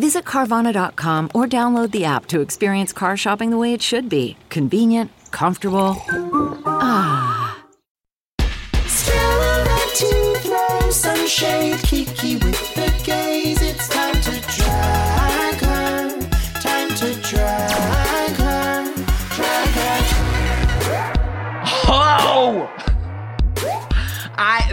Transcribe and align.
Visit 0.00 0.24
Carvana.com 0.24 1.30
or 1.34 1.46
download 1.46 1.90
the 1.90 2.06
app 2.06 2.24
to 2.28 2.40
experience 2.40 2.90
car 2.90 3.18
shopping 3.18 3.50
the 3.50 3.58
way 3.58 3.74
it 3.74 3.82
should 3.82 4.08
be 4.08 4.38
convenient, 4.48 5.10
comfortable. 5.30 6.02
Ah. 6.64 7.58
Kiki 11.84 12.34
with 12.36 12.74
the 12.74 13.02
gays. 13.04 13.69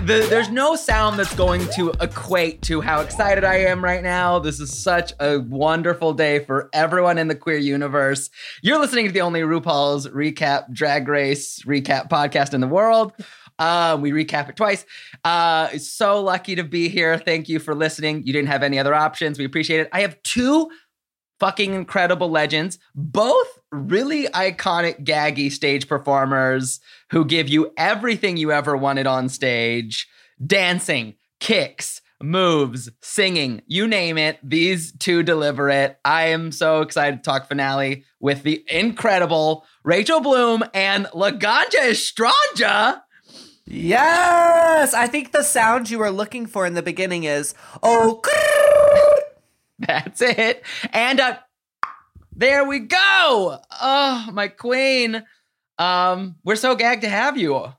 The, 0.08 0.26
there's 0.30 0.50
no 0.50 0.78
sound 0.78 1.20
that's 1.20 1.36
going 1.36 1.68
to 1.72 1.92
equate 2.00 2.62
to 2.62 2.80
how 2.80 3.02
excited 3.02 3.44
I 3.44 3.56
am 3.56 3.84
right 3.84 4.02
now. 4.02 4.40
This 4.40 4.62
is 4.62 4.72
such 4.72 5.12
a 5.20 5.40
wonderful 5.40 6.14
day 6.14 6.40
for 6.40 6.70
everyone 6.72 7.18
in 7.18 7.28
the 7.28 7.36
queer 7.36 7.58
universe. 7.58 8.30
You're 8.62 8.80
listening 8.80 9.08
to 9.08 9.12
the 9.12 9.20
only 9.20 9.42
RuPaul's 9.42 10.08
recap 10.08 10.72
drag 10.72 11.10
race 11.10 11.62
recap 11.64 12.10
podcast 12.10 12.54
in 12.54 12.62
the 12.62 12.70
world. 12.70 13.12
Uh, 13.60 13.98
we 14.00 14.12
recap 14.12 14.48
it 14.48 14.56
twice. 14.56 14.86
Uh, 15.26 15.78
so 15.78 16.24
lucky 16.24 16.56
to 16.56 16.64
be 16.64 16.88
here. 16.88 17.18
Thank 17.18 17.50
you 17.50 17.60
for 17.60 17.76
listening. 17.76 18.26
You 18.26 18.32
didn't 18.32 18.48
have 18.48 18.64
any 18.64 18.80
other 18.80 18.96
options. 18.96 19.38
We 19.38 19.44
appreciate 19.44 19.82
it. 19.82 19.90
I 19.92 20.02
have 20.02 20.22
two 20.24 20.70
fucking 21.42 21.74
incredible 21.74 22.30
legends, 22.30 22.80
both 22.96 23.57
really 23.72 24.28
iconic, 24.28 25.04
gaggy 25.04 25.52
stage 25.52 25.88
performers 25.88 26.80
who 27.12 27.26
give 27.26 27.50
you 27.50 27.74
everything 27.78 28.38
you 28.38 28.52
ever 28.52 28.76
wanted 28.76 29.08
on 29.08 29.30
stage 29.30 30.08
dancing, 30.46 31.16
kicks, 31.40 32.02
moves, 32.22 32.90
singing, 33.02 33.62
you 33.68 33.88
name 33.88 34.18
it. 34.18 34.40
These 34.44 34.94
two 34.94 35.24
deliver 35.24 35.70
it. 35.70 36.00
I 36.04 36.28
am 36.28 36.52
so 36.52 36.82
excited 36.82 37.18
to 37.18 37.22
talk 37.24 37.48
finale 37.48 38.04
with 38.20 38.44
the 38.44 38.64
incredible 38.70 39.66
Rachel 39.84 40.22
Bloom 40.22 40.64
and 40.74 41.06
Laganja 41.08 41.92
Estranja. 41.92 43.02
Yes, 43.66 44.94
I 44.94 45.08
think 45.08 45.32
the 45.32 45.44
sound 45.44 45.90
you 45.90 46.00
were 46.00 46.12
looking 46.12 46.46
for 46.46 46.66
in 46.66 46.74
the 46.74 46.82
beginning 46.82 47.26
is 47.26 47.54
oh. 47.84 48.22
That's 49.80 50.22
it. 50.22 50.64
And 50.92 51.20
uh, 51.20 51.38
there 52.38 52.64
we 52.64 52.80
go. 52.80 53.60
Oh, 53.82 54.30
my 54.32 54.48
queen. 54.48 55.24
Um, 55.80 56.36
we're 56.44 56.56
so 56.56 56.76
gagged 56.76 57.02
to 57.02 57.10
have 57.10 57.38
you. 57.38 57.74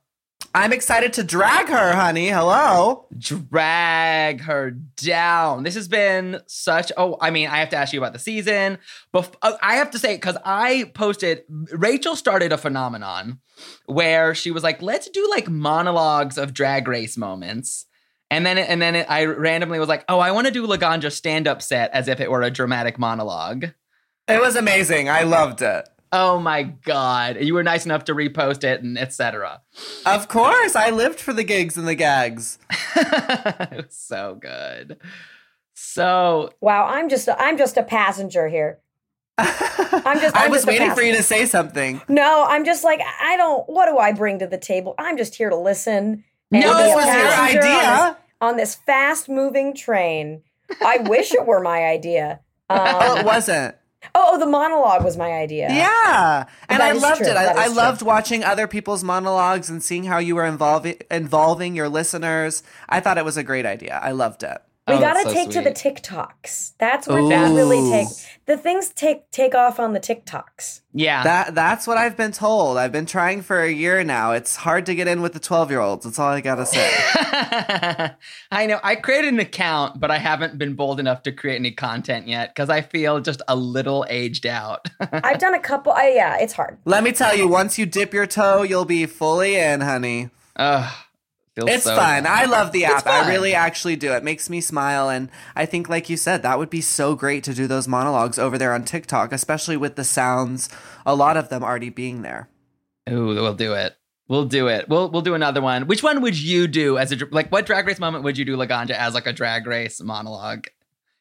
I'm 0.54 0.72
excited 0.72 1.12
to 1.14 1.22
drag 1.22 1.68
her, 1.68 1.92
honey. 1.94 2.28
Hello. 2.28 3.06
Drag 3.16 4.40
her 4.40 4.70
down. 4.70 5.62
This 5.62 5.74
has 5.74 5.86
been 5.86 6.40
such. 6.46 6.90
Oh, 6.96 7.16
I 7.20 7.30
mean, 7.30 7.48
I 7.48 7.58
have 7.58 7.68
to 7.70 7.76
ask 7.76 7.92
you 7.92 8.00
about 8.00 8.14
the 8.14 8.18
season. 8.18 8.78
But 9.12 9.36
uh, 9.42 9.52
I 9.62 9.76
have 9.76 9.90
to 9.92 9.98
say 9.98 10.16
because 10.16 10.36
I 10.44 10.90
posted. 10.94 11.42
Rachel 11.48 12.16
started 12.16 12.50
a 12.50 12.58
phenomenon 12.58 13.40
where 13.86 14.34
she 14.34 14.50
was 14.50 14.62
like, 14.62 14.80
"Let's 14.82 15.08
do 15.10 15.28
like 15.30 15.48
monologues 15.48 16.38
of 16.38 16.54
drag 16.54 16.88
race 16.88 17.16
moments." 17.16 17.84
And 18.30 18.44
then, 18.44 18.58
and 18.58 18.82
then 18.82 18.94
it, 18.96 19.06
I 19.08 19.26
randomly 19.26 19.78
was 19.78 19.88
like, 19.88 20.04
"Oh, 20.08 20.18
I 20.18 20.32
want 20.32 20.46
to 20.46 20.52
do 20.52 20.66
Laganja 20.66 21.12
stand 21.12 21.46
up 21.46 21.62
set 21.62 21.92
as 21.92 22.08
if 22.08 22.20
it 22.20 22.30
were 22.30 22.42
a 22.42 22.50
dramatic 22.50 22.98
monologue." 22.98 23.66
It 24.28 24.40
was 24.40 24.56
amazing. 24.56 25.08
I 25.08 25.22
loved 25.22 25.62
it. 25.62 25.88
Oh 26.10 26.38
my 26.38 26.62
god! 26.62 27.36
You 27.40 27.52
were 27.54 27.62
nice 27.62 27.84
enough 27.84 28.04
to 28.04 28.14
repost 28.14 28.64
it 28.64 28.82
and 28.82 28.98
etc. 28.98 29.60
Of 30.06 30.28
course, 30.28 30.74
I 30.74 30.90
lived 30.90 31.20
for 31.20 31.32
the 31.34 31.44
gigs 31.44 31.76
and 31.76 31.86
the 31.86 31.94
gags. 31.94 32.58
it 32.96 33.76
was 33.86 33.94
so 33.96 34.38
good. 34.40 34.98
So 35.74 36.50
wow, 36.60 36.86
I'm 36.86 37.08
just 37.08 37.28
I'm 37.38 37.58
just 37.58 37.76
a 37.76 37.82
passenger 37.82 38.48
here. 38.48 38.80
I'm 39.38 40.18
just. 40.20 40.34
I 40.36 40.44
I'm 40.46 40.50
was 40.50 40.62
just 40.64 40.68
a 40.68 40.70
waiting 40.72 40.94
for 40.94 41.02
you 41.02 41.14
to 41.16 41.22
say 41.22 41.46
something. 41.46 42.00
No, 42.08 42.44
I'm 42.48 42.64
just 42.64 42.84
like 42.84 43.00
I 43.20 43.36
don't. 43.36 43.68
What 43.68 43.86
do 43.86 43.98
I 43.98 44.12
bring 44.12 44.38
to 44.40 44.46
the 44.46 44.58
table? 44.58 44.94
I'm 44.98 45.16
just 45.16 45.34
here 45.36 45.50
to 45.50 45.56
listen. 45.56 46.24
and 46.50 46.62
No, 46.64 46.76
be 46.76 46.82
this 46.84 46.94
was 46.94 47.04
your 47.04 47.14
passenger 47.14 47.60
on 47.60 47.64
idea. 47.66 48.06
this- 48.14 48.24
on 48.40 48.56
this 48.56 48.76
fast-moving 48.76 49.74
train. 49.74 50.42
I 50.80 50.98
wish 50.98 51.34
it 51.34 51.44
were 51.44 51.60
my 51.60 51.84
idea. 51.86 52.38
Um, 52.70 52.78
Well, 52.84 53.16
it 53.16 53.26
wasn't. 53.26 53.74
Oh, 54.14 54.30
oh, 54.32 54.38
the 54.38 54.46
monologue 54.46 55.04
was 55.04 55.16
my 55.16 55.32
idea. 55.32 55.68
Yeah, 55.70 56.46
and 56.68 56.82
I 56.82 56.92
loved 56.92 57.18
true. 57.18 57.28
it. 57.28 57.36
I, 57.36 57.64
I 57.64 57.66
loved 57.68 58.02
watching 58.02 58.44
other 58.44 58.66
people's 58.66 59.04
monologues 59.04 59.68
and 59.70 59.82
seeing 59.82 60.04
how 60.04 60.18
you 60.18 60.34
were 60.34 60.46
involving 60.46 61.00
involving 61.10 61.74
your 61.74 61.88
listeners. 61.88 62.62
I 62.88 63.00
thought 63.00 63.18
it 63.18 63.24
was 63.24 63.36
a 63.36 63.42
great 63.42 63.66
idea. 63.66 63.98
I 64.02 64.12
loved 64.12 64.42
it. 64.42 64.58
We 64.88 64.94
Oh, 64.94 65.00
gotta 65.00 65.22
so 65.24 65.32
take 65.32 65.50
to 65.50 65.60
the. 65.60 65.70
TikToks. 65.70 66.72
That's 66.78 67.06
where 67.06 67.26
that 67.28 67.54
really 67.54 67.90
take. 67.90 68.08
The 68.46 68.56
things 68.56 68.90
take 68.90 69.30
take 69.30 69.54
off 69.54 69.78
on 69.78 69.92
the 69.92 70.00
TikToks. 70.00 70.80
yeah, 70.94 71.22
That 71.22 71.54
that's 71.54 71.86
what 71.86 71.98
I've 71.98 72.16
been 72.16 72.32
told. 72.32 72.78
I've 72.78 72.92
been 72.92 73.04
trying 73.06 73.42
for 73.42 73.60
a 73.60 73.70
year 73.70 74.02
now. 74.02 74.32
It's 74.32 74.56
hard 74.56 74.86
to 74.86 74.94
get 74.94 75.06
in 75.06 75.20
with 75.20 75.34
the 75.34 75.40
twelve 75.40 75.70
year 75.70 75.80
olds. 75.80 76.04
That's 76.04 76.18
all 76.18 76.28
I 76.30 76.40
gotta 76.40 76.64
say. 76.66 76.90
I 78.50 78.66
know. 78.66 78.80
I 78.82 78.96
created 78.96 79.32
an 79.34 79.40
account, 79.40 80.00
but 80.00 80.10
I 80.10 80.18
haven't 80.18 80.58
been 80.58 80.74
bold 80.74 80.98
enough 81.00 81.22
to 81.24 81.32
create 81.32 81.56
any 81.56 81.70
content 81.72 82.26
yet 82.26 82.54
because 82.54 82.70
I 82.70 82.80
feel 82.80 83.20
just 83.20 83.42
a 83.48 83.56
little 83.56 84.06
aged 84.08 84.46
out. 84.46 84.88
I've 85.12 85.38
done 85.38 85.54
a 85.54 85.60
couple. 85.60 85.92
I, 85.92 86.12
yeah, 86.14 86.38
it's 86.38 86.52
hard. 86.54 86.78
Let 86.84 87.04
me 87.04 87.12
tell 87.12 87.36
you, 87.36 87.46
once 87.48 87.78
you 87.78 87.86
dip 87.86 88.14
your 88.14 88.26
toe, 88.26 88.62
you'll 88.62 88.84
be 88.84 89.06
fully 89.06 89.56
in, 89.56 89.80
honey. 89.82 90.30
Ugh, 90.56 90.90
It's 91.66 91.84
so 91.84 91.96
fun. 91.96 92.22
good. 92.22 92.28
I 92.30 92.44
love 92.44 92.72
the 92.72 92.84
app. 92.84 93.06
I 93.06 93.28
really 93.28 93.54
actually 93.54 93.96
do. 93.96 94.12
It 94.12 94.22
makes 94.22 94.48
me 94.48 94.60
smile. 94.60 95.08
And 95.08 95.30
I 95.56 95.66
think, 95.66 95.88
like 95.88 96.08
you 96.08 96.16
said, 96.16 96.42
that 96.42 96.58
would 96.58 96.70
be 96.70 96.80
so 96.80 97.14
great 97.14 97.42
to 97.44 97.54
do 97.54 97.66
those 97.66 97.88
monologues 97.88 98.38
over 98.38 98.58
there 98.58 98.74
on 98.74 98.84
TikTok, 98.84 99.32
especially 99.32 99.76
with 99.76 99.96
the 99.96 100.04
sounds, 100.04 100.68
a 101.04 101.14
lot 101.14 101.36
of 101.36 101.48
them 101.48 101.64
already 101.64 101.90
being 101.90 102.22
there. 102.22 102.48
Ooh, 103.10 103.28
we'll 103.28 103.54
do 103.54 103.72
it. 103.72 103.96
We'll 104.28 104.44
do 104.44 104.68
it. 104.68 104.88
We'll 104.88 105.10
we'll 105.10 105.22
do 105.22 105.34
another 105.34 105.62
one. 105.62 105.86
Which 105.86 106.02
one 106.02 106.20
would 106.20 106.38
you 106.38 106.68
do 106.68 106.98
as 106.98 107.12
a 107.12 107.16
like? 107.30 107.50
What 107.50 107.64
drag 107.64 107.86
race 107.86 107.98
moment 107.98 108.24
would 108.24 108.36
you 108.36 108.44
do, 108.44 108.56
Laganja, 108.56 108.90
as 108.90 109.14
like 109.14 109.26
a 109.26 109.32
drag 109.32 109.66
race 109.66 110.02
monologue? 110.02 110.66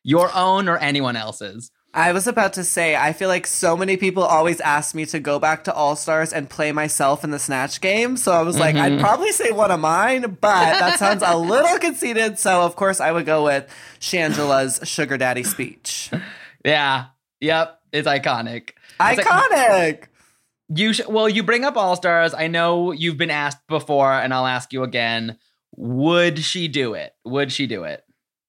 Your 0.04 0.30
own 0.36 0.68
or 0.68 0.78
anyone 0.78 1.16
else's? 1.16 1.72
I 1.98 2.12
was 2.14 2.28
about 2.28 2.54
to 2.54 2.64
say, 2.64 2.96
I 2.96 3.12
feel 3.12 3.28
like 3.28 3.48
so 3.48 3.76
many 3.76 3.98
people 3.98 4.22
always 4.24 4.62
ask 4.62 4.94
me 4.94 5.06
to 5.08 5.20
go 5.20 5.40
back 5.40 5.64
to 5.64 5.74
All 5.74 5.96
Stars 5.96 6.32
and 6.32 6.48
play 6.48 6.72
myself 6.72 7.24
in 7.24 7.32
the 7.32 7.40
Snatch 7.40 7.82
game. 7.82 8.18
So 8.18 8.32
I 8.34 8.44
was 8.44 8.60
like, 8.60 8.76
Mm-hmm. 8.76 8.94
I'd 8.96 9.00
probably 9.00 9.32
say 9.32 9.52
one 9.52 9.72
of 9.72 9.80
mine, 9.80 10.22
but 10.40 10.40
that 10.80 11.00
sounds 11.00 11.24
a 11.26 11.36
little 11.36 11.80
conceited. 11.80 12.38
So 12.38 12.62
of 12.62 12.76
course 12.76 13.00
I 13.02 13.12
would 13.12 13.26
go 13.26 13.44
with 13.46 13.68
Shangela's 14.00 14.80
Sugar 14.88 15.18
Daddy 15.18 15.44
speech. 15.44 16.12
Yeah. 16.64 17.06
Yep. 17.42 17.80
It's 17.92 18.08
iconic. 18.08 18.70
It's 19.00 19.18
like- 19.18 19.20
Iconic. 19.26 20.04
You 20.70 20.94
sh- 20.94 21.08
well, 21.08 21.28
you 21.30 21.44
bring 21.44 21.64
up 21.66 21.78
All 21.78 21.96
Stars. 21.96 22.34
I 22.34 22.48
know 22.48 22.92
you've 22.92 23.18
been 23.18 23.32
asked 23.32 23.66
before, 23.68 24.12
and 24.14 24.34
I'll 24.34 24.46
ask 24.46 24.74
you 24.74 24.84
again. 24.84 25.38
Would 25.78 26.40
she 26.40 26.68
do 26.68 26.94
it? 26.94 27.14
Would 27.24 27.52
she 27.52 27.68
do 27.68 27.86
it? 27.86 28.04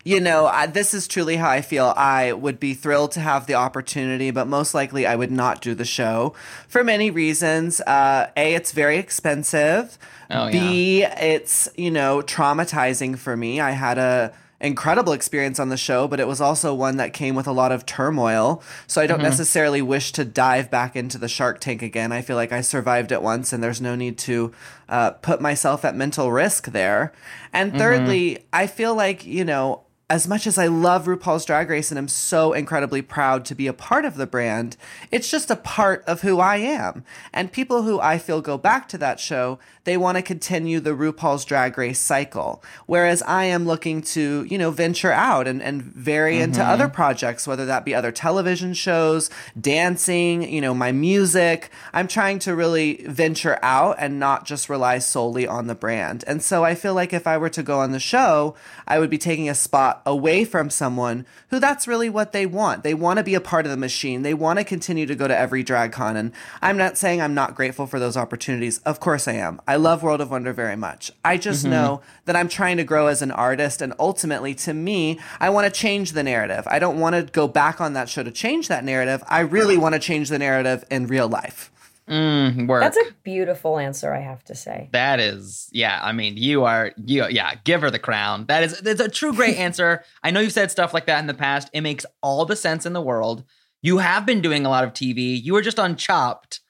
You 0.09 0.21
know, 0.21 0.47
I, 0.47 0.65
this 0.65 0.95
is 0.95 1.07
truly 1.07 1.37
how 1.37 1.51
I 1.51 1.61
feel. 1.61 1.93
I 1.95 2.33
would 2.33 2.59
be 2.59 2.73
thrilled 2.73 3.13
to 3.13 3.21
have 3.21 3.47
the 3.47 3.57
opportunity, 3.57 4.31
but 4.31 4.47
most 4.47 4.73
likely 4.73 5.07
I 5.07 5.15
would 5.15 5.31
not 5.31 5.61
do 5.61 5.75
the 5.75 5.85
show 5.85 6.33
for 6.67 6.83
many 6.83 7.11
reasons. 7.11 7.83
Uh, 7.83 8.31
a, 8.35 8.55
it's 8.55 8.73
very 8.73 8.97
expensive. 8.97 9.99
Oh, 10.31 10.51
B, 10.51 11.05
it's 11.05 11.69
you 11.77 11.91
know 11.91 12.23
traumatizing 12.23 13.19
for 13.19 13.37
me. 13.37 13.61
I 13.61 13.73
had 13.73 13.99
a 13.99 14.33
incredible 14.63 15.13
experience 15.13 15.61
on 15.61 15.69
the 15.69 15.77
show, 15.77 16.09
but 16.09 16.21
it 16.21 16.27
was 16.27 16.41
also 16.41 16.73
one 16.73 16.97
that 16.97 17.13
came 17.13 17.35
with 17.35 17.47
a 17.47 17.53
lot 17.53 17.71
of 17.71 17.85
turmoil. 17.85 18.63
So 18.87 19.03
I 19.03 19.07
don't 19.07 19.23
necessarily 19.23 19.83
wish 19.83 20.13
to 20.13 20.25
dive 20.25 20.71
back 20.71 20.97
into 20.97 21.19
the 21.19 21.29
Shark 21.29 21.61
Tank 21.61 21.83
again. 21.83 22.13
I 22.13 22.23
feel 22.23 22.37
like 22.37 22.51
I 22.51 22.63
survived 22.63 23.13
it 23.13 23.21
once, 23.21 23.53
and 23.53 23.63
there's 23.63 23.83
no 23.83 23.95
need 23.95 24.17
to 24.21 24.55
uh, 24.89 25.11
put 25.11 25.43
myself 25.43 25.85
at 25.85 25.95
mental 25.95 26.33
risk 26.33 26.69
there. 26.69 27.13
And 27.53 27.77
thirdly, 27.77 28.47
I 28.55 28.67
feel 28.67 28.95
like 28.95 29.27
you 29.27 29.45
know 29.45 29.85
as 30.11 30.27
much 30.27 30.47
as 30.47 30.57
I 30.57 30.69
love 30.69 31.05
RuPaul's 31.05 31.45
Drag 31.45 31.69
Race 31.69 31.91
and 31.91 31.99
I'm 31.99 32.09
so 32.09 32.55
incredibly 32.55 33.03
proud 33.03 33.45
to 33.45 33.55
be 33.55 33.67
a 33.67 33.75
part 33.75 34.07
of 34.07 34.17
the 34.17 34.27
brand, 34.27 34.79
it's 35.11 35.31
just 35.31 35.51
a 35.51 35.57
part 35.57 36.03
of 36.07 36.23
who 36.23 36.41
I 36.41 36.57
am. 36.57 37.05
And 37.31 37.53
people 37.53 37.83
who 37.83 38.01
I 38.01 38.17
feel 38.17 38.41
go 38.41 38.57
back 38.57 38.89
to 38.89 38.99
that 38.99 39.21
show, 39.21 39.59
they 39.85 39.99
want 39.99 40.17
to 40.17 40.23
continue 40.23 40.81
the 40.81 40.97
RuPaul's 40.97 41.45
Drag 41.45 41.77
Race 41.77 41.99
cycle. 41.99 42.63
Whereas 42.87 43.23
I 43.23 43.45
am 43.45 43.67
looking 43.67 44.01
to, 44.03 44.45
you 44.49 44.57
know, 44.57 44.71
venture 44.71 45.13
out 45.13 45.47
and, 45.47 45.63
and 45.63 45.83
vary 45.83 46.41
into 46.41 46.61
mm-hmm. 46.61 46.71
other 46.71 46.89
projects, 46.89 47.47
whether 47.47 47.67
that 47.67 47.85
be 47.85 47.95
other 47.95 48.13
television 48.13 48.73
shows, 48.73 49.29
dancing, 49.61 50.43
you 50.51 50.63
know, 50.63 50.73
my 50.73 50.91
music. 50.91 51.71
I'm 51.93 52.09
trying 52.09 52.39
to 52.41 52.55
really 52.55 53.05
venture 53.07 53.59
out 53.63 53.97
and 53.99 54.19
not 54.19 54.47
just 54.47 54.71
rely 54.71 55.01
solely 55.01 55.47
on 55.47 55.67
the 55.67 55.75
brand. 55.75 56.25
And 56.27 56.43
so 56.43 56.65
I 56.65 56.75
feel 56.75 56.95
like 56.95 57.13
if 57.13 57.27
I 57.27 57.37
were 57.37 57.51
to 57.51 57.63
go 57.63 57.81
on 57.81 57.93
the 57.93 58.01
show, 58.01 58.55
I 58.87 58.99
would 58.99 59.11
be 59.11 59.19
taking 59.19 59.51
a 59.51 59.55
spot 59.55 59.98
away 60.07 60.45
from 60.45 60.71
someone 60.71 61.27
who 61.51 61.59
that's 61.59 61.89
really 61.89 62.09
what 62.09 62.33
they 62.33 62.47
want. 62.47 62.83
They 62.83 62.95
want 62.95 63.19
to 63.19 63.25
be 63.25 63.35
a 63.35 63.41
part 63.41 63.67
of 63.67 63.71
the 63.71 63.77
machine. 63.77 64.23
They 64.23 64.35
want 64.35 64.59
to 64.59 64.65
continue 64.65 65.07
to 65.07 65.15
go 65.15 65.29
to 65.29 65.37
every 65.37 65.63
drag 65.63 65.93
con. 65.93 66.17
And 66.17 66.33
I'm 66.63 66.77
not 66.77 66.97
saying 66.97 67.21
I'm 67.21 67.35
not 67.35 67.55
grateful 67.55 67.87
for 67.87 67.99
those 67.99 68.17
opportunities. 68.17 68.79
Of 68.79 69.01
course 69.01 69.29
I 69.29 69.33
am. 69.33 69.61
I 69.67 69.77
love 69.77 70.03
World 70.03 70.21
of 70.21 70.31
Wonder 70.31 70.53
very 70.53 70.77
much. 70.77 71.11
I 71.25 71.37
just 71.37 71.63
mm-hmm. 71.63 71.73
know 71.73 72.03
that 72.25 72.37
I'm 72.37 72.49
trying 72.49 72.77
to 72.77 72.85
grow 72.85 73.07
as 73.07 73.23
an 73.23 73.31
artist. 73.31 73.83
And 73.83 73.95
ultimately, 73.99 74.55
to 74.57 74.75
me, 74.75 75.19
I 75.41 75.51
want 75.51 75.73
to 75.73 75.81
change 75.81 76.13
the 76.13 76.23
narrative. 76.23 76.67
I 76.67 76.79
don't 76.79 77.01
want 77.01 77.17
to 77.17 77.23
go 77.33 77.49
back 77.49 77.81
on 77.81 77.93
that 77.95 78.09
show 78.09 78.23
to 78.23 78.31
change 78.31 78.69
that 78.69 78.85
narrative. 78.85 79.23
I 79.29 79.41
really 79.41 79.77
want 79.77 79.95
to 79.95 79.99
change 79.99 80.29
the 80.29 80.39
narrative 80.39 80.85
in 80.91 81.07
real 81.07 81.29
life. 81.29 81.71
Mm, 82.09 82.67
work. 82.67 82.83
That's 82.83 82.97
a 82.97 83.13
beautiful 83.23 83.79
answer, 83.79 84.13
I 84.13 84.21
have 84.21 84.43
to 84.45 84.55
say. 84.55 84.89
That 84.93 85.21
is, 85.21 85.69
yeah. 85.73 86.01
I 86.03 86.13
mean, 86.13 86.37
you 86.37 86.65
are, 86.65 86.93
you, 87.05 87.27
yeah. 87.29 87.55
Give 87.65 87.83
her 87.83 87.91
the 87.91 87.99
crown. 87.99 88.47
That 88.47 88.63
is, 88.63 88.81
it's 88.81 89.01
a 89.01 89.09
true 89.09 89.33
great 89.35 89.57
answer. 89.59 90.05
I 90.23 90.31
know 90.31 90.41
you've 90.41 90.53
said 90.53 90.71
stuff 90.71 90.95
like 90.95 91.07
that 91.07 91.21
in 91.21 91.27
the 91.27 91.35
past. 91.35 91.69
It 91.73 91.83
makes 91.83 92.07
all 92.23 92.45
the 92.45 92.57
sense 92.57 92.87
in 92.87 92.93
the 92.93 93.03
world. 93.03 93.45
You 93.83 93.99
have 93.99 94.27
been 94.27 94.41
doing 94.41 94.67
a 94.67 94.71
lot 94.71 94.85
of 94.85 94.93
TV. 94.93 95.41
You 95.43 95.53
were 95.53 95.63
just 95.63 95.79
on 95.79 95.97
Chopped. 95.97 96.61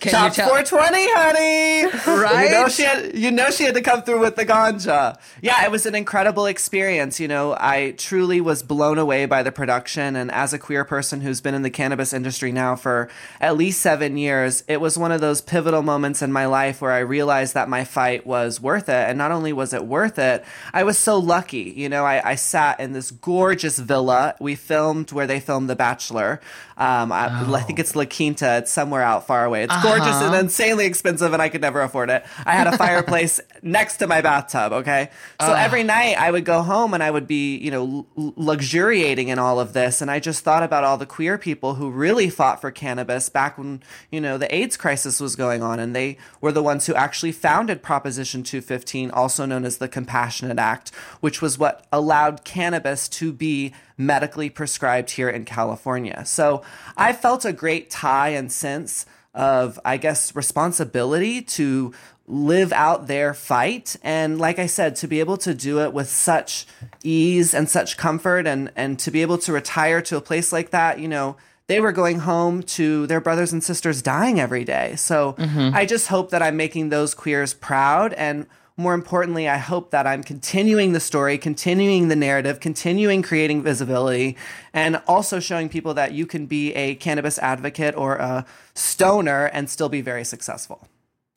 Can 0.00 0.12
Chops 0.12 0.36
you 0.36 0.44
tell? 0.44 0.48
420, 0.50 1.08
honey. 1.12 2.18
Right? 2.20 2.44
You 2.44 2.50
know 2.50 2.68
she 2.68 2.82
had. 2.82 3.14
You 3.14 3.30
know 3.30 3.50
she 3.50 3.64
had 3.64 3.74
to 3.74 3.80
come 3.80 4.02
through 4.02 4.20
with 4.20 4.36
the 4.36 4.46
ganja. 4.46 5.18
Yeah, 5.42 5.64
it 5.64 5.70
was 5.70 5.86
an 5.86 5.94
incredible 5.94 6.46
experience. 6.46 7.18
You 7.18 7.28
know, 7.28 7.56
I 7.58 7.94
truly 7.96 8.40
was 8.40 8.62
blown 8.62 8.98
away 8.98 9.26
by 9.26 9.42
the 9.42 9.52
production, 9.52 10.16
and 10.16 10.30
as 10.30 10.52
a 10.52 10.58
queer 10.58 10.84
person 10.84 11.20
who's 11.20 11.40
been 11.40 11.54
in 11.54 11.62
the 11.62 11.70
cannabis 11.70 12.12
industry 12.12 12.52
now 12.52 12.76
for 12.76 13.08
at 13.40 13.56
least 13.56 13.80
seven 13.80 14.16
years, 14.16 14.62
it 14.68 14.80
was 14.80 14.96
one 14.96 15.12
of 15.12 15.20
those 15.20 15.40
pivotal 15.40 15.82
moments 15.82 16.22
in 16.22 16.32
my 16.32 16.46
life 16.46 16.80
where 16.80 16.92
I 16.92 17.00
realized 17.00 17.54
that 17.54 17.68
my 17.68 17.84
fight 17.84 18.26
was 18.26 18.60
worth 18.60 18.88
it. 18.88 19.08
And 19.08 19.18
not 19.18 19.32
only 19.32 19.52
was 19.52 19.72
it 19.72 19.84
worth 19.84 20.18
it, 20.18 20.44
I 20.72 20.84
was 20.84 20.98
so 20.98 21.18
lucky. 21.18 21.72
You 21.76 21.88
know, 21.88 22.04
I, 22.04 22.30
I 22.30 22.34
sat 22.36 22.80
in 22.80 22.92
this 22.92 23.10
gorgeous 23.10 23.78
villa. 23.78 24.34
We 24.40 24.54
filmed 24.54 25.12
where 25.12 25.26
they 25.26 25.40
filmed 25.40 25.68
The 25.68 25.76
Bachelor. 25.76 26.40
Um, 26.76 27.10
I, 27.10 27.26
I 27.26 27.60
think 27.62 27.78
it's 27.80 27.96
La 27.96 28.04
Quinta. 28.04 28.58
It's 28.58 28.70
somewhere 28.70 29.02
out 29.02 29.26
far 29.26 29.44
away. 29.44 29.64
It's 29.64 29.82
gorgeous 29.88 30.16
and 30.16 30.26
uh-huh. 30.26 30.38
insanely 30.38 30.86
expensive, 30.86 31.32
and 31.32 31.42
I 31.42 31.48
could 31.48 31.60
never 31.60 31.80
afford 31.82 32.10
it. 32.10 32.24
I 32.44 32.52
had 32.52 32.66
a 32.66 32.76
fireplace 32.78 33.40
next 33.62 33.98
to 33.98 34.06
my 34.06 34.20
bathtub. 34.20 34.72
Okay, 34.72 35.10
so 35.40 35.52
every 35.52 35.82
night 35.82 36.16
I 36.18 36.30
would 36.30 36.44
go 36.44 36.62
home 36.62 36.94
and 36.94 37.02
I 37.02 37.10
would 37.10 37.26
be, 37.26 37.56
you 37.58 37.70
know, 37.70 38.06
l- 38.16 38.34
luxuriating 38.36 39.28
in 39.28 39.38
all 39.38 39.60
of 39.60 39.72
this, 39.72 40.00
and 40.00 40.10
I 40.10 40.20
just 40.20 40.44
thought 40.44 40.62
about 40.62 40.84
all 40.84 40.96
the 40.96 41.06
queer 41.06 41.38
people 41.38 41.74
who 41.74 41.90
really 41.90 42.30
fought 42.30 42.60
for 42.60 42.70
cannabis 42.70 43.28
back 43.28 43.58
when 43.58 43.82
you 44.10 44.20
know 44.20 44.38
the 44.38 44.52
AIDS 44.54 44.76
crisis 44.76 45.20
was 45.20 45.36
going 45.36 45.62
on, 45.62 45.80
and 45.80 45.94
they 45.94 46.18
were 46.40 46.52
the 46.52 46.62
ones 46.62 46.86
who 46.86 46.94
actually 46.94 47.32
founded 47.32 47.82
Proposition 47.82 48.42
215, 48.42 49.10
also 49.10 49.46
known 49.46 49.64
as 49.64 49.78
the 49.78 49.88
Compassionate 49.88 50.58
Act, 50.58 50.94
which 51.20 51.42
was 51.42 51.58
what 51.58 51.86
allowed 51.92 52.44
cannabis 52.44 53.08
to 53.08 53.32
be 53.32 53.72
medically 53.98 54.48
prescribed 54.48 55.10
here 55.10 55.28
in 55.28 55.44
California. 55.44 56.24
So 56.24 56.62
I 56.96 57.12
felt 57.12 57.44
a 57.44 57.52
great 57.52 57.90
tie 57.90 58.30
and 58.30 58.50
sense 58.50 59.04
of, 59.38 59.78
I 59.84 59.96
guess, 59.96 60.34
responsibility 60.34 61.42
to 61.42 61.94
live 62.26 62.72
out 62.72 63.06
their 63.06 63.32
fight. 63.32 63.96
And 64.02 64.38
like 64.38 64.58
I 64.58 64.66
said, 64.66 64.96
to 64.96 65.06
be 65.06 65.20
able 65.20 65.38
to 65.38 65.54
do 65.54 65.80
it 65.80 65.94
with 65.94 66.10
such 66.10 66.66
ease 67.02 67.54
and 67.54 67.70
such 67.70 67.96
comfort 67.96 68.46
and, 68.46 68.70
and 68.74 68.98
to 68.98 69.10
be 69.10 69.22
able 69.22 69.38
to 69.38 69.52
retire 69.52 70.02
to 70.02 70.16
a 70.16 70.20
place 70.20 70.52
like 70.52 70.70
that, 70.70 70.98
you 70.98 71.08
know, 71.08 71.36
they 71.68 71.80
were 71.80 71.92
going 71.92 72.18
home 72.18 72.62
to 72.64 73.06
their 73.06 73.20
brothers 73.20 73.52
and 73.52 73.62
sisters 73.62 74.02
dying 74.02 74.40
every 74.40 74.64
day. 74.64 74.96
So 74.96 75.34
mm-hmm. 75.34 75.74
I 75.74 75.86
just 75.86 76.08
hope 76.08 76.30
that 76.30 76.42
I'm 76.42 76.56
making 76.56 76.88
those 76.88 77.14
queers 77.14 77.54
proud. 77.54 78.12
And 78.14 78.46
more 78.78 78.94
importantly, 78.94 79.48
I 79.48 79.56
hope 79.56 79.90
that 79.90 80.06
I'm 80.06 80.22
continuing 80.22 80.92
the 80.92 81.00
story, 81.00 81.36
continuing 81.36 82.08
the 82.08 82.16
narrative, 82.16 82.60
continuing 82.60 83.22
creating 83.22 83.62
visibility, 83.62 84.36
and 84.72 85.02
also 85.08 85.40
showing 85.40 85.68
people 85.68 85.94
that 85.94 86.12
you 86.12 86.26
can 86.26 86.46
be 86.46 86.72
a 86.74 86.94
cannabis 86.94 87.38
advocate 87.40 87.96
or 87.96 88.16
a 88.16 88.46
stoner 88.74 89.46
and 89.46 89.68
still 89.68 89.88
be 89.88 90.00
very 90.00 90.24
successful. 90.24 90.86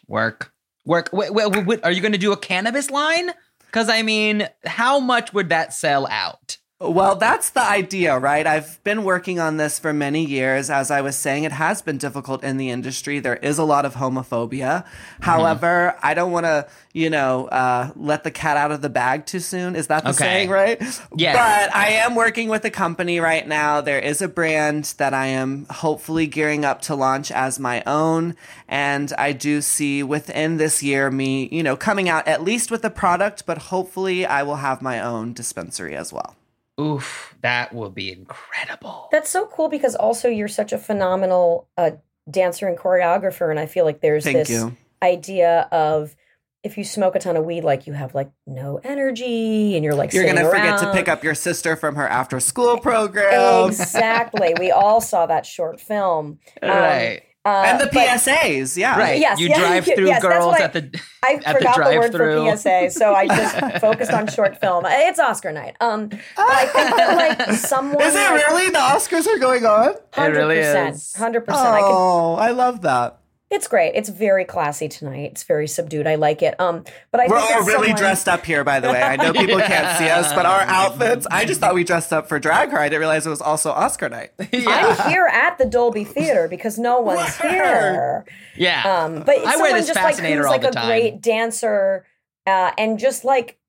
Work. 0.07 0.53
Work. 0.85 1.09
Wait, 1.11 1.33
wait, 1.33 1.65
wait, 1.65 1.83
are 1.83 1.91
you 1.91 2.01
going 2.01 2.11
to 2.11 2.17
do 2.19 2.31
a 2.31 2.37
cannabis 2.37 2.91
line? 2.91 3.31
Because, 3.65 3.89
I 3.89 4.03
mean, 4.03 4.47
how 4.65 4.99
much 4.99 5.33
would 5.33 5.49
that 5.49 5.73
sell 5.73 6.07
out? 6.07 6.57
Well, 6.83 7.15
that's 7.15 7.51
the 7.51 7.61
idea, 7.61 8.17
right? 8.17 8.47
I've 8.47 8.83
been 8.83 9.03
working 9.03 9.39
on 9.39 9.57
this 9.57 9.77
for 9.77 9.93
many 9.93 10.25
years. 10.25 10.71
As 10.71 10.89
I 10.89 11.01
was 11.01 11.15
saying, 11.15 11.43
it 11.43 11.51
has 11.51 11.83
been 11.83 11.99
difficult 11.99 12.43
in 12.43 12.57
the 12.57 12.71
industry. 12.71 13.19
There 13.19 13.35
is 13.35 13.59
a 13.59 13.63
lot 13.63 13.85
of 13.85 13.93
homophobia. 13.93 14.83
However, 15.19 15.95
I 16.01 16.15
don't 16.15 16.31
want 16.31 16.47
to, 16.47 16.67
you 16.91 17.11
know, 17.11 17.45
uh, 17.49 17.91
let 17.95 18.23
the 18.23 18.31
cat 18.31 18.57
out 18.57 18.71
of 18.71 18.81
the 18.81 18.89
bag 18.89 19.27
too 19.27 19.39
soon. 19.39 19.75
Is 19.75 19.87
that 19.87 20.03
the 20.03 20.09
Okay. 20.09 20.17
saying, 20.17 20.49
right? 20.49 20.81
Yes. 21.15 21.35
But 21.35 21.75
I 21.75 21.89
am 21.89 22.15
working 22.15 22.49
with 22.49 22.65
a 22.65 22.71
company 22.71 23.19
right 23.19 23.47
now. 23.47 23.81
There 23.81 23.99
is 23.99 24.23
a 24.23 24.27
brand 24.27 24.95
that 24.97 25.13
I 25.13 25.27
am 25.27 25.67
hopefully 25.69 26.25
gearing 26.25 26.65
up 26.65 26.81
to 26.83 26.95
launch 26.95 27.31
as 27.31 27.59
my 27.59 27.83
own. 27.85 28.35
And 28.67 29.13
I 29.19 29.33
do 29.33 29.61
see 29.61 30.01
within 30.01 30.57
this 30.57 30.81
year 30.81 31.11
me, 31.11 31.47
you 31.51 31.61
know, 31.61 31.75
coming 31.75 32.09
out 32.09 32.27
at 32.27 32.43
least 32.43 32.71
with 32.71 32.83
a 32.83 32.89
product, 32.89 33.45
but 33.45 33.59
hopefully 33.59 34.25
I 34.25 34.41
will 34.41 34.55
have 34.55 34.81
my 34.81 34.99
own 34.99 35.33
dispensary 35.33 35.95
as 35.95 36.11
well. 36.11 36.35
Oof, 36.81 37.35
that 37.41 37.73
will 37.73 37.89
be 37.89 38.11
incredible. 38.11 39.09
That's 39.11 39.29
so 39.29 39.45
cool 39.45 39.69
because 39.69 39.95
also 39.95 40.27
you're 40.27 40.47
such 40.47 40.73
a 40.73 40.77
phenomenal 40.77 41.67
uh, 41.77 41.91
dancer 42.29 42.67
and 42.67 42.77
choreographer, 42.77 43.49
and 43.49 43.59
I 43.59 43.65
feel 43.65 43.85
like 43.85 44.01
there's 44.01 44.23
Thank 44.23 44.37
this 44.37 44.49
you. 44.49 44.75
idea 45.03 45.67
of 45.71 46.15
if 46.63 46.77
you 46.77 46.83
smoke 46.83 47.15
a 47.15 47.19
ton 47.19 47.37
of 47.37 47.45
weed, 47.45 47.63
like 47.63 47.87
you 47.87 47.93
have 47.93 48.13
like 48.13 48.31
no 48.45 48.79
energy, 48.83 49.75
and 49.75 49.83
you're 49.83 49.95
like 49.95 50.13
You're 50.13 50.25
gonna 50.25 50.49
forget 50.49 50.79
to 50.79 50.91
pick 50.91 51.07
up 51.07 51.23
your 51.23 51.35
sister 51.35 51.75
from 51.75 51.95
her 51.95 52.07
after 52.07 52.39
school 52.39 52.77
program. 52.79 53.67
Exactly. 53.67 54.53
we 54.59 54.71
all 54.71 55.01
saw 55.01 55.25
that 55.25 55.45
short 55.45 55.79
film. 55.79 56.39
Um, 56.63 56.69
right. 56.69 57.23
Uh, 57.43 57.63
and 57.65 57.79
the 57.81 57.85
but 57.91 58.07
PSAs, 58.07 58.77
yeah. 58.77 58.97
Right. 58.99 59.19
yes, 59.19 59.39
you 59.39 59.49
yeah, 59.49 59.59
drive 59.59 59.85
through 59.85 60.05
that's 60.07 60.21
girls 60.23 60.55
I- 60.55 60.63
at 60.63 60.73
the. 60.73 61.01
I 61.23 61.33
at 61.33 61.43
the 61.45 61.51
forgot 61.59 61.75
the, 61.77 61.81
word 61.83 62.11
drive-through. 62.11 62.45
for 62.51 62.57
PSA, 62.57 62.89
so 62.91 63.13
I 63.13 63.27
just 63.27 63.55
focused 63.81 64.11
on 64.11 64.27
short 64.27 64.59
film. 64.59 64.85
It's 64.87 65.19
Oscar 65.19 65.51
night. 65.51 65.75
Um, 65.79 66.07
but 66.09 66.19
I 66.37 66.65
think 66.65 66.95
that 66.97 67.37
like 67.47 67.57
someone 67.57 68.01
Is 68.01 68.15
it 68.15 68.19
really? 68.31 68.69
The 68.69 68.77
Oscars 68.79 69.27
are 69.27 69.37
going 69.39 69.65
on? 69.65 69.93
Hundred 70.13 70.37
really 70.37 70.55
percent, 70.57 70.95
is. 70.95 71.15
hundred 71.15 71.41
percent. 71.45 71.67
I 71.67 71.79
can 71.79 71.89
Oh, 71.91 72.35
I 72.35 72.51
love 72.51 72.81
that. 72.81 73.19
It's 73.51 73.67
great. 73.67 73.91
It's 73.95 74.07
very 74.09 74.45
classy 74.45 74.87
tonight. 74.87 75.31
It's 75.33 75.43
very 75.43 75.67
subdued. 75.67 76.07
I 76.07 76.15
like 76.15 76.41
it. 76.41 76.57
Um, 76.59 76.85
but 77.11 77.19
I 77.19 77.27
We're 77.27 77.39
think 77.41 77.51
all 77.51 77.63
really 77.65 77.87
someone- 77.89 77.95
dressed 78.01 78.27
up 78.29 78.45
here, 78.45 78.63
by 78.63 78.79
the 78.79 78.87
way. 78.89 79.01
I 79.01 79.17
know 79.17 79.33
people 79.33 79.59
can't 79.73 79.97
see 79.97 80.09
us, 80.09 80.31
but 80.33 80.45
our 80.45 80.61
outfits, 80.61 81.27
I 81.29 81.43
just 81.43 81.59
thought 81.59 81.73
we 81.75 81.83
dressed 81.83 82.13
up 82.13 82.29
for 82.29 82.39
drag 82.39 82.69
her. 82.71 82.79
I 82.79 82.87
didn't 82.87 82.99
realize 83.01 83.27
it 83.27 83.29
was 83.29 83.41
also 83.41 83.69
Oscar 83.71 84.07
night. 84.07 84.31
I'm 84.39 85.09
here 85.09 85.27
at 85.27 85.57
the 85.57 85.65
Dolby 85.65 86.05
Theater 86.05 86.47
because 86.47 86.79
no 86.79 87.01
one's 87.01 87.35
here. 87.37 88.25
Yeah. 88.55 88.83
Um, 89.03 89.23
but 89.23 89.37
I 89.39 89.51
someone 89.51 89.59
wear 89.59 89.73
this 89.73 89.87
just 89.87 89.97
like 90.01 90.15
fascinator 90.15 90.37
who's 90.37 90.45
all 90.45 90.51
like 90.53 90.61
the 90.61 90.69
a 90.69 90.71
time. 90.71 90.87
great 90.87 91.21
dancer 91.21 92.05
uh, 92.47 92.71
and 92.77 92.97
just 92.99 93.25
like 93.25 93.59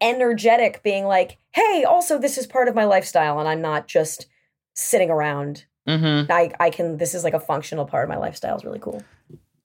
energetic, 0.00 0.82
being 0.82 1.04
like, 1.06 1.38
"Hey, 1.52 1.84
also 1.84 2.18
this 2.18 2.38
is 2.38 2.46
part 2.46 2.68
of 2.68 2.74
my 2.74 2.84
lifestyle, 2.84 3.38
and 3.40 3.48
I'm 3.48 3.60
not 3.60 3.88
just 3.88 4.26
sitting 4.74 5.10
around. 5.10 5.64
Mm-hmm. 5.86 6.30
I 6.30 6.52
I 6.60 6.70
can. 6.70 6.96
This 6.96 7.14
is 7.14 7.24
like 7.24 7.34
a 7.34 7.40
functional 7.40 7.84
part 7.84 8.04
of 8.04 8.08
my 8.08 8.16
lifestyle. 8.16 8.56
Is 8.56 8.64
really 8.64 8.78
cool." 8.78 9.02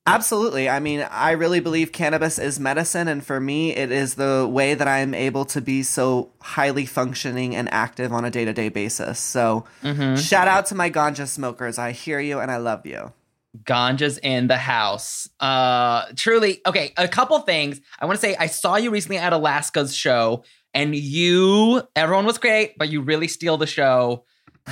Absolutely. 0.07 0.69
I 0.69 0.79
mean, 0.79 1.05
I 1.11 1.31
really 1.31 1.59
believe 1.59 1.91
cannabis 1.91 2.39
is 2.39 2.61
medicine, 2.61 3.09
and 3.09 3.25
for 3.25 3.41
me, 3.41 3.75
it 3.75 3.91
is 3.91 4.15
the 4.15 4.47
way 4.49 4.73
that 4.73 4.87
I'm 4.87 5.13
able 5.13 5.43
to 5.45 5.59
be 5.59 5.83
so 5.83 6.31
highly 6.39 6.85
functioning 6.85 7.53
and 7.53 7.71
active 7.73 8.13
on 8.13 8.23
a 8.23 8.31
day 8.31 8.45
to 8.45 8.53
day 8.53 8.69
basis. 8.69 9.19
So, 9.19 9.65
shout 9.83 10.47
out 10.47 10.67
to 10.67 10.75
my 10.75 10.89
ganja 10.89 11.27
smokers. 11.27 11.77
I 11.77 11.91
hear 11.91 12.21
you 12.21 12.39
and 12.39 12.49
I 12.49 12.55
love 12.55 12.85
you. 12.85 13.11
Ganja's 13.63 14.17
in 14.19 14.47
the 14.47 14.57
house. 14.57 15.27
Uh 15.41 16.05
truly. 16.15 16.61
Okay, 16.65 16.93
a 16.95 17.07
couple 17.07 17.37
things. 17.39 17.81
I 17.99 18.05
want 18.05 18.17
to 18.17 18.25
say 18.25 18.35
I 18.37 18.47
saw 18.47 18.77
you 18.77 18.91
recently 18.91 19.17
at 19.17 19.33
Alaska's 19.33 19.93
show 19.93 20.43
and 20.73 20.95
you 20.95 21.81
everyone 21.95 22.25
was 22.25 22.37
great, 22.37 22.77
but 22.77 22.89
you 22.89 23.01
really 23.01 23.27
steal 23.27 23.57
the 23.57 23.67
show. 23.67 24.23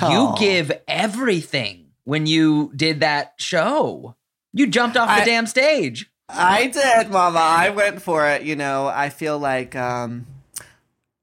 You 0.02 0.34
give 0.38 0.72
everything 0.86 1.86
when 2.04 2.26
you 2.26 2.72
did 2.76 3.00
that 3.00 3.34
show. 3.38 4.14
You 4.52 4.66
jumped 4.66 4.96
off 4.96 5.08
the 5.08 5.22
I- 5.22 5.24
damn 5.24 5.46
stage. 5.46 6.10
I 6.28 6.66
did, 6.66 7.10
Mama. 7.10 7.38
I 7.38 7.70
went 7.70 8.02
for 8.02 8.28
it. 8.28 8.42
You 8.42 8.56
know, 8.56 8.88
I 8.88 9.10
feel 9.10 9.38
like 9.38 9.76
um, 9.76 10.26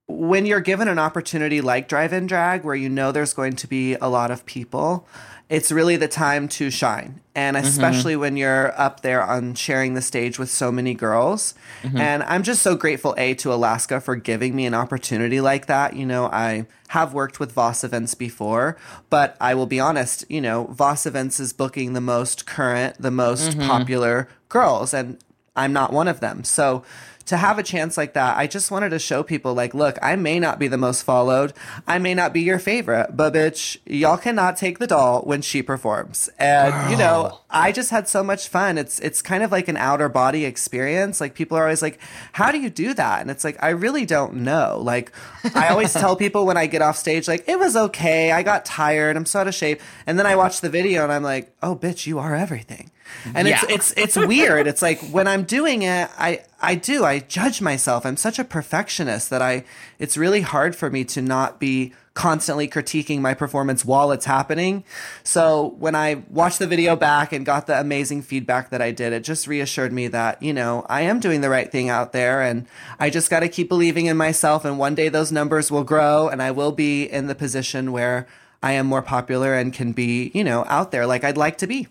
when 0.07 0.45
you're 0.45 0.61
given 0.61 0.87
an 0.87 0.97
opportunity 0.97 1.59
like 1.59 1.87
drive-in 1.89 2.25
drag 2.27 2.63
where 2.63 2.75
you 2.75 2.87
know 2.89 3.11
there's 3.11 3.33
going 3.33 3.55
to 3.57 3.67
be 3.67 3.95
a 3.95 4.07
lot 4.07 4.31
of 4.31 4.45
people 4.45 5.05
it's 5.49 5.71
really 5.71 5.97
the 5.97 6.07
time 6.07 6.47
to 6.47 6.69
shine. 6.69 7.21
And 7.35 7.57
mm-hmm. 7.57 7.65
especially 7.65 8.15
when 8.15 8.37
you're 8.37 8.79
up 8.79 9.01
there 9.01 9.23
on 9.23 9.55
sharing 9.55 9.93
the 9.93 10.01
stage 10.01 10.39
with 10.39 10.49
so 10.49 10.71
many 10.71 10.93
girls. 10.93 11.53
Mm-hmm. 11.83 11.97
And 11.97 12.23
i'm 12.23 12.43
just 12.43 12.61
so 12.61 12.75
grateful 12.75 13.13
a 13.17 13.33
to 13.35 13.53
alaska 13.53 13.99
for 13.99 14.15
giving 14.15 14.55
me 14.55 14.65
an 14.65 14.73
opportunity 14.73 15.41
like 15.41 15.65
that. 15.67 15.95
You 15.95 16.05
know 16.05 16.25
i 16.25 16.65
have 16.89 17.13
worked 17.13 17.39
with 17.39 17.51
voss 17.51 17.83
events 17.83 18.13
before 18.13 18.77
but 19.09 19.35
i 19.41 19.55
will 19.55 19.65
be 19.65 19.79
honest 19.79 20.23
you 20.29 20.39
know 20.39 20.65
voss 20.65 21.07
events 21.07 21.39
is 21.39 21.51
booking 21.51 21.93
the 21.93 22.01
most 22.01 22.45
current 22.45 23.01
the 23.01 23.09
most 23.09 23.49
mm-hmm. 23.51 23.67
popular 23.67 24.29
girls 24.47 24.93
and 24.93 25.17
i'm 25.55 25.73
not 25.73 25.91
one 25.91 26.07
of 26.07 26.19
them. 26.19 26.43
So 26.43 26.83
to 27.25 27.37
have 27.37 27.57
a 27.57 27.63
chance 27.63 27.97
like 27.97 28.13
that, 28.13 28.37
I 28.37 28.47
just 28.47 28.69
wanted 28.69 28.89
to 28.89 28.99
show 28.99 29.23
people 29.23 29.53
like, 29.53 29.73
look, 29.73 29.97
I 30.01 30.15
may 30.15 30.39
not 30.39 30.59
be 30.59 30.67
the 30.67 30.77
most 30.77 31.03
followed. 31.03 31.53
I 31.87 31.97
may 31.97 32.13
not 32.13 32.33
be 32.33 32.41
your 32.41 32.59
favorite, 32.59 33.15
but 33.15 33.33
bitch, 33.33 33.77
y'all 33.85 34.17
cannot 34.17 34.57
take 34.57 34.79
the 34.79 34.87
doll 34.87 35.21
when 35.21 35.41
she 35.41 35.61
performs. 35.61 36.29
And 36.37 36.91
you 36.91 36.97
know, 36.97 37.39
I 37.49 37.71
just 37.71 37.91
had 37.91 38.07
so 38.07 38.23
much 38.23 38.47
fun. 38.47 38.77
It's 38.77 38.99
it's 38.99 39.21
kind 39.21 39.43
of 39.43 39.51
like 39.51 39.67
an 39.67 39.77
outer 39.77 40.09
body 40.09 40.43
experience. 40.45 41.21
Like 41.21 41.33
people 41.33 41.57
are 41.57 41.63
always 41.63 41.81
like, 41.81 41.99
"How 42.33 42.51
do 42.51 42.59
you 42.59 42.69
do 42.69 42.93
that?" 42.93 43.21
And 43.21 43.31
it's 43.31 43.43
like, 43.43 43.61
I 43.63 43.69
really 43.69 44.05
don't 44.05 44.35
know. 44.35 44.79
Like 44.81 45.11
I 45.55 45.69
always 45.69 45.93
tell 45.93 46.15
people 46.15 46.45
when 46.45 46.57
I 46.57 46.67
get 46.67 46.81
off 46.81 46.97
stage 46.97 47.27
like, 47.27 47.47
"It 47.47 47.59
was 47.59 47.75
okay. 47.75 48.31
I 48.31 48.43
got 48.43 48.65
tired. 48.65 49.15
I'm 49.15 49.25
so 49.25 49.39
out 49.39 49.47
of 49.47 49.55
shape." 49.55 49.81
And 50.05 50.19
then 50.19 50.25
I 50.25 50.35
watch 50.35 50.61
the 50.61 50.69
video 50.69 51.03
and 51.03 51.11
I'm 51.11 51.23
like, 51.23 51.55
"Oh, 51.63 51.75
bitch, 51.75 52.05
you 52.05 52.19
are 52.19 52.35
everything." 52.35 52.91
And 53.33 53.47
Yeah. 53.47 53.61
it's 53.69 53.93
it's 53.95 54.17
it's 54.17 54.27
weird. 54.27 54.67
It's 54.67 54.81
like 54.81 54.99
when 55.09 55.27
I'm 55.27 55.43
doing 55.43 55.83
it, 55.83 56.09
I 56.17 56.41
I 56.61 56.75
do 56.75 57.05
I 57.05 57.19
judge 57.19 57.61
myself. 57.61 58.05
I'm 58.05 58.17
such 58.17 58.39
a 58.39 58.43
perfectionist 58.43 59.29
that 59.29 59.41
I 59.41 59.63
it's 59.99 60.17
really 60.17 60.41
hard 60.41 60.75
for 60.75 60.89
me 60.89 61.03
to 61.05 61.21
not 61.21 61.59
be 61.59 61.93
constantly 62.15 62.67
critiquing 62.67 63.19
my 63.21 63.33
performance 63.33 63.83
while 63.83 64.11
it's 64.11 64.25
happening. 64.25 64.83
So 65.23 65.75
when 65.79 65.95
I 65.95 66.23
watched 66.29 66.59
the 66.59 66.67
video 66.67 66.95
back 66.95 67.33
and 67.33 67.43
got 67.43 67.65
the 67.65 67.79
amazing 67.79 68.21
feedback 68.21 68.69
that 68.69 68.83
I 68.83 68.91
did, 68.91 69.13
it 69.13 69.23
just 69.23 69.47
reassured 69.47 69.91
me 69.91 70.07
that, 70.09 70.39
you 70.41 70.53
know, 70.53 70.85
I 70.89 71.01
am 71.01 71.19
doing 71.19 71.41
the 71.41 71.49
right 71.49 71.71
thing 71.71 71.89
out 71.89 72.11
there 72.13 72.41
and 72.43 72.67
I 72.99 73.09
just 73.09 73.31
got 73.31 73.39
to 73.39 73.49
keep 73.49 73.67
believing 73.67 74.05
in 74.05 74.15
myself 74.15 74.63
and 74.63 74.77
one 74.77 74.93
day 74.93 75.09
those 75.09 75.31
numbers 75.31 75.71
will 75.71 75.83
grow 75.83 76.27
and 76.27 76.39
I 76.39 76.51
will 76.51 76.71
be 76.71 77.03
in 77.05 77.25
the 77.25 77.35
position 77.35 77.91
where 77.91 78.27
I 78.61 78.73
am 78.73 78.85
more 78.85 79.01
popular 79.01 79.55
and 79.55 79.73
can 79.73 79.91
be, 79.91 80.29
you 80.35 80.43
know, 80.43 80.65
out 80.67 80.91
there 80.91 81.07
like 81.07 81.23
I'd 81.23 81.35
like 81.37 81.57
to 81.59 81.67
be. 81.67 81.87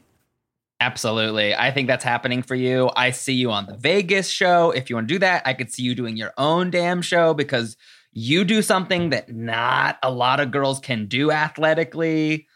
Absolutely. 0.87 1.55
I 1.55 1.71
think 1.71 1.87
that's 1.89 2.03
happening 2.05 2.43
for 2.43 2.55
you. 2.57 2.91
I 2.97 3.11
see 3.12 3.35
you 3.35 3.53
on 3.53 3.67
the 3.67 3.77
Vegas 3.77 4.29
show. 4.29 4.71
If 4.73 4.91
you 4.91 4.97
want 4.97 5.07
to 5.09 5.15
do 5.15 5.19
that, 5.21 5.43
I 5.47 5.55
could 5.55 5.73
see 5.73 5.83
you 5.83 5.95
doing 5.95 6.17
your 6.17 6.33
own 6.37 6.71
damn 6.71 7.03
show 7.03 7.35
because 7.35 7.77
you 8.12 8.45
do 8.45 8.62
something 8.62 9.11
that 9.11 9.33
not 9.33 9.99
a 10.03 10.11
lot 10.11 10.41
of 10.41 10.51
girls 10.51 10.81
can 10.81 11.07
do 11.07 11.31
athletically. 11.31 12.47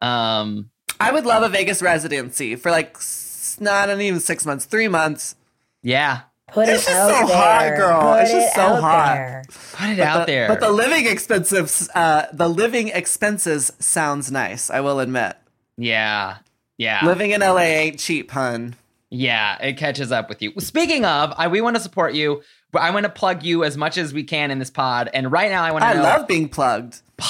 Um, 0.00 0.70
I 0.98 1.12
would 1.12 1.26
love 1.26 1.42
a 1.42 1.48
Vegas 1.50 1.82
residency 1.82 2.56
for 2.56 2.70
like 2.70 2.96
s- 2.96 3.58
not 3.60 3.88
even 3.90 4.20
six 4.20 4.46
months, 4.46 4.64
three 4.64 4.88
months. 4.88 5.36
yeah. 5.82 6.22
Put 6.52 6.68
It's 6.68 6.84
it 6.84 6.90
just 6.90 6.96
out 6.96 7.10
so 7.10 7.26
there. 7.26 7.36
hot, 7.36 7.76
girl. 7.76 8.00
Put 8.14 8.22
It's 8.22 8.30
just 8.30 8.46
it 8.46 8.54
so 8.54 8.62
out 8.62 8.80
hot. 8.80 9.14
there. 9.16 9.42
Put 9.72 9.88
it 9.90 9.96
But 9.98 10.06
out 10.06 10.26
the- 10.26 10.32
there. 10.32 10.48
But 10.48 10.60
the 10.60 10.70
living 10.70 11.06
expenses, 11.08 11.90
uh, 11.92 12.26
the 12.32 12.48
living 12.48 12.88
expenses 12.88 13.72
sounds 13.80 14.30
nice. 14.30 14.70
I 14.70 14.80
will 14.80 15.00
admit. 15.00 15.34
yeah. 15.76 16.36
Yeah. 16.78 17.04
Living 17.04 17.30
in 17.30 17.40
LA 17.40 17.58
ain't 17.60 17.98
cheap, 17.98 18.30
hun. 18.30 18.76
Yeah, 19.10 19.56
it 19.62 19.76
catches 19.76 20.10
up 20.10 20.28
with 20.28 20.42
you. 20.42 20.52
Speaking 20.58 21.04
of, 21.04 21.32
I, 21.36 21.48
we 21.48 21.60
want 21.60 21.76
to 21.76 21.82
support 21.82 22.14
you, 22.14 22.42
but 22.72 22.82
I 22.82 22.90
want 22.90 23.04
to 23.04 23.10
plug 23.10 23.44
you 23.44 23.62
as 23.64 23.76
much 23.76 23.96
as 23.96 24.12
we 24.12 24.24
can 24.24 24.50
in 24.50 24.58
this 24.58 24.70
pod. 24.70 25.08
And 25.14 25.30
right 25.30 25.50
now, 25.50 25.62
I 25.62 25.70
want 25.70 25.82
to 25.82 25.88
I 25.88 25.94
know. 25.94 26.02
love 26.02 26.26
being 26.26 26.48
plugged. 26.48 27.00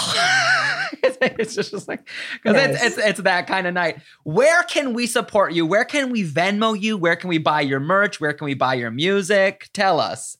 it's 1.03 1.55
just, 1.55 1.71
just 1.71 1.87
like 1.87 2.09
because 2.43 2.57
Nice. 2.57 2.83
it's, 2.83 2.99
it's 2.99 3.09
it's 3.09 3.21
that 3.21 3.47
kind 3.47 3.67
of 3.67 3.75
night. 3.75 3.99
Where 4.25 4.63
can 4.65 4.95
we 4.95 5.07
support 5.07 5.53
you? 5.53 5.67
Where 5.67 5.85
can 5.85 6.11
we 6.11 6.25
Venmo 6.25 6.81
you? 6.81 6.97
Where 6.97 7.15
can 7.15 7.29
we 7.29 7.39
buy 7.39 7.61
your 7.61 7.81
merch? 7.81 8.21
Where 8.21 8.33
can 8.33 8.47
we 8.47 8.55
buy 8.55 8.75
your 8.75 8.91
music? 8.91 9.69
Tell 9.73 10.01
us. 10.01 10.39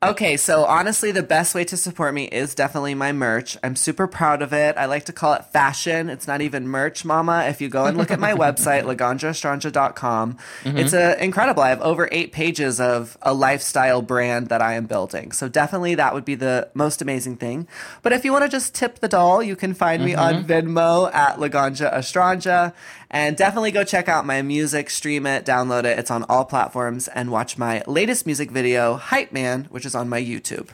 Okay, 0.00 0.36
so 0.36 0.64
honestly, 0.64 1.10
the 1.10 1.24
best 1.24 1.56
way 1.56 1.64
to 1.64 1.76
support 1.76 2.14
me 2.14 2.26
is 2.26 2.54
definitely 2.54 2.94
my 2.94 3.10
merch. 3.10 3.56
I'm 3.64 3.74
super 3.74 4.06
proud 4.06 4.42
of 4.42 4.52
it. 4.52 4.76
I 4.76 4.86
like 4.86 5.06
to 5.06 5.12
call 5.12 5.32
it 5.32 5.44
fashion. 5.46 6.08
It's 6.08 6.28
not 6.28 6.40
even 6.40 6.68
merch, 6.68 7.04
mama. 7.04 7.46
If 7.48 7.60
you 7.60 7.68
go 7.68 7.86
and 7.86 7.98
look 7.98 8.12
at 8.12 8.20
my 8.20 8.32
website, 8.34 8.84
laganjaestranja.com, 8.84 10.38
mm-hmm. 10.62 10.78
it's 10.78 10.92
a, 10.92 11.20
incredible. 11.20 11.64
I 11.64 11.70
have 11.70 11.80
over 11.80 12.08
eight 12.12 12.30
pages 12.30 12.78
of 12.78 13.18
a 13.22 13.34
lifestyle 13.34 14.00
brand 14.00 14.50
that 14.50 14.62
I 14.62 14.74
am 14.74 14.86
building. 14.86 15.32
So 15.32 15.48
definitely 15.48 15.96
that 15.96 16.14
would 16.14 16.24
be 16.24 16.36
the 16.36 16.68
most 16.74 17.02
amazing 17.02 17.36
thing. 17.36 17.66
But 18.02 18.12
if 18.12 18.24
you 18.24 18.30
want 18.30 18.44
to 18.44 18.48
just 18.48 18.76
tip 18.76 19.00
the 19.00 19.08
doll, 19.08 19.42
you 19.42 19.56
can 19.56 19.74
find 19.74 20.04
me 20.04 20.14
on 20.14 20.44
mm-hmm. 20.44 20.78
Venmo 20.78 21.12
at 21.12 21.38
Laganja 21.38 21.92
Estranja. 21.92 22.72
And 23.10 23.36
definitely 23.36 23.70
go 23.70 23.84
check 23.84 24.08
out 24.08 24.26
my 24.26 24.42
music, 24.42 24.90
stream 24.90 25.26
it, 25.26 25.46
download 25.46 25.84
it. 25.84 25.98
It's 25.98 26.10
on 26.10 26.24
all 26.24 26.44
platforms. 26.44 27.08
And 27.08 27.30
watch 27.30 27.56
my 27.56 27.82
latest 27.86 28.26
music 28.26 28.50
video, 28.50 28.96
Hype 28.96 29.32
Man, 29.32 29.64
which 29.70 29.86
is 29.86 29.94
on 29.94 30.08
my 30.08 30.20
YouTube. 30.20 30.68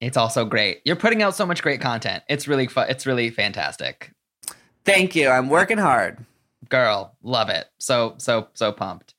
It's 0.00 0.16
also 0.16 0.44
great. 0.44 0.80
You're 0.84 0.96
putting 0.96 1.22
out 1.22 1.34
so 1.34 1.46
much 1.46 1.62
great 1.62 1.80
content. 1.80 2.22
It's 2.28 2.48
really 2.48 2.66
fun. 2.66 2.88
It's 2.88 3.06
really 3.06 3.30
fantastic. 3.30 4.12
Thank 4.84 5.16
you. 5.16 5.28
I'm 5.28 5.48
working 5.48 5.78
hard. 5.78 6.24
Girl, 6.68 7.16
love 7.22 7.48
it. 7.48 7.66
So 7.78 8.14
so 8.18 8.48
so 8.54 8.72
pumped. 8.72 9.14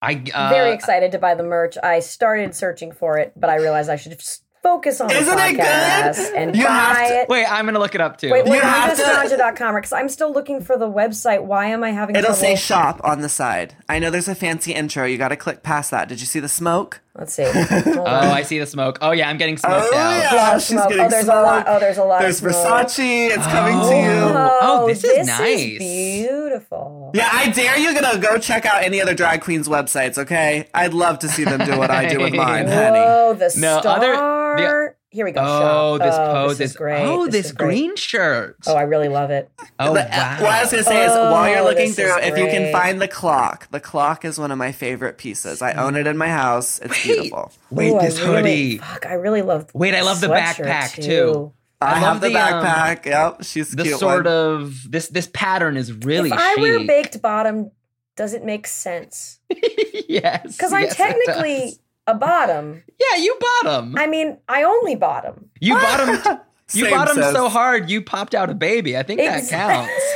I 0.00 0.22
uh, 0.34 0.48
Very 0.50 0.72
excited 0.72 1.12
to 1.12 1.18
buy 1.18 1.34
the 1.34 1.42
merch. 1.42 1.76
I 1.82 2.00
started 2.00 2.54
searching 2.54 2.92
for 2.92 3.18
it, 3.18 3.32
but 3.36 3.50
I 3.50 3.56
realized 3.56 3.90
I 3.90 3.96
should 3.96 4.12
s- 4.12 4.42
focus 4.62 5.00
on 5.00 5.08
the 5.08 5.14
Isn't 5.14 5.38
it 5.38 5.52
good? 5.52 5.60
podcast 5.60 6.34
and 6.36 6.56
You 6.56 6.66
have 6.66 6.96
buy 6.96 7.08
to- 7.08 7.14
it. 7.22 7.28
Wait, 7.28 7.46
I'm 7.46 7.64
gonna 7.64 7.78
look 7.78 7.94
it 7.94 8.00
up 8.00 8.18
too. 8.18 8.30
Wait, 8.30 8.44
wait, 8.44 8.56
You 8.56 8.60
have 8.62 8.96
to- 8.96 9.52
com 9.56 9.74
because 9.74 9.92
I'm 9.92 10.08
still 10.08 10.32
looking 10.32 10.60
for 10.60 10.76
the 10.76 10.88
website. 10.90 11.42
Why 11.42 11.66
am 11.66 11.82
I 11.84 11.90
having 11.90 12.16
It'll 12.16 12.26
trouble? 12.28 12.40
say 12.40 12.56
shop 12.56 13.00
on 13.04 13.20
the 13.20 13.28
side. 13.28 13.74
I 13.88 13.98
know 13.98 14.10
there's 14.10 14.28
a 14.28 14.34
fancy 14.34 14.72
intro. 14.74 15.04
You 15.04 15.18
got 15.18 15.28
to 15.28 15.36
click 15.36 15.62
past 15.62 15.90
that. 15.90 16.08
Did 16.08 16.20
you 16.20 16.26
see 16.26 16.40
the 16.40 16.48
smoke? 16.48 17.00
Let's 17.18 17.34
see. 17.34 17.42
Oh. 17.98 18.04
I 18.06 18.42
see 18.42 18.58
the 18.60 18.66
smoke. 18.66 18.98
Oh 19.02 19.10
yeah, 19.10 19.28
I'm 19.28 19.36
getting 19.38 19.56
smoked 19.58 19.88
Oh, 19.92 19.96
out. 19.96 20.18
yeah. 20.32 20.36
lot 20.36 20.56
of 20.56 20.62
she's 20.62 20.68
smoke. 20.70 20.84
Oh, 20.84 20.88
getting 20.88 21.04
Oh, 21.04 21.08
there's 21.10 21.26
a 21.28 21.34
lot. 21.34 21.64
Oh, 21.68 21.78
there's 21.80 21.98
a 21.98 22.04
lot. 22.04 22.20
There's 22.20 22.42
of. 22.44 22.52
Versace. 22.52 23.28
It's 23.30 23.46
coming 23.46 23.74
to 23.74 23.84
Oh. 23.86 23.90
you. 24.02 24.10
Oh, 24.36 24.58
oh, 24.62 24.82
oh 24.84 24.86
this 24.86 25.02
is 25.04 25.26
nice. 25.26 25.78
beautiful. 25.78 27.10
Yeah, 27.14 27.28
I 27.32 27.48
dare 27.50 27.76
you 27.78 27.92
to 28.14 28.18
go 28.20 28.38
check 28.38 28.66
out 28.66 28.82
any 28.84 29.00
other 29.02 29.14
drag 29.14 29.40
queens 29.42 29.68
websites, 29.68 30.16
okay? 30.18 30.68
I'd 30.72 30.94
love 30.94 31.18
to 31.20 31.28
see 31.28 31.44
them 31.44 31.60
do 31.64 31.76
what 31.76 31.90
I 31.90 32.06
do 32.08 32.20
with 32.20 32.34
mine, 32.34 32.68
honey. 32.68 32.98
Whoa, 33.00 33.34
the 33.34 33.52
No, 33.58 33.80
star. 33.80 33.96
other- 33.96 34.96
Here 35.10 35.24
we 35.24 35.32
go. 35.32 35.40
Oh, 35.40 35.96
shop. 35.98 36.06
this 36.06 36.14
oh, 36.18 36.32
pose 36.34 36.58
this 36.58 36.70
is 36.72 36.76
great. 36.76 37.02
Oh, 37.06 37.24
this, 37.24 37.32
this, 37.32 37.46
is 37.46 37.52
great. 37.52 37.66
green 37.68 37.96
shirt. 37.96 38.56
Oh, 38.66 38.74
I 38.74 38.82
really 38.82 39.08
love 39.08 39.30
it. 39.30 39.50
Oh, 39.80 39.94
The- 39.94 40.00
wow. 40.00 40.36
What 40.40 40.50
I 40.50 40.60
was 40.62 40.70
going 40.70 40.84
to 40.84 40.88
say 40.88 41.04
is, 41.06 41.10
while 41.12 41.48
you're 41.48 41.60
Oh, 41.60 41.64
looking 41.64 41.92
through, 41.92 42.18
if 42.18 42.36
you 42.36 42.44
can 42.46 42.70
find 42.72 43.00
the 43.00 43.08
clock, 43.08 43.70
the 43.70 43.80
clock 43.80 44.26
is 44.26 44.38
one 44.38 44.50
of 44.50 44.58
my 44.58 44.70
favorite 44.70 45.16
pieces. 45.16 45.62
I 45.62 45.72
own 45.72 45.96
it 45.96 46.06
in 46.06 46.18
my 46.18 46.28
house. 46.28 46.78
It's 46.80 47.02
beautiful. 47.02 47.52
Wait, 47.70 47.90
Ooh, 47.90 47.96
I 47.98 48.04
this 48.06 48.20
really- 48.20 48.36
hoodie. 48.36 48.78
Fuck, 48.78 49.06
I 49.06 49.14
really 49.14 49.40
love. 49.42 49.70
Wait, 49.72 49.94
I 49.94 50.02
love 50.02 50.20
the 50.20 50.26
backpack, 50.28 51.02
too. 51.02 51.52
I, 51.80 51.86
I 51.86 51.94
have 52.00 52.02
love 52.14 52.20
the, 52.20 52.28
the, 52.30 52.38
um, 52.56 52.64
backpack. 52.64 53.06
yep, 53.06 53.44
she's 53.44 53.70
the 53.70 53.84
cute. 53.84 53.98
sort 54.00 54.24
one. 54.24 54.34
of 54.34 54.90
this 54.90 55.06
this 55.08 55.28
pattern 55.32 55.76
is 55.76 55.92
really 55.92 56.28
if 56.28 56.36
I 56.36 56.56
wear 56.56 56.78
chic. 56.80 56.88
baked 56.88 57.22
bottom, 57.22 57.70
does 58.16 58.34
it 58.34 58.44
make 58.44 58.66
sense? 58.66 59.38
yes, 60.08 60.56
Because 60.56 60.72
I'm 60.72 60.82
yes, 60.82 60.92
it 60.94 60.96
technically 60.96 61.58
does. 61.60 61.78
A 62.08 62.14
bottom. 62.14 62.82
yeah. 62.98 63.20
You 63.22 63.38
bottom. 63.62 63.94
I 63.96 64.06
mean, 64.06 64.38
I 64.48 64.64
only 64.64 64.94
bottom. 64.96 65.50
you 65.60 65.74
bottom. 65.86 66.40
You 66.72 66.84
Same, 66.84 66.90
bottomed 66.94 67.22
sis. 67.22 67.32
so 67.32 67.48
hard 67.48 67.88
you 67.90 68.02
popped 68.02 68.34
out 68.34 68.50
a 68.50 68.54
baby. 68.54 68.96
I 68.96 69.02
think 69.02 69.20
that 69.20 69.48
counts. 69.48 69.92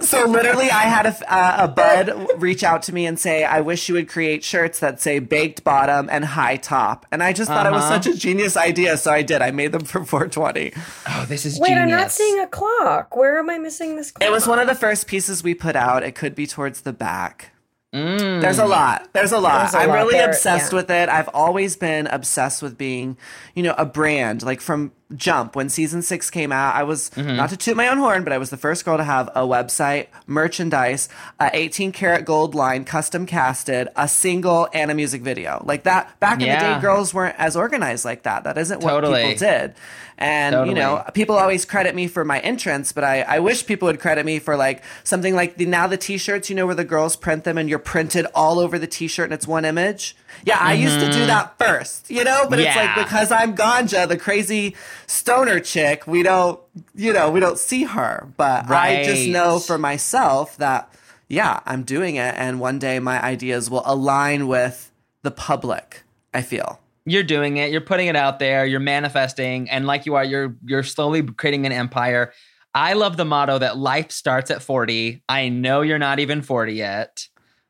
So 0.00 0.24
literally, 0.26 0.70
I 0.70 0.82
had 0.84 1.06
a, 1.06 1.32
uh, 1.34 1.56
a 1.64 1.68
bud 1.68 2.40
reach 2.40 2.62
out 2.62 2.82
to 2.84 2.94
me 2.94 3.04
and 3.06 3.18
say, 3.18 3.42
"I 3.42 3.60
wish 3.60 3.88
you 3.88 3.96
would 3.96 4.08
create 4.08 4.44
shirts 4.44 4.78
that 4.78 5.00
say 5.00 5.18
baked 5.18 5.64
bottom 5.64 6.08
and 6.12 6.24
high 6.24 6.56
top." 6.56 7.04
And 7.10 7.20
I 7.22 7.32
just 7.32 7.48
thought 7.50 7.66
it 7.66 7.72
was 7.72 7.82
Uh-huh. 7.82 8.00
such 8.00 8.14
a 8.14 8.16
genius 8.16 8.56
idea, 8.56 8.96
so 8.96 9.10
I 9.10 9.22
did. 9.22 9.42
I 9.42 9.50
made 9.50 9.72
them 9.72 9.84
for 9.84 10.04
420. 10.04 10.72
Oh, 11.08 11.24
this 11.28 11.44
is 11.44 11.58
Wait, 11.58 11.70
genius. 11.70 11.82
I'm 11.82 11.90
not 11.90 12.12
seeing 12.12 12.38
a 12.40 12.46
clock. 12.46 13.16
Where 13.16 13.38
am 13.40 13.50
I 13.50 13.58
missing 13.58 13.96
this 13.96 14.12
clock? 14.12 14.28
It 14.28 14.30
was 14.30 14.46
one 14.46 14.60
of 14.60 14.68
the 14.68 14.76
first 14.76 15.08
pieces 15.08 15.42
we 15.42 15.54
put 15.54 15.74
out. 15.74 16.04
It 16.04 16.14
could 16.14 16.36
be 16.36 16.46
towards 16.46 16.82
the 16.82 16.92
back. 16.92 17.50
Mm. 17.94 18.40
There's 18.40 18.58
a 18.58 18.66
lot. 18.66 19.08
There's 19.12 19.32
a 19.32 19.38
lot. 19.38 19.60
There's 19.60 19.74
a 19.74 19.78
I'm 19.78 19.88
lot 19.88 19.94
really 19.94 20.18
there, 20.18 20.28
obsessed 20.28 20.72
yeah. 20.72 20.76
with 20.76 20.90
it. 20.90 21.08
I've 21.08 21.28
always 21.32 21.76
been 21.76 22.06
obsessed 22.08 22.62
with 22.62 22.76
being, 22.76 23.16
you 23.54 23.62
know, 23.62 23.74
a 23.78 23.86
brand. 23.86 24.42
Like 24.42 24.60
from 24.60 24.92
Jump 25.14 25.54
when 25.54 25.68
season 25.68 26.02
six 26.02 26.30
came 26.30 26.50
out. 26.50 26.74
I 26.74 26.82
was 26.82 27.10
mm-hmm. 27.10 27.36
not 27.36 27.50
to 27.50 27.56
toot 27.56 27.76
my 27.76 27.86
own 27.88 27.98
horn, 27.98 28.24
but 28.24 28.32
I 28.32 28.38
was 28.38 28.50
the 28.50 28.56
first 28.56 28.84
girl 28.84 28.96
to 28.96 29.04
have 29.04 29.28
a 29.28 29.42
website, 29.42 30.08
merchandise, 30.26 31.08
a 31.38 31.48
18 31.52 31.92
karat 31.92 32.24
gold 32.24 32.56
line, 32.56 32.84
custom 32.84 33.24
casted, 33.24 33.88
a 33.94 34.08
single, 34.08 34.68
and 34.72 34.90
a 34.90 34.94
music 34.94 35.22
video. 35.22 35.62
Like 35.64 35.84
that. 35.84 36.18
Back 36.18 36.40
in 36.40 36.48
the 36.48 36.58
day, 36.58 36.80
girls 36.80 37.14
weren't 37.14 37.36
as 37.38 37.56
organized 37.56 38.04
like 38.04 38.24
that. 38.24 38.44
That 38.44 38.58
isn't 38.58 38.82
what 38.82 38.90
Totally. 38.90 39.22
people 39.22 39.38
did. 39.38 39.74
And 40.18 40.68
you 40.68 40.74
know, 40.74 41.04
people 41.12 41.36
always 41.36 41.64
credit 41.64 41.94
me 41.94 42.06
for 42.06 42.24
my 42.24 42.40
entrance, 42.40 42.92
but 42.92 43.04
I, 43.04 43.20
I 43.22 43.38
wish 43.40 43.66
people 43.66 43.86
would 43.86 44.00
credit 44.00 44.24
me 44.24 44.38
for 44.38 44.56
like 44.56 44.82
something 45.04 45.34
like 45.34 45.56
the 45.56 45.66
now 45.66 45.86
the 45.86 45.98
t-shirts, 45.98 46.48
you 46.48 46.56
know, 46.56 46.66
where 46.66 46.74
the 46.74 46.84
girls 46.84 47.16
print 47.16 47.44
them 47.44 47.58
and 47.58 47.68
you're 47.68 47.78
printed 47.78 48.26
all 48.34 48.58
over 48.58 48.78
the 48.78 48.86
t-shirt 48.86 49.24
and 49.24 49.34
it's 49.34 49.46
one 49.46 49.64
image. 49.64 50.16
Yeah, 50.46 50.58
I 50.60 50.74
used 50.74 51.00
to 51.00 51.10
do 51.12 51.26
that 51.26 51.58
first, 51.58 52.08
you 52.08 52.22
know, 52.22 52.46
but 52.48 52.60
it's 52.60 52.74
like 52.74 52.86
Mm-hmm. 52.90 53.02
Because 53.02 53.32
I'm 53.32 53.56
Ganja, 53.56 54.08
the 54.08 54.16
crazy 54.16 54.76
stoner 55.06 55.58
chick, 55.58 56.06
we 56.06 56.22
don't, 56.22 56.60
you 56.94 57.12
know, 57.12 57.30
we 57.30 57.40
don't 57.40 57.58
see 57.58 57.82
her. 57.82 58.28
But 58.36 58.70
I 58.70 59.02
just 59.04 59.28
know 59.28 59.58
for 59.58 59.76
myself 59.76 60.56
that 60.58 60.92
yeah, 61.28 61.60
I'm 61.66 61.82
doing 61.82 62.14
it 62.14 62.34
and 62.36 62.60
one 62.60 62.78
day 62.78 63.00
my 63.00 63.20
ideas 63.22 63.68
will 63.68 63.82
align 63.84 64.46
with 64.46 64.92
the 65.22 65.32
public, 65.32 66.04
I 66.32 66.42
feel. 66.42 66.80
You're 67.04 67.24
doing 67.24 67.56
it. 67.56 67.72
You're 67.72 67.80
putting 67.80 68.06
it 68.06 68.16
out 68.16 68.38
there. 68.38 68.64
You're 68.66 68.80
manifesting, 68.80 69.70
and 69.70 69.86
like 69.86 70.06
you 70.06 70.14
are, 70.16 70.24
you're 70.24 70.56
you're 70.64 70.82
slowly 70.82 71.22
creating 71.22 71.64
an 71.66 71.72
empire. 71.72 72.32
I 72.74 72.92
love 72.92 73.16
the 73.16 73.24
motto 73.24 73.58
that 73.58 73.78
life 73.78 74.10
starts 74.10 74.50
at 74.50 74.60
40. 74.60 75.22
I 75.28 75.48
know 75.48 75.82
you're 75.82 75.98
not 75.98 76.18
even 76.18 76.42
40 76.42 76.74
yet. 76.74 77.28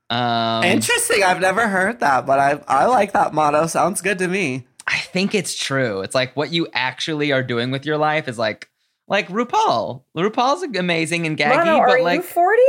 Um, 0.08 0.62
Interesting. 0.64 1.22
I've 1.24 1.40
never 1.40 1.66
heard 1.68 2.00
that, 2.00 2.26
but 2.26 2.38
I 2.38 2.60
I 2.68 2.86
like 2.86 3.12
that 3.12 3.34
motto. 3.34 3.66
Sounds 3.66 4.00
good 4.00 4.18
to 4.18 4.28
me. 4.28 4.66
I 4.86 4.98
think 4.98 5.34
it's 5.34 5.56
true. 5.56 6.00
It's 6.02 6.14
like 6.14 6.36
what 6.36 6.52
you 6.52 6.68
actually 6.72 7.32
are 7.32 7.42
doing 7.42 7.70
with 7.72 7.84
your 7.84 7.96
life 7.98 8.28
is 8.28 8.38
like 8.38 8.70
like 9.08 9.28
RuPaul. 9.28 10.02
RuPaul's 10.16 10.62
amazing 10.76 11.26
and 11.26 11.36
gaggy, 11.36 11.56
Mano, 11.64 11.78
but 11.80 11.88
are 11.90 11.98
you 11.98 12.04
like 12.04 12.22
40? 12.22 12.62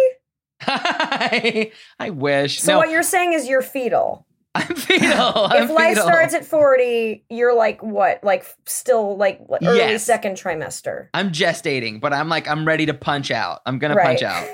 I, 0.61 1.71
I 1.99 2.09
wish. 2.09 2.59
So 2.61 2.73
no, 2.73 2.77
what 2.79 2.89
you're 2.89 3.03
saying 3.03 3.33
is 3.33 3.47
you're 3.47 3.61
fetal. 3.61 4.25
I'm 4.55 4.75
fetal. 4.75 5.11
I'm 5.51 5.63
if 5.65 5.69
life 5.69 5.89
fetal. 5.89 6.03
starts 6.05 6.33
at 6.33 6.43
40, 6.45 7.25
you're 7.29 7.55
like 7.55 7.83
what? 7.83 8.23
Like 8.23 8.45
still 8.65 9.15
like 9.17 9.39
early 9.63 9.77
Yes. 9.77 10.03
second 10.03 10.37
trimester. 10.37 11.09
I'm 11.13 11.31
gestating, 11.31 11.99
but 12.01 12.13
I'm 12.13 12.29
like 12.29 12.47
I'm 12.47 12.65
ready 12.65 12.87
to 12.87 12.93
punch 12.95 13.29
out. 13.29 13.61
I'm 13.67 13.77
gonna 13.77 13.93
Right. 13.95 14.05
punch 14.19 14.23
out. 14.23 14.47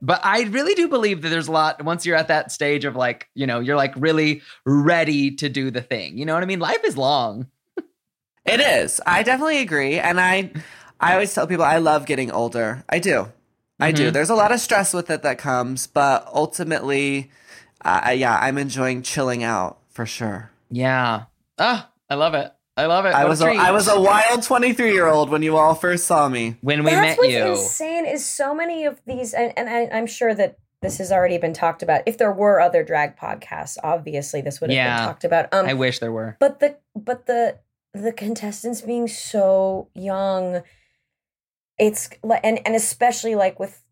But 0.00 0.20
I 0.24 0.42
really 0.44 0.74
do 0.74 0.88
believe 0.88 1.22
that 1.22 1.28
there's 1.28 1.48
a 1.48 1.52
lot 1.52 1.84
once 1.84 2.06
you're 2.06 2.16
at 2.16 2.28
that 2.28 2.52
stage 2.52 2.84
of 2.84 2.94
like, 2.94 3.28
you 3.34 3.46
know, 3.46 3.60
you're 3.60 3.76
like 3.76 3.94
really 3.96 4.42
ready 4.64 5.34
to 5.36 5.48
do 5.48 5.70
the 5.70 5.82
thing. 5.82 6.18
You 6.18 6.24
know 6.24 6.34
what 6.34 6.42
I 6.42 6.46
mean? 6.46 6.60
Life 6.60 6.84
is 6.84 6.96
long. 6.96 7.48
It 8.44 8.60
is. 8.60 9.00
I 9.06 9.22
definitely 9.22 9.58
agree, 9.58 9.98
and 9.98 10.18
I 10.18 10.50
I 10.98 11.12
always 11.12 11.34
tell 11.34 11.46
people 11.46 11.64
I 11.64 11.78
love 11.78 12.06
getting 12.06 12.30
older. 12.30 12.82
I 12.88 12.98
do. 12.98 13.28
I 13.78 13.92
do. 13.92 14.10
There's 14.10 14.30
a 14.30 14.34
lot 14.34 14.52
of 14.52 14.60
stress 14.60 14.94
with 14.94 15.10
it 15.10 15.22
that 15.22 15.38
comes, 15.38 15.86
but 15.86 16.26
ultimately, 16.32 17.30
uh, 17.84 18.12
yeah, 18.16 18.36
I'm 18.40 18.58
enjoying 18.58 19.02
chilling 19.02 19.44
out 19.44 19.78
for 19.90 20.06
sure. 20.06 20.50
Yeah. 20.70 21.24
Ah, 21.58 21.90
I 22.08 22.14
love 22.14 22.34
it. 22.34 22.52
I 22.78 22.86
love 22.86 23.04
it. 23.06 23.14
I 23.14 23.24
What 23.24 23.30
was 23.30 23.42
a. 23.42 23.46
I 23.48 23.70
was 23.72 23.88
a 23.88 24.00
wild 24.00 24.42
23 24.42 24.92
year 24.92 25.06
old 25.08 25.30
when 25.30 25.42
you 25.42 25.56
all 25.56 25.74
first 25.74 26.04
saw 26.06 26.28
me. 26.28 26.56
when 26.60 26.84
we 26.84 26.90
That's 26.92 27.02
met 27.02 27.18
what's 27.18 27.30
you. 27.32 27.44
insane 27.44 28.06
is 28.06 28.24
so 28.24 28.54
many 28.54 28.84
of 28.84 29.00
these, 29.06 29.34
and, 29.34 29.52
and 29.58 29.68
I, 29.68 29.88
I'm 29.96 30.06
sure 30.06 30.32
that 30.34 30.58
this 30.80 30.98
has 30.98 31.10
already 31.10 31.38
been 31.38 31.52
talked 31.52 31.82
about. 31.82 32.02
If 32.06 32.18
there 32.18 32.30
were 32.32 32.60
other 32.60 32.84
drag 32.84 33.16
podcasts, 33.16 33.76
obviously 33.82 34.40
this 34.42 34.60
would 34.60 34.70
have 34.70 34.76
Yeah. 34.76 34.96
been 34.98 35.06
talked 35.08 35.24
about. 35.24 35.52
Um, 35.52 35.66
I 35.66 35.74
wish 35.74 35.98
there 35.98 36.12
were. 36.12 36.36
but 36.38 36.60
the 36.60 36.76
but 36.94 37.26
the 37.26 37.58
the 37.94 38.12
contestants 38.12 38.80
being 38.82 39.08
so 39.08 39.88
young, 39.94 40.62
it's 41.78 42.10
like, 42.22 42.40
and 42.44 42.60
and 42.64 42.74
especially 42.76 43.34
like 43.34 43.58
with 43.58 43.82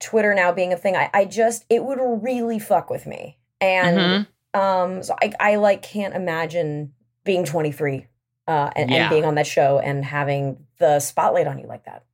Twitter 0.00 0.34
now 0.34 0.50
being 0.52 0.72
a 0.72 0.76
thing, 0.76 0.96
I 0.96 1.10
I 1.12 1.24
just 1.26 1.64
it 1.68 1.84
would 1.84 1.98
really 2.00 2.58
fuck 2.58 2.88
with 2.90 3.06
me, 3.06 3.38
and 3.60 4.26
Mhm. 4.54 4.58
um, 4.60 5.02
so 5.02 5.14
I 5.22 5.32
I 5.38 5.56
like 5.56 5.82
can't 5.82 6.14
imagine 6.14 6.92
being 7.24 7.44
23. 7.44 8.06
Uh, 8.46 8.70
and, 8.76 8.90
Yeah. 8.90 8.96
and 9.04 9.10
being 9.10 9.24
on 9.24 9.34
that 9.36 9.46
show 9.46 9.78
and 9.78 10.04
having 10.04 10.58
the 10.78 11.00
spotlight 11.00 11.46
on 11.46 11.58
you 11.58 11.66
like 11.66 11.84
that. 11.86 12.04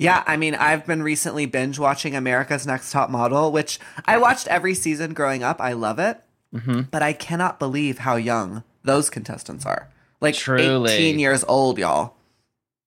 Yeah, 0.00 0.22
I 0.26 0.36
mean, 0.36 0.54
I've 0.54 0.86
been 0.86 1.02
recently 1.02 1.46
binge 1.46 1.78
watching 1.78 2.14
America's 2.14 2.66
Next 2.66 2.92
Top 2.92 3.10
Model, 3.10 3.50
which 3.50 3.80
I 4.04 4.16
watched 4.18 4.46
every 4.46 4.74
season 4.74 5.12
growing 5.12 5.42
up. 5.42 5.60
I 5.60 5.72
love 5.72 5.98
it. 5.98 6.20
Mhm. 6.54 6.90
But 6.90 7.02
I 7.02 7.12
cannot 7.12 7.58
believe 7.58 7.98
how 7.98 8.14
young 8.16 8.62
those 8.84 9.10
contestants 9.10 9.66
are. 9.66 9.88
Like 10.20 10.34
Truly. 10.34 10.92
18 10.92 11.18
years 11.18 11.44
old, 11.48 11.78
y'all. 11.78 12.14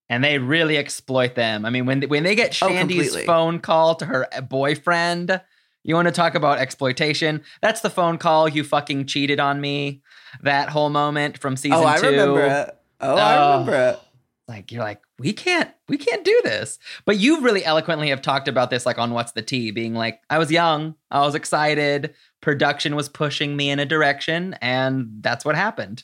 and 0.09 0.21
they 0.25 0.37
really 0.39 0.77
exploit 0.77 1.35
them. 1.35 1.65
I 1.65 1.69
mean, 1.69 1.85
when 1.85 2.01
when 2.03 2.23
they 2.23 2.35
get 2.35 2.49
Oh, 2.61 2.67
Shandi's 2.67 3.03
completely. 3.07 3.25
phone 3.25 3.59
call 3.59 3.95
to 3.95 4.05
her 4.05 4.27
boyfriend, 4.49 5.39
you 5.83 5.95
want 5.95 6.07
to 6.07 6.11
talk 6.11 6.35
about 6.35 6.59
exploitation? 6.59 7.43
That's 7.61 7.81
the 7.81 7.89
phone 7.89 8.17
call. 8.17 8.47
You 8.47 8.63
fucking 8.63 9.07
cheated 9.07 9.39
on 9.39 9.61
me. 9.61 10.01
That 10.41 10.69
whole 10.69 10.89
moment 10.89 11.37
from 11.37 11.53
oh, 11.53 11.55
season 11.55 11.77
oh, 11.79 11.85
I 11.85 11.99
two. 11.99 12.07
remember 12.07 12.45
it. 12.45 12.77
Oh, 12.99 13.15
I 13.15 13.37
Oh. 13.37 13.51
remember 13.59 13.89
it. 13.91 13.99
Like 14.47 14.71
you're 14.71 14.83
like 14.83 15.01
we 15.17 15.31
can't 15.31 15.69
we 15.87 15.97
can't 15.97 16.25
do 16.25 16.41
this. 16.43 16.77
But 17.05 17.17
you 17.19 17.39
really 17.41 17.63
eloquently 17.63 18.09
have 18.09 18.21
talked 18.21 18.47
about 18.49 18.69
this 18.69 18.85
like 18.85 18.97
on 18.97 19.11
What's 19.11 19.31
the 19.31 19.41
Tea, 19.41 19.71
being 19.71 19.93
like 19.93 20.19
I 20.29 20.39
was 20.39 20.51
young, 20.51 20.95
I 21.09 21.21
was 21.21 21.35
excited, 21.35 22.13
production 22.41 22.95
was 22.95 23.07
pushing 23.07 23.55
me 23.55 23.69
in 23.69 23.79
a 23.79 23.85
direction, 23.85 24.55
and 24.61 25.07
that's 25.21 25.45
what 25.45 25.55
happened. 25.55 26.03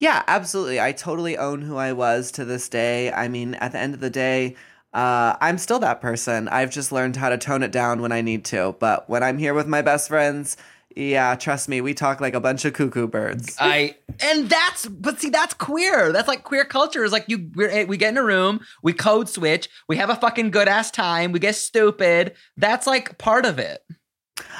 Yeah, 0.00 0.24
absolutely. 0.26 0.80
I 0.80 0.92
totally 0.92 1.36
own 1.36 1.62
who 1.62 1.76
I 1.76 1.92
was 1.92 2.32
to 2.32 2.44
this 2.44 2.68
day. 2.68 3.12
I 3.12 3.28
mean, 3.28 3.54
at 3.56 3.72
the 3.72 3.78
end 3.78 3.94
of 3.94 4.00
the 4.00 4.10
day, 4.10 4.56
uh, 4.92 5.36
I'm 5.40 5.58
still 5.58 5.78
that 5.80 6.00
person. 6.00 6.48
I've 6.48 6.70
just 6.70 6.92
learned 6.92 7.16
how 7.16 7.28
to 7.28 7.38
tone 7.38 7.62
it 7.62 7.72
down 7.72 8.02
when 8.02 8.12
I 8.12 8.20
need 8.20 8.44
to. 8.46 8.74
But 8.78 9.08
when 9.08 9.22
I'm 9.22 9.38
here 9.38 9.54
with 9.54 9.66
my 9.66 9.82
best 9.82 10.08
friends, 10.08 10.56
yeah, 10.96 11.36
trust 11.36 11.68
me, 11.68 11.80
we 11.80 11.94
talk 11.94 12.20
like 12.20 12.34
a 12.34 12.40
bunch 12.40 12.64
of 12.64 12.72
cuckoo 12.72 13.06
birds. 13.06 13.56
I 13.60 13.96
and 14.20 14.48
that's 14.48 14.86
but 14.86 15.20
see 15.20 15.30
that's 15.30 15.54
queer. 15.54 16.10
That's 16.12 16.26
like 16.26 16.42
queer 16.42 16.64
culture 16.64 17.04
is 17.04 17.12
like 17.12 17.26
you 17.28 17.50
we're, 17.54 17.86
we 17.86 17.96
get 17.96 18.10
in 18.10 18.18
a 18.18 18.24
room, 18.24 18.60
we 18.82 18.92
code 18.92 19.28
switch, 19.28 19.68
we 19.86 19.96
have 19.96 20.10
a 20.10 20.16
fucking 20.16 20.50
good 20.50 20.66
ass 20.66 20.90
time, 20.90 21.30
we 21.30 21.38
get 21.38 21.54
stupid. 21.54 22.34
That's 22.56 22.88
like 22.88 23.18
part 23.18 23.46
of 23.46 23.60
it. 23.60 23.84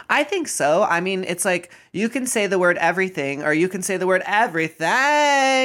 I 0.08 0.24
think 0.24 0.48
so. 0.48 0.82
I 0.82 1.00
mean, 1.00 1.24
it's 1.24 1.44
like 1.44 1.72
you 1.92 2.08
can 2.08 2.26
say 2.26 2.46
the 2.46 2.58
word 2.58 2.76
everything 2.78 3.42
or 3.42 3.52
you 3.52 3.68
can 3.68 3.82
say 3.82 3.96
the 3.96 4.06
word 4.06 4.22
everything. 4.26 4.86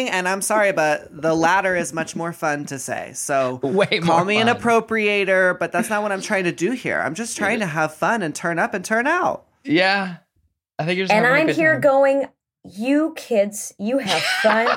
And 0.10 0.28
I'm 0.28 0.42
sorry, 0.42 0.72
but 0.72 1.10
the 1.22 1.34
latter 1.34 1.76
is 1.76 1.94
much 1.94 2.16
more 2.16 2.34
fun 2.34 2.66
to 2.66 2.80
say. 2.80 3.12
So 3.14 3.56
Way 3.64 4.00
call 4.00 4.18
more 4.18 4.26
me 4.26 4.38
an 4.38 4.48
appropriator, 4.48 5.58
but 5.58 5.72
that's 5.72 5.90
not 5.90 6.04
what 6.04 6.12
I'm 6.12 6.22
trying 6.22 6.46
to 6.46 6.52
do 6.52 6.72
here. 6.72 7.00
I'm 7.02 7.16
just 7.16 7.38
trying 7.38 7.60
to 7.60 7.66
have 7.66 7.94
fun 7.96 8.22
and 8.22 8.36
turn 8.36 8.60
up 8.60 8.74
and 8.74 8.84
turn 8.84 9.08
out. 9.08 9.46
Yeah. 9.64 10.18
I 10.78 10.86
think 10.86 10.98
you're 10.98 11.06
just 11.06 11.14
and 11.14 11.26
having 11.26 11.48
a 11.48 11.52
I'm 11.52 11.56
here 11.56 11.74
time. 11.74 11.82
going, 11.82 12.28
you 12.68 13.14
kids, 13.16 13.74
you 13.78 13.98
have 14.00 14.22
fun. 14.42 14.68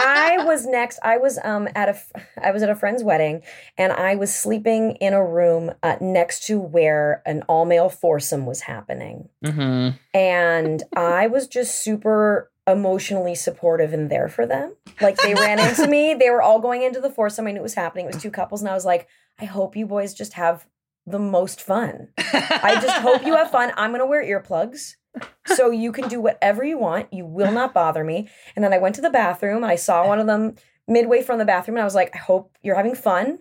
I 0.00 0.38
was 0.44 0.66
next. 0.66 0.98
I 1.02 1.16
was 1.18 1.38
um 1.42 1.68
at 1.74 1.88
a 1.88 1.98
i 2.42 2.50
was 2.50 2.62
at 2.62 2.70
a 2.70 2.74
friend's 2.74 3.02
wedding, 3.02 3.42
and 3.76 3.92
I 3.92 4.14
was 4.16 4.34
sleeping 4.34 4.92
in 4.96 5.14
a 5.14 5.24
room 5.24 5.72
uh, 5.82 5.96
next 6.00 6.46
to 6.46 6.58
where 6.60 7.22
an 7.26 7.42
all 7.48 7.64
male 7.64 7.88
foursome 7.88 8.46
was 8.46 8.62
happening, 8.62 9.28
Mhm. 9.44 9.98
and 10.14 10.82
I 10.96 11.26
was 11.26 11.46
just 11.48 11.82
super 11.82 12.50
emotionally 12.66 13.34
supportive 13.34 13.92
and 13.94 14.10
there 14.10 14.28
for 14.28 14.44
them. 14.46 14.74
Like 15.00 15.16
they 15.16 15.34
ran 15.34 15.58
into 15.58 15.86
me. 15.88 16.14
They 16.14 16.28
were 16.30 16.42
all 16.42 16.60
going 16.60 16.82
into 16.82 17.00
the 17.00 17.10
foursome. 17.10 17.46
I 17.46 17.52
knew 17.52 17.60
it 17.60 17.62
was 17.62 17.74
happening. 17.74 18.04
It 18.06 18.12
was 18.14 18.22
two 18.22 18.30
couples, 18.30 18.60
and 18.60 18.70
I 18.70 18.74
was 18.74 18.84
like, 18.84 19.08
I 19.40 19.44
hope 19.46 19.74
you 19.76 19.86
boys 19.86 20.12
just 20.14 20.34
have 20.34 20.66
the 21.06 21.18
most 21.18 21.62
fun. 21.62 22.08
I 22.18 22.78
just 22.82 22.98
hope 22.98 23.24
you 23.24 23.34
have 23.36 23.50
fun. 23.50 23.72
I'm 23.78 23.90
going 23.92 24.00
to 24.00 24.06
wear 24.06 24.22
earplugs 24.22 24.96
so 25.46 25.70
you 25.70 25.92
can 25.92 26.08
do 26.08 26.20
whatever 26.20 26.64
you 26.64 26.78
want. 26.78 27.12
You 27.12 27.24
will 27.26 27.52
not 27.52 27.74
bother 27.74 28.04
me. 28.04 28.28
And 28.54 28.64
then 28.64 28.72
I 28.72 28.78
went 28.78 28.94
to 28.96 29.00
the 29.00 29.10
bathroom 29.10 29.56
and 29.56 29.66
I 29.66 29.76
saw 29.76 30.06
one 30.06 30.18
of 30.18 30.26
them 30.26 30.54
midway 30.86 31.22
from 31.22 31.38
the 31.38 31.44
bathroom 31.44 31.76
and 31.76 31.82
I 31.82 31.84
was 31.84 31.94
like, 31.94 32.14
I 32.14 32.18
hope 32.18 32.56
you're 32.62 32.76
having 32.76 32.94
fun. 32.94 33.40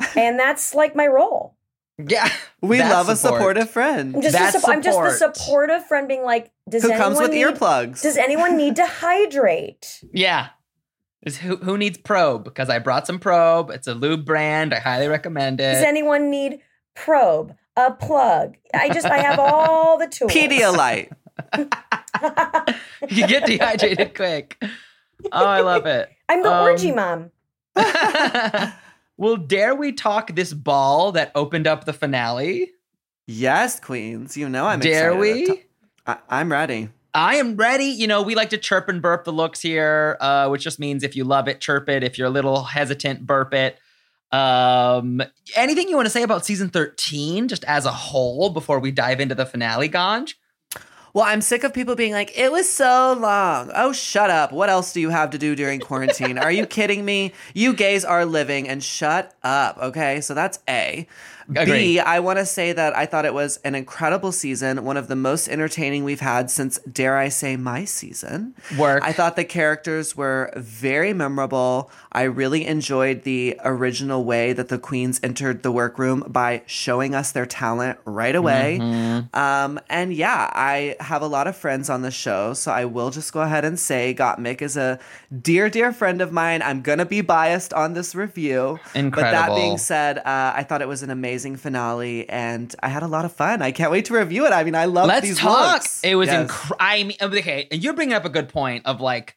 And 0.16 0.38
that's 0.38 0.74
like 0.74 0.96
my 0.96 1.06
role. 1.06 1.56
Yeah. 1.98 2.28
We 2.60 2.78
That's 2.78 2.92
love 2.92 3.08
a 3.08 3.16
supportive 3.16 3.70
friend 3.70 4.16
I'm 4.16 4.22
just, 4.22 4.34
a 4.34 4.38
That's 4.38 4.60
sup- 4.60 4.68
I'm 4.68 4.82
just 4.82 4.98
the 4.98 5.32
supportive 5.32 5.86
friend 5.86 6.08
being 6.08 6.24
like, 6.24 6.50
does 6.68 6.82
who 6.82 6.90
anyone 6.90 7.08
comes 7.08 7.20
with 7.20 7.30
need, 7.30 7.44
earplugs. 7.44 8.02
Does 8.02 8.16
anyone 8.16 8.56
need 8.56 8.76
to 8.76 8.86
hydrate? 9.00 10.02
Yeah. 10.12 10.48
Is 11.22 11.38
who 11.38 11.56
who 11.56 11.78
needs 11.78 11.96
probe? 11.96 12.44
Because 12.44 12.68
I 12.68 12.78
brought 12.80 13.06
some 13.06 13.18
probe. 13.18 13.70
It's 13.70 13.86
a 13.86 13.94
lube 13.94 14.26
brand. 14.26 14.74
I 14.74 14.80
highly 14.80 15.08
recommend 15.08 15.60
it. 15.60 15.72
Does 15.72 15.84
anyone 15.84 16.30
need 16.30 16.60
probe? 16.94 17.54
A 17.76 17.90
plug. 17.92 18.56
I 18.72 18.88
just 18.90 19.06
I 19.06 19.18
have 19.18 19.38
all 19.38 19.98
the 19.98 20.06
tools. 20.06 20.30
Pedialyte. 20.32 21.10
you 23.10 23.26
get 23.26 23.46
dehydrated 23.46 24.14
quick. 24.14 24.62
Oh, 25.32 25.44
I 25.44 25.60
love 25.60 25.86
it. 25.86 26.08
I'm 26.28 26.42
the 26.42 26.52
Um, 26.52 26.62
orgy 26.62 26.92
mom. 26.92 27.30
well, 29.16 29.36
dare 29.36 29.74
we 29.74 29.92
talk 29.92 30.34
this 30.34 30.52
ball 30.52 31.12
that 31.12 31.32
opened 31.34 31.66
up 31.66 31.84
the 31.84 31.92
finale? 31.92 32.70
Yes, 33.26 33.80
queens. 33.80 34.36
You 34.36 34.48
know 34.48 34.66
I'm 34.66 34.80
dare 34.80 35.12
excited. 35.22 35.48
we? 35.50 35.64
I- 36.06 36.18
I'm 36.28 36.52
ready. 36.52 36.90
I 37.14 37.36
am 37.36 37.56
ready. 37.56 37.84
You 37.86 38.06
know, 38.08 38.22
we 38.22 38.34
like 38.34 38.50
to 38.50 38.58
chirp 38.58 38.88
and 38.88 39.00
burp 39.00 39.24
the 39.24 39.32
looks 39.32 39.60
here, 39.60 40.16
uh, 40.20 40.48
which 40.48 40.62
just 40.64 40.80
means 40.80 41.02
if 41.04 41.14
you 41.14 41.22
love 41.24 41.46
it, 41.48 41.60
chirp 41.60 41.88
it. 41.88 42.02
If 42.02 42.18
you're 42.18 42.26
a 42.26 42.30
little 42.30 42.64
hesitant, 42.64 43.24
burp 43.24 43.54
it. 43.54 43.78
Um, 44.34 45.22
anything 45.54 45.88
you 45.88 45.94
want 45.94 46.06
to 46.06 46.10
say 46.10 46.24
about 46.24 46.44
season 46.44 46.68
13, 46.68 47.46
just 47.46 47.62
as 47.64 47.86
a 47.86 47.92
whole, 47.92 48.50
before 48.50 48.80
we 48.80 48.90
dive 48.90 49.20
into 49.20 49.34
the 49.34 49.46
finale, 49.46 49.88
Ganj? 49.88 50.34
Well, 51.12 51.24
I'm 51.24 51.42
sick 51.42 51.62
of 51.62 51.72
people 51.72 51.94
being 51.94 52.12
like, 52.12 52.36
it 52.36 52.50
was 52.50 52.68
so 52.68 53.16
long. 53.16 53.70
Oh, 53.72 53.92
shut 53.92 54.30
up. 54.30 54.50
What 54.50 54.68
else 54.68 54.92
do 54.92 55.00
you 55.00 55.10
have 55.10 55.30
to 55.30 55.38
do 55.38 55.54
during 55.54 55.78
quarantine? 55.78 56.38
are 56.38 56.50
you 56.50 56.66
kidding 56.66 57.04
me? 57.04 57.32
You 57.54 57.72
gays 57.72 58.04
are 58.04 58.24
living 58.24 58.68
and 58.68 58.82
shut 58.82 59.32
up. 59.44 59.78
Okay. 59.78 60.20
So 60.20 60.34
that's 60.34 60.58
A. 60.68 61.06
Agreed. 61.48 61.66
B, 61.66 62.00
I 62.00 62.20
want 62.20 62.38
to 62.38 62.46
say 62.46 62.72
that 62.72 62.96
I 62.96 63.06
thought 63.06 63.24
it 63.24 63.34
was 63.34 63.58
an 63.58 63.74
incredible 63.74 64.32
season, 64.32 64.84
one 64.84 64.96
of 64.96 65.08
the 65.08 65.16
most 65.16 65.48
entertaining 65.48 66.04
we've 66.04 66.20
had 66.20 66.50
since, 66.50 66.78
dare 66.90 67.18
I 67.18 67.28
say, 67.28 67.56
my 67.56 67.84
season. 67.84 68.54
Work. 68.78 69.02
I 69.04 69.12
thought 69.12 69.36
the 69.36 69.44
characters 69.44 70.16
were 70.16 70.52
very 70.56 71.12
memorable. 71.12 71.90
I 72.12 72.22
really 72.22 72.66
enjoyed 72.66 73.24
the 73.24 73.60
original 73.64 74.24
way 74.24 74.52
that 74.52 74.68
the 74.68 74.78
queens 74.78 75.20
entered 75.22 75.62
the 75.62 75.72
workroom 75.72 76.24
by 76.26 76.62
showing 76.66 77.14
us 77.14 77.32
their 77.32 77.46
talent 77.46 77.98
right 78.04 78.34
away. 78.34 78.78
Mm-hmm. 78.80 79.36
Um, 79.38 79.80
and 79.90 80.14
yeah, 80.14 80.50
I 80.52 80.96
have 81.00 81.22
a 81.22 81.26
lot 81.26 81.46
of 81.46 81.56
friends 81.56 81.90
on 81.90 82.02
the 82.02 82.10
show, 82.10 82.54
so 82.54 82.72
I 82.72 82.86
will 82.86 83.10
just 83.10 83.32
go 83.32 83.42
ahead 83.42 83.64
and 83.64 83.78
say 83.78 84.14
Gottmik 84.14 84.62
is 84.62 84.76
a 84.76 84.98
dear, 85.42 85.68
dear 85.68 85.92
friend 85.92 86.20
of 86.20 86.32
mine. 86.32 86.62
I'm 86.62 86.80
gonna 86.80 87.06
be 87.06 87.20
biased 87.20 87.72
on 87.74 87.92
this 87.92 88.14
review. 88.14 88.78
Incredible. 88.94 89.10
But 89.10 89.30
that 89.32 89.54
being 89.54 89.76
said, 89.76 90.18
uh, 90.18 90.52
I 90.56 90.62
thought 90.62 90.80
it 90.80 90.88
was 90.88 91.02
an 91.02 91.10
amazing 91.10 91.33
finale, 91.38 92.28
and 92.28 92.74
I 92.82 92.88
had 92.88 93.02
a 93.02 93.06
lot 93.08 93.24
of 93.24 93.32
fun. 93.32 93.60
I 93.62 93.72
can't 93.72 93.90
wait 93.90 94.04
to 94.06 94.14
review 94.14 94.46
it. 94.46 94.52
I 94.52 94.64
mean, 94.64 94.74
I 94.74 94.84
love 94.86 95.06
Let's 95.08 95.26
these 95.26 95.38
talk. 95.38 95.72
looks. 95.74 96.02
It 96.04 96.14
was 96.14 96.28
Yes. 96.28 96.42
incredible. 96.42 96.76
I 96.80 97.02
mean, 97.02 97.16
okay, 97.20 97.68
and 97.70 97.82
you're 97.82 97.94
bringing 97.94 98.14
up 98.14 98.24
a 98.24 98.28
good 98.30 98.48
point 98.48 98.86
of 98.86 99.00
like 99.00 99.36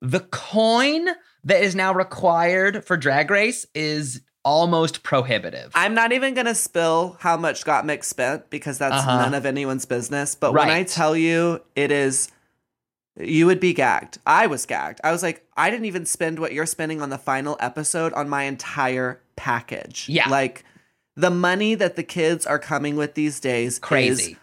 the 0.00 0.20
coin 0.20 1.08
that 1.44 1.62
is 1.62 1.74
now 1.74 1.92
required 1.92 2.84
for 2.84 2.96
Drag 2.96 3.30
Race 3.30 3.66
is 3.74 4.22
almost 4.44 5.02
prohibitive. 5.02 5.70
I'm 5.74 5.94
not 5.94 6.12
even 6.12 6.34
gonna 6.34 6.54
spill 6.54 7.16
how 7.20 7.36
much 7.36 7.64
Got 7.64 7.84
Gottmik 7.84 8.02
spent 8.04 8.50
because 8.50 8.78
that's 8.78 8.94
Uh-huh. 8.94 9.16
none 9.22 9.34
of 9.34 9.46
anyone's 9.46 9.84
business. 9.84 10.34
But 10.34 10.52
when 10.54 10.68
I 10.70 10.82
tell 10.84 11.16
you, 11.16 11.60
it 11.76 11.90
is. 11.92 12.28
You 13.20 13.44
would 13.44 13.60
be 13.60 13.74
gagged. 13.74 14.16
I 14.26 14.46
was 14.46 14.64
gagged. 14.64 14.98
I 15.04 15.12
was 15.12 15.22
like, 15.22 15.46
I 15.54 15.68
didn't 15.68 15.84
even 15.84 16.06
spend 16.06 16.38
what 16.38 16.54
you're 16.54 16.64
spending 16.64 17.02
on 17.02 17.10
the 17.10 17.18
final 17.18 17.58
episode 17.60 18.14
on 18.14 18.26
my 18.30 18.44
entire 18.44 19.20
package. 19.36 20.08
Yeah. 20.08 20.30
Like 20.30 20.64
the 21.16 21.30
money 21.30 21.74
that 21.74 21.96
the 21.96 22.02
kids 22.02 22.46
are 22.46 22.58
coming 22.58 22.96
with 22.96 23.14
these 23.14 23.40
days 23.40 23.78
Crazy. 23.78 24.36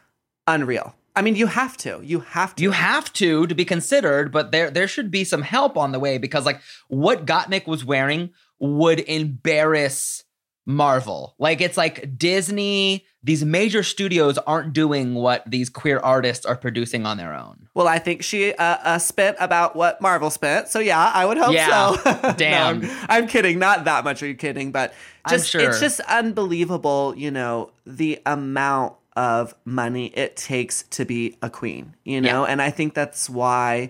unreal. 0.47 0.95
I 1.15 1.21
mean, 1.21 1.35
you 1.35 1.47
have 1.47 1.75
to. 1.77 1.99
You 2.03 2.21
have 2.21 2.55
to. 2.55 2.63
You 2.63 2.71
have 2.71 3.11
to 3.13 3.47
to 3.47 3.55
be 3.55 3.65
considered, 3.65 4.31
but 4.31 4.51
there 4.51 4.69
there 4.69 4.87
should 4.87 5.11
be 5.11 5.23
some 5.23 5.41
help 5.41 5.77
on 5.77 5.91
the 5.91 5.99
way 5.99 6.17
because 6.17 6.45
like 6.45 6.61
what 6.87 7.25
Gottmik 7.25 7.67
was 7.67 7.83
wearing 7.83 8.29
would 8.59 8.99
embarrass 9.01 10.23
Marvel. 10.69 11.33
Like 11.39 11.61
it's 11.61 11.77
like 11.77 12.15
Disney, 12.15 13.03
these 13.23 13.43
major 13.43 13.81
studios 13.81 14.37
aren't 14.37 14.71
doing 14.71 15.15
what 15.15 15.43
these 15.49 15.67
queer 15.67 15.97
artists 15.97 16.45
are 16.45 16.55
producing 16.55 17.07
on 17.07 17.17
their 17.17 17.33
own. 17.33 17.67
Well, 17.73 17.87
I 17.87 17.97
think 17.97 18.21
she 18.21 18.53
uh, 18.53 18.77
uh, 18.83 18.99
spent 18.99 19.37
about 19.39 19.75
what 19.75 19.99
Marvel 19.99 20.29
spent. 20.29 20.67
So 20.67 20.77
yeah, 20.79 21.11
I 21.11 21.25
would 21.25 21.39
hope 21.39 21.53
Yeah. 21.55 21.95
so. 21.95 22.19
No, 22.23 22.33
Damn. 22.33 22.83
I'm, 22.83 22.91
I'm 23.09 23.27
kidding. 23.27 23.57
Not 23.57 23.85
that 23.85 24.03
much. 24.03 24.21
Are 24.21 24.27
you 24.27 24.35
kidding? 24.35 24.71
But 24.71 24.93
just 25.27 25.49
sure. 25.49 25.61
it's 25.61 25.79
just 25.79 26.01
unbelievable. 26.01 27.15
You 27.17 27.31
know 27.31 27.71
the 27.87 28.21
amount 28.27 28.93
of 29.15 29.55
money 29.65 30.07
it 30.15 30.37
takes 30.37 30.83
to 30.91 31.03
be 31.03 31.35
a 31.41 31.49
queen. 31.49 31.95
You 32.03 32.21
know, 32.21 32.45
and 32.45 32.61
I 32.61 32.69
think 32.69 32.93
that's 32.93 33.27
why 33.27 33.89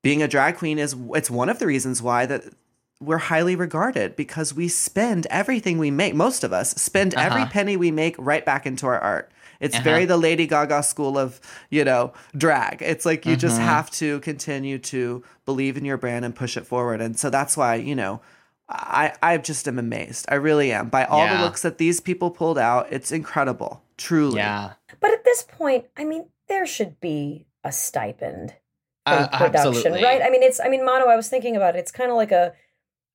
being 0.00 0.22
a 0.22 0.28
drag 0.28 0.56
queen 0.56 0.78
is 0.78 0.96
it's 1.14 1.30
one 1.30 1.50
of 1.50 1.58
the 1.58 1.66
reasons 1.66 2.00
why 2.00 2.24
that 2.24 2.44
we're 3.00 3.18
highly 3.18 3.56
regarded 3.56 4.14
because 4.14 4.54
we 4.54 4.68
spend 4.68 5.26
everything 5.30 5.78
we 5.78 5.90
make 5.90 6.14
most 6.14 6.44
of 6.44 6.52
us 6.52 6.70
spend 6.72 7.14
every 7.14 7.42
Uh-huh. 7.42 7.50
penny 7.50 7.76
we 7.76 7.90
make 7.90 8.14
right 8.18 8.44
back 8.44 8.66
into 8.66 8.86
our 8.86 8.98
art 8.98 9.30
it's 9.58 9.74
Uh-huh. 9.74 9.84
very 9.84 10.04
the 10.04 10.16
lady 10.18 10.46
gaga 10.46 10.82
school 10.82 11.18
of 11.18 11.40
you 11.70 11.82
know 11.84 12.12
drag 12.36 12.82
it's 12.82 13.06
like 13.06 13.24
you 13.24 13.36
just 13.36 13.58
Mhm. 13.60 13.64
have 13.64 13.90
to 13.92 14.20
continue 14.20 14.78
to 14.78 15.22
believe 15.46 15.76
in 15.78 15.84
your 15.84 15.96
brand 15.96 16.24
and 16.24 16.34
push 16.34 16.56
it 16.56 16.66
forward 16.66 17.00
and 17.00 17.18
so 17.18 17.30
that's 17.30 17.56
why 17.56 17.74
you 17.74 17.94
know 17.96 18.20
i 18.68 19.12
i 19.22 19.36
just 19.38 19.66
am 19.66 19.78
amazed 19.78 20.26
i 20.28 20.34
really 20.34 20.70
am 20.70 20.88
by 20.88 21.04
all 21.04 21.24
Yeah. 21.24 21.38
the 21.38 21.42
looks 21.44 21.62
that 21.62 21.78
these 21.78 22.00
people 22.00 22.30
pulled 22.30 22.58
out 22.58 22.86
it's 22.92 23.10
incredible 23.10 23.82
truly 23.96 24.36
Yeah. 24.36 24.72
But 25.00 25.12
at 25.12 25.24
this 25.24 25.42
point, 25.42 25.86
I 25.96 26.04
mean, 26.04 26.26
there 26.48 26.66
should 26.66 27.00
be 27.00 27.46
a 27.64 27.70
stipend 27.72 28.54
for 29.06 29.14
Uh, 29.14 29.28
production, 29.28 29.68
absolutely. 29.68 30.02
right? 30.04 30.20
I 30.20 30.28
mean, 30.30 30.42
it's 30.42 30.60
I 30.60 30.68
mean, 30.68 30.84
Mano, 30.84 31.06
I 31.06 31.16
was 31.16 31.28
thinking 31.28 31.56
about 31.56 31.74
it. 31.76 31.78
It's 31.78 31.92
kind 31.92 32.10
of 32.10 32.16
like 32.16 32.32
a 32.32 32.52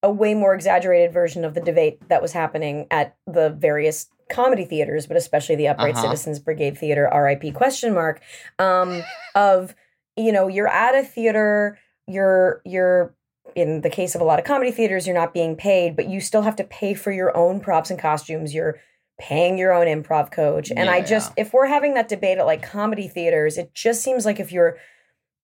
a 0.05 0.11
way 0.11 0.33
more 0.35 0.53
exaggerated 0.53 1.11
version 1.11 1.43
of 1.43 1.53
the 1.55 1.59
debate 1.61 1.97
that 2.09 2.21
was 2.21 2.31
happening 2.31 2.85
at 2.91 3.15
the 3.25 3.49
various 3.49 4.07
comedy 4.29 4.63
theaters, 4.65 5.07
but 5.07 5.17
especially 5.17 5.55
the 5.55 5.67
Upright 5.67 5.95
Uh-huh. 5.95 6.03
Citizens 6.03 6.39
Brigade 6.39 6.77
Theater, 6.77 7.09
RIP 7.13 7.53
question 7.53 7.93
mark, 7.93 8.21
um, 8.59 9.03
of 9.33 9.75
you 10.15 10.31
know, 10.31 10.47
you're 10.47 10.67
at 10.67 10.95
a 10.95 11.03
theater, 11.03 11.77
you're 12.07 12.61
you're 12.63 13.13
in 13.55 13.81
the 13.81 13.89
case 13.89 14.15
of 14.15 14.21
a 14.21 14.23
lot 14.23 14.39
of 14.39 14.45
comedy 14.45 14.71
theaters, 14.71 15.05
you're 15.07 15.15
not 15.15 15.33
being 15.33 15.55
paid, 15.55 15.95
but 15.95 16.07
you 16.07 16.19
still 16.21 16.41
have 16.43 16.55
to 16.57 16.63
pay 16.63 16.93
for 16.93 17.11
your 17.11 17.35
own 17.35 17.59
props 17.59 17.89
and 17.89 17.99
costumes. 17.99 18.53
You're 18.53 18.79
paying 19.19 19.57
your 19.57 19.71
own 19.73 19.87
improv 19.87 20.31
coach. 20.31 20.71
And 20.75 20.89
I 20.89 21.01
just, 21.01 21.31
Yeah. 21.37 21.43
if 21.43 21.53
we're 21.53 21.67
having 21.67 21.93
that 21.93 22.07
debate 22.09 22.37
at 22.37 22.45
like 22.45 22.61
comedy 22.61 23.07
theaters, 23.07 23.57
it 23.57 23.73
just 23.73 24.01
seems 24.01 24.25
like 24.25 24.39
if 24.39 24.51
you're 24.51 24.77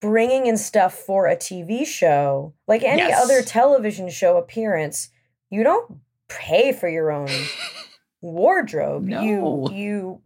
bringing 0.02 0.46
in 0.46 0.58
stuff 0.58 0.92
for 0.94 1.26
a 1.26 1.36
TV 1.36 1.86
show, 1.86 2.52
like 2.68 2.82
any 2.82 2.98
Yes. 3.00 3.22
other 3.24 3.40
television 3.42 4.10
show 4.10 4.36
appearance, 4.36 5.08
you 5.48 5.62
don't 5.62 6.00
pay 6.28 6.72
for 6.72 6.88
your 6.88 7.10
own 7.10 7.28
wardrobe. 8.20 9.04
No. 9.04 9.22
You, 9.22 9.68
you, 9.74 10.20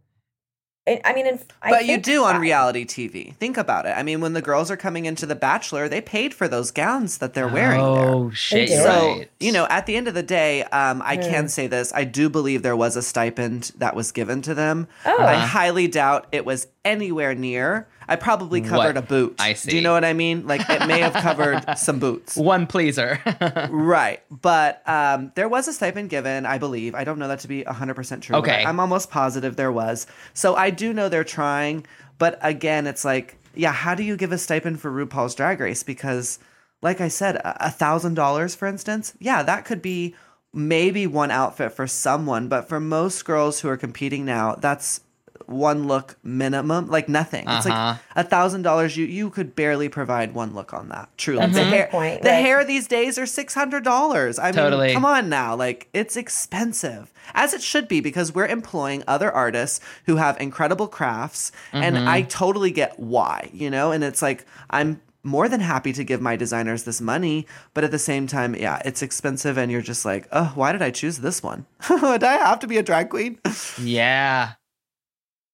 I 0.87 1.01
I 1.03 1.13
mean, 1.13 1.27
in, 1.27 1.39
I 1.61 1.69
but 1.69 1.85
you 1.85 1.97
do 1.97 2.23
on 2.23 2.37
I- 2.37 2.39
reality 2.39 2.85
TV. 2.85 3.35
Think 3.35 3.57
about 3.57 3.85
it. 3.85 3.89
I 3.89 4.03
mean, 4.03 4.21
when 4.21 4.33
the 4.33 4.41
girls 4.41 4.71
are 4.71 4.77
coming 4.77 5.05
into 5.05 5.25
The 5.25 5.35
Bachelor, 5.35 5.89
they 5.89 5.99
paid 6.01 6.33
for 6.33 6.47
those 6.47 6.71
gowns 6.71 7.17
that 7.19 7.33
they're 7.33 7.47
wearing 7.47 7.81
there. 7.81 8.05
Oh 8.09 8.31
shit! 8.31 8.69
They 8.69 8.73
you're 8.75 8.83
did. 8.83 8.91
So, 8.91 9.07
right. 9.19 9.31
you 9.39 9.51
know, 9.51 9.67
at 9.69 9.85
the 9.85 9.95
end 9.97 10.07
of 10.07 10.13
the 10.13 10.23
day, 10.23 10.63
um, 10.63 11.01
I 11.03 11.15
Hmm. 11.17 11.21
can 11.23 11.49
say 11.49 11.67
this. 11.67 11.91
I 11.93 12.03
do 12.05 12.29
believe 12.29 12.63
there 12.63 12.75
was 12.75 12.95
a 12.95 13.01
stipend 13.01 13.73
that 13.77 13.95
was 13.95 14.11
given 14.13 14.41
to 14.43 14.53
them. 14.53 14.87
Oh. 15.05 15.17
I 15.21 15.35
Uh-huh. 15.35 15.45
highly 15.47 15.87
doubt 15.87 16.27
it 16.31 16.45
was 16.45 16.67
anywhere 16.85 17.35
near. 17.35 17.87
I 18.07 18.15
probably 18.15 18.61
What? 18.61 18.69
covered 18.69 18.97
a 18.97 19.01
boot. 19.01 19.35
I 19.39 19.53
see. 19.53 19.71
Do 19.71 19.75
you 19.75 19.81
know 19.81 19.91
what 19.93 20.05
I 20.05 20.13
mean? 20.13 20.47
Like, 20.47 20.61
it 20.69 20.87
may 20.87 20.99
have 20.99 21.13
covered 21.13 21.63
some 21.77 21.99
boots. 21.99 22.35
one 22.35 22.67
pleaser. 22.67 23.19
Right. 23.69 24.21
But 24.31 24.87
um, 24.87 25.31
there 25.35 25.49
was 25.49 25.67
a 25.67 25.73
stipend 25.73 26.09
given, 26.09 26.45
I 26.45 26.57
believe. 26.57 26.95
I 26.95 27.03
don't 27.03 27.19
know 27.19 27.27
that 27.27 27.39
to 27.39 27.47
be 27.47 27.63
100% 27.63 28.21
true. 28.21 28.35
Okay. 28.37 28.63
I'm 28.63 28.79
almost 28.79 29.09
positive 29.11 29.55
there 29.55 29.71
was. 29.71 30.07
So 30.33 30.55
I 30.55 30.69
do 30.69 30.93
know 30.93 31.09
they're 31.09 31.23
trying. 31.23 31.85
But 32.17 32.39
again, 32.41 32.87
it's 32.87 33.03
like, 33.05 33.37
yeah, 33.55 33.71
how 33.73 33.93
do 33.95 34.03
you 34.03 34.15
give 34.15 34.31
a 34.31 34.37
stipend 34.37 34.79
for 34.79 34.91
RuPaul's 34.91 35.35
Drag 35.35 35.59
Race? 35.59 35.83
Because, 35.83 36.39
like 36.81 37.01
I 37.01 37.07
said, 37.09 37.35
a 37.37 37.71
$1,000, 37.77 38.55
for 38.55 38.67
instance, 38.67 39.13
yeah, 39.19 39.43
that 39.43 39.65
could 39.65 39.81
be 39.81 40.15
maybe 40.53 41.05
one 41.07 41.29
outfit 41.31 41.73
for 41.73 41.87
someone. 41.87 42.47
But 42.47 42.69
for 42.69 42.79
most 42.79 43.25
girls 43.25 43.59
who 43.59 43.69
are 43.69 43.77
competing 43.77 44.25
now, 44.25 44.55
that's 44.55 45.01
one 45.47 45.87
look 45.87 46.17
minimum, 46.23 46.87
like 46.89 47.09
nothing. 47.09 47.45
It's 47.47 47.65
Uh-huh. 47.65 47.95
like 48.15 48.25
a 48.25 48.27
thousand 48.27 48.61
dollars. 48.61 48.95
You 48.97 49.05
you 49.05 49.29
could 49.29 49.55
barely 49.55 49.89
provide 49.89 50.33
one 50.33 50.53
look 50.53 50.73
on 50.73 50.89
that. 50.89 51.09
Truly, 51.17 51.39
That's 51.39 51.53
the 51.55 51.61
a 51.61 51.65
hair, 51.65 51.87
point, 51.89 52.21
the 52.21 52.29
right. 52.29 52.41
hair 52.45 52.63
these 52.65 52.87
days 52.87 53.17
are 53.17 53.25
six 53.25 53.53
hundred 53.53 53.83
dollars. 53.83 54.37
I 54.39 54.51
Totally. 54.51 54.87
mean, 54.87 54.93
come 54.95 55.05
on 55.05 55.29
now, 55.29 55.55
like 55.55 55.87
it's 55.93 56.15
expensive, 56.17 57.11
as 57.33 57.53
it 57.53 57.61
should 57.61 57.87
be, 57.87 57.99
because 58.01 58.33
we're 58.35 58.47
employing 58.47 59.03
other 59.07 59.31
artists 59.31 59.79
who 60.05 60.17
have 60.17 60.39
incredible 60.39 60.87
crafts, 60.87 61.51
and 61.71 61.95
Mm-hmm. 61.95 62.07
I 62.07 62.21
totally 62.23 62.71
get 62.71 62.99
why, 62.99 63.49
you 63.53 63.69
know. 63.69 63.91
And 63.91 64.03
it's 64.03 64.21
like 64.21 64.45
I'm 64.69 65.01
more 65.23 65.49
than 65.49 65.59
happy 65.59 65.91
to 65.91 66.03
give 66.05 66.21
my 66.21 66.35
designers 66.37 66.83
this 66.83 67.01
money, 67.01 67.45
but 67.73 67.83
at 67.83 67.91
the 67.91 67.99
same 67.99 68.27
time, 68.27 68.55
yeah, 68.55 68.81
it's 68.85 69.01
expensive, 69.01 69.57
and 69.57 69.69
you're 69.71 69.81
just 69.81 70.05
like, 70.05 70.27
oh, 70.31 70.51
why 70.55 70.71
did 70.71 70.81
I 70.81 70.89
choose 70.91 71.17
this 71.17 71.43
one? 71.43 71.65
did 71.87 72.23
I 72.23 72.37
have 72.37 72.59
to 72.59 72.67
be 72.67 72.77
a 72.77 72.83
drag 72.83 73.09
queen? 73.09 73.39
yeah. 73.81 74.53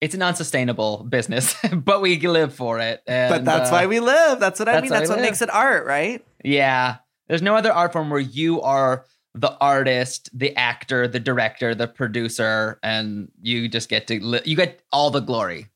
It's 0.04 0.14
an 0.14 0.20
unsustainable 0.20 1.06
business, 1.08 1.56
but 1.72 2.02
we 2.02 2.20
live 2.20 2.52
for 2.52 2.78
it. 2.78 3.02
but 3.06 3.42
that's 3.42 3.70
uh, 3.70 3.72
why 3.72 3.86
we 3.86 4.00
live. 4.00 4.38
That's 4.38 4.58
what 4.58 4.68
I 4.68 4.72
that's 4.72 4.82
mean. 4.82 4.90
That's 4.90 5.08
what 5.08 5.16
live. 5.16 5.24
makes 5.24 5.40
it 5.40 5.48
art, 5.48 5.86
right? 5.86 6.22
Yeah. 6.44 6.96
There's 7.26 7.40
no 7.40 7.56
other 7.56 7.72
art 7.72 7.94
form 7.94 8.10
where 8.10 8.20
you 8.20 8.60
are 8.60 9.06
the 9.34 9.56
artist, 9.62 10.28
the 10.38 10.54
actor, 10.58 11.08
the 11.08 11.20
director, 11.20 11.74
the 11.74 11.88
producer, 11.88 12.78
and 12.82 13.30
you 13.40 13.66
just 13.66 13.88
get 13.88 14.06
to 14.08 14.22
li- 14.22 14.42
you 14.44 14.56
get 14.56 14.82
all 14.92 15.10
the 15.10 15.20
glory. 15.20 15.68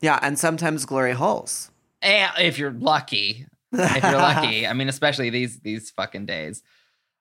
Yeah, 0.00 0.18
and 0.22 0.38
sometimes 0.38 0.86
glory 0.86 1.12
holes. 1.12 1.70
And 2.00 2.32
if 2.38 2.58
you're 2.58 2.72
lucky. 2.72 3.44
If 3.72 4.02
you're 4.02 4.12
lucky. 4.12 4.66
I 4.66 4.72
mean, 4.72 4.88
especially 4.88 5.28
these 5.28 5.60
these 5.60 5.90
fucking 5.90 6.24
days. 6.24 6.62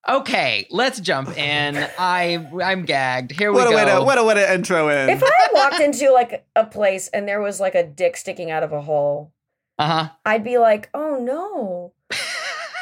Okay, 0.10 0.66
let's 0.72 1.00
jump 1.00 1.38
in. 1.38 1.78
I 2.00 2.46
I'm 2.64 2.86
gagged. 2.86 3.32
Here 3.32 3.52
we 3.52 3.58
what 3.60 3.68
a 3.68 3.70
go. 3.72 3.76
way 3.76 3.86
to 3.86 4.04
what 4.04 4.18
a 4.18 4.24
way 4.24 4.34
to 4.34 4.54
intro 4.54 4.90
in. 4.90 5.10
If 5.10 5.24
I 5.24 5.30
walked 5.54 5.80
into 5.80 6.12
like 6.12 6.46
a 6.56 6.66
place 6.66 7.08
and 7.10 7.28
there 7.28 7.40
was 7.42 7.60
like 7.60 7.76
a 7.76 7.84
dick 7.86 8.18
sticking 8.18 8.50
out 8.50 8.64
of 8.64 8.72
a 8.72 8.82
hole, 8.82 9.32
Uh 9.78 9.88
huh. 9.88 10.10
I'd 10.26 10.44
be 10.44 10.58
like, 10.58 10.90
oh 10.96 11.18
no, 11.22 11.94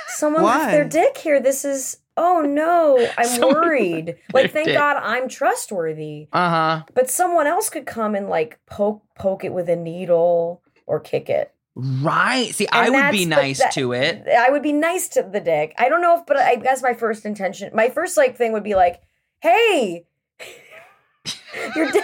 someone 0.07 0.43
Why? 0.43 0.57
left 0.59 0.71
their 0.71 0.87
dick 0.87 1.17
here. 1.17 1.41
This 1.41 1.65
is, 1.65 1.97
oh 2.15 2.41
no, 2.41 3.05
I'm 3.17 3.25
Someone 3.27 3.53
worried. 3.53 4.15
Like, 4.33 4.51
thank 4.53 4.67
dick. 4.67 4.77
God 4.77 4.97
I'm 5.03 5.27
trustworthy. 5.27 6.29
Uh 6.31 6.49
huh. 6.49 6.83
But 6.93 7.09
someone 7.09 7.47
else 7.47 7.69
could 7.69 7.85
come 7.85 8.15
and 8.15 8.29
like 8.29 8.59
poke 8.65 9.03
poke 9.15 9.43
it 9.43 9.51
with 9.53 9.67
a 9.69 9.75
needle 9.75 10.61
or 10.87 10.99
kick 11.01 11.29
it. 11.29 11.53
Right. 11.75 12.53
See, 12.53 12.67
And 12.67 12.87
I 12.87 12.89
would 12.89 13.11
be 13.11 13.25
nice 13.25 13.59
that- 13.59 13.71
to 13.73 13.93
it. 13.93 14.27
I 14.27 14.49
would 14.49 14.63
be 14.63 14.73
nice 14.73 15.07
to 15.09 15.23
the 15.23 15.39
dick. 15.39 15.73
I 15.77 15.87
don't 15.89 16.01
know 16.01 16.17
if, 16.19 16.25
but 16.25 16.37
I 16.37 16.55
guess 16.55 16.81
my 16.81 16.93
first 16.93 17.25
intention, 17.25 17.71
my 17.73 17.89
first 17.89 18.17
like 18.17 18.35
thing 18.37 18.51
would 18.53 18.63
be 18.63 18.75
like, 18.75 19.01
hey, 19.41 20.05
your 21.75 21.91
dick 21.91 22.03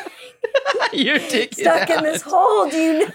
Your 0.93 1.17
dick 1.19 1.53
stuck 1.53 1.89
in 1.89 2.03
this 2.03 2.21
hole. 2.21 2.69
Do 2.69 2.77
you 2.77 2.99
know? 2.99 3.11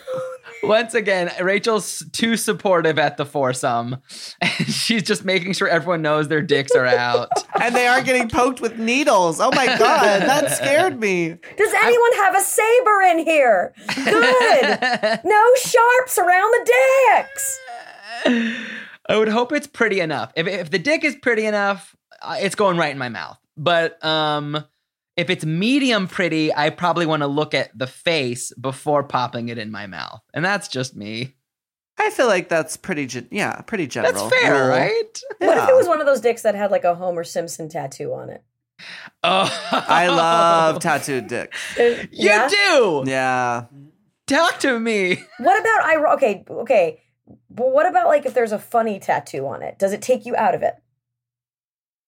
Once 0.62 0.94
again, 0.94 1.31
Rachel's 1.40 2.05
too 2.12 2.37
supportive 2.37 2.99
at 2.99 3.16
the 3.16 3.25
foursome. 3.25 3.96
And 4.42 4.68
she's 4.68 5.03
just 5.03 5.25
making 5.25 5.53
sure 5.55 5.68
everyone 5.68 6.03
knows 6.03 6.29
their 6.29 6.42
dicks 6.42 6.73
are 6.73 6.87
out. 6.87 7.29
and 7.62 7.75
they 7.75 7.87
are 7.87 8.03
getting 8.03 8.29
poked 8.29 8.61
with 8.61 8.79
needles. 8.79 9.40
Oh 9.40 9.51
my 9.55 9.66
god, 9.66 10.23
that 10.23 10.51
scared 10.53 10.99
me. 10.99 11.37
Does 11.57 11.73
anyone 11.83 12.12
have 12.16 12.37
a 12.37 12.40
saber 12.40 13.01
in 13.11 13.18
here? 13.20 13.75
Good. 13.94 15.20
No 15.31 15.44
sharps 15.57 16.18
around 16.18 16.51
the 16.53 16.73
dicks. 17.16 17.61
I 19.09 19.16
would 19.16 19.29
hope 19.29 19.53
it's 19.53 19.66
pretty 19.66 20.01
enough. 20.01 20.33
If, 20.37 20.46
if 20.46 20.70
the 20.70 20.79
dick 20.79 21.05
is 21.05 21.16
pretty 21.16 21.46
enough, 21.46 21.94
uh, 22.23 22.37
it's 22.40 22.55
going 22.55 22.77
right 22.77 22.92
in 22.92 22.99
my 22.99 23.09
mouth. 23.09 23.38
But 23.57 24.03
um, 24.05 24.64
if 25.20 25.30
it's 25.30 25.44
medium 25.44 26.09
pretty, 26.09 26.52
I 26.54 26.70
probably 26.70 27.06
want 27.06 27.22
to 27.22 27.26
look 27.26 27.54
at 27.54 27.76
the 27.78 27.87
face 27.87 28.52
before 28.54 29.04
popping 29.04 29.48
it 29.48 29.59
in 29.59 29.70
my 29.70 29.87
mouth. 29.87 30.20
And 30.35 30.44
that's 30.44 30.66
just 30.68 30.96
me. 30.96 31.37
I 31.98 32.11
feel 32.11 32.26
like 32.26 32.48
that's 32.48 32.76
pretty, 32.76 33.06
gen- 33.06 33.28
yeah, 33.30 33.61
pretty 33.61 33.87
general. 33.87 34.12
That's 34.28 34.42
fair, 34.42 34.54
rule. 34.61 34.68
right? 34.68 35.20
What 35.38 35.59
if 35.59 35.68
it 35.68 35.74
was 35.76 35.87
one 35.87 36.00
of 36.00 36.06
those 36.06 36.20
dicks 36.20 36.42
that 36.42 36.54
had 36.54 36.70
like 36.70 36.85
a 36.85 36.94
Homer 36.94 37.24
Simpson 37.24 37.68
tattoo 37.68 38.14
on 38.14 38.30
it? 38.30 38.42
Oh, 39.22 39.50
I 39.70 40.09
love 40.09 40.78
tattooed 40.80 41.26
dicks. 41.26 41.59
Uh, 41.78 41.83
You 42.11 42.28
yeah? 42.30 42.48
do. 42.48 43.04
Yeah. 43.06 43.64
Talk 44.26 44.59
to 44.61 44.80
me. 44.80 45.16
What 45.38 45.61
about 45.61 45.85
I? 45.85 46.12
Okay, 46.14 46.44
okay. 46.48 47.02
But 47.50 47.70
what 47.72 47.87
about 47.87 48.06
like 48.09 48.24
if 48.24 48.33
there's 48.33 48.52
a 48.52 48.59
funny 48.59 48.98
tattoo 48.98 49.46
on 49.46 49.62
it? 49.62 49.78
Does 49.78 49.92
it 49.92 50.00
take 50.00 50.24
you 50.24 50.35
out 50.37 50.54
of 50.54 50.62
it? 50.62 50.76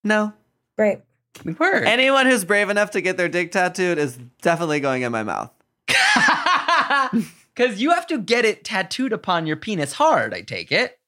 No. 0.03 0.33
Great. 0.77 1.01
Word. 1.59 1.85
Anyone 1.87 2.27
who's 2.27 2.45
brave 2.45 2.69
enough 2.69 2.91
to 2.93 3.01
get 3.01 3.17
their 3.17 3.29
dick 3.29 3.53
tattooed 3.53 3.99
is 3.99 4.19
definitely 4.43 4.81
going 4.81 5.03
in 5.03 5.13
my 5.13 5.23
mouth. 5.23 5.51
Because 7.55 7.83
you 7.83 7.91
have 7.91 8.07
to 8.07 8.17
get 8.19 8.47
it 8.47 8.65
tattooed 8.65 9.13
upon 9.13 9.47
your 9.47 9.57
penis 9.57 9.93
hard, 9.93 10.33
I 10.33 10.41
take 10.41 10.73
it. 10.73 10.99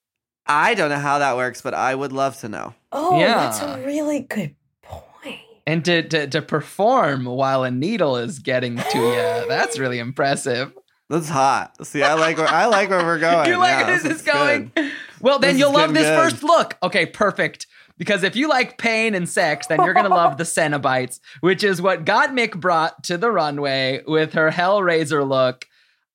I 0.46 0.74
don't 0.74 0.90
know 0.90 0.98
how 0.98 1.18
that 1.18 1.37
works, 1.37 1.62
but 1.62 1.72
I 1.72 1.94
would 1.94 2.12
love 2.12 2.38
to 2.40 2.50
know. 2.50 2.74
Oh, 2.92 3.18
Yeah. 3.18 3.34
that's 3.37 3.62
a 3.62 3.82
really 3.87 4.20
good 4.20 4.54
point. 4.82 5.38
And 5.66 5.82
to, 5.87 6.02
to, 6.06 6.26
to 6.26 6.42
perform 6.42 7.24
while 7.24 7.64
a 7.64 7.70
needle 7.70 8.18
is 8.18 8.40
getting 8.40 8.76
to 8.76 8.98
you, 8.98 9.44
that's 9.48 9.78
really 9.78 9.98
impressive. 9.98 10.74
That's 11.08 11.30
hot. 11.30 11.87
See, 11.87 12.02
I 12.02 12.12
like 12.12 12.37
where 12.37 12.46
I 12.48 12.66
like 12.66 12.90
where 12.90 13.02
we're 13.04 13.18
going. 13.20 13.48
you 13.48 13.56
like 13.56 13.70
Yeah, 13.80 13.87
where 13.87 13.96
this 13.96 14.04
is 14.04 14.16
is 14.20 14.22
going? 14.22 14.70
good. 14.74 14.92
Well, 15.22 15.38
then 15.38 15.54
This 15.54 15.60
you'll 15.60 15.72
love 15.72 15.94
this 15.94 16.02
good. 16.06 16.18
first 16.18 16.42
look. 16.42 16.76
Okay, 16.82 17.06
perfect. 17.06 17.66
Because 17.96 18.22
if 18.24 18.35
you 18.35 18.48
like 18.48 18.76
pain 18.78 19.14
and 19.14 19.28
sex, 19.28 19.66
then 19.68 19.83
you're 19.85 19.94
going 19.94 20.09
to 20.09 20.14
love 20.14 20.37
the 20.37 20.44
Cenobites, 20.57 21.20
which 21.40 21.62
is 21.62 21.80
what 21.80 22.04
Gottmik 22.04 22.59
brought 22.61 23.04
to 23.04 23.16
the 23.16 23.30
runway 23.30 24.02
with 24.07 24.33
her 24.33 24.50
Hellraiser 24.50 25.26
look. 25.28 25.66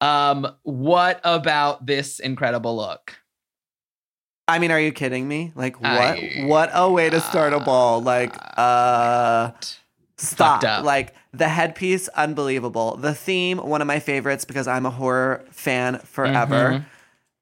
Um, 0.01 0.47
what 0.63 1.21
about 1.23 1.85
this 1.85 2.19
incredible 2.19 2.75
look? 2.75 3.15
I 4.47 4.59
mean, 4.59 4.71
are 4.71 4.79
you 4.79 4.91
kidding 4.91 5.27
me? 5.27 5.51
Like 5.55 5.79
what? 5.81 5.89
I- 5.91 6.43
what 6.47 6.69
a 6.73 6.91
way 6.91 7.09
to 7.09 7.19
start 7.21 7.53
a 7.53 7.59
ball. 7.59 8.01
Like 8.01 8.35
uh 8.57 9.51
stop. 10.17 10.63
Up. 10.63 10.83
Like 10.83 11.13
the 11.33 11.47
headpiece 11.47 12.07
unbelievable. 12.09 12.97
The 12.97 13.13
theme 13.13 13.57
one 13.59 13.81
of 13.81 13.87
my 13.87 13.99
favorites 13.99 14.45
because 14.45 14.67
I'm 14.67 14.85
a 14.85 14.89
horror 14.89 15.45
fan 15.51 15.99
forever. 15.99 16.79
Mhm. 16.79 16.85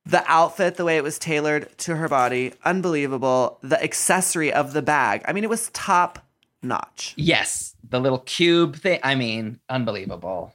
The 0.08 0.24
outfit, 0.26 0.76
the 0.76 0.86
way 0.86 0.98
it 0.98 1.04
was 1.04 1.20
tailored 1.20 1.78
to 1.80 1.96
her 1.98 2.08
body, 2.08 2.54
unbelievable. 2.64 3.60
The 3.62 3.82
accessory 3.84 4.54
of 4.54 4.74
the 4.74 4.82
bag. 4.82 5.22
I 5.26 5.34
mean, 5.34 5.44
it 5.44 5.50
was 5.50 5.70
top 5.74 6.20
notch. 6.64 7.14
Yes, 7.18 7.76
the 7.88 8.00
little 8.00 8.20
cube 8.20 8.78
thing. 8.78 9.00
I 9.04 9.16
mean, 9.16 9.60
unbelievable. 9.70 10.54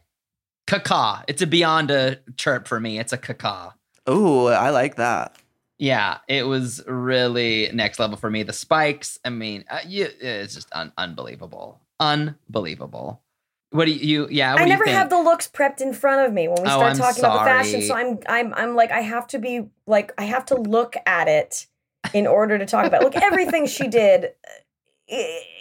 Caca. 0.67 1.25
It's 1.29 1.43
a 1.43 1.47
beyond 1.47 1.91
a 1.91 2.19
chirp 2.37 2.67
for 2.67 2.81
me. 2.81 2.99
It's 2.99 3.13
a 3.13 3.19
caca. 3.19 3.75
Ooh, 4.09 4.47
I 4.47 4.71
like 4.71 4.97
that. 4.97 5.37
Yeah, 5.79 6.19
it 6.29 6.47
was 6.47 6.83
really 6.87 7.69
next 7.73 7.99
level 7.99 8.17
for 8.17 8.31
me. 8.31 8.43
The 8.45 8.53
spikes. 8.53 9.19
I 9.25 9.31
mean, 9.31 9.65
uh, 9.69 9.81
you, 9.87 10.09
it's 10.21 10.55
just 10.55 10.69
un- 10.73 10.93
unbelievable. 10.97 11.81
Unbelievable. 11.99 13.22
What 13.73 13.87
do 13.87 13.91
you? 13.93 13.99
you 14.27 14.29
yeah. 14.31 14.53
What 14.53 14.61
I 14.63 14.65
do 14.65 14.71
you 14.71 14.75
never 14.75 14.85
think? 14.85 14.97
have 14.97 15.11
the 15.11 15.19
looks 15.21 15.49
prepped 15.49 15.81
in 15.81 15.93
front 15.93 16.27
of 16.27 16.33
me 16.33 16.47
when 16.49 16.63
we 16.63 16.69
Oh, 16.69 16.79
start 16.79 16.93
I'm 16.93 16.97
talking 16.97 17.25
about 17.25 17.39
the 17.45 17.51
fashion. 17.51 17.83
So 17.83 17.95
I'm 17.95 18.19
I'm 18.29 18.55
I'm 18.55 18.75
like 18.77 18.91
I 18.93 19.01
have 19.01 19.27
to 19.29 19.39
be 19.39 19.63
like 19.87 20.13
I 20.19 20.25
have 20.25 20.45
to 20.47 20.55
look 20.57 20.95
at 21.07 21.27
it 21.29 21.67
in 22.15 22.27
order 22.27 22.59
to 22.59 22.67
talk 22.67 22.87
about 22.87 23.03
it. 23.03 23.15
Like 23.15 23.23
everything 23.23 23.67
she 23.67 23.89
did 23.89 24.33
uh, 25.13 25.17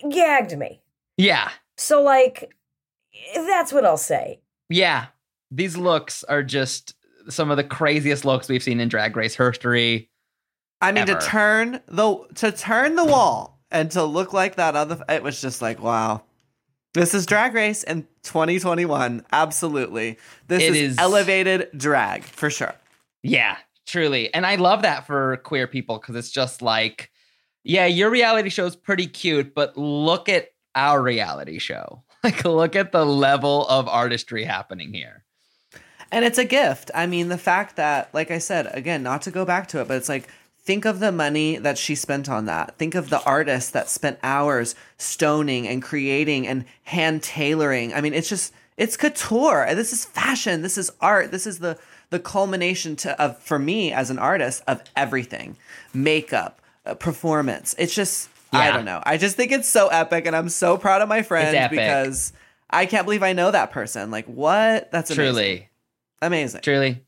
gagged 0.09 0.57
me. 0.57 0.81
Yeah, 1.17 1.49
So 1.77 2.01
like 2.01 2.53
that's 3.35 3.71
what 3.73 3.85
I'll 3.85 3.97
say. 3.97 4.39
yeah. 4.69 5.07
These 5.53 5.75
looks 5.75 6.23
are 6.23 6.43
just 6.43 6.95
some 7.29 7.51
of 7.51 7.57
the 7.57 7.63
craziest 7.65 8.23
looks 8.25 8.47
we've 8.47 8.63
seen 8.63 8.79
in 8.79 8.87
Drag 8.87 9.15
Race 9.17 9.35
history. 9.35 10.09
I 10.79 10.91
mean, 10.93 11.07
Ever. 11.09 11.19
to 11.19 11.25
turn 11.27 11.81
the 11.87 12.25
to 12.35 12.51
turn 12.53 12.95
the 12.95 13.03
wall 13.05 13.59
and 13.69 13.91
to 13.91 14.03
look 14.05 14.31
like 14.33 14.55
that 14.55 14.75
other, 14.77 15.03
it 15.09 15.21
was 15.23 15.39
just 15.41 15.61
like, 15.61 15.81
wow, 15.81 16.23
this 16.93 17.13
is 17.13 17.25
Drag 17.25 17.53
Race 17.53 17.83
in 17.83 18.03
2021. 18.23 19.25
Absolutely, 19.31 20.17
this 20.47 20.63
is, 20.63 20.75
is- 20.75 20.97
elevated 20.97 21.69
drag 21.75 22.23
for 22.23 22.49
sure. 22.49 22.75
Yeah, 23.23 23.57
truly. 23.85 24.33
And 24.33 24.45
I 24.45 24.55
love 24.55 24.81
that 24.81 25.05
for 25.05 25.37
queer 25.37 25.67
people 25.67 25.99
because 25.99 26.15
it's 26.15 26.31
just 26.31 26.61
like, 26.61 27.11
yeah, 27.63 27.85
your 27.85 28.09
reality 28.09 28.49
show 28.49 28.65
is 28.65 28.75
pretty 28.75 29.07
cute, 29.07 29.53
but 29.53 29.77
look 29.77 30.27
at 30.27 30.49
our 30.75 31.01
reality 31.01 31.59
show. 31.59 32.03
Like, 32.23 32.45
look 32.45 32.75
at 32.75 32.91
the 32.91 33.03
level 33.03 33.65
of 33.67 33.87
artistry 33.87 34.43
happening 34.43 34.93
here. 34.93 35.23
And 36.11 36.23
it's 36.23 36.37
a 36.37 36.45
gift. 36.45 36.91
I 36.93 37.07
mean, 37.07 37.29
the 37.29 37.37
fact 37.39 37.77
that, 37.77 38.13
like 38.13 38.29
I 38.29 38.37
said, 38.37 38.69
again, 38.75 39.01
not 39.01 39.23
to 39.23 39.31
go 39.31 39.43
back 39.43 39.67
to 39.69 39.81
it, 39.81 39.87
but 39.87 39.97
it's 39.97 40.07
like, 40.07 40.27
think 40.63 40.85
of 40.85 40.99
the 40.99 41.11
money 41.11 41.57
that 41.57 41.77
she 41.77 41.95
spent 41.95 42.29
on 42.29 42.45
that. 42.45 42.77
Think 42.77 42.95
of 42.95 43.09
the 43.09 43.23
artist 43.23 43.73
that 43.73 43.89
spent 43.89 44.19
hours 44.23 44.75
stoning 44.97 45.67
and 45.67 45.81
creating 45.81 46.47
and 46.47 46.65
hand 46.83 47.23
tailoring. 47.23 47.93
I 47.93 48.01
mean, 48.01 48.13
it's 48.13 48.29
just, 48.29 48.53
it's 48.77 48.97
couture. 48.97 49.67
This 49.73 49.91
is 49.93 50.05
fashion. 50.05 50.61
This 50.61 50.77
is 50.77 50.91
art. 51.01 51.31
This 51.31 51.47
is 51.47 51.59
the, 51.59 51.77
the 52.09 52.19
culmination 52.19 52.95
to, 52.97 53.19
of, 53.21 53.37
for 53.39 53.57
me 53.57 53.91
as 53.91 54.09
an 54.09 54.19
artist, 54.19 54.63
of 54.67 54.83
everything 54.95 55.57
makeup, 55.93 56.61
uh, 56.85 56.93
performance. 56.93 57.75
It's 57.77 57.95
just, 57.95 58.29
I 58.53 58.71
don't 58.71 58.85
know. 58.85 59.01
I 59.03 59.17
just 59.17 59.37
think 59.37 59.51
it's 59.51 59.67
so 59.67 59.87
epic. 59.87 60.25
And 60.25 60.35
I'm 60.35 60.49
so 60.49 60.77
proud 60.77 61.01
of 61.01 61.09
my 61.09 61.21
friend 61.21 61.69
because 61.71 62.33
I 62.69 62.85
can't 62.85 63.05
believe 63.05 63.23
I 63.23 63.33
know 63.33 63.49
that 63.49 63.71
person. 63.71 64.11
Like, 64.11 64.25
what? 64.25 64.91
That's 64.91 65.09
amazing. 65.09 65.33
Truly, 65.33 65.69
Amazing. 66.21 66.61
truly. 66.61 67.03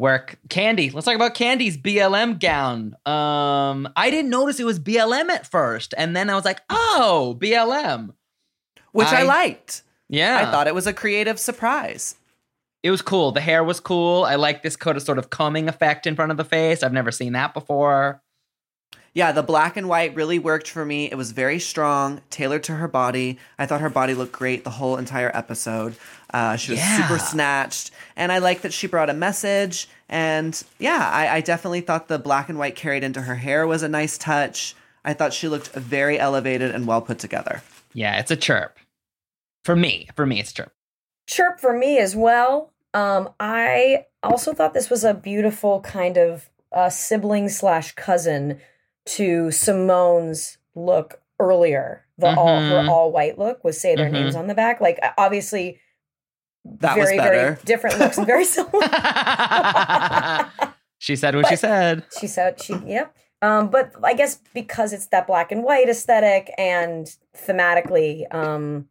Work. 0.00 0.38
Kandy. 0.48 0.92
Let's 0.92 1.04
talk 1.04 1.14
about 1.14 1.34
Kandy's 1.36 1.76
BLM 1.76 2.40
gown. 2.40 2.96
Um, 3.06 3.88
I 3.94 4.10
didn't 4.10 4.30
notice 4.30 4.58
it 4.58 4.64
was 4.64 4.80
BLM 4.80 5.28
at 5.28 5.46
first. 5.46 5.94
And 5.96 6.16
then 6.16 6.30
I 6.30 6.34
was 6.34 6.44
like, 6.44 6.60
oh, 6.70 7.36
BLM. 7.40 8.14
Which 8.92 9.08
I, 9.08 9.20
I- 9.20 9.24
liked. 9.24 9.82
Yeah. 10.08 10.38
I 10.48 10.50
thought 10.50 10.66
it 10.66 10.74
was 10.74 10.88
a 10.88 10.92
creative 10.92 11.38
surprise. 11.38 12.16
it 12.82 12.90
was 12.90 13.02
cool. 13.02 13.30
The 13.30 13.40
hair 13.40 13.62
was 13.62 13.78
cool. 13.78 14.24
I 14.24 14.34
like 14.34 14.62
this 14.62 14.74
coat 14.74 14.96
of 14.96 15.02
sort 15.02 15.18
of 15.18 15.30
combing 15.30 15.68
effect 15.68 16.06
in 16.06 16.16
front 16.16 16.32
of 16.32 16.36
the 16.38 16.44
face. 16.44 16.82
I've 16.82 16.92
never 16.92 17.12
seen 17.12 17.34
that 17.34 17.54
before. 17.54 18.20
Yeah, 19.12 19.32
the 19.32 19.42
black 19.42 19.76
and 19.76 19.88
white 19.88 20.14
really 20.14 20.38
worked 20.38 20.68
for 20.68 20.84
me. 20.84 21.10
It 21.10 21.16
was 21.16 21.32
very 21.32 21.58
strong, 21.58 22.20
tailored 22.30 22.62
to 22.64 22.74
her 22.76 22.86
body. 22.88 23.38
I 23.58 23.66
thought 23.66 23.80
her 23.80 23.90
body 23.90 24.14
looked 24.14 24.32
great 24.32 24.62
the 24.62 24.70
whole 24.70 24.96
entire 24.96 25.30
episode. 25.34 25.96
Uh, 26.32 26.56
she 26.56 26.72
was 26.72 26.80
Yeah. 26.80 26.96
super 27.08 27.18
snatched, 27.18 27.90
and 28.16 28.30
I 28.30 28.38
like 28.38 28.60
that 28.62 28.72
she 28.72 28.86
brought 28.86 29.10
a 29.10 29.14
message. 29.14 29.88
And 30.08 30.60
yeah, 30.78 31.08
I, 31.12 31.36
I 31.36 31.40
definitely 31.40 31.80
thought 31.80 32.08
the 32.08 32.18
black 32.18 32.48
and 32.48 32.58
white 32.58 32.76
carried 32.76 33.02
into 33.04 33.22
her 33.22 33.34
hair 33.36 33.66
was 33.66 33.82
a 33.82 33.88
nice 33.88 34.16
touch. 34.18 34.74
I 35.04 35.12
thought 35.14 35.32
she 35.32 35.48
looked 35.48 35.68
very 35.72 36.18
elevated 36.18 36.72
and 36.74 36.86
well 36.86 37.00
put 37.00 37.18
together. 37.18 37.62
Yeah, 37.94 38.18
it's 38.18 38.30
a 38.30 38.36
chirp. 38.36 38.76
For 39.64 39.74
me, 39.76 40.08
for 40.14 40.24
me, 40.26 40.40
it's 40.40 40.52
chirp. 40.52 40.72
chirp 41.26 41.60
for 41.60 41.76
me 41.76 41.98
as 41.98 42.14
well. 42.16 42.72
Um, 42.94 43.30
I 43.38 44.06
also 44.22 44.52
thought 44.52 44.74
this 44.74 44.90
was 44.90 45.04
a 45.04 45.14
beautiful 45.14 45.80
kind 45.80 46.16
of 46.16 46.48
uh, 46.72 46.90
sibling 46.90 47.48
slash 47.48 47.92
cousin 47.92 48.60
to 49.06 49.50
Simone's 49.50 50.58
look 50.74 51.20
earlier. 51.38 52.04
The 52.18 52.34
all 52.34 52.60
Mhm. 52.60 52.68
her 52.68 52.90
all 52.90 53.12
white 53.12 53.38
look 53.38 53.62
was 53.64 53.80
say 53.80 53.96
their 53.96 54.08
Mhm. 54.08 54.12
names 54.12 54.34
on 54.36 54.46
the 54.48 54.54
back. 54.54 54.80
Like 54.80 54.98
obviously, 55.16 55.78
That 56.64 56.96
was 56.98 57.06
very 57.08 57.18
better. 57.18 57.36
very 57.52 57.56
different 57.64 57.98
looks 57.98 58.18
and 58.18 58.26
very 58.34 58.44
similar. 58.44 58.86
She 61.02 61.16
said 61.16 61.34
what 61.34 61.46
she 61.46 61.56
said. 61.56 62.04
She 62.20 62.26
said 62.26 62.60
she 62.60 62.74
yep. 62.86 63.16
Um, 63.40 63.70
but 63.70 63.92
I 64.04 64.12
guess 64.12 64.38
because 64.52 64.92
it's 64.92 65.06
that 65.06 65.26
black 65.26 65.50
and 65.50 65.64
white 65.64 65.88
aesthetic 65.88 66.50
and 66.58 67.06
thematically, 67.34 68.24
um, 68.34 68.86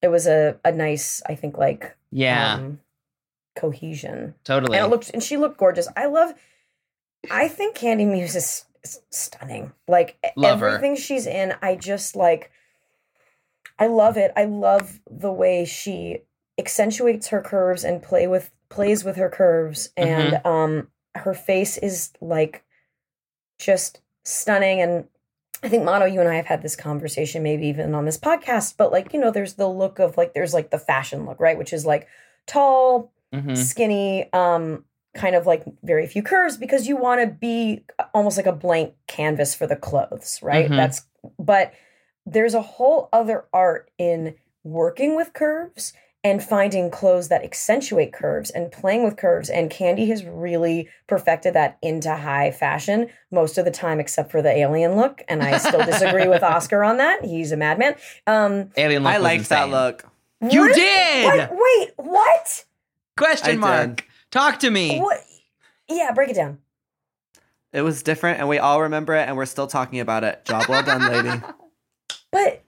it 0.00 0.08
was 0.08 0.26
a, 0.26 0.58
a 0.64 0.72
nice, 0.72 1.20
I 1.28 1.34
think, 1.34 1.58
like 1.58 1.94
Yeah, 2.10 2.54
um, 2.54 2.80
cohesion. 3.54 4.34
totally. 4.44 4.78
And 4.78 4.86
it 4.86 4.88
looked 4.88 5.10
and 5.10 5.22
she 5.22 5.36
looked 5.36 5.58
gorgeous. 5.58 5.88
I 5.94 6.06
love 6.06 6.32
I 7.30 7.48
think 7.48 7.76
Kandy 7.76 8.06
Muse 8.10 8.34
is, 8.34 8.64
is 8.82 9.00
stunning. 9.10 9.72
Like 9.86 10.16
Love 10.36 10.60
her. 10.60 10.68
everything 10.68 10.96
she's 10.96 11.26
in, 11.26 11.52
I 11.60 11.76
just 11.76 12.16
like 12.16 12.50
I 13.78 13.88
love 13.88 14.16
it. 14.16 14.32
I 14.36 14.44
love 14.44 15.00
the 15.10 15.30
way 15.32 15.66
she 15.66 16.20
accentuates 16.58 17.28
her 17.28 17.40
curves 17.42 17.84
and 17.84 18.02
play 18.02 18.26
with 18.26 18.50
plays 18.68 19.04
with 19.04 19.16
her 19.16 19.28
curves 19.28 19.90
and 19.96 20.34
Mm-hmm. 20.34 20.48
um 20.48 20.88
her 21.14 21.34
face 21.34 21.78
is 21.78 22.12
like 22.20 22.64
just 23.58 24.00
stunning 24.24 24.80
and 24.80 25.06
I 25.62 25.68
think 25.70 25.84
Mano, 25.84 26.04
you 26.04 26.20
and 26.20 26.28
I 26.28 26.34
have 26.36 26.46
had 26.46 26.62
this 26.62 26.76
conversation, 26.76 27.42
maybe 27.42 27.66
even 27.68 27.94
on 27.94 28.04
this 28.04 28.18
podcast, 28.18 28.74
but 28.76 28.92
like, 28.92 29.14
you 29.14 29.18
know, 29.18 29.30
there's 29.30 29.54
the 29.54 29.66
look 29.66 29.98
of 29.98 30.18
like, 30.18 30.34
there's 30.34 30.52
like 30.52 30.70
the 30.70 30.78
fashion 30.78 31.24
look, 31.24 31.40
right? 31.40 31.56
Which 31.56 31.72
is 31.72 31.86
like 31.86 32.06
tall, 32.46 33.10
Mhm. 33.34 33.56
skinny, 33.56 34.30
um, 34.34 34.84
kind 35.14 35.34
of 35.34 35.46
like 35.46 35.64
very 35.82 36.06
few 36.06 36.22
curves 36.22 36.58
because 36.58 36.86
you 36.86 36.96
want 36.98 37.22
to 37.22 37.26
be 37.26 37.84
almost 38.12 38.36
like 38.36 38.46
a 38.46 38.52
blank 38.52 38.92
canvas 39.06 39.54
for 39.54 39.66
the 39.66 39.76
clothes, 39.76 40.40
right? 40.42 40.70
Mhm. 40.70 40.76
That's, 40.76 41.06
but 41.38 41.72
there's 42.26 42.54
a 42.54 42.62
whole 42.62 43.08
other 43.12 43.46
art 43.52 43.90
in 43.96 44.34
working 44.62 45.16
with 45.16 45.32
curves 45.32 45.94
and 46.26 46.42
finding 46.42 46.90
clothes 46.90 47.28
that 47.28 47.44
accentuate 47.44 48.12
curves 48.12 48.50
and 48.50 48.72
playing 48.72 49.04
with 49.04 49.16
curves. 49.16 49.48
And 49.48 49.70
Kandy 49.70 50.08
has 50.08 50.24
really 50.24 50.88
perfected 51.06 51.54
that 51.54 51.78
into 51.82 52.12
high 52.16 52.50
fashion 52.50 53.08
most 53.30 53.58
of 53.58 53.64
the 53.64 53.70
time, 53.70 54.00
except 54.00 54.32
for 54.32 54.42
the 54.42 54.50
alien 54.50 54.96
look. 54.96 55.22
And 55.28 55.40
I 55.40 55.58
still 55.58 55.84
disagree 55.84 56.26
with 56.26 56.42
Oscar 56.54 56.82
on 56.82 56.96
that. 56.96 57.24
He's 57.24 57.52
a 57.52 57.56
madman. 57.56 57.94
Um, 58.26 58.70
Alien 58.76 59.04
look 59.04 59.12
I 59.12 59.18
was 59.18 59.24
liked 59.24 59.48
that 59.50 59.68
insane. 59.68 59.70
look. 59.70 60.04
You 60.50 60.74
did. 60.74 61.24
What? 61.26 61.50
Wait, 61.52 61.90
what? 61.96 62.64
Question 63.16 63.50
I 63.52 63.56
mark. 63.56 63.96
did. 63.96 64.04
Talk 64.32 64.58
to 64.60 64.70
me. 64.70 64.98
What? 64.98 65.20
Yeah, 65.88 66.10
break 66.12 66.30
it 66.30 66.34
down. 66.36 66.58
It 67.72 67.82
was 67.82 68.02
different, 68.02 68.40
and 68.40 68.48
we 68.48 68.58
all 68.58 68.82
remember 68.82 69.14
it, 69.14 69.28
and 69.28 69.36
we're 69.36 69.46
still 69.46 69.68
talking 69.68 70.00
about 70.00 70.24
it. 70.24 70.44
Job 70.44 70.66
well 70.68 70.82
done, 70.82 71.06
lady. 71.12 71.40
But 72.32 72.64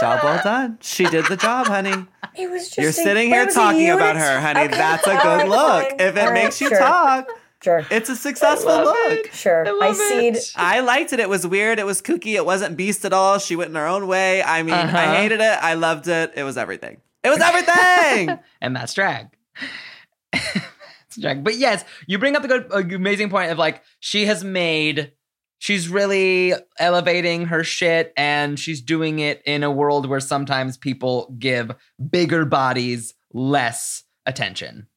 Job 0.00 0.20
well 0.22 0.40
done. 0.42 0.78
She 0.80 1.04
did 1.04 1.26
the 1.26 1.36
job, 1.36 1.66
honey. 1.66 2.06
it 2.34 2.50
was 2.50 2.64
just. 2.66 2.78
You're 2.78 2.92
sitting 2.92 3.28
here 3.28 3.44
was 3.46 3.54
a 3.54 3.58
talking 3.58 3.90
about 3.90 4.16
her, 4.16 4.40
honey. 4.40 4.60
Okay, 4.62 4.76
That's 4.76 5.06
a 5.06 5.10
good 5.10 5.18
right, 5.24 5.48
look. 5.48 5.90
fine. 5.90 6.00
If 6.00 6.16
it 6.16 6.18
All 6.18 6.26
right, 6.26 6.34
makes 6.34 6.60
you 6.60 6.68
sure, 6.68 6.78
talk, 6.78 7.28
Sure. 7.62 7.86
it's 7.90 8.08
a 8.08 8.16
successful 8.16 8.70
love 8.72 8.84
look. 8.86 8.96
it. 9.26 9.34
Sure. 9.34 9.66
I 9.66 9.70
I, 9.70 9.72
love 9.88 9.96
seed. 9.96 10.36
I 10.56 10.80
liked 10.80 11.12
it. 11.12 11.20
It 11.20 11.28
was 11.28 11.46
weird. 11.46 11.78
It 11.78 11.86
was 11.86 12.00
kooky. 12.02 12.34
It 12.34 12.44
wasn't 12.46 12.76
beast 12.76 13.04
at 13.04 13.12
all. 13.12 13.38
She 13.38 13.54
went 13.54 13.70
in 13.70 13.76
her 13.76 13.86
own 13.86 14.06
way. 14.08 14.42
I 14.42 14.62
mean, 14.62 14.74
Uh-huh. 14.74 14.96
I 14.96 15.16
hated 15.16 15.40
it. 15.40 15.58
I 15.62 15.74
loved 15.74 16.08
it. 16.08 16.32
It 16.36 16.42
was 16.42 16.56
everything. 16.56 17.00
It 17.22 17.28
was 17.28 17.40
everything. 17.40 18.38
and 18.60 18.74
that's 18.74 18.94
drag. 18.94 19.28
it's 20.32 21.16
drag. 21.20 21.44
But 21.44 21.56
yes, 21.56 21.84
you 22.06 22.18
bring 22.18 22.34
up 22.36 22.42
the 22.42 22.48
good, 22.48 22.92
amazing 22.94 23.30
point 23.30 23.50
of 23.52 23.58
like 23.58 23.82
she 24.00 24.26
has 24.26 24.42
made. 24.42 25.12
She's 25.62 25.88
really 25.88 26.54
elevating 26.80 27.44
her 27.44 27.62
shit, 27.62 28.12
and 28.16 28.58
she's 28.58 28.80
doing 28.80 29.20
it 29.20 29.40
in 29.46 29.62
a 29.62 29.70
world 29.70 30.08
where 30.08 30.18
sometimes 30.18 30.76
people 30.76 31.32
give 31.38 31.70
bigger 32.10 32.44
bodies 32.44 33.14
less 33.32 34.02
attention. 34.26 34.88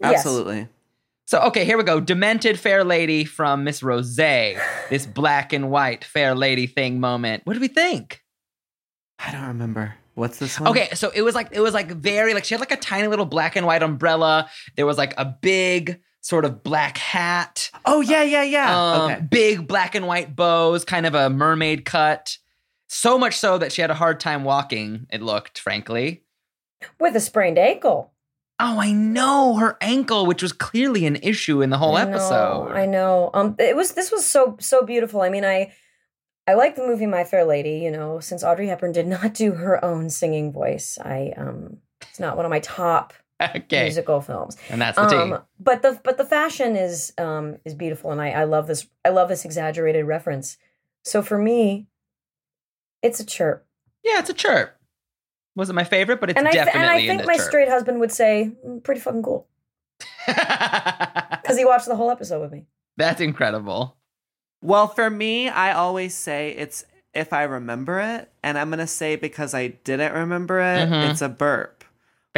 Yes. 0.00 0.16
Absolutely. 0.16 0.66
So 1.26 1.42
okay, 1.42 1.64
here 1.64 1.78
we 1.78 1.84
go. 1.84 2.00
Demented 2.00 2.58
fair 2.58 2.82
lady 2.82 3.24
from 3.24 3.62
Miss 3.62 3.80
Rose. 3.80 4.16
This 4.16 5.06
black 5.14 5.52
and 5.52 5.70
white 5.70 6.02
fair 6.04 6.34
lady 6.34 6.66
thing 6.66 6.98
moment. 6.98 7.46
What 7.46 7.54
do 7.54 7.60
we 7.60 7.68
think? 7.68 8.24
I 9.20 9.30
don't 9.30 9.46
remember. 9.46 9.94
What's 10.14 10.40
this 10.40 10.58
one? 10.58 10.70
Okay, 10.70 10.88
so 10.94 11.12
it 11.14 11.22
was 11.22 11.36
like 11.36 11.50
it 11.52 11.60
was 11.60 11.72
like 11.72 11.92
very 11.92 12.34
like 12.34 12.44
she 12.44 12.54
had 12.54 12.60
like 12.60 12.72
a 12.72 12.76
tiny 12.76 13.06
little 13.06 13.26
black 13.26 13.54
and 13.54 13.64
white 13.64 13.84
umbrella. 13.84 14.50
There 14.74 14.86
was 14.86 14.98
like 14.98 15.14
a 15.16 15.24
big 15.24 16.00
sort 16.20 16.44
of 16.44 16.62
black 16.62 16.98
hat, 16.98 17.70
Oh 17.84 18.00
yeah, 18.00 18.22
yeah, 18.22 18.42
yeah. 18.42 18.78
um, 18.78 19.10
okay. 19.10 19.20
big 19.20 19.66
black 19.66 19.94
and 19.94 20.06
white 20.06 20.34
bows, 20.36 20.84
kind 20.84 21.06
of 21.06 21.14
a 21.14 21.30
mermaid 21.30 21.84
cut. 21.84 22.38
So 22.88 23.18
much 23.18 23.36
so 23.36 23.58
that 23.58 23.72
she 23.72 23.82
had 23.82 23.90
a 23.90 23.94
hard 23.94 24.18
time 24.18 24.44
walking. 24.44 25.06
It 25.10 25.22
looked, 25.22 25.58
frankly. 25.58 26.24
With 26.98 27.14
a 27.16 27.20
sprained 27.20 27.58
ankle. 27.58 28.12
Oh, 28.60 28.80
I 28.80 28.92
know 28.92 29.56
her 29.56 29.76
ankle, 29.80 30.26
which 30.26 30.42
was 30.42 30.52
clearly 30.52 31.06
an 31.06 31.16
issue 31.16 31.62
in 31.62 31.70
the 31.70 31.78
whole 31.78 31.96
I 31.96 32.04
know, 32.04 32.10
episode. 32.10 32.72
I 32.72 32.86
know. 32.86 33.30
Um, 33.34 33.54
it 33.58 33.76
was. 33.76 33.92
This 33.92 34.10
was 34.10 34.26
so 34.26 34.56
so 34.58 34.82
beautiful. 34.82 35.20
I 35.20 35.28
mean, 35.28 35.44
I. 35.44 35.72
I 36.46 36.54
like 36.54 36.76
the 36.76 36.86
movie 36.86 37.04
My 37.04 37.24
Fair 37.24 37.44
Lady, 37.44 37.80
you 37.80 37.90
know, 37.90 38.20
since 38.20 38.42
Audrey 38.42 38.68
Hepburn 38.68 38.92
did 38.92 39.06
not 39.06 39.34
do 39.34 39.52
her 39.52 39.84
own 39.84 40.08
singing 40.08 40.50
voice. 40.50 40.96
I 40.98 41.34
um 41.36 41.76
it's 42.00 42.18
not 42.18 42.36
one 42.36 42.46
of 42.46 42.50
my 42.50 42.60
top 42.60 43.12
okay, 43.56 43.84
musical 43.84 44.20
films. 44.20 44.56
and 44.70 44.80
that's 44.80 44.98
the 44.98 45.06
tea. 45.06 45.16
Um, 45.16 45.42
but 45.60 45.82
the 45.82 46.00
but 46.04 46.18
the 46.18 46.24
fashion 46.24 46.76
is 46.76 47.12
um 47.18 47.56
is 47.64 47.74
beautiful, 47.74 48.10
and 48.12 48.20
I 48.20 48.30
I 48.30 48.44
love 48.44 48.66
this 48.66 48.86
I 49.04 49.10
love 49.10 49.28
this 49.28 49.44
exaggerated 49.44 50.06
reference. 50.06 50.56
So 51.04 51.22
for 51.22 51.38
me, 51.38 51.86
it's 53.02 53.20
a 53.20 53.24
chirp, 53.24 53.66
Yeah, 54.02 54.18
it's 54.18 54.30
a 54.30 54.34
chirp. 54.34 54.74
Wasn't 55.56 55.76
my 55.76 55.84
favorite, 55.84 56.20
but 56.20 56.30
it's 56.30 56.38
and 56.38 56.46
I 56.48 56.52
definitely 56.52 56.80
and 56.82 56.90
I 56.90 56.98
think 57.06 57.26
my 57.26 57.36
chirp. 57.36 57.46
straight 57.46 57.68
husband 57.68 58.00
would 58.00 58.12
say 58.12 58.52
"Mm, 58.66 58.82
pretty 58.82 59.00
fucking 59.00 59.22
cool 59.22 59.48
because 60.26 61.56
he 61.56 61.64
watched 61.64 61.86
the 61.86 61.96
whole 61.96 62.10
episode 62.10 62.40
with 62.40 62.52
me. 62.52 62.66
That's 62.96 63.20
incredible. 63.20 63.96
Well, 64.60 64.88
for 64.88 65.08
me, 65.08 65.48
I 65.48 65.72
always 65.72 66.14
say 66.14 66.50
it's 66.50 66.84
if 67.14 67.32
I 67.32 67.44
remember 67.44 68.00
it, 68.00 68.30
and 68.42 68.58
I'm 68.58 68.70
gonna 68.70 68.86
say 68.86 69.16
because 69.16 69.54
I 69.54 69.68
didn't 69.68 70.12
remember 70.12 70.58
it, 70.60 70.88
Mhm. 70.88 71.10
it's 71.10 71.22
a 71.22 71.28
burp. 71.28 71.77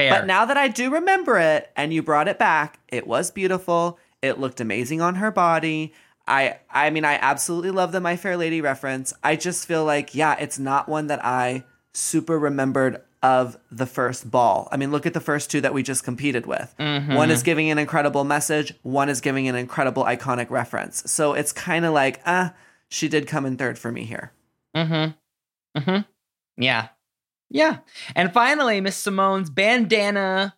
Fair. 0.01 0.11
But 0.21 0.27
now 0.27 0.45
that 0.45 0.57
I 0.57 0.69
do 0.69 0.91
remember 0.91 1.39
it, 1.39 1.71
and 1.77 1.93
you 1.93 2.03
brought 2.03 2.29
it 2.29 2.39
back, 2.39 2.81
it 2.89 3.07
was 3.07 3.31
beautiful. 3.31 3.99
It 4.23 4.39
looked 4.39 4.61
amazing 4.61 5.01
on 5.01 5.17
her 5.17 5.31
body. 5.31 5.93
I, 6.27 6.59
I 6.71 6.91
mean, 6.91 7.05
I 7.05 7.15
absolutely 7.15 7.71
love 7.71 7.93
the 7.93 8.01
My 8.01 8.17
Fair 8.17 8.37
Lady 8.37 8.61
reference. 8.61 9.13
I 9.25 9.37
just 9.37 9.67
feel 9.67 9.85
like, 9.85 10.15
yeah, 10.15 10.37
it's 10.39 10.59
not 10.59 10.89
one 10.89 11.09
that 11.09 11.25
I 11.25 11.65
super 11.93 12.39
remembered 12.39 13.03
of 13.23 13.59
the 13.71 13.87
first 13.87 14.31
ball. 14.31 14.69
I 14.73 14.77
mean, 14.77 14.91
look 14.93 15.05
at 15.07 15.13
the 15.13 15.21
first 15.21 15.51
two 15.51 15.61
that 15.61 15.75
we 15.75 15.83
just 15.83 16.05
competed 16.05 16.47
with. 16.47 16.75
Mhm. 16.79 17.17
One 17.17 17.31
is 17.31 17.43
giving 17.43 17.71
an 17.71 17.79
incredible 17.79 18.25
message, 18.25 18.73
one 18.83 19.09
is 19.09 19.21
giving 19.21 19.47
an 19.49 19.55
incredible 19.57 20.05
iconic 20.05 20.51
reference. 20.51 21.03
So 21.11 21.35
it's 21.35 21.53
kind 21.53 21.85
of 21.85 21.93
like, 21.93 22.21
ah, 22.25 22.55
she 22.89 23.09
did 23.09 23.27
come 23.27 23.45
in 23.45 23.57
third 23.57 23.79
for 23.79 23.93
me 23.93 24.05
here. 24.05 24.33
Mm-hmm. 24.75 25.79
Mm-hmm. 25.81 26.63
Yeah. 26.63 26.89
Yeah. 27.51 27.79
And 28.15 28.33
finally, 28.33 28.81
Miss 28.81 28.97
Simone's 28.97 29.51
bandana 29.51 30.55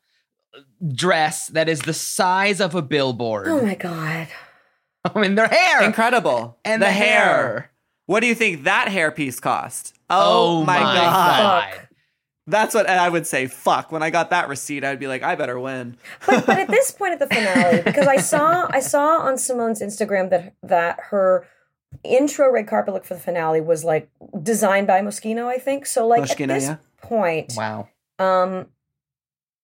dress 0.95 1.47
that 1.49 1.69
is 1.69 1.81
the 1.83 1.95
size 1.95 2.61
of 2.61 2.75
a 2.75 2.83
billboard. 2.83 3.49
Oh 3.49 3.63
my 3.63 3.75
god! 3.75 4.29
I 5.05 5.19
mean, 5.21 5.35
their 5.35 5.49
hair. 5.49 5.83
Incredible. 5.83 6.59
And 6.65 6.83
the, 6.83 6.91
hair. 6.91 7.71
What 8.07 8.21
do 8.21 8.27
you 8.27 8.35
think 8.35 8.65
that 8.65 8.89
hairpiece 8.89 9.41
cost? 9.41 9.95
Oh, 10.11 10.61
Oh, 10.61 10.65
my, 10.65 10.79
my 10.81 10.95
god. 10.95 11.71
Fuck. 11.73 11.89
That's 12.49 12.75
what 12.75 12.89
I 12.89 13.09
would 13.09 13.27
say. 13.27 13.47
Fuck. 13.47 13.93
When 13.93 14.03
I 14.03 14.11
got 14.11 14.31
that 14.31 14.49
receipt, 14.49 14.85
I'd 14.85 14.99
be 14.99 15.07
like, 15.07 15.23
I 15.23 15.37
better 15.37 15.59
win. 15.59 15.97
But 16.27 16.45
but 16.45 16.59
at 16.59 16.69
this 16.69 16.91
point 16.99 17.13
at 17.13 17.21
the 17.21 17.33
finale, 17.33 17.83
because 17.83 18.07
I 18.09 18.17
saw 18.17 18.67
I 18.71 18.81
saw 18.81 19.19
on 19.19 19.39
Simone's 19.39 19.81
Instagram 19.81 20.31
that 20.31 20.55
that 20.65 20.99
her 21.11 21.47
intro 22.05 22.51
red 22.51 22.67
carpet 22.67 22.95
look 22.95 23.05
for 23.05 23.15
the 23.15 23.21
finale 23.21 23.61
was 23.61 23.85
like 23.85 24.11
designed 24.43 24.87
by 24.87 25.01
Moschino, 25.01 25.47
I 25.47 25.59
think. 25.59 25.87
So 25.87 26.07
like 26.07 26.23
Moschino, 26.23 26.43
at 26.43 26.49
this 26.49 26.65
yeah. 26.65 26.77
point, 27.01 27.55
Wow. 27.57 27.89
um, 28.19 28.67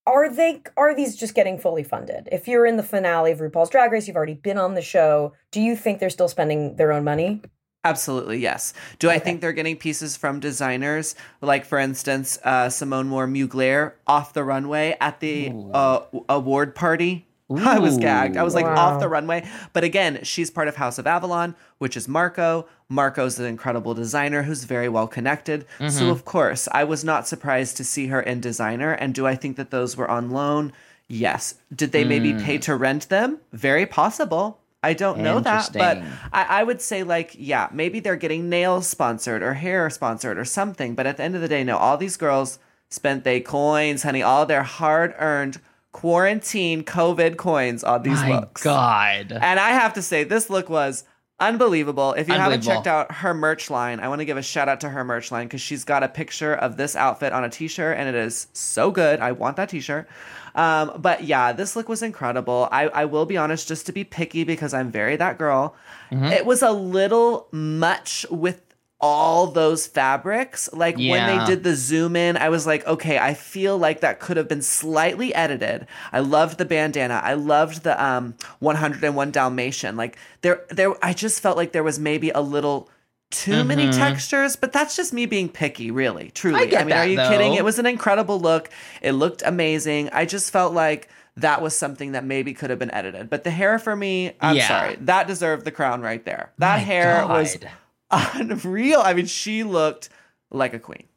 are 0.07 0.29
they 0.33 0.61
are 0.77 0.95
these 0.95 1.15
just 1.15 1.35
getting 1.35 1.57
fully 1.57 1.83
funded? 1.83 2.29
If 2.31 2.47
you're 2.47 2.65
in 2.65 2.77
the 2.77 2.83
finale 2.83 3.31
of 3.31 3.39
RuPaul's 3.39 3.69
Drag 3.69 3.91
Race, 3.91 4.07
you've 4.07 4.17
already 4.17 4.33
been 4.33 4.57
on 4.57 4.73
the 4.73 4.81
show. 4.81 5.33
Do 5.51 5.61
you 5.61 5.75
think 5.75 5.99
they're 5.99 6.09
still 6.09 6.27
spending 6.27 6.75
their 6.77 6.91
own 6.91 7.03
money? 7.03 7.41
Absolutely, 7.85 8.39
yes. 8.39 8.73
Do 8.99 9.09
I 9.09 9.19
think 9.19 9.39
they're 9.39 9.53
getting 9.53 9.77
pieces 9.77 10.17
from 10.17 10.41
designers? 10.41 11.15
Like, 11.39 11.63
for 11.63 11.79
instance, 11.79 12.37
uh, 12.43 12.69
Simone 12.69 13.09
wore 13.09 13.25
Mugler 13.25 13.93
off 14.05 14.33
the 14.33 14.43
runway 14.43 14.97
at 14.99 15.21
the 15.21 15.53
uh, 15.73 16.01
award 16.27 16.75
party. 16.75 17.25
I 17.55 17.79
was 17.79 17.97
gagged. 17.97 18.37
I 18.37 18.43
was 18.43 18.53
like 18.53 18.65
Wow. 18.65 18.75
off 18.75 18.99
the 18.99 19.09
runway. 19.09 19.47
But 19.73 19.83
again, 19.83 20.19
she's 20.23 20.51
part 20.51 20.67
of 20.67 20.75
House 20.75 20.97
of 20.99 21.07
Avalon, 21.07 21.55
which 21.79 21.97
is 21.97 22.07
Marco. 22.07 22.67
Marco's 22.89 23.39
an 23.39 23.45
incredible 23.45 23.93
designer 23.93 24.43
who's 24.43 24.63
very 24.63 24.89
well 24.89 25.07
connected. 25.07 25.65
So, 25.79 25.85
mm-hmm. 25.85 26.09
of 26.09 26.25
course, 26.25 26.67
I 26.71 26.83
was 26.83 27.03
not 27.03 27.27
surprised 27.27 27.77
to 27.77 27.83
see 27.83 28.07
her 28.07 28.21
in 28.21 28.39
designer. 28.39 28.91
And 28.91 29.13
do 29.13 29.25
I 29.25 29.35
think 29.35 29.57
that 29.57 29.71
those 29.71 29.97
were 29.97 30.09
on 30.09 30.31
loan? 30.31 30.73
Yes. 31.07 31.55
Did 31.75 31.91
they 31.91 32.03
maybe 32.03 32.33
pay 32.33 32.57
mm. 32.57 32.61
to 32.61 32.75
rent 32.75 33.09
them? 33.09 33.39
Very 33.51 33.85
possible. 33.85 34.59
I 34.81 34.93
don't 34.93 35.19
know 35.19 35.41
that, 35.41 35.71
but 35.73 36.01
I, 36.31 36.61
I 36.61 36.63
would 36.63 36.81
say 36.81 37.03
like 37.03 37.35
yeah 37.37 37.67
maybe 37.73 37.99
they're 37.99 38.15
getting 38.15 38.47
nails 38.47 38.87
sponsored 38.87 39.43
or 39.43 39.55
hair 39.55 39.89
sponsored 39.89 40.37
or 40.37 40.45
something 40.45 40.95
but 40.95 41.05
at 41.05 41.17
the 41.17 41.23
end 41.23 41.35
of 41.35 41.41
the 41.41 41.49
day 41.49 41.65
no 41.65 41.75
all 41.75 41.97
these 41.97 42.15
girls 42.15 42.59
spent 42.89 43.25
they 43.25 43.41
coins 43.41 44.03
honey 44.03 44.23
all 44.23 44.45
their 44.45 44.63
hard 44.63 45.13
earned 45.19 45.59
quarantine 45.91 46.83
COVID 46.83 47.37
coins 47.37 47.83
on 47.83 48.03
these 48.03 48.21
looks. 48.23 48.25
Oh 48.25 48.29
My 48.29 48.39
looks. 48.39 48.63
God. 48.63 49.31
And 49.31 49.59
I 49.59 49.69
have 49.71 49.93
to 49.93 50.01
say, 50.01 50.23
this 50.23 50.49
look 50.49 50.69
was 50.69 51.03
unbelievable. 51.39 52.13
If 52.13 52.27
you 52.27 52.33
haven't 52.33 52.61
checked 52.61 52.85
out 52.87 53.11
her 53.11 53.33
merch 53.33 53.69
line, 53.69 53.99
I 53.99 54.07
want 54.09 54.19
to 54.19 54.25
give 54.25 54.37
a 54.37 54.41
shout 54.41 54.67
out 54.67 54.81
to 54.81 54.89
her 54.89 55.03
merch 55.03 55.31
line 55.31 55.47
because 55.47 55.61
she's 55.61 55.83
got 55.85 56.03
a 56.03 56.09
picture 56.09 56.53
of 56.53 56.77
this 56.77 56.95
outfit 56.95 57.31
on 57.33 57.43
a 57.43 57.49
t 57.49 57.67
shirt 57.67 57.97
and 57.97 58.09
it 58.09 58.15
is 58.15 58.47
so 58.53 58.91
good. 58.91 59.19
I 59.19 59.31
want 59.31 59.55
that 59.57 59.69
t 59.69 59.79
shirt. 59.79 60.07
Um, 60.55 60.93
but 60.97 61.23
yeah, 61.23 61.53
this 61.53 61.75
look 61.75 61.87
was 61.87 62.01
incredible. 62.03 62.67
I, 62.71 62.87
I 62.89 63.05
will 63.05 63.25
be 63.25 63.37
honest, 63.37 63.67
just 63.67 63.85
to 63.85 63.91
be 63.93 64.03
picky 64.03 64.43
because 64.43 64.73
I'm 64.73 64.91
very 64.91 65.15
that 65.15 65.37
girl, 65.37 65.75
Mm-hmm. 66.11 66.25
it 66.25 66.43
was 66.47 66.63
a 66.63 66.71
little 66.71 67.47
much 67.51 68.25
with 68.31 68.61
all 69.01 69.47
those 69.47 69.87
fabrics. 69.87 70.69
Like 70.73 70.97
when 70.97 71.25
they 71.25 71.45
did 71.45 71.63
the 71.63 71.75
zoom 71.75 72.15
in, 72.15 72.35
I 72.37 72.49
was 72.49 72.67
like, 72.67 72.85
okay, 72.85 73.17
I 73.17 73.33
feel 73.33 73.77
like 73.77 74.01
that 74.01 74.19
could 74.19 74.37
have 74.37 74.47
been 74.47 74.61
slightly 74.61 75.33
edited. 75.33 75.87
I 76.11 76.19
loved 76.19 76.57
the 76.57 76.65
bandana. 76.65 77.21
I 77.23 77.33
loved 77.33 77.83
the 77.83 78.01
um 78.03 78.35
101 78.59 79.31
Dalmatian. 79.31 79.95
Like 79.95 80.17
there 80.41 80.65
there 80.69 80.93
I 81.03 81.13
just 81.13 81.41
felt 81.41 81.57
like 81.57 81.71
there 81.71 81.83
was 81.83 81.99
maybe 81.99 82.29
a 82.31 82.41
little 82.41 82.89
too 83.31 83.63
many 83.63 83.91
textures, 83.91 84.55
but 84.55 84.73
that's 84.73 84.95
just 84.95 85.13
me 85.13 85.27
being 85.27 85.49
picky, 85.49 85.91
really. 85.91 86.31
Truly. 86.31 86.61
Mm-hmm. 86.61 86.67
I 86.67 86.71
get 86.71 86.87
mean, 86.87 86.95
are 86.95 87.05
that, 87.05 87.09
you 87.11 87.17
kidding? 87.29 87.53
It 87.53 87.63
was 87.63 87.77
an 87.77 87.85
incredible 87.85 88.39
look. 88.39 88.69
It 89.03 89.11
looked 89.11 89.43
amazing. 89.45 90.09
I 90.11 90.25
just 90.25 90.51
felt 90.51 90.73
like 90.73 91.09
that 91.37 91.61
was 91.61 91.75
something 91.77 92.13
that 92.13 92.25
maybe 92.25 92.53
could 92.53 92.69
have 92.69 92.79
been 92.79 92.93
edited. 92.93 93.29
But 93.29 93.43
the 93.43 93.51
hair 93.51 93.77
for 93.79 93.95
me, 93.95 94.33
I'm 94.41 94.55
Yeah. 94.55 94.67
sorry. 94.67 94.97
That 95.01 95.27
deserved 95.27 95.63
the 95.63 95.71
crown 95.71 96.01
right 96.01 96.25
there. 96.25 96.51
That 96.57 96.73
My 96.73 96.77
hair 96.79 97.27
was 97.27 97.55
God. 97.55 97.69
unreal. 98.33 99.01
I 99.03 99.13
mean, 99.13 99.25
she 99.27 99.63
looked 99.63 100.09
like 100.51 100.73
a 100.73 100.79
queen. 100.79 101.07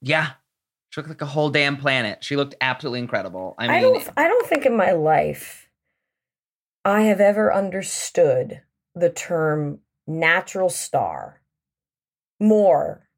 Yeah. 0.00 0.30
She 0.90 1.00
looked 1.00 1.08
like 1.08 1.22
a 1.22 1.26
whole 1.26 1.48
damn 1.50 1.76
planet. 1.78 2.22
She 2.22 2.36
looked 2.36 2.54
absolutely 2.60 2.98
incredible. 3.00 3.54
I 3.58 3.66
mean, 3.66 3.76
I 3.76 3.80
don't 3.80 4.08
I 4.16 4.28
don't 4.28 4.46
think 4.46 4.66
in 4.66 4.76
my 4.76 4.92
life 4.92 5.68
I 6.84 7.02
have 7.02 7.20
ever 7.20 7.52
understood 7.52 8.60
the 8.94 9.08
term 9.10 9.80
natural 10.06 10.68
star 10.68 11.40
more 12.40 13.08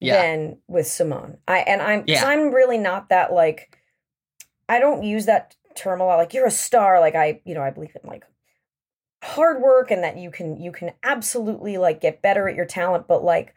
Yeah. 0.00 0.20
than 0.22 0.58
with 0.68 0.86
Simone. 0.86 1.38
I 1.48 1.58
and 1.60 1.82
I'm 1.82 2.00
'cause 2.00 2.08
Yeah. 2.08 2.24
I'm 2.26 2.52
really 2.54 2.78
not 2.78 3.08
that 3.08 3.32
like 3.32 3.76
I 4.68 4.78
don't 4.78 5.02
use 5.02 5.26
that 5.26 5.56
term 5.74 6.00
a 6.00 6.04
lot 6.04 6.16
like 6.16 6.32
you're 6.32 6.46
a 6.46 6.50
star 6.50 7.00
like 7.00 7.14
I 7.14 7.40
you 7.44 7.54
know 7.54 7.62
I 7.62 7.70
believe 7.70 7.96
in 8.00 8.08
like 8.08 8.24
hard 9.34 9.60
work 9.62 9.90
and 9.90 10.02
that 10.04 10.16
you 10.16 10.30
can 10.30 10.60
you 10.60 10.70
can 10.72 10.92
absolutely 11.02 11.76
like 11.78 12.00
get 12.00 12.22
better 12.22 12.48
at 12.48 12.54
your 12.54 12.64
talent 12.64 13.06
but 13.08 13.24
like 13.24 13.54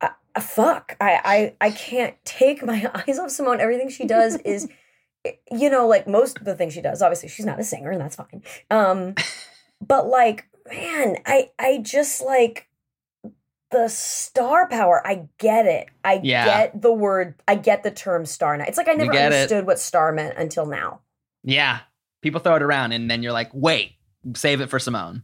uh, 0.00 0.08
uh, 0.34 0.40
fuck 0.40 0.96
I, 1.00 1.20
I 1.60 1.66
i 1.68 1.70
can't 1.70 2.14
take 2.24 2.64
my 2.64 2.90
eyes 3.08 3.18
off 3.18 3.30
simone 3.30 3.60
everything 3.60 3.88
she 3.88 4.06
does 4.06 4.36
is 4.36 4.68
you 5.50 5.70
know 5.70 5.86
like 5.88 6.06
most 6.06 6.38
of 6.38 6.44
the 6.44 6.54
things 6.54 6.72
she 6.72 6.80
does 6.82 7.02
obviously 7.02 7.28
she's 7.28 7.46
not 7.46 7.58
a 7.60 7.64
singer 7.64 7.90
and 7.90 8.00
that's 8.00 8.16
fine 8.16 8.42
um 8.70 9.14
but 9.86 10.06
like 10.06 10.46
man 10.72 11.16
i 11.26 11.50
i 11.58 11.78
just 11.78 12.22
like 12.22 12.68
the 13.70 13.88
star 13.88 14.68
power 14.68 15.06
i 15.06 15.26
get 15.38 15.66
it 15.66 15.88
i 16.04 16.20
Yeah. 16.22 16.44
get 16.44 16.80
the 16.80 16.92
word 16.92 17.34
i 17.46 17.54
get 17.54 17.82
the 17.82 17.90
term 17.90 18.24
star 18.24 18.56
now 18.56 18.64
it's 18.68 18.78
like 18.78 18.88
i 18.88 18.92
never 18.94 19.12
get 19.12 19.32
it. 19.32 19.34
understood 19.34 19.66
what 19.66 19.78
star 19.78 20.12
meant 20.12 20.36
until 20.38 20.64
now 20.66 21.00
yeah. 21.44 21.80
People 22.20 22.40
throw 22.40 22.56
it 22.56 22.62
around 22.62 22.90
and 22.92 23.08
then 23.08 23.22
you're 23.22 23.32
like, 23.32 23.48
wait, 23.54 23.92
save 24.34 24.60
it 24.60 24.70
for 24.70 24.78
Simone. 24.78 25.22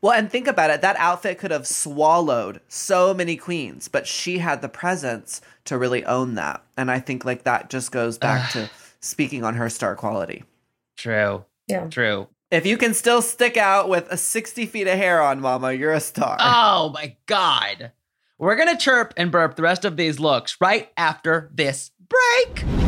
Well, 0.00 0.12
and 0.12 0.30
think 0.30 0.46
about 0.46 0.70
it. 0.70 0.80
That 0.80 0.96
outfit 0.96 1.38
could 1.38 1.50
have 1.50 1.66
swallowed 1.66 2.60
so 2.68 3.12
many 3.12 3.36
queens, 3.36 3.88
but 3.88 4.06
she 4.06 4.38
had 4.38 4.62
the 4.62 4.68
presence 4.68 5.40
to 5.64 5.76
really 5.76 6.04
own 6.04 6.34
that. 6.36 6.62
And 6.76 6.90
I 6.90 7.00
think 7.00 7.24
like 7.24 7.44
that 7.44 7.68
just 7.68 7.90
goes 7.90 8.16
back 8.16 8.50
to 8.52 8.70
speaking 9.00 9.44
on 9.44 9.54
her 9.54 9.68
star 9.68 9.96
quality. 9.96 10.44
True. 10.96 11.44
yeah 11.66 11.88
True. 11.88 12.28
If 12.50 12.64
you 12.64 12.78
can 12.78 12.94
still 12.94 13.20
stick 13.20 13.56
out 13.56 13.88
with 13.88 14.10
a 14.10 14.16
60 14.16 14.66
feet 14.66 14.86
of 14.86 14.96
hair 14.96 15.20
on, 15.20 15.40
mama, 15.40 15.72
you're 15.72 15.92
a 15.92 16.00
star. 16.00 16.36
Oh 16.40 16.90
my 16.94 17.16
God. 17.26 17.92
We're 18.38 18.56
going 18.56 18.74
to 18.74 18.82
chirp 18.82 19.12
and 19.16 19.30
burp 19.32 19.56
the 19.56 19.62
rest 19.62 19.84
of 19.84 19.96
these 19.96 20.18
looks 20.18 20.56
right 20.60 20.90
after 20.96 21.50
this 21.52 21.90
break. 22.08 22.87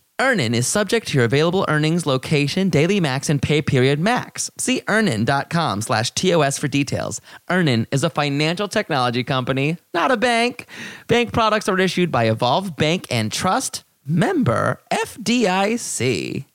Earnin 0.21 0.53
is 0.53 0.67
subject 0.67 1.07
to 1.07 1.17
your 1.17 1.25
available 1.25 1.65
earnings, 1.67 2.05
location, 2.05 2.69
daily 2.69 2.99
max, 2.99 3.27
and 3.27 3.41
pay 3.41 3.59
period 3.59 3.99
max. 3.99 4.51
See 4.55 4.83
earnin.com 4.87 5.81
slash 5.81 6.11
TOS 6.11 6.59
for 6.59 6.67
details. 6.67 7.19
Earnin 7.49 7.87
is 7.91 8.03
a 8.03 8.09
financial 8.11 8.67
technology 8.67 9.23
company, 9.23 9.77
not 9.95 10.11
a 10.11 10.17
bank. 10.17 10.67
Bank 11.07 11.33
products 11.33 11.67
are 11.67 11.79
issued 11.79 12.11
by 12.11 12.25
Evolve 12.25 12.75
Bank 12.75 13.07
and 13.09 13.31
Trust, 13.31 13.83
member 14.05 14.79
FDIC. 14.91 16.45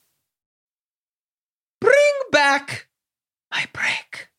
Bring 1.81 2.13
back 2.31 2.87
my 3.51 3.65
break. 3.73 4.29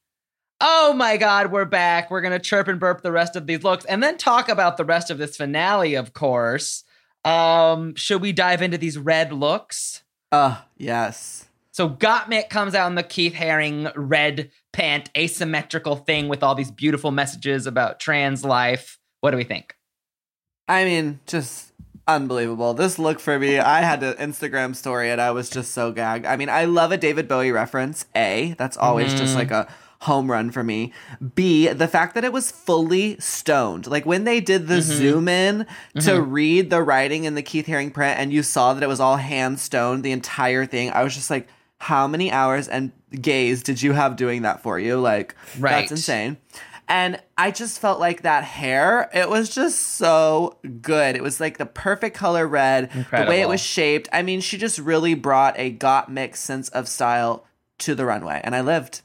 Oh 0.63 0.95
my 0.95 1.19
God, 1.19 1.53
we're 1.53 1.67
back. 1.67 2.11
We're 2.11 2.23
going 2.23 2.33
to 2.33 2.39
chirp 2.39 2.67
and 2.67 2.81
burp 2.81 3.03
the 3.03 3.13
rest 3.13 3.37
of 3.37 3.47
these 3.47 3.63
looks 3.63 3.85
and 3.85 4.03
then 4.03 4.17
talk 4.17 4.49
about 4.49 4.79
the 4.79 4.87
rest 4.87 5.11
of 5.11 5.19
this 5.19 5.37
finale, 5.37 5.97
of 5.97 6.15
course. 6.15 6.85
Um, 7.25 7.95
should 7.95 8.23
we 8.23 8.33
dive 8.33 8.63
into 8.63 8.79
these 8.79 8.99
red 8.99 9.33
looks? 9.33 10.03
Uh, 10.31 10.59
yes. 10.77 11.49
So 11.73 11.89
Gottmik 11.89 12.49
comes 12.49 12.75
out 12.75 12.89
in 12.89 12.97
the 12.97 13.03
Keith 13.03 13.35
Haring 13.35 13.93
red 13.95 14.51
pant 14.73 15.11
asymmetrical 15.17 15.97
thing 15.97 16.29
with 16.29 16.43
all 16.43 16.55
these 16.55 16.71
beautiful 16.71 17.11
messages 17.11 17.67
about 17.67 18.01
trans 18.01 18.45
life. 18.45 18.99
What 19.21 19.31
do 19.31 19.37
we 19.37 19.45
think? 19.45 19.77
I 20.67 20.85
mean, 20.85 21.21
just 21.27 21.73
unbelievable. 22.09 22.75
This 22.75 22.99
look 22.99 23.21
for 23.21 23.39
me, 23.39 23.59
I 23.59 23.83
had 23.83 24.03
an 24.03 24.15
Instagram 24.15 24.75
story 24.75 25.11
and 25.11 25.21
I 25.21 25.31
was 25.31 25.49
just 25.51 25.73
so 25.73 25.93
gagged. 25.93 26.27
I 26.27 26.37
mean, 26.37 26.49
I 26.49 26.65
love 26.65 26.91
a 26.91 26.97
David 26.97 27.29
Bowie 27.29 27.53
reference. 27.53 28.07
A, 28.17 28.55
that's 28.59 28.77
always 28.77 29.15
just 29.15 29.37
like 29.37 29.51
a 29.51 29.69
home 30.01 30.31
run 30.31 30.51
for 30.51 30.63
me. 30.63 30.93
B, 31.35 31.69
the 31.69 31.89
fact 31.89 32.15
that 32.15 32.25
it 32.25 32.33
was 32.33 32.51
fully 32.51 33.19
stoned. 33.19 33.87
Like 33.87 34.07
when 34.07 34.25
they 34.25 34.41
did 34.41 34.69
the 34.69 34.75
mm-hmm. 34.75 34.93
zoom 34.93 35.29
in 35.29 35.67
to 35.97 36.13
mm-hmm. 36.13 36.31
read 36.31 36.71
the 36.71 36.83
writing 36.83 37.25
in 37.25 37.35
the 37.35 37.43
Keith 37.43 37.67
Haring 37.67 37.93
print 37.93 38.19
and 38.19 38.33
you 38.33 38.43
saw 38.43 38.75
that 38.75 38.83
it 38.83 38.89
was 38.89 39.01
all 39.01 39.17
hand 39.17 39.59
stoned, 39.59 40.05
the 40.05 40.13
entire 40.13 40.67
thing, 40.67 40.91
I 40.91 41.03
was 41.03 41.15
just 41.15 41.31
like, 41.31 41.49
how 41.81 42.07
many 42.07 42.31
hours 42.31 42.69
and 42.69 42.93
gays 43.11 43.63
did 43.63 43.83
you 43.83 43.93
have 43.93 44.17
doing 44.17 44.43
that 44.43 44.63
for 44.63 44.79
you? 44.79 45.01
Like, 45.01 45.35
Right. 45.59 45.81
that's 45.81 45.93
insane. 45.93 46.37
And 46.89 47.21
I 47.37 47.51
just 47.51 47.81
felt 47.81 48.01
like 48.01 48.23
that 48.23 48.45
hair, 48.45 49.11
it 49.13 49.29
was 49.29 49.51
just 49.51 49.79
so 49.79 50.59
good. 50.81 51.17
It 51.17 51.23
was 51.23 51.39
like 51.39 51.59
the 51.59 51.67
perfect 51.67 52.17
color 52.17 52.49
red, 52.49 52.91
the 52.91 53.27
way 53.29 53.43
it 53.43 53.49
was 53.49 53.61
shaped. 53.61 54.09
I 54.11 54.23
mean, 54.23 54.41
she 54.41 54.57
just 54.57 54.79
really 54.79 55.15
brought 55.15 55.59
a 55.59 55.71
Gottmik's 55.71 56.41
sense 56.41 56.71
of 56.71 56.89
style 56.89 57.45
to 57.79 57.95
the 57.95 58.07
runway, 58.07 58.41
and 58.43 58.57
I 58.57 58.63
lived. 58.63 59.03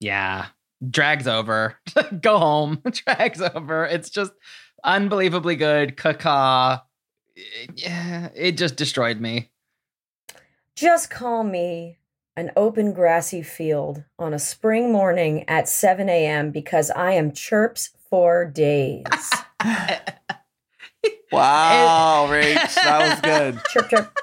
Yeah. 0.00 0.46
Drag's 0.88 1.26
over. 1.26 1.76
Go 2.20 2.38
home. 2.38 2.82
Drag's 2.90 3.40
over. 3.40 3.84
It's 3.84 4.10
just 4.10 4.32
unbelievably 4.84 5.56
good. 5.56 5.96
Caca. 5.96 6.82
Yeah, 7.74 8.28
it 8.34 8.52
just 8.52 8.76
destroyed 8.76 9.20
me. 9.20 9.50
Just 10.76 11.10
call 11.10 11.44
me 11.44 11.98
an 12.36 12.52
open 12.56 12.92
grassy 12.92 13.42
field 13.42 14.04
on 14.18 14.32
a 14.32 14.38
spring 14.38 14.92
morning 14.92 15.44
at 15.48 15.68
7 15.68 16.08
a.m. 16.08 16.52
because 16.52 16.90
I 16.90 17.12
am 17.12 17.32
chirps 17.32 17.90
for 18.08 18.44
days. 18.44 19.04
Wow, 21.30 22.26
Rach, 22.30 22.74
that 22.74 23.10
was 23.10 23.20
good. 23.20 23.60
chirp, 23.70 23.90
chirp. 23.90 24.16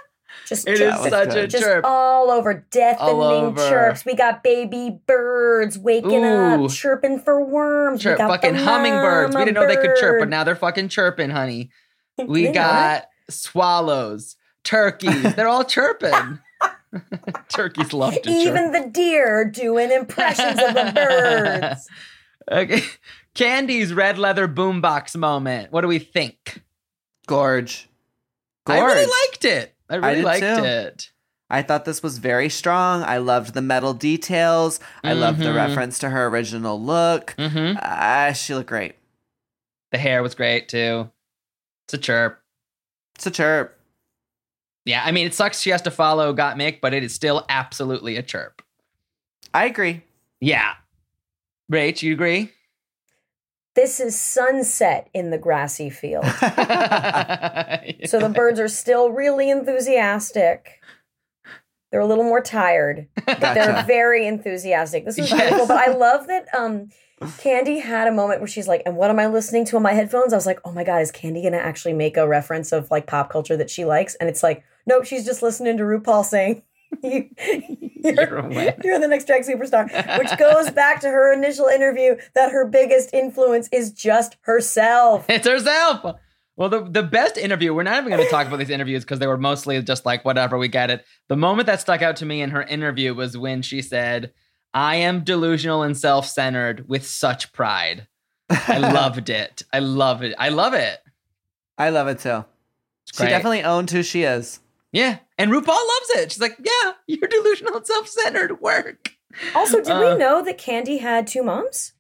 Just 0.48 0.68
It 0.68 0.74
is 0.74 0.80
chirp. 0.80 1.10
such 1.10 1.28
a 1.30 1.32
good. 1.34 1.50
just 1.50 1.64
chirp. 1.64 1.86
all 1.86 2.30
over 2.30 2.66
deafening 2.70 3.10
All 3.16 3.22
over. 3.24 3.68
chirps. 3.70 4.06
We 4.06 4.16
got 4.16 4.43
baby 4.43 5.00
birds 5.08 5.78
waking 5.78 6.24
Ooh. 6.24 6.66
up, 6.66 6.72
chirping 6.72 7.20
for 7.20 7.43
worms. 7.43 8.02
Chirp. 8.04 8.20
We 8.20 8.26
got 8.26 8.30
Fucking 8.30 8.56
hummingbirds. 8.56 9.36
We 9.36 9.46
didn't 9.46 9.56
know 9.56 9.68
they 9.68 9.76
could 9.78 9.96
chirp, 9.98 10.20
but 10.20 10.30
now 10.30 10.43
they're 10.43 10.56
fucking 10.56 10.89
chirping, 10.89 11.32
honey. 11.32 11.70
We 12.18 12.43
didn't 12.43 12.56
know 12.56 12.62
got 12.62 13.06
swallows, 13.30 14.36
turkeys. 14.64 15.36
They're 15.36 15.48
all 15.48 15.64
chirping. 15.66 16.39
Turkeys 17.50 17.91
love 17.91 18.14
to 18.14 18.22
that? 18.22 18.30
even 18.30 18.72
chirp. 18.72 18.84
the 18.86 18.89
deer 18.89 19.43
doing 19.43 19.91
impressions 19.91 20.60
of 20.62 20.74
the 20.74 20.91
birds. 20.96 21.88
Okay. 22.52 22.84
Kandy's 23.34 23.91
red 23.91 24.20
leather 24.20 24.48
boombox 24.48 25.16
moment. 25.18 25.72
What 25.72 25.82
do 25.82 25.88
we 25.88 25.98
think? 25.98 26.62
Gorge. 27.26 27.89
I 28.68 28.80
really 28.80 29.12
liked 29.32 29.46
it. 29.46 29.74
I 29.90 29.96
really 29.96 30.16
did 30.16 30.24
liked 30.26 30.42
too. 30.42 30.64
it. 30.64 31.12
I 31.50 31.62
thought 31.62 31.86
this 31.86 32.02
was 32.02 32.18
very 32.18 32.50
strong. 32.50 33.04
I 33.04 33.18
loved 33.20 33.54
the 33.54 33.62
metal 33.62 33.94
details. 33.94 34.80
I 35.04 35.14
loved 35.14 35.40
the 35.40 35.46
Mhm. 35.46 35.56
reference 35.56 36.00
to 36.00 36.10
her 36.10 36.26
original 36.28 36.82
look. 36.82 37.36
Mm-hmm. 37.38 37.78
Ah, 37.82 38.32
she 38.34 38.56
looked 38.56 38.70
great. 38.70 38.96
The 39.92 40.00
hair 40.00 40.24
was 40.24 40.34
great 40.34 40.68
too. 40.68 41.12
It's 41.86 41.94
a 41.94 41.98
chirp. 42.00 42.42
It's 43.16 43.28
a 43.28 43.32
chirp. 43.32 43.80
Yeah, 44.86 45.04
I 45.06 45.12
mean, 45.12 45.28
it 45.28 45.36
sucks 45.36 45.62
she 45.62 45.70
has 45.70 45.84
to 45.84 45.92
follow 45.92 46.34
Gottmik, 46.34 46.82
but 46.82 46.94
it 46.96 47.04
is 47.04 47.14
still 47.14 47.46
absolutely 47.48 48.18
a 48.18 48.24
chirp. 48.24 48.64
I 49.54 49.66
agree. 49.66 50.02
Yeah. 50.42 50.74
Rach, 51.72 52.02
you 52.02 52.14
agree? 52.14 52.52
This 53.76 53.99
is 53.99 54.17
sunset 54.19 55.09
in 55.13 55.30
the 55.32 55.38
grassy 55.38 55.89
field. 55.89 56.26
So 58.05 58.19
the 58.19 58.30
birds 58.34 58.59
are 58.59 58.67
still 58.67 59.09
really 59.11 59.49
enthusiastic. 59.49 60.82
They're 61.91 61.99
a 62.01 62.05
little 62.05 62.23
more 62.23 62.41
tired. 62.41 63.07
but 63.26 63.39
They're 63.39 63.84
very 63.84 64.26
enthusiastic. 64.28 65.05
This 65.05 65.17
was 65.17 65.30
Yes. 65.30 65.39
beautiful, 65.41 65.67
but 65.67 65.78
I 65.88 65.91
love 65.91 66.28
that 66.28 66.47
um 66.55 66.89
Kandy 67.21 67.82
had 67.82 68.07
a 68.07 68.11
moment 68.11 68.41
where 68.41 68.47
she's 68.47 68.67
like, 68.67 68.82
and 68.86 68.95
what 68.97 69.09
am 69.09 69.19
I 69.19 69.28
listening 69.28 69.65
to 69.65 69.78
on 69.78 69.84
my 69.84 69.93
headphones? 69.93 70.34
I 70.34 70.36
was 70.36 70.45
like, 70.45 70.59
oh 70.65 70.71
my 70.71 70.84
God, 70.84 71.01
is 71.01 71.11
Kandy 71.11 71.41
gonna 71.43 71.57
actually 71.57 71.93
make 71.93 72.17
a 72.17 72.28
reference 72.28 72.71
of 72.71 72.89
like 72.91 73.07
pop 73.07 73.30
culture 73.30 73.55
that 73.57 73.69
she 73.69 73.86
likes? 73.86 74.15
And 74.15 74.30
it's 74.30 74.43
like, 74.43 74.63
nope, 74.86 75.05
she's 75.05 75.26
just 75.26 75.41
listening 75.41 75.78
to 75.78 75.84
RuPaul 75.84 76.26
saying, 76.26 76.63
you, 77.04 77.30
You're 78.06 78.52
you're, 78.52 78.74
you're 78.84 79.00
the 79.00 79.08
next 79.08 79.26
drag 79.26 79.43
superstar, 79.43 79.89
which 80.20 80.38
goes 80.39 80.70
back 80.70 81.02
to 81.02 81.08
her 81.08 81.34
initial 81.34 81.66
interview 81.68 82.16
that 82.36 82.52
her 82.52 82.66
biggest 82.68 83.14
influence 83.14 83.68
is 83.72 83.91
just 83.91 84.38
herself. 84.41 85.26
it's 85.30 85.48
herself. 85.48 86.20
Well, 86.56 86.70
the, 86.70 86.84
the 86.84 87.04
best 87.04 87.38
interview, 87.38 87.74
we're 87.74 87.84
not 87.84 87.98
even 87.98 88.12
going 88.12 88.24
to 88.24 88.30
talk 88.30 88.48
about 88.48 88.60
these 88.60 88.70
interviews 88.70 89.04
because 89.04 89.20
they 89.20 89.28
were 89.28 89.38
mostly 89.38 89.82
just 89.82 90.06
like, 90.06 90.24
whatever, 90.24 90.58
we 90.58 90.68
get 90.68 90.89
it. 90.89 91.04
The 91.28 91.36
moment 91.36 91.66
that 91.66 91.82
stuck 91.82 92.02
out 92.02 92.16
to 92.18 92.26
me 92.26 92.41
in 92.41 92.52
her 92.52 92.64
interview 92.64 93.14
was 93.14 93.38
when 93.38 93.62
she 93.62 93.82
said, 93.82 94.32
I 94.74 94.98
am 94.98 95.24
delusional 95.24 95.84
and 95.84 95.98
self 95.98 96.28
centered 96.28 96.88
with 96.88 97.06
such 97.06 97.52
pride. 97.52 98.08
I 98.50 98.78
loved 98.78 99.30
it. 99.30 99.64
I 99.74 99.80
love 99.80 100.22
it. 100.22 100.36
I 100.38 100.50
love 100.50 100.74
it. 100.74 101.00
I 101.78 101.89
love 101.89 102.08
it 102.08 102.20
too. 102.20 102.46
She 103.14 103.24
definitely 103.24 103.64
owned 103.64 103.91
who 103.91 104.04
she 104.04 104.24
is. 104.24 104.60
Yeah. 104.96 105.18
And 105.38 105.52
RuPaul 105.52 105.68
loves 105.68 106.10
it. 106.16 106.32
She's 106.32 106.41
like, 106.41 106.58
yeah, 106.64 106.93
you're 107.08 107.28
delusional 107.28 107.76
and 107.76 107.86
self 107.86 108.08
centered. 108.08 108.62
Work. 108.62 109.12
Also, 109.54 109.80
did 109.82 109.89
Uh, 109.91 110.00
we 110.00 110.18
know 110.18 110.41
that 110.43 110.58
Kandy 110.58 111.02
had 111.02 111.28
two 111.28 111.43
moms? 111.43 111.91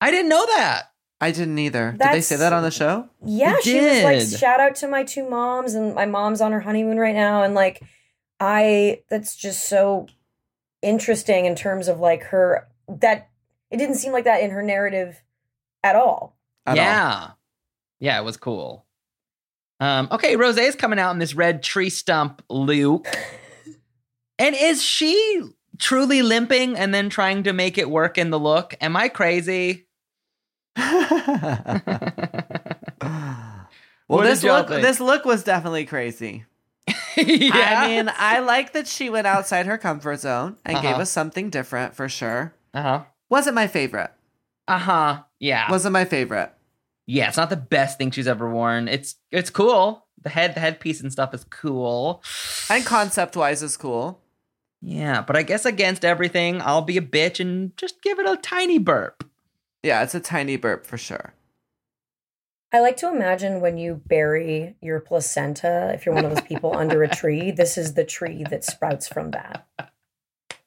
I 0.00 0.10
didn't 0.10 0.30
know 0.30 0.46
that. 0.46 0.84
I 1.20 1.30
didn't 1.32 1.58
either. 1.58 1.90
Did 1.98 2.12
they 2.12 2.20
say 2.22 2.36
that 2.36 2.52
on 2.52 2.62
the 2.62 2.70
show? 2.70 3.08
Yeah, 3.24 3.56
It 3.58 3.64
she 3.64 3.80
was 3.80 4.02
like, 4.04 4.18
did. 4.20 4.38
shout 4.38 4.60
out 4.60 4.76
to 4.76 4.88
my 4.88 5.02
two 5.04 5.28
moms, 5.28 5.74
and 5.74 5.94
my 5.94 6.06
mom's 6.06 6.40
on 6.40 6.52
her 6.52 6.60
honeymoon 6.60 6.96
right 6.98 7.14
now. 7.14 7.42
And 7.42 7.54
like, 7.54 7.82
I, 8.40 9.02
that's 9.10 9.34
just 9.36 9.68
so 9.68 10.06
interesting 10.80 11.44
in 11.44 11.54
terms 11.56 11.88
of 11.88 11.98
like 12.00 12.22
her, 12.24 12.68
that 12.88 13.28
it 13.70 13.76
didn't 13.78 13.96
seem 13.96 14.12
like 14.12 14.24
that 14.24 14.42
in 14.42 14.50
her 14.52 14.62
narrative 14.62 15.20
at 15.82 15.96
all. 15.96 16.36
At 16.64 16.78
all. 16.78 16.84
yeah. 16.84 17.30
Yeah, 18.00 18.20
it 18.20 18.24
was 18.24 18.36
cool. 18.36 18.86
Um, 19.80 20.08
okay, 20.10 20.34
is 20.36 20.74
coming 20.74 20.98
out 20.98 21.12
in 21.12 21.18
this 21.18 21.34
red 21.34 21.62
tree 21.62 21.90
stump 21.90 22.42
Luke. 22.48 23.06
and 24.38 24.54
is 24.58 24.82
she 24.82 25.42
truly 25.78 26.22
limping 26.22 26.76
and 26.76 26.92
then 26.92 27.08
trying 27.08 27.44
to 27.44 27.52
make 27.52 27.78
it 27.78 27.88
work 27.88 28.18
in 28.18 28.30
the 28.30 28.38
look? 28.38 28.74
Am 28.80 28.96
I 28.96 29.08
crazy? 29.08 29.86
well, 33.00 33.66
What 34.06 34.24
this 34.24 34.42
look 34.42 34.68
think? 34.68 34.82
this 34.82 35.00
look 35.00 35.24
was 35.24 35.44
definitely 35.44 35.84
crazy. 35.84 36.44
yeah. 37.16 37.80
I 37.82 37.88
mean, 37.88 38.10
I 38.16 38.38
like 38.40 38.72
that 38.72 38.86
she 38.86 39.10
went 39.10 39.26
outside 39.26 39.66
her 39.66 39.76
comfort 39.78 40.20
zone 40.20 40.56
and 40.64 40.76
gave 40.80 40.92
Uh-huh. 40.92 41.02
us 41.02 41.10
something 41.10 41.50
different 41.50 41.94
for 41.94 42.08
sure. 42.08 42.54
uh-huh. 42.74 43.02
Wasn't 43.30 43.54
my 43.54 43.66
favorite. 43.66 44.10
Uh-huh. 44.66 45.22
Yeah. 45.38 45.70
Wasn't 45.70 45.92
my 45.92 46.04
favorite. 46.06 46.50
Yeah, 47.08 47.28
it's 47.28 47.38
not 47.38 47.48
the 47.48 47.56
best 47.56 47.96
thing 47.96 48.10
she's 48.10 48.28
ever 48.28 48.48
worn. 48.50 48.86
It's 48.86 49.16
it's 49.32 49.48
cool. 49.48 50.06
The 50.22 50.28
head 50.28 50.54
the 50.54 50.60
headpiece 50.60 51.00
and 51.00 51.10
stuff 51.10 51.32
is 51.32 51.42
cool. 51.44 52.22
And 52.68 52.84
concept 52.84 53.34
wise 53.34 53.62
is 53.62 53.78
cool. 53.78 54.20
Yeah, 54.82 55.22
but 55.22 55.34
I 55.34 55.42
guess 55.42 55.64
against 55.64 56.04
everything, 56.04 56.60
I'll 56.60 56.82
be 56.82 56.98
a 56.98 57.02
bitch 57.02 57.40
and 57.40 57.74
just 57.78 58.02
give 58.02 58.18
it 58.18 58.28
a 58.28 58.36
tiny 58.36 58.78
burp. 58.78 59.24
Yeah, 59.82 60.02
it's 60.02 60.14
a 60.14 60.20
tiny 60.20 60.56
burp 60.56 60.86
for 60.86 60.98
sure. 60.98 61.32
I 62.74 62.80
like 62.80 62.98
to 62.98 63.08
imagine 63.08 63.62
when 63.62 63.78
you 63.78 64.02
bury 64.06 64.76
your 64.82 65.00
placenta, 65.00 65.90
if 65.94 66.04
you're 66.04 66.14
one 66.14 66.26
of 66.26 66.34
those 66.34 66.44
people 66.44 66.76
under 66.76 67.02
a 67.02 67.08
tree, 67.08 67.50
this 67.56 67.78
is 67.78 67.94
the 67.94 68.04
tree 68.04 68.44
that 68.50 68.64
sprouts 68.64 69.08
from 69.08 69.30
that. 69.30 69.66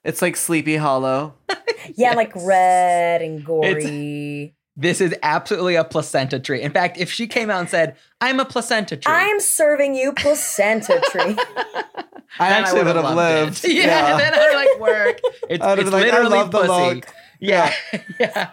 It's 0.03 0.23
like 0.23 0.35
Sleepy 0.35 0.77
Hollow. 0.77 1.35
Yeah, 1.95 2.13
like 2.13 2.31
red 2.35 3.23
and 3.23 3.43
gory. 3.43 4.55
This 4.77 5.01
is 5.01 5.13
absolutely 5.21 5.75
a 5.75 5.83
placenta 5.83 6.39
tree. 6.39 6.61
In 6.61 6.71
fact, 6.71 6.97
if 6.97 7.11
she 7.11 7.27
came 7.27 7.49
out 7.49 7.59
and 7.59 7.69
said, 7.69 7.95
"I'm 8.21 8.39
a 8.39 8.45
placenta 8.45 8.95
tree," 8.97 9.13
I'm 9.13 9.39
serving 9.41 9.95
you 9.95 10.13
placenta 10.13 11.01
tree. 11.11 11.35
I 12.39 12.49
actually 12.49 12.79
would've 12.79 12.95
would 12.95 13.03
have 13.05 13.15
loved 13.15 13.63
lived. 13.63 13.65
it. 13.65 13.71
Yeah, 13.85 14.17
then 14.17 14.33
I 14.33 14.53
like 14.55 14.79
work. 14.79 15.19
It's, 15.49 15.63
I 15.63 15.69
would've 15.71 15.87
it's 15.87 15.91
been 15.91 15.99
like, 16.01 16.11
I 16.13 16.17
literally 16.21 16.37
love 16.37 16.51
the 16.51 16.59
pussy. 16.59 16.95
look. 16.95 17.05
Yeah, 17.43 17.73
yeah. 18.19 18.49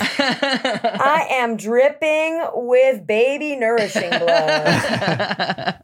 I 0.00 1.26
am 1.30 1.56
dripping 1.58 2.42
with 2.54 3.06
baby 3.06 3.54
nourishing 3.54 4.08
blood. 4.08 5.82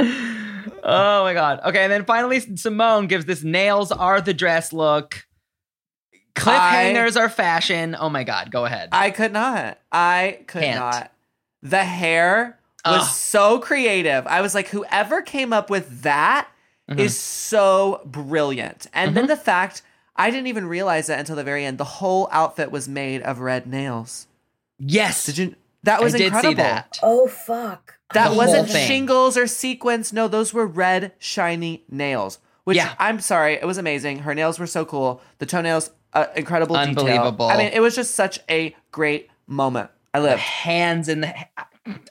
oh 0.00 1.22
my 1.24 1.34
god. 1.34 1.60
Okay, 1.64 1.82
and 1.82 1.92
then 1.92 2.04
finally 2.04 2.40
Simone 2.56 3.08
gives 3.08 3.24
this 3.24 3.42
nails 3.42 3.90
are 3.92 4.20
the 4.20 4.32
dress 4.34 4.72
look. 4.72 5.25
Cliffhangers 6.36 7.16
are 7.18 7.28
fashion. 7.28 7.96
Oh 7.98 8.08
my 8.08 8.24
god, 8.24 8.50
go 8.50 8.64
ahead. 8.64 8.90
I 8.92 9.10
could 9.10 9.32
not. 9.32 9.78
I 9.90 10.40
could 10.46 10.62
Can't. 10.62 10.78
not. 10.80 11.12
The 11.62 11.84
hair 11.84 12.58
was 12.84 13.02
Ugh. 13.02 13.08
so 13.08 13.58
creative. 13.58 14.26
I 14.26 14.40
was 14.40 14.54
like, 14.54 14.68
whoever 14.68 15.22
came 15.22 15.52
up 15.52 15.70
with 15.70 16.02
that 16.02 16.48
is 16.96 17.14
Mhm. 17.14 17.18
so 17.18 18.00
brilliant. 18.04 18.86
And 18.92 19.08
Mm-hmm. 19.08 19.14
then 19.16 19.26
the 19.26 19.36
fact 19.36 19.82
I 20.18 20.30
didn't 20.30 20.46
even 20.46 20.66
realize 20.66 21.08
it 21.10 21.18
until 21.18 21.36
the 21.36 21.44
very 21.44 21.64
end. 21.64 21.76
The 21.78 21.84
whole 21.84 22.28
outfit 22.32 22.70
was 22.70 22.88
made 22.88 23.22
of 23.22 23.40
red 23.40 23.66
nails. 23.66 24.26
yes. 24.78 25.24
Did 25.26 25.38
you? 25.38 25.54
That 25.82 26.02
was 26.02 26.14
I 26.14 26.18
did 26.18 26.26
incredible. 26.28 26.50
see 26.52 26.54
that. 26.56 26.98
oh 27.02 27.26
fuck. 27.28 27.98
That 28.14 28.30
The 28.30 28.36
wasn't 28.36 28.68
shingles 28.70 29.36
or 29.36 29.46
sequins. 29.46 30.12
No, 30.12 30.26
those 30.28 30.52
were 30.54 30.66
red, 30.66 31.12
shiny 31.18 31.84
nails. 31.90 32.38
Which 32.64 32.76
Yeah. 32.76 32.94
I'm 32.98 33.20
sorry, 33.20 33.54
it 33.54 33.64
was 33.66 33.78
amazing. 33.78 34.20
Her 34.20 34.34
nails 34.34 34.58
were 34.58 34.66
so 34.66 34.84
cool. 34.84 35.20
The 35.38 35.46
toenails, 35.46 35.90
uh, 36.16 36.26
incredible 36.36 36.76
detail. 36.76 36.88
Unbelievable. 36.88 37.46
I 37.46 37.56
mean, 37.58 37.70
it 37.72 37.80
was 37.80 37.94
just 37.94 38.14
such 38.14 38.40
a 38.50 38.74
great 38.92 39.28
moment. 39.46 39.90
I 40.14 40.18
lived. 40.20 40.40
Hands 40.40 41.08
in 41.08 41.20
the 41.20 41.34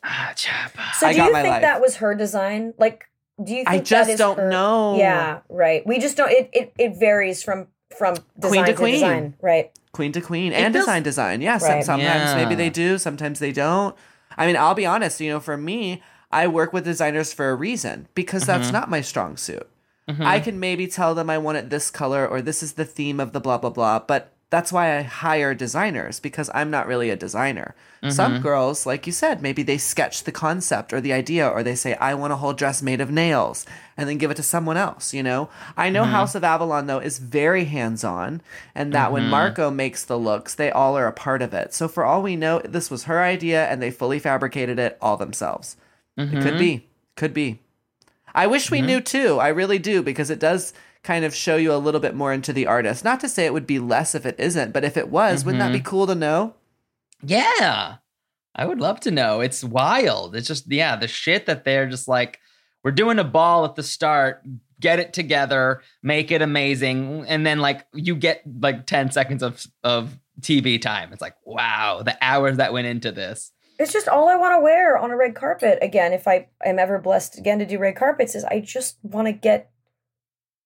ah, 0.04 0.34
Chapa. 0.36 0.82
So 1.00 1.08
I 1.08 1.12
do 1.14 1.18
got 1.18 1.26
you 1.28 1.34
my 1.34 1.42
think 1.42 1.52
life. 1.54 1.62
that 1.62 1.82
was 1.82 1.98
her 1.98 2.16
design? 2.16 2.74
Like, 2.78 3.06
do 3.44 3.52
you 3.52 3.58
think 3.66 3.70
I 3.70 3.80
just 3.80 4.10
is 4.12 4.18
don't 4.20 4.38
her- 4.38 4.50
know. 4.50 4.98
Yeah, 4.98 5.40
right. 5.50 5.86
We 5.86 6.00
just 6.00 6.16
don't. 6.18 6.32
It 6.32 6.50
it, 6.54 6.74
it 6.78 6.96
varies 6.98 7.44
from 7.44 7.68
from 7.98 8.16
design 8.40 8.52
Queen 8.64 8.66
to 8.66 8.74
queen. 8.74 8.94
design, 8.94 9.34
right? 9.42 9.72
Queen 9.92 10.12
to 10.12 10.22
queen 10.22 10.54
and 10.54 10.74
feels- 10.74 10.86
design 10.86 11.04
design. 11.04 11.42
Yeah, 11.42 11.58
some, 11.58 11.70
Right. 11.70 11.84
sometimes 11.84 12.36
maybe 12.36 12.56
they 12.56 12.70
do, 12.70 12.98
sometimes 12.98 13.40
they 13.40 13.52
don't. 13.52 13.96
I 14.38 14.46
mean, 14.48 14.58
I'll 14.58 14.76
be 14.76 14.86
honest, 14.86 15.20
you 15.22 15.30
know, 15.32 15.40
for 15.40 15.56
me, 15.58 16.02
I 16.32 16.48
work 16.48 16.74
with 16.74 16.84
designers 16.84 17.32
for 17.34 17.50
a 17.50 17.56
reason 17.56 18.08
because 18.16 18.44
Mm-hmm. 18.44 18.60
that's 18.62 18.72
not 18.72 18.90
my 18.90 19.00
strong 19.02 19.38
suit. 19.38 19.68
I 20.08 20.40
can 20.40 20.60
maybe 20.60 20.88
tell 20.88 21.16
them 21.16 21.30
I 21.30 21.38
want 21.40 21.58
it 21.58 21.70
this 21.70 21.90
color 21.90 22.28
or 22.28 22.42
this 22.42 22.62
is 22.62 22.74
the 22.74 22.86
theme 22.86 23.20
of 23.20 23.32
the 23.34 23.40
blah 23.40 23.58
blah 23.58 23.72
blah, 23.72 24.00
but 24.00 24.32
that's 24.52 24.72
why 24.72 24.98
I 24.98 25.02
hire 25.02 25.56
designers 25.56 26.20
because 26.20 26.52
I'm 26.54 26.70
not 26.70 26.86
really 26.86 27.10
a 27.10 27.16
designer. 27.16 27.74
Mm-hmm. 28.04 28.12
Some 28.12 28.42
girls, 28.42 28.86
like 28.86 29.08
you 29.08 29.12
said, 29.12 29.42
maybe 29.42 29.64
they 29.64 29.80
sketch 29.80 30.24
the 30.24 30.32
concept 30.32 30.94
or 30.94 31.02
the 31.02 31.12
idea 31.12 31.48
or 31.48 31.64
they 31.64 31.74
say 31.74 31.96
I 31.96 32.14
want 32.14 32.32
a 32.32 32.36
whole 32.36 32.54
dress 32.54 32.84
made 32.84 33.02
of 33.02 33.10
nails 33.10 33.66
and 33.98 34.08
then 34.08 34.20
give 34.20 34.30
it 34.30 34.36
to 34.38 34.44
someone 34.44 34.78
else, 34.78 35.14
you 35.16 35.24
know? 35.24 35.50
I 35.76 35.90
know 35.90 36.04
Mm-hmm. 36.04 36.12
House 36.12 36.36
of 36.36 36.44
Avalon 36.44 36.86
though 36.86 37.00
is 37.00 37.18
very 37.18 37.66
hands-on 37.66 38.42
and 38.76 38.94
that 38.94 39.12
when 39.12 39.24
Mm-hmm. 39.24 39.32
Marco 39.32 39.72
makes 39.72 40.06
the 40.06 40.20
looks, 40.20 40.54
they 40.54 40.70
all 40.70 40.96
are 40.96 41.08
a 41.08 41.12
part 41.12 41.42
of 41.42 41.54
it. 41.56 41.74
So 41.74 41.88
for 41.88 42.06
all 42.06 42.22
we 42.22 42.36
know, 42.36 42.60
this 42.60 42.92
was 42.92 43.06
her 43.06 43.24
idea 43.24 43.66
and 43.68 43.82
they 43.82 43.90
fully 43.92 44.20
fabricated 44.20 44.78
it 44.78 44.98
all 45.02 45.18
themselves. 45.18 45.76
It 46.16 46.30
Mm-hmm. 46.30 46.42
could 46.44 46.58
be. 46.60 46.88
Could 47.16 47.34
be. 47.34 47.60
I 48.36 48.48
wish 48.48 48.70
we 48.70 48.80
mm-hmm. 48.80 48.88
knew 48.88 49.02
too. 49.02 49.40
I 49.40 49.48
really 49.48 49.80
do 49.80 50.04
because 50.04 50.30
it 50.30 50.40
does 50.40 50.74
kind 51.04 51.24
of 51.24 51.34
show 51.34 51.56
you 51.56 51.74
a 51.74 51.78
little 51.78 52.02
bit 52.02 52.16
more 52.16 52.34
into 52.34 52.52
the 52.52 52.68
artist. 52.68 53.04
Not 53.04 53.22
to 53.22 53.30
say 53.30 53.46
it 53.46 53.54
would 53.54 53.66
be 53.66 53.80
less 53.80 54.14
if 54.14 54.26
it 54.26 54.40
isn't, 54.40 54.74
but 54.74 54.84
if 54.84 54.98
it 54.98 55.10
was, 55.10 55.46
wouldn't 55.46 55.62
that 55.62 55.72
be 55.72 55.80
mm-hmm. 55.80 55.88
cool 55.88 56.08
to 56.08 56.16
know? 56.16 56.56
Yeah. 57.24 57.96
I 58.56 58.66
would 58.66 58.80
love 58.80 59.00
to 59.02 59.12
know. 59.12 59.40
It's 59.40 59.64
wild. 59.64 60.36
It's 60.36 60.48
just, 60.48 60.72
yeah, 60.72 60.96
the 60.96 61.08
shit 61.08 61.46
that 61.46 61.64
they're 61.64 61.88
just 61.88 62.08
like, 62.08 62.40
we're 62.84 62.92
doing 62.92 63.20
a 63.20 63.24
ball 63.24 63.66
at 63.66 63.76
the 63.76 63.84
start, 63.84 64.44
get 64.80 65.00
it 65.00 65.14
together, 65.14 65.82
make 66.04 66.32
it 66.32 66.42
amazing. 66.42 67.26
And 67.28 67.46
then, 67.46 67.60
like, 67.60 67.86
you 67.94 68.16
get 68.16 68.44
like 68.62 68.86
10 68.86 69.12
seconds 69.12 69.44
of, 69.44 69.66
of 69.84 70.18
TV 70.42 70.82
time. 70.82 71.12
It's 71.12 71.22
like, 71.22 71.36
wow, 71.44 72.02
the 72.04 72.18
hours 72.22 72.58
that 72.58 72.74
went 72.74 72.88
into 72.88 73.12
this. 73.12 73.52
It's 73.80 73.92
just 73.94 74.08
all 74.08 74.30
I 74.30 74.36
want 74.36 74.54
to 74.54 74.60
wear 74.62 74.98
on 74.98 75.12
a 75.12 75.18
red 75.18 75.36
carpet. 75.36 75.80
Again, 75.82 76.14
if 76.14 76.28
I 76.28 76.48
am 76.64 76.80
ever 76.80 77.00
blessed 77.00 77.38
again 77.38 77.60
to 77.60 77.66
do 77.66 77.78
red 77.78 77.96
carpets, 77.96 78.36
is 78.36 78.44
I 78.46 78.60
just 78.62 78.98
want 79.04 79.28
to 79.28 79.32
get 79.32 79.70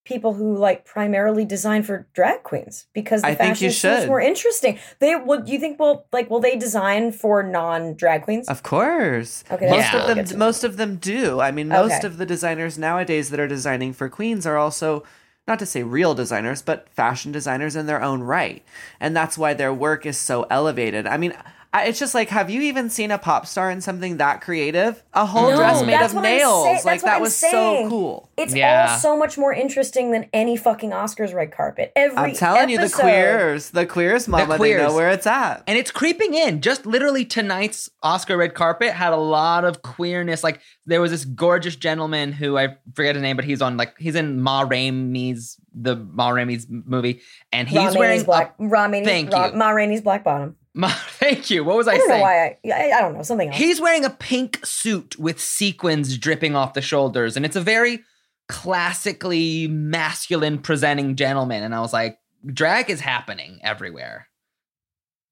people 0.05 0.33
who 0.33 0.55
like 0.57 0.85
primarily 0.85 1.45
design 1.45 1.83
for 1.83 2.07
drag 2.13 2.41
queens 2.41 2.87
because 2.93 3.21
the 3.21 3.27
I 3.27 3.35
think 3.35 3.51
fashion 3.51 3.63
you 3.65 3.69
is 3.69 3.77
should. 3.77 4.07
more 4.07 4.19
interesting. 4.21 4.79
They 4.99 5.15
will. 5.15 5.41
Do 5.41 5.51
you 5.51 5.59
think 5.59 5.79
will 5.79 6.07
like 6.11 6.29
will 6.29 6.39
they 6.39 6.55
design 6.55 7.11
for 7.11 7.43
non 7.43 7.95
drag 7.95 8.23
queens? 8.23 8.47
Of 8.47 8.63
course. 8.63 9.43
Okay, 9.51 9.69
most 9.69 9.91
cool. 9.91 10.01
of 10.01 10.27
them 10.27 10.39
most 10.39 10.63
of 10.63 10.77
them 10.77 10.95
do. 10.97 11.39
I 11.39 11.51
mean, 11.51 11.67
most 11.67 11.97
Okay. 11.97 12.07
of 12.07 12.17
the 12.17 12.25
designers 12.25 12.77
nowadays 12.77 13.29
that 13.29 13.39
are 13.39 13.47
designing 13.47 13.93
for 13.93 14.09
queens 14.09 14.45
are 14.45 14.57
also 14.57 15.03
not 15.47 15.59
to 15.59 15.65
say 15.65 15.81
real 15.83 16.13
designers, 16.13 16.61
but 16.61 16.87
fashion 16.89 17.31
designers 17.31 17.75
in 17.75 17.87
their 17.87 18.01
own 18.03 18.21
right. 18.21 18.63
And 18.99 19.15
that's 19.15 19.35
why 19.37 19.55
their 19.55 19.73
work 19.73 20.05
is 20.05 20.15
so 20.17 20.45
elevated. 20.49 21.07
I 21.07 21.17
mean, 21.17 21.33
it's 21.75 21.99
just 21.99 22.15
like, 22.15 22.29
have 22.29 22.49
you 22.49 22.61
even 22.61 22.89
seen 22.89 23.11
a 23.11 23.17
pop 23.17 23.45
star 23.45 23.69
in 23.69 23.79
something 23.81 24.17
that 24.17 24.41
creative? 24.41 25.03
A 25.13 25.25
whole 25.25 25.51
No, 25.51 25.57
dress 25.57 25.83
made 25.83 26.01
of 26.01 26.15
nails. 26.15 26.63
say- 26.63 26.71
like 26.73 26.83
that's 26.83 27.03
what 27.03 27.09
that 27.09 27.15
I'm 27.17 27.21
was 27.21 27.35
saying. 27.35 27.85
so 27.85 27.89
cool. 27.89 28.29
It's 28.37 28.55
Yeah. 28.55 28.87
all 28.93 28.97
so 28.97 29.15
much 29.17 29.37
more 29.37 29.53
interesting 29.53 30.11
than 30.11 30.25
any 30.33 30.57
fucking 30.57 30.89
Oscars 30.91 31.33
red 31.33 31.51
carpet. 31.51 31.91
Every 31.95 32.17
I'm 32.17 32.33
telling 32.33 32.69
you, 32.69 32.77
the 32.77 32.83
episode- 32.85 33.01
queers, 33.03 33.69
the 33.71 33.85
queers, 33.85 34.27
mama, 34.27 34.47
they 34.53 34.57
queers. 34.57 34.81
know 34.81 34.95
where 34.95 35.09
it's 35.11 35.27
at. 35.27 35.61
And 35.67 35.77
it's 35.77 35.91
creeping 35.91 36.33
in. 36.33 36.61
Just 36.61 36.85
literally 36.87 37.23
tonight's 37.25 37.89
Oscar 38.01 38.37
red 38.37 38.55
carpet 38.55 38.91
had 38.93 39.13
a 39.13 39.17
lot 39.17 39.63
of 39.63 39.81
queerness. 39.83 40.43
Like 40.43 40.61
there 40.87 41.01
was 41.01 41.11
this 41.11 41.25
gorgeous 41.25 41.75
gentleman 41.75 42.31
who 42.31 42.57
I 42.57 42.77
forget 42.95 43.13
his 43.15 43.21
name, 43.21 43.35
but 43.35 43.45
he's 43.45 43.61
on 43.61 43.77
like 43.77 43.93
he's 43.99 44.15
in 44.15 44.41
Ma 44.41 44.61
Rainey's 44.61 45.57
the 45.73 45.95
Ma 45.95 46.29
Rainey's 46.29 46.65
movie, 46.67 47.21
and 47.53 47.67
he's 47.67 47.77
Ra 47.77 47.83
Maney's 47.83 47.97
wearing 47.97 48.23
black. 48.23 48.55
a, 48.59 48.65
Ra 48.65 48.87
Maney- 48.87 49.05
Thank 49.05 49.31
Ra- 49.31 49.47
you. 49.47 49.53
Ma 49.55 49.69
Rainey's 49.69 50.01
black 50.01 50.23
bottom. 50.23 50.55
Ma, 50.75 50.87
thank 50.89 51.49
you. 51.49 51.63
What 51.63 51.77
was 51.77 51.87
I, 51.87 51.93
I 51.93 51.97
don't 51.97 52.07
know 52.07 52.13
saying? 52.13 52.21
why 52.21 52.45
I, 52.45 52.57
I. 52.71 52.97
I 52.97 53.01
don't 53.01 53.15
know 53.15 53.23
something 53.23 53.49
else. 53.49 53.57
He's 53.57 53.81
wearing 53.81 54.05
a 54.05 54.09
pink 54.09 54.63
suit 54.65 55.17
with 55.17 55.39
sequins 55.41 56.17
dripping 56.17 56.55
off 56.55 56.73
the 56.73 56.81
shoulders, 56.81 57.35
and 57.35 57.45
it's 57.45 57.55
a 57.55 57.61
very 57.61 58.03
classically 58.47 59.67
masculine 59.67 60.59
presenting 60.59 61.15
gentleman. 61.15 61.63
And 61.63 61.73
I 61.73 61.79
was 61.81 61.93
like, 61.93 62.19
drag 62.45 62.89
is 62.89 62.99
happening 63.01 63.59
everywhere. 63.63 64.27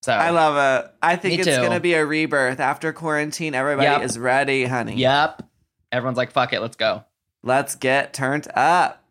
So 0.03 0.13
I 0.13 0.29
love 0.29 0.85
it. 0.85 0.91
I 1.01 1.15
think 1.15 1.39
it's 1.39 1.47
too. 1.47 1.55
going 1.57 1.71
to 1.71 1.79
be 1.79 1.93
a 1.95 2.05
rebirth 2.05 2.59
after 2.59 2.93
quarantine. 2.93 3.55
Everybody 3.55 3.87
Yep. 3.87 4.01
is 4.03 4.17
ready, 4.19 4.65
honey. 4.65 4.95
Yep. 4.95 5.43
Everyone's 5.91 6.17
like, 6.17 6.31
fuck 6.31 6.53
it, 6.53 6.61
let's 6.61 6.75
go. 6.77 7.03
Let's 7.43 7.75
get 7.75 8.13
turned 8.13 8.47
up. 8.55 9.03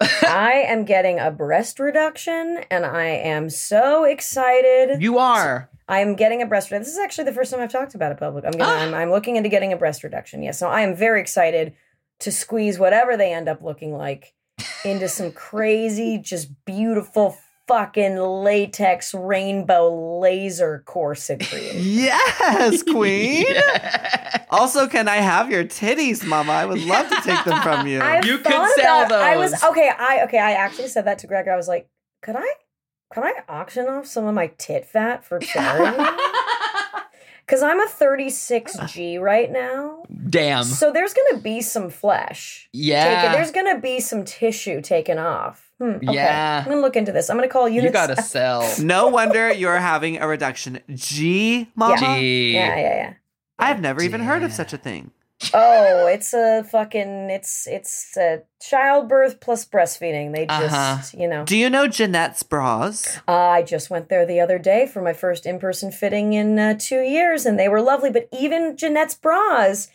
I 0.00 0.64
am 0.68 0.84
getting 0.84 1.18
a 1.18 1.30
breast 1.30 1.78
reduction, 1.78 2.64
and 2.70 2.84
I 2.84 3.06
am 3.06 3.50
so 3.50 4.04
excited. 4.04 5.02
You 5.02 5.18
are. 5.18 5.70
I 5.88 6.00
am 6.00 6.14
getting 6.14 6.42
a 6.42 6.46
breast 6.46 6.70
reduction. 6.70 6.84
This 6.84 6.92
is 6.92 6.98
actually 6.98 7.24
the 7.24 7.32
first 7.32 7.50
time 7.50 7.60
I've 7.60 7.72
talked 7.72 7.94
about 7.94 8.12
it 8.12 8.18
public. 8.18 8.44
I'm 8.44 8.52
gonna. 8.52 8.64
Ah. 8.64 8.82
I'm, 8.82 8.94
I'm 8.94 9.10
looking 9.10 9.36
into 9.36 9.48
getting 9.48 9.72
a 9.72 9.76
breast 9.76 10.04
reduction. 10.04 10.42
Yes, 10.42 10.58
so 10.58 10.68
I 10.68 10.82
am 10.82 10.94
very 10.94 11.20
excited 11.20 11.74
to 12.20 12.32
squeeze 12.32 12.78
whatever 12.78 13.16
they 13.16 13.32
end 13.32 13.48
up 13.48 13.62
looking 13.62 13.96
like 13.96 14.34
into 14.84 15.08
some 15.08 15.32
crazy, 15.32 16.18
just 16.18 16.64
beautiful 16.64 17.36
fucking 17.68 18.16
latex 18.16 19.12
rainbow 19.14 20.18
laser 20.20 20.82
corset 20.86 21.46
cream. 21.46 21.72
Yes, 21.76 22.82
queen. 22.82 23.46
Also, 24.50 24.86
can 24.88 25.08
I 25.08 25.16
have 25.16 25.50
your 25.50 25.62
titties, 25.64 26.24
mama? 26.26 26.52
I 26.52 26.64
would 26.64 26.80
love 26.82 27.06
to 27.10 27.16
take 27.16 27.44
them 27.44 27.60
from 27.62 27.86
you. 27.86 28.00
I've 28.02 28.24
You 28.24 28.38
could 28.38 28.50
sell 28.76 29.04
about- 29.04 29.20
I 29.20 29.36
was 29.36 29.52
those. 29.52 29.62
okay. 29.64 29.90
I 29.96 30.24
okay. 30.24 30.38
I 30.38 30.52
actually 30.52 30.88
said 30.88 31.04
that 31.04 31.18
to 31.18 31.26
Greg. 31.26 31.48
I 31.48 31.56
was 31.56 31.68
like, 31.68 31.86
could 32.22 32.34
I, 32.34 32.46
could 33.12 33.24
I 33.24 33.32
auction 33.46 33.86
off 33.88 34.06
some 34.06 34.24
of 34.26 34.34
my 34.34 34.46
tit 34.58 34.86
fat 34.86 35.22
for 35.22 35.38
charity? 35.38 36.02
Because 37.48 37.62
I'm 37.62 37.80
a 37.80 37.86
36G 37.86 39.18
right 39.18 39.50
now, 39.50 40.02
Damn. 40.28 40.64
so 40.64 40.92
there's 40.92 41.14
gonna 41.14 41.40
be 41.40 41.62
some 41.62 41.88
flesh. 41.88 42.68
Yeah. 42.74 43.22
taken. 43.22 43.32
There's 43.32 43.50
gonna 43.52 43.80
be 43.80 44.00
some 44.00 44.26
tissue 44.26 44.82
taken 44.82 45.16
off. 45.16 45.72
Hmm, 45.78 45.92
okay. 45.92 46.12
Yeah. 46.12 46.62
I'm 46.62 46.70
gonna 46.70 46.82
look 46.82 46.94
into 46.94 47.10
this. 47.10 47.30
I'm 47.30 47.38
gonna 47.38 47.48
call 47.48 47.66
you 47.66 47.76
units. 47.76 47.94
gotta 47.94 48.20
sell. 48.20 48.70
no 48.82 49.08
wonder 49.08 49.50
you're 49.50 49.78
having 49.78 50.18
a 50.18 50.28
reduction. 50.28 50.80
G, 50.94 51.70
mama. 51.74 51.96
Gee. 51.96 52.52
Yeah, 52.52 52.76
yeah, 52.76 52.80
yeah. 52.80 53.14
I've 53.58 53.80
never 53.80 54.02
even 54.02 54.20
heard 54.20 54.42
of 54.42 54.52
such 54.52 54.74
a 54.74 54.78
thing. 54.78 55.10
Oh, 55.54 56.06
it's 56.08 56.34
a 56.34 56.64
fucking 56.64 57.30
it's 57.30 57.66
it's 57.66 58.16
a 58.16 58.42
childbirth 58.60 59.40
plus 59.40 59.64
breastfeeding. 59.64 60.34
They 60.34 60.46
just 60.46 60.74
Uh-huh. 60.74 61.02
you 61.20 61.28
know. 61.28 61.44
Do 61.44 61.56
you 61.56 61.70
know 61.70 61.86
Jenette's 61.86 62.42
bras? 62.42 63.18
Uh, 63.28 63.32
I 63.32 63.62
just 63.62 63.88
went 63.88 64.08
there 64.08 64.26
the 64.26 64.40
other 64.40 64.58
day 64.58 64.86
for 64.86 65.00
my 65.00 65.12
first 65.12 65.46
in-person 65.46 65.92
fitting 65.92 66.32
in 66.32 66.58
uh, 66.58 66.74
two 66.78 67.00
years, 67.02 67.46
and 67.46 67.58
they 67.58 67.68
were 67.68 67.80
lovely. 67.80 68.10
But 68.10 68.28
even 68.32 68.76
Jenette's 68.76 69.14
bras, 69.14 69.88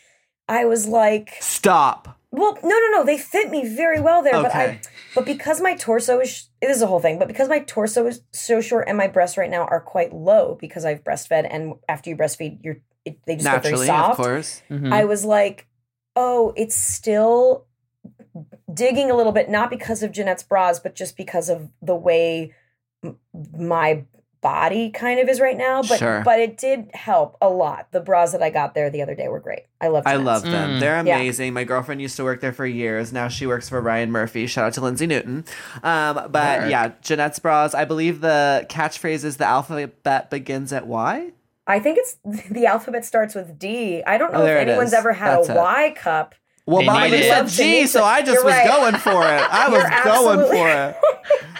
I 0.48 0.66
was 0.66 0.88
like, 0.88 1.36
Stop. 1.42 2.18
well, 2.32 2.58
no, 2.64 2.70
no, 2.80 2.88
no, 2.92 3.06
they 3.06 3.18
fit 3.18 3.50
me 3.52 3.68
very 3.68 4.00
well 4.00 4.24
there. 4.24 4.42
But 4.42 4.56
I, 4.56 4.80
but 5.14 5.26
because 5.26 5.60
my 5.62 5.76
torso 5.76 6.20
is, 6.22 6.50
this 6.62 6.78
is 6.78 6.82
a 6.82 6.88
whole 6.88 7.00
thing. 7.02 7.20
But 7.20 7.28
because 7.28 7.50
my 7.50 7.60
torso 7.60 8.08
is 8.08 8.22
so 8.32 8.62
short 8.62 8.86
and 8.88 8.98
my 8.98 9.08
breasts 9.08 9.38
right 9.38 9.52
now 9.52 9.66
are 9.66 9.82
quite 9.82 10.14
low 10.14 10.58
because 10.60 10.86
I've 10.86 11.04
breastfed, 11.04 11.48
and 11.52 11.74
after 11.90 12.10
you 12.10 12.16
breastfeed, 12.16 12.60
you're 12.64 12.78
it, 13.06 13.20
they 13.26 13.36
just 13.36 13.46
get 13.46 13.64
very 13.64 13.72
Naturally, 13.74 13.88
soft. 13.88 14.12
of 14.20 14.26
course. 14.26 14.62
Mhm. 14.70 14.94
I 14.94 15.04
was 15.06 15.26
like, 15.26 15.68
oh, 16.16 16.54
it's 16.56 16.76
still 16.76 17.66
digging 18.74 19.12
a 19.12 19.16
little 19.16 19.32
bit, 19.32 19.50
not 19.50 19.70
because 19.70 20.04
of 20.04 20.12
Jenette's 20.12 20.44
bras, 20.44 20.80
but 20.80 20.96
just 20.96 21.16
because 21.18 21.50
of 21.50 21.70
the 21.82 21.96
way 21.96 22.54
m- 23.04 23.18
my 23.58 24.04
body 24.42 24.90
kind 24.90 25.20
of 25.22 25.30
is 25.30 25.40
right 25.40 25.56
now. 25.58 25.82
But 25.82 26.00
Sure. 26.00 26.22
but 26.26 26.40
it 26.40 26.58
did 26.58 26.90
help 26.94 27.38
a 27.42 27.48
lot. 27.50 27.88
The 27.92 28.02
bras 28.02 28.34
that 28.34 28.42
I 28.44 28.50
got 28.50 28.74
there 28.76 28.90
the 28.90 29.02
other 29.02 29.16
day 29.16 29.28
were 29.30 29.40
great. 29.40 29.64
I 29.80 29.88
love. 29.88 30.04
Them. 30.04 30.12
I 30.14 30.16
love 30.18 30.42
them. 30.44 30.72
Mm. 30.72 30.80
They're 30.82 30.96
Yeah. 31.06 31.16
amazing. 31.18 31.54
My 31.54 31.64
girlfriend 31.64 32.02
used 32.02 32.18
to 32.18 32.24
work 32.26 32.42
there 32.42 32.52
for 32.52 32.66
years. 32.66 33.14
Now 33.14 33.28
she 33.30 33.46
works 33.48 33.70
for 33.70 33.80
Ryan 33.80 34.12
Murphy. 34.12 34.46
Shout 34.48 34.66
out 34.66 34.74
to 34.74 34.82
Lindsay 34.82 35.08
Newton. 35.08 35.46
Um, 35.82 36.28
but 36.30 36.60
Work. 36.62 36.72
yeah, 36.72 36.90
Jenette's 37.02 37.40
bras. 37.40 37.74
I 37.74 37.86
believe 37.86 38.20
the 38.22 38.66
catchphrase 38.70 39.24
is 39.24 39.38
the 39.38 39.46
alphabet 39.46 40.30
begins 40.30 40.74
at 40.74 40.88
Y. 40.88 41.32
I 41.68 41.80
think 41.80 41.98
it's 42.00 42.18
the 42.50 42.66
alphabet 42.66 43.06
starts 43.06 43.36
with 43.36 43.58
D. 43.58 44.04
I 44.06 44.18
don't 44.18 44.34
know 44.34 44.42
Oh, 44.42 44.46
if 44.46 44.58
anyone's 44.58 44.90
is. 44.90 44.94
ever 44.94 45.14
had 45.14 45.38
That's 45.40 45.50
a 45.50 45.54
it. 45.54 45.58
Y 45.58 45.94
cup. 45.96 46.36
Well, 46.66 46.80
They 46.80 46.86
Mama 46.86 47.10
just 47.10 47.58
said 47.58 47.66
G, 47.66 47.88
so 47.88 48.06
I 48.06 48.22
just 48.22 48.36
You're 48.36 48.46
was 48.46 48.54
right. 48.54 48.66
going 48.68 48.96
for 48.96 49.22
it. 49.24 49.42
I 49.52 49.68
was 49.68 49.84
You're 49.84 50.04
going 50.14 50.48
for 50.50 50.70
it. 50.70 50.96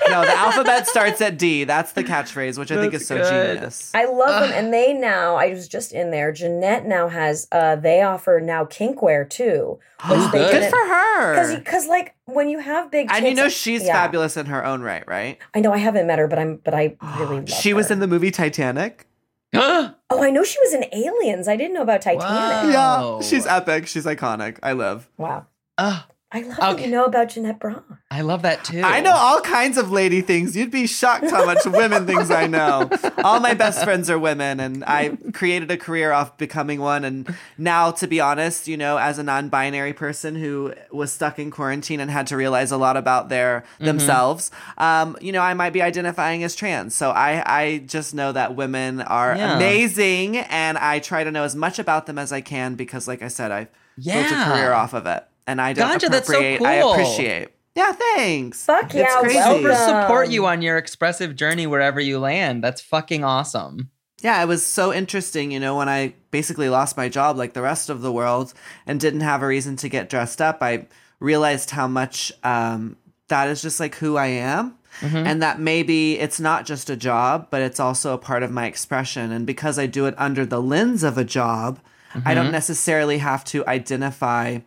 No, 0.10 0.22
the 0.22 0.36
alphabet 0.38 0.86
starts 0.86 1.22
at 1.22 1.38
D. 1.38 1.64
That's 1.64 1.94
the 1.94 2.04
catchphrase, 2.04 2.58
which 2.60 2.72
I 2.74 2.76
think 2.76 2.94
is 2.94 3.08
so 3.08 3.16
good. 3.18 3.56
genius. 3.56 3.90
I 3.96 4.04
love 4.06 4.42
them, 4.42 4.52
and 4.52 4.74
they 4.74 4.92
now. 4.92 5.36
I 5.38 5.50
was 5.52 5.68
just 5.70 5.94
in 5.94 6.12
there. 6.12 6.34
Jenette 6.34 6.86
now 6.86 7.08
has. 7.08 7.48
uh 7.54 7.78
They 7.78 8.02
offer 8.02 8.42
now 8.44 8.66
kinkwear 8.66 9.28
too, 9.30 9.80
which 10.10 10.32
they 10.34 10.40
good. 10.40 10.52
Good 10.52 10.70
for 10.70 10.78
her. 10.78 11.34
Because, 11.36 11.56
because, 11.56 11.88
like, 11.88 12.16
when 12.26 12.50
you 12.50 12.60
have 12.60 12.92
big, 12.92 13.08
And 13.12 13.26
you 13.26 13.34
know 13.34 13.48
she's 13.48 13.86
yeah. 13.86 13.94
fabulous 13.94 14.36
in 14.36 14.48
her 14.48 14.64
own 14.66 14.82
right, 14.82 15.08
right? 15.08 15.38
I 15.56 15.62
know 15.62 15.72
I 15.72 15.78
haven't 15.78 16.06
met 16.06 16.20
her, 16.20 16.28
but 16.28 16.38
I'm, 16.38 16.58
but 16.58 16.74
I 16.74 16.98
really 17.18 17.38
love 17.40 17.50
She 17.50 17.74
was 17.74 17.88
her. 17.88 17.94
in 17.94 18.00
the 18.00 18.08
movie 18.08 18.30
Titanic. 18.32 19.08
Oh, 19.54 19.96
I 20.12 20.30
know 20.32 20.44
she 20.44 20.60
was 20.60 20.74
in 20.74 20.86
Aliens. 20.92 21.48
I 21.48 21.56
didn't 21.56 21.74
know 21.74 21.82
about 21.82 22.02
Titanic. 22.02 22.74
Wow. 22.76 23.20
Yeah, 23.22 23.28
she's 23.28 23.46
epic. 23.46 23.88
She's 23.88 24.06
iconic. 24.06 24.58
I 24.64 24.74
live. 24.74 25.10
Wow. 25.18 25.48
Oh, 25.78 26.06
I 26.36 26.42
love 26.42 26.58
that 26.58 26.82
you 26.82 26.88
know 26.88 27.06
about 27.06 27.28
Jenette 27.30 27.60
Bra. 27.60 27.82
I 28.10 28.22
love 28.22 28.42
that 28.42 28.64
too. 28.64 28.82
I 28.84 29.02
know 29.02 29.14
all 29.14 29.40
kinds 29.42 29.78
of 29.78 29.92
lady 29.92 30.22
things. 30.22 30.58
You'd 30.58 30.72
be 30.72 30.88
shocked 30.88 31.30
how 31.30 31.46
much 31.46 31.64
women 31.66 32.08
things 32.08 32.32
I 32.32 32.48
know. 32.48 32.90
All 33.24 33.40
my 33.40 33.54
best 33.54 33.84
friends 33.84 34.10
are 34.10 34.18
women, 34.18 34.60
and 34.60 34.84
I 34.86 35.16
created 35.34 35.70
a 35.70 35.78
career 35.78 36.12
off 36.12 36.36
becoming 36.38 36.80
one. 36.80 37.04
And 37.06 37.32
now, 37.58 37.92
to 37.92 38.08
be 38.08 38.20
honest, 38.20 38.68
you 38.68 38.78
know, 38.78 38.98
as 38.98 39.20
a 39.20 39.24
non-binary 39.24 39.94
person 39.94 40.36
who 40.36 40.74
was 40.92 41.12
stuck 41.12 41.38
in 41.38 41.52
quarantine 41.52 42.00
and 42.00 42.10
had 42.10 42.26
to 42.28 42.38
realize 42.38 42.72
a 42.72 42.78
lot 42.78 42.98
about 42.98 43.30
their 43.30 43.64
themselves, 43.80 44.50
um, 44.80 45.16
you 45.22 45.32
know, 45.32 45.42
I 45.42 45.54
might 45.54 45.74
be 45.74 45.84
identifying 45.84 46.44
as 46.44 46.56
trans. 46.56 46.96
So 46.96 47.12
I, 47.12 47.44
I 47.46 47.78
just 47.86 48.16
know 48.16 48.32
that 48.32 48.56
women 48.56 49.02
are 49.02 49.36
Yeah. 49.36 49.56
amazing, 49.56 50.38
and 50.38 50.80
I 50.80 50.98
try 50.98 51.24
to 51.24 51.30
know 51.32 51.44
as 51.44 51.56
much 51.56 51.78
about 51.78 52.08
them 52.08 52.18
as 52.18 52.32
I 52.32 52.42
can 52.42 52.74
because, 52.74 53.08
like 53.08 53.22
I 53.22 53.28
said, 53.28 53.52
I've 53.52 53.70
built 54.04 54.32
a 54.32 54.46
career 54.46 54.74
off 54.74 54.94
of 54.94 55.06
it, 55.06 55.24
and 55.48 55.62
I 55.62 55.74
don't 55.74 55.94
Gotcha, 55.94 56.10
that's 56.10 56.28
so 56.28 56.34
appropriate. 56.34 56.62
I 56.64 56.76
appreciate. 56.76 57.50
Yeah, 57.76 57.92
thanks. 57.92 58.66
Fuck 58.66 58.86
It's 58.86 58.96
yeah, 58.96 59.20
crazy. 59.22 59.42
Super 59.42 59.76
support 59.76 60.30
you 60.30 60.46
on 60.46 60.62
your 60.62 60.78
expressive 60.78 61.36
journey 61.36 61.66
wherever 61.66 62.00
you 62.00 62.20
land. 62.20 62.64
That's 62.64 62.82
fucking 62.82 63.24
awesome. 63.24 63.90
Yeah, 64.22 64.42
it 64.42 64.48
was 64.48 64.66
so 64.66 64.94
interesting, 64.94 65.52
you 65.52 65.60
know, 65.60 65.76
when 65.76 65.90
I 65.90 66.14
basically 66.32 66.70
lost 66.70 66.96
my 66.96 67.10
job 67.10 67.36
like 67.36 67.54
the 67.54 67.62
rest 67.62 67.90
of 67.90 68.02
the 68.02 68.12
world 68.12 68.54
and 68.86 69.00
didn't 69.00 69.22
have 69.22 69.42
a 69.42 69.48
reason 69.48 69.76
to 69.78 69.90
get 69.90 70.10
dressed 70.10 70.42
up. 70.42 70.60
I 70.62 70.88
realized 71.20 71.72
how 71.72 71.88
much 71.88 72.32
um, 72.44 72.96
that 73.28 73.50
is 73.50 73.62
just 73.62 73.80
like 73.80 73.96
who 73.96 74.18
I 74.18 74.28
am. 74.28 74.78
And 75.02 75.42
that 75.42 75.60
maybe 75.60 76.20
it's 76.20 76.40
not 76.40 76.68
just 76.68 76.90
a 76.90 76.96
job, 76.96 77.48
but 77.50 77.64
it's 77.64 77.80
also 77.80 78.14
a 78.14 78.18
part 78.20 78.44
of 78.44 78.52
my 78.52 78.68
expression. 78.68 79.32
And 79.32 79.46
because 79.46 79.80
I 79.80 79.88
do 79.88 80.06
it 80.06 80.14
under 80.20 80.46
the 80.46 80.62
lens 80.62 81.04
of 81.04 81.18
a 81.18 81.24
job, 81.24 81.80
I 82.26 82.36
don't 82.36 82.52
necessarily 82.52 83.18
have 83.18 83.44
to 83.46 83.66
identify 83.68 84.60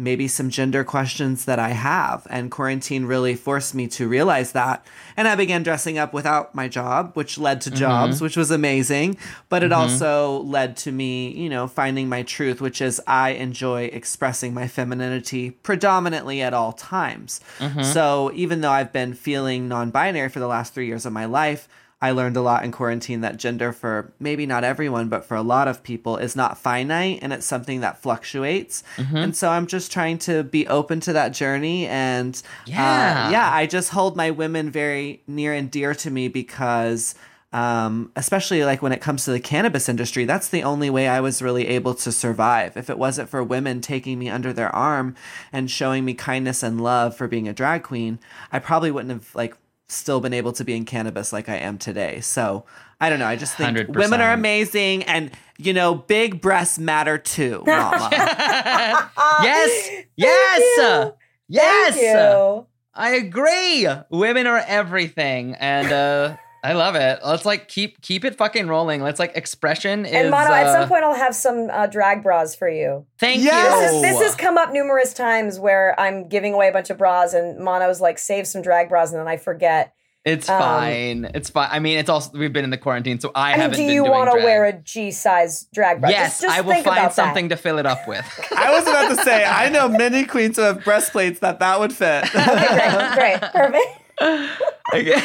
maybe 0.00 0.26
some 0.26 0.50
gender 0.50 0.82
questions 0.82 1.44
that 1.44 1.58
I 1.58 1.70
have. 1.70 2.26
And 2.30 2.50
quarantine 2.50 3.04
really 3.04 3.34
forced 3.34 3.74
me 3.74 3.86
to 3.88 4.08
realize 4.08 4.52
that. 4.52 4.84
And 5.16 5.28
I 5.28 5.36
began 5.36 5.62
dressing 5.62 5.98
up 5.98 6.14
without 6.14 6.54
my 6.54 6.66
job, 6.66 7.12
which 7.14 7.38
led 7.38 7.60
to 7.62 7.70
mm-hmm. 7.70 7.78
jobs, 7.78 8.20
which 8.20 8.36
was 8.36 8.50
amazing. 8.50 9.18
But 9.48 9.62
it 9.62 9.70
mm-hmm. 9.70 9.80
also 9.80 10.40
led 10.40 10.76
to 10.78 10.92
me, 10.92 11.30
you 11.32 11.50
know, 11.50 11.68
finding 11.68 12.08
my 12.08 12.22
truth, 12.22 12.60
which 12.60 12.80
is 12.80 13.00
I 13.06 13.30
enjoy 13.30 13.84
expressing 13.84 14.54
my 14.54 14.66
femininity 14.66 15.50
predominantly 15.50 16.40
at 16.40 16.54
all 16.54 16.72
times. 16.72 17.40
Mm-hmm. 17.58 17.82
So 17.82 18.32
even 18.34 18.62
though 18.62 18.72
I've 18.72 18.92
been 18.92 19.12
feeling 19.14 19.68
non 19.68 19.90
binary 19.90 20.30
for 20.30 20.40
the 20.40 20.48
last 20.48 20.72
three 20.72 20.86
years 20.86 21.04
of 21.04 21.12
my 21.12 21.26
life, 21.26 21.68
I 22.02 22.12
learned 22.12 22.36
a 22.36 22.40
lot 22.40 22.64
in 22.64 22.72
quarantine 22.72 23.20
that 23.20 23.36
gender 23.36 23.72
for 23.72 24.12
maybe 24.18 24.46
not 24.46 24.64
everyone, 24.64 25.08
but 25.08 25.24
for 25.24 25.36
a 25.36 25.42
lot 25.42 25.68
of 25.68 25.82
people 25.82 26.16
is 26.16 26.34
not 26.34 26.56
finite 26.56 27.18
and 27.20 27.30
it's 27.32 27.44
something 27.44 27.80
that 27.80 28.00
fluctuates. 28.00 28.82
And 28.96 29.36
so 29.36 29.50
I'm 29.50 29.66
just 29.66 29.92
trying 29.92 30.16
to 30.20 30.42
be 30.42 30.66
open 30.66 31.00
to 31.00 31.12
that 31.12 31.30
journey. 31.34 31.86
And 31.86 32.40
Yeah. 32.64 33.26
uh, 33.28 33.30
yeah, 33.30 33.50
I 33.52 33.66
just 33.66 33.90
hold 33.90 34.16
my 34.16 34.30
women 34.30 34.70
very 34.70 35.22
near 35.26 35.52
and 35.52 35.70
dear 35.70 35.94
to 35.96 36.10
me 36.10 36.28
because. 36.28 37.14
Um, 37.52 38.12
especially 38.14 38.62
like 38.64 38.80
when 38.80 38.92
it 38.92 39.00
comes 39.00 39.24
to 39.24 39.32
the 39.32 39.40
cannabis 39.40 39.88
industry, 39.88 40.24
that's 40.24 40.48
the 40.48 40.62
only 40.62 40.88
way 40.88 41.08
I 41.08 41.18
was 41.20 41.42
really 41.42 41.66
able 41.66 41.94
to 41.96 42.12
survive. 42.12 42.76
If 42.76 42.88
it 42.88 42.96
wasn't 42.96 43.28
for 43.28 43.42
women 43.42 43.80
taking 43.80 44.20
me 44.20 44.28
under 44.28 44.52
their 44.52 44.72
arm 44.72 45.16
and 45.52 45.68
showing 45.68 46.04
me 46.04 46.14
kindness 46.14 46.62
and 46.62 46.80
love 46.80 47.16
for 47.16 47.26
being 47.26 47.48
a 47.48 47.52
drag 47.52 47.82
queen, 47.82 48.20
I 48.52 48.60
probably 48.60 48.92
wouldn't 48.92 49.10
have 49.12 49.34
like 49.34 49.56
still 49.90 50.20
been 50.20 50.32
able 50.32 50.52
to 50.52 50.64
be 50.64 50.76
in 50.76 50.84
cannabis 50.84 51.32
like 51.32 51.48
I 51.48 51.56
am 51.56 51.78
today. 51.78 52.20
So 52.20 52.64
I 53.00 53.10
don't 53.10 53.18
know. 53.18 53.26
I 53.26 53.36
just 53.36 53.56
think 53.56 53.76
100%. 53.76 53.96
women 53.96 54.20
are 54.20 54.32
amazing 54.32 55.02
and 55.04 55.30
you 55.58 55.72
know, 55.74 55.94
big 55.94 56.40
breasts 56.40 56.78
matter 56.78 57.18
too, 57.18 57.62
mama. 57.66 58.08
yes. 59.42 60.04
Yes. 60.16 60.60
you. 60.78 61.14
Yes. 61.48 61.94
Thank 61.94 62.16
you. 62.16 62.66
I 62.94 63.10
agree. 63.10 63.86
Women 64.10 64.46
are 64.46 64.62
everything, 64.66 65.54
and 65.54 65.92
uh, 65.92 66.36
I 66.62 66.74
love 66.74 66.94
it. 66.94 67.20
Let's 67.24 67.44
like 67.44 67.68
keep 67.68 68.02
keep 68.02 68.24
it 68.24 68.36
fucking 68.36 68.68
rolling. 68.68 69.02
Let's 69.02 69.18
like 69.18 69.36
expression 69.36 70.04
is. 70.04 70.12
And 70.12 70.30
Mano, 70.30 70.52
at 70.52 70.66
uh, 70.66 70.80
some 70.80 70.88
point, 70.88 71.04
I'll 71.04 71.14
have 71.14 71.34
some 71.34 71.70
uh, 71.70 71.86
drag 71.86 72.22
bras 72.22 72.54
for 72.54 72.68
you. 72.68 73.06
thank 73.18 73.42
Yes! 73.42 73.94
you. 73.94 74.02
This, 74.02 74.12
this 74.12 74.22
has 74.28 74.34
come 74.36 74.58
up 74.58 74.72
numerous 74.72 75.14
times 75.14 75.58
where 75.58 75.98
I'm 75.98 76.28
giving 76.28 76.52
away 76.52 76.68
a 76.68 76.72
bunch 76.72 76.90
of 76.90 76.98
bras, 76.98 77.32
and 77.32 77.58
Mano's 77.58 78.00
like, 78.00 78.18
"Save 78.18 78.46
some 78.46 78.60
drag 78.62 78.88
bras," 78.88 79.10
and 79.10 79.20
then 79.20 79.28
I 79.28 79.36
forget. 79.36 79.94
It's 80.22 80.50
um, 80.50 80.60
fine. 80.60 81.30
It's 81.34 81.48
fine. 81.48 81.70
I 81.72 81.78
mean, 81.78 81.96
it's 81.96 82.10
also 82.10 82.36
we've 82.36 82.52
been 82.52 82.64
in 82.64 82.70
the 82.70 82.76
quarantine, 82.76 83.20
so 83.20 83.32
I, 83.34 83.40
I 83.40 83.52
mean, 83.52 83.60
haven't 83.60 83.76
do 83.78 83.84
you 83.84 84.04
want 84.04 84.30
to 84.30 84.44
wear 84.44 84.66
a 84.66 84.72
G 84.74 85.12
size 85.12 85.66
drag 85.72 86.02
bra? 86.02 86.10
Yes, 86.10 86.32
just, 86.32 86.42
just 86.42 86.58
I 86.58 86.60
will 86.60 86.72
think 86.74 86.84
find 86.84 87.10
something 87.10 87.48
That. 87.48 87.56
to 87.56 87.62
fill 87.62 87.78
it 87.78 87.86
up 87.86 88.06
with. 88.06 88.26
I 88.54 88.70
was 88.70 88.82
about 88.82 89.16
to 89.16 89.22
say, 89.22 89.46
I 89.46 89.70
know 89.70 89.88
many 89.88 90.26
queens 90.26 90.56
who 90.56 90.62
have 90.62 90.84
breastplates 90.84 91.40
that 91.40 91.58
that 91.60 91.80
would 91.80 91.92
fit. 91.94 92.24
Okay, 92.34 92.90
great, 93.14 93.40
great, 93.40 93.52
perfect. 93.52 93.86
okay. 94.94 95.22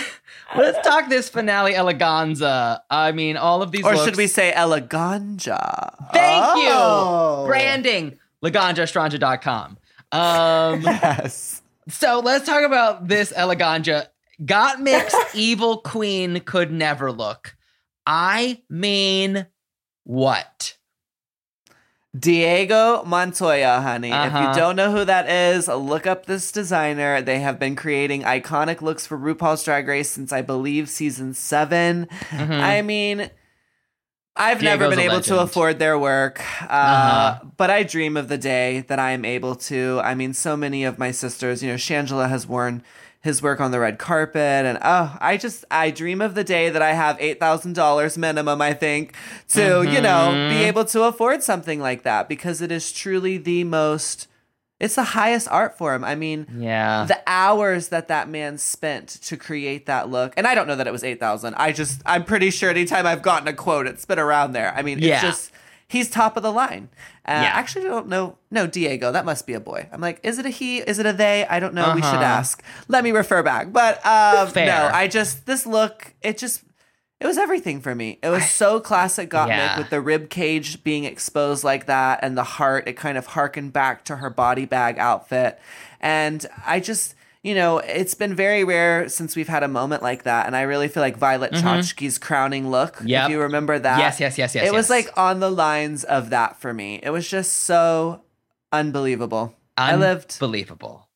Let's 0.55 0.85
talk 0.87 1.09
this 1.09 1.27
finale 1.29 1.73
eleganza. 1.73 2.79
I 2.89 3.11
mean, 3.11 3.37
all 3.37 3.61
of 3.61 3.71
these 3.71 3.83
or 3.85 3.93
looks- 3.93 4.05
should 4.05 4.15
we 4.17 4.27
say 4.27 4.53
eleganja? 4.55 6.11
Thank 6.13 6.43
Oh. 6.45 7.41
you. 7.43 7.47
Branding. 7.47 8.19
laganjaestranja.com. 8.43 9.77
Um, 10.11 10.81
Yes. 10.83 11.61
so 11.89 12.19
let's 12.23 12.45
talk 12.45 12.63
about 12.63 13.07
this 13.07 13.33
Eleganja. 13.33 14.07
Gottmik's 14.41 15.15
evil 15.35 15.77
queen 15.77 16.39
could 16.41 16.71
never 16.71 17.11
look. 17.11 17.55
I 18.05 18.61
mean, 18.69 19.47
what? 20.03 20.77
Diego 22.17 23.03
Montoya, 23.03 23.81
honey. 23.81 24.09
If 24.09 24.13
Uh-huh. 24.15 24.39
you 24.49 24.55
don't 24.55 24.75
know 24.75 24.91
who 24.91 25.03
that 25.05 25.29
is, 25.29 25.67
look 25.67 26.07
up 26.07 26.25
this 26.27 26.51
designer. 26.51 27.21
They 27.21 27.39
have 27.39 27.59
been 27.59 27.75
creating 27.75 28.21
iconic 28.23 28.81
looks 28.81 29.05
for 29.05 29.17
RuPaul's 29.17 29.63
Drag 29.63 29.87
Race 29.87 30.11
since 30.11 30.31
I 30.31 30.41
believe 30.41 30.87
season 30.89 31.33
7 31.33 32.07
I 32.31 32.81
mean, 32.81 33.29
I've 34.37 34.61
never 34.61 34.85
Mm-hmm. 34.85 34.89
Been 34.91 34.99
able 35.11 35.21
to 35.21 35.39
afford 35.39 35.79
their 35.79 35.97
work, 35.97 36.41
uh, 36.63 36.65
Uh-huh. 36.73 37.39
but 37.57 37.69
I 37.69 37.83
dream 37.83 38.17
of 38.17 38.27
the 38.27 38.37
day 38.37 38.81
that 38.87 38.99
I 38.99 39.11
am 39.11 39.23
able 39.25 39.55
to. 39.55 40.01
I 40.03 40.13
mean, 40.13 40.33
so 40.33 40.55
many 40.57 40.83
of 40.83 40.97
my 40.99 41.11
sisters, 41.11 41.63
you 41.63 41.69
know, 41.69 41.75
Shangela 41.75 42.29
has 42.29 42.45
worn 42.47 42.83
his 43.25 43.41
work 43.41 43.59
on 43.59 43.71
the 43.71 43.79
red 43.79 43.97
carpet 43.97 44.65
and 44.65 44.77
oh 44.83 45.17
i 45.19 45.35
just 45.35 45.65
i 45.71 45.89
dream 45.89 46.21
of 46.21 46.35
the 46.35 46.43
day 46.43 46.69
that 46.69 46.81
i 46.81 46.93
have 46.93 47.17
$8000 47.17 48.17
minimum 48.17 48.61
i 48.61 48.71
think 48.71 49.15
to 49.49 49.81
you 49.83 49.99
know 49.99 50.29
be 50.31 50.55
mm-hmm. 50.55 50.63
able 50.63 50.85
to 50.85 51.03
afford 51.03 51.43
something 51.43 51.79
like 51.81 52.03
that 52.03 52.29
because 52.29 52.61
it 52.61 52.71
is 52.71 52.91
truly 52.93 53.37
the 53.37 53.63
most 53.63 54.27
it's 54.77 54.95
the 54.95 55.03
highest 55.03 55.47
art 55.49 55.77
form. 55.77 56.03
I 56.03 56.15
mean 56.15 56.47
Yeah. 56.57 57.05
the 57.05 57.19
hours 57.25 57.87
that 57.89 58.09
that 58.09 58.27
man 58.29 58.57
spent 58.57 59.07
to 59.07 59.37
create 59.37 59.85
that 59.85 60.09
look 60.09 60.33
and 60.37 60.45
i 60.45 60.53
don't 60.53 60.67
know 60.67 60.75
that 60.75 60.85
it 60.85 60.91
was 60.91 61.03
8000 61.03 61.55
i 61.55 61.71
just 61.71 62.01
i'm 62.05 62.23
pretty 62.25 62.51
sure 62.51 62.69
anytime 62.69 63.05
i've 63.07 63.21
gotten 63.21 63.47
a 63.47 63.53
quote 63.53 63.87
it's 63.87 64.05
been 64.05 64.19
around 64.19 64.51
there. 64.51 64.73
I 64.75 64.81
mean 64.81 64.99
Yeah. 64.99 65.13
it's 65.15 65.21
just 65.21 65.51
he's 65.87 66.09
top 66.09 66.35
of 66.37 66.43
the 66.43 66.51
line 66.51 66.89
uh, 67.27 67.31
Yeah. 67.31 67.51
actually 67.53 67.85
I 67.85 67.89
don't 67.89 68.07
know 68.07 68.37
no 68.51 68.67
diego 68.67 69.11
that 69.11 69.25
must 69.25 69.45
be 69.47 69.53
a 69.53 69.59
boy 69.59 69.87
i'm 69.91 70.01
like 70.01 70.19
is 70.23 70.37
it 70.39 70.45
a 70.45 70.49
he 70.49 70.77
is 70.79 70.99
it 70.99 71.05
a 71.05 71.13
they 71.13 71.45
i 71.47 71.59
don't 71.59 71.73
know 71.73 71.93
we 71.95 72.01
should 72.01 72.13
Uh-huh. 72.15 72.23
ask 72.23 72.63
let 72.87 73.03
me 73.03 73.11
refer 73.11 73.41
back 73.43 73.71
but 73.73 73.95
um, 74.05 74.51
no 74.55 74.89
i 74.93 75.07
just 75.07 75.45
this 75.45 75.65
look 75.65 76.13
it 76.21 76.37
just 76.37 76.61
it 77.21 77.25
was 77.27 77.37
everything 77.37 77.79
for 77.79 77.95
me. 77.95 78.19
It 78.21 78.27
was 78.27 78.47
so 78.49 78.81
classic 78.81 79.29
Gottmik 79.29 79.47
Yeah. 79.47 79.77
with 79.77 79.89
the 79.89 80.01
rib 80.01 80.29
cage 80.29 80.83
being 80.83 81.05
exposed 81.05 81.63
like 81.63 81.85
that 81.85 82.19
and 82.21 82.37
the 82.37 82.43
heart. 82.43 82.89
It 82.89 82.97
kind 82.97 83.17
of 83.17 83.25
harkened 83.27 83.71
back 83.71 84.03
to 84.05 84.17
her 84.17 84.29
body 84.29 84.65
bag 84.65 84.99
outfit. 84.99 85.57
And 86.01 86.45
I 86.67 86.81
just, 86.81 87.15
you 87.45 87.53
know, 87.53 87.77
it's 87.77 88.15
been 88.15 88.33
very 88.33 88.63
rare 88.63 89.07
since 89.07 89.35
we've 89.35 89.47
had 89.47 89.61
a 89.61 89.67
moment 89.67 90.01
like 90.01 90.23
that. 90.23 90.47
And 90.47 90.55
I 90.55 90.63
really 90.63 90.87
feel 90.87 91.01
like 91.01 91.15
Violet 91.15 91.51
mm-hmm. 91.51 91.63
Chachki's 91.63 92.17
crowning 92.17 92.71
look. 92.71 92.99
Yep. 93.05 93.25
if 93.25 93.29
you 93.29 93.41
remember 93.41 93.77
that. 93.77 93.99
Yes, 93.99 94.19
yes, 94.19 94.39
yes, 94.39 94.55
yes, 94.55 94.67
It 94.67 94.73
was 94.73 94.89
like 94.89 95.15
on 95.15 95.41
the 95.41 95.51
lines 95.51 96.03
of 96.03 96.31
that 96.31 96.59
for 96.59 96.73
me. 96.73 96.99
It 97.03 97.11
was 97.11 97.29
just 97.29 97.53
so 97.53 98.23
unbelievable. 98.71 99.53
I 99.77 99.95
lived. 99.95 100.39
Unbelievable. 100.41 101.07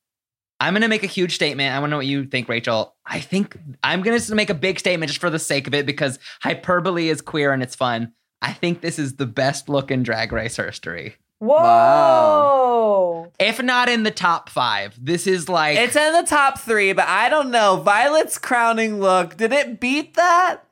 I'm 0.60 0.72
gonna 0.72 0.86
make 0.86 1.02
a 1.02 1.08
huge 1.08 1.34
statement. 1.34 1.74
I 1.74 1.80
want 1.80 1.88
to 1.88 1.92
know 1.92 1.96
what 1.96 2.06
you 2.06 2.26
think, 2.26 2.48
Rachel. 2.48 2.94
I 3.04 3.18
think 3.18 3.58
I'm 3.82 4.02
gonna 4.02 4.20
make 4.30 4.50
a 4.50 4.54
big 4.54 4.78
statement 4.78 5.10
just 5.10 5.20
for 5.20 5.30
the 5.30 5.38
sake 5.40 5.66
of 5.66 5.74
it 5.74 5.84
because 5.84 6.20
hyperbole 6.42 7.08
is 7.08 7.22
queer 7.22 7.52
and 7.52 7.60
it's 7.60 7.74
fun. 7.74 8.12
I 8.40 8.52
think 8.52 8.82
this 8.82 9.00
is 9.00 9.16
the 9.16 9.26
best 9.26 9.68
look 9.68 9.90
in 9.90 10.04
Drag 10.04 10.30
Race 10.30 10.56
history. 10.56 11.16
Whoa. 11.40 13.32
If 13.38 13.62
not 13.62 13.88
in 13.88 14.02
the 14.02 14.10
top 14.10 14.48
five, 14.48 14.94
this 15.02 15.26
is 15.26 15.48
like 15.48 15.78
It's 15.78 15.96
in 15.96 16.12
the 16.12 16.26
top 16.28 16.58
three, 16.58 16.92
but 16.92 17.08
I 17.08 17.28
don't 17.28 17.50
know. 17.50 17.76
Violet's 17.76 18.38
crowning 18.38 19.00
look, 19.00 19.36
did 19.36 19.52
it 19.52 19.80
beat 19.80 20.14
that? 20.14 20.62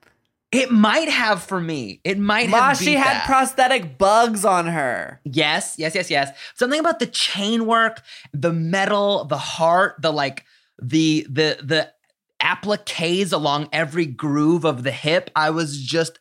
it 0.51 0.71
might 0.71 1.11
have 1.11 1.43
for 1.43 1.61
me. 1.61 2.01
It 2.05 2.19
might 2.19 2.49
Ma, 2.49 2.69
have. 2.69 2.79
she 2.79 2.95
had 2.95 3.19
that. 3.19 3.27
prosthetic 3.27 3.99
bugs 3.99 4.47
on 4.47 4.67
her. 4.67 5.21
Yes, 5.25 5.75
yes, 5.77 5.95
yes, 5.95 6.09
yes. 6.11 6.31
Something 6.55 6.81
about 6.81 7.01
the 7.01 7.07
chain 7.07 7.67
work, 7.67 8.01
the 8.33 8.51
metal, 8.53 9.27
the 9.27 9.37
heart, 9.37 9.97
the 10.01 10.11
like 10.11 10.47
the 10.81 11.27
the 11.29 11.59
the 11.63 11.93
appliques 12.41 13.31
along 13.33 13.69
every 13.75 14.07
groove 14.07 14.65
of 14.65 14.85
the 14.85 14.91
hip. 14.91 15.31
I 15.37 15.51
was 15.51 15.83
just 15.83 16.19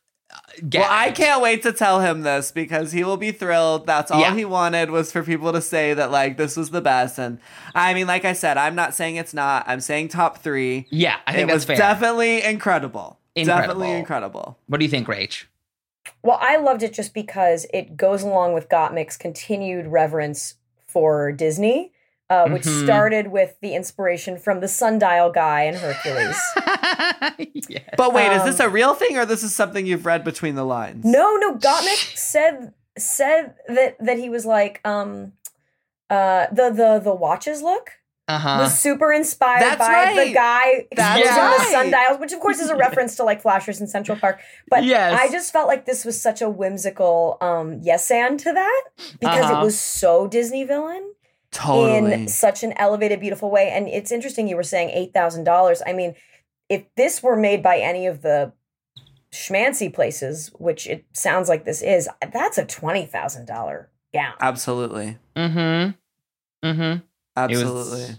Well, 0.73 0.87
I 0.89 1.11
can't 1.11 1.41
wait 1.41 1.61
to 1.63 1.71
tell 1.71 1.99
him 2.01 2.21
this 2.23 2.51
because 2.51 2.91
he 2.91 3.03
will 3.03 3.17
be 3.17 3.31
thrilled. 3.31 3.85
That's 3.85 4.09
all 4.09 4.19
Yeah. 4.21 4.33
he 4.35 4.43
wanted 4.45 4.89
was 4.89 5.11
for 5.11 5.21
people 5.23 5.53
to 5.53 5.61
say 5.61 5.93
that 5.93 6.09
like 6.11 6.37
this 6.37 6.57
was 6.57 6.71
the 6.71 6.81
best. 6.81 7.19
And 7.19 7.39
I 7.75 7.93
mean, 7.93 8.07
like 8.07 8.25
I 8.25 8.33
said, 8.33 8.57
I'm 8.57 8.73
not 8.75 8.93
saying 8.95 9.17
it's 9.17 9.33
not. 9.33 9.65
I'm 9.67 9.79
saying 9.81 10.07
top 10.09 10.39
three. 10.39 10.87
Yeah, 10.89 11.17
I 11.27 11.33
think 11.33 11.43
it 11.43 11.47
that's 11.47 11.55
was 11.55 11.65
fair. 11.65 11.77
definitely 11.77 12.43
incredible. 12.43 13.19
Incredible. 13.35 13.61
Definitely 13.67 13.91
incredible. 13.91 14.57
what 14.67 14.79
do 14.79 14.85
you 14.85 14.89
think, 14.89 15.07
Rach? 15.07 15.45
Well, 16.23 16.39
I 16.41 16.57
loved 16.57 16.81
it 16.83 16.93
just 16.93 17.13
because 17.13 17.67
it 17.73 17.95
goes 17.97 18.23
along 18.23 18.53
with 18.53 18.67
Gottmik's 18.69 19.17
continued 19.17 19.87
reverence 19.87 20.55
for 20.87 21.31
Disney, 21.31 21.91
uh, 22.29 22.47
which 22.49 22.63
Mhm. 22.63 22.83
started 22.83 23.27
with 23.27 23.55
the 23.61 23.73
inspiration 23.75 24.37
from 24.37 24.59
the 24.59 24.67
sundial 24.67 25.31
guy 25.31 25.61
in 25.63 25.75
Hercules. 25.75 26.37
yeah. 27.69 27.79
But 27.97 28.13
wait, 28.13 28.31
is 28.31 28.41
Um, 28.41 28.47
this 28.47 28.59
a 28.59 28.69
real 28.69 28.93
thing 28.93 29.17
or 29.17 29.25
this 29.25 29.43
is 29.43 29.55
something 29.55 29.85
you've 29.85 30.05
read 30.05 30.23
between 30.23 30.55
the 30.55 30.63
lines? 30.65 31.05
no, 31.05 31.35
no, 31.37 31.55
Gottmik 31.55 32.17
said 32.17 32.73
said 32.97 33.53
that 33.67 33.95
that 33.99 34.17
he 34.17 34.27
was 34.29 34.45
like 34.45 34.81
um 34.83 35.33
uh 36.09 36.47
the 36.51 36.69
the 36.71 36.99
the 37.03 37.13
watches 37.13 37.61
look 37.61 37.91
Uh-huh. 38.27 38.57
was 38.63 38.77
super 38.77 39.13
inspired 39.13 39.61
That's 39.61 39.77
by 39.77 40.11
the 40.13 40.21
right. 40.21 40.33
guy 40.33 40.87
That's 40.95 41.19
exposing 41.21 41.59
the 41.59 41.63
sundials, 41.93 42.19
which 42.19 42.33
of 42.33 42.39
course 42.39 42.59
is 42.59 42.69
a 42.69 42.75
reference 42.75 43.15
to 43.17 43.23
like 43.23 43.41
Flashers 43.41 43.79
in 43.79 43.87
Central 43.87 44.17
Park. 44.17 44.39
But 44.69 44.83
Yes. 44.83 45.17
I 45.21 45.31
just 45.31 45.53
felt 45.53 45.67
like 45.67 45.85
this 45.85 46.03
was 46.03 46.19
such 46.19 46.41
a 46.41 46.49
whimsical 46.49 47.37
um 47.39 47.79
yes 47.83 48.09
and 48.11 48.39
to 48.39 48.51
that 48.53 48.83
because 49.19 49.45
Uh-huh. 49.45 49.61
it 49.61 49.63
was 49.63 49.79
so 49.79 50.27
Disney 50.27 50.63
villain 50.65 51.13
Totally. 51.51 52.13
in 52.13 52.27
such 52.27 52.63
an 52.63 52.73
elevated, 52.77 53.19
beautiful 53.19 53.49
way. 53.49 53.69
And 53.69 53.87
it's 53.87 54.11
interesting 54.11 54.47
you 54.47 54.55
were 54.55 54.63
saying 54.63 54.89
eight 54.89 55.13
thousand 55.13 55.43
dollars. 55.45 55.81
I 55.85 55.93
mean, 55.93 56.15
if 56.69 56.83
this 56.95 57.23
were 57.23 57.35
made 57.35 57.63
by 57.63 57.79
any 57.79 58.05
of 58.05 58.21
the 58.21 58.51
schmancy 59.31 59.93
places, 59.93 60.51
which 60.57 60.87
it 60.87 61.05
sounds 61.13 61.49
like 61.49 61.65
this 61.65 61.81
is, 61.81 62.09
that's 62.33 62.57
a 62.57 62.65
twenty 62.65 63.05
thousand 63.05 63.45
dollar 63.45 63.89
gown. 64.13 64.33
Absolutely. 64.41 65.17
Mm-hmm. 65.35 66.67
Mm-hmm. 66.67 66.99
Absolutely. 67.35 68.17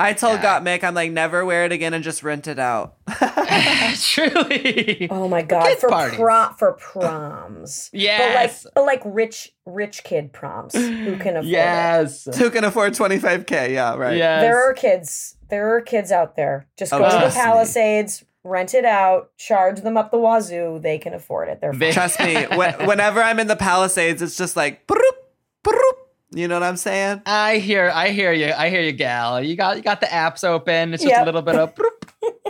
I 0.00 0.12
told 0.14 0.40
yeah. 0.40 0.60
Gottmik, 0.60 0.82
I'm 0.82 0.94
like, 0.94 1.12
never 1.12 1.44
wear 1.44 1.64
it 1.64 1.72
again 1.72 1.94
and 1.94 2.02
just 2.02 2.22
rent 2.22 2.48
it 2.48 2.58
out. 2.58 2.96
Truly. 4.00 5.08
Oh 5.10 5.28
my 5.28 5.42
god, 5.42 5.64
kids' 5.68 5.80
for 5.80 5.88
parties. 5.88 6.18
prom 6.18 6.54
for 6.54 6.72
proms. 6.72 7.90
Yes. 7.96 8.64
But 8.64 8.74
like 8.74 8.74
but 8.74 8.84
like 9.06 9.14
rich 9.16 9.52
rich 9.64 10.04
kid 10.04 10.32
proms 10.32 10.74
who 10.74 11.16
can 11.18 11.36
afford 11.36 11.44
it. 11.46 11.50
Yes. 11.50 12.28
Who 12.38 12.50
can 12.50 12.64
afford 12.64 12.92
25K? 12.94 13.70
Yeah, 13.72 13.94
right. 13.96 14.16
Yes. 14.16 14.42
There 14.42 14.68
are 14.68 14.74
kids. 14.74 15.36
There 15.48 15.74
are 15.76 15.80
kids 15.80 16.10
out 16.12 16.36
there. 16.36 16.66
Just 16.76 16.92
Oh, 16.92 16.98
go 16.98 17.04
to 17.06 17.10
the 17.12 17.18
trust 17.20 17.36
me. 17.36 17.42
Palisades, 17.42 18.24
rent 18.44 18.74
it 18.74 18.84
out, 18.84 19.36
charge 19.36 19.80
them 19.80 19.96
up 19.96 20.10
the 20.10 20.18
wazoo. 20.18 20.80
They 20.82 20.98
can 20.98 21.14
afford 21.14 21.48
it. 21.48 21.60
They're 21.60 21.72
fine. 21.72 21.92
Trust 21.92 22.20
me, 22.20 22.34
wh- 22.50 22.86
whenever 22.86 23.22
I'm 23.22 23.38
in 23.40 23.46
the 23.46 23.56
Palisades, 23.56 24.22
it's 24.22 24.36
just 24.36 24.56
like, 24.56 24.86
broop, 24.86 25.14
broop. 25.62 25.96
you 26.34 26.48
know 26.48 26.54
what 26.56 26.62
I'm 26.64 26.76
saying? 26.76 27.22
I 27.26 27.58
hear, 27.58 27.90
I 27.94 28.08
hear 28.10 28.32
you, 28.32 28.52
I 28.56 28.70
hear 28.70 28.80
you, 28.82 28.92
gal. 28.92 29.40
You 29.42 29.54
got, 29.56 29.76
you 29.76 29.82
got 29.82 30.00
the 30.00 30.06
apps 30.06 30.42
open. 30.44 30.94
It's 30.94 31.02
just 31.04 31.14
a 31.20 31.24
little 31.24 31.42
bit 31.42 31.54
of. 31.56 31.74
bloop. 31.74 32.45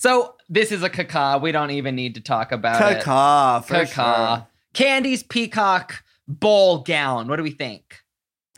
So 0.00 0.34
this 0.48 0.72
is 0.72 0.82
a 0.82 0.88
caca. 0.88 1.40
We 1.42 1.52
don't 1.52 1.72
even 1.72 1.94
need 1.94 2.14
to 2.14 2.22
talk 2.22 2.52
about 2.52 2.80
it. 2.90 3.02
Caca, 3.04 3.62
for 3.62 3.74
Caca. 3.74 4.36
sure. 4.38 4.46
Kandy's 4.72 5.22
peacock 5.22 6.02
bowl 6.26 6.78
gown. 6.78 7.28
What 7.28 7.36
do 7.36 7.42
we 7.42 7.50
think? 7.50 8.00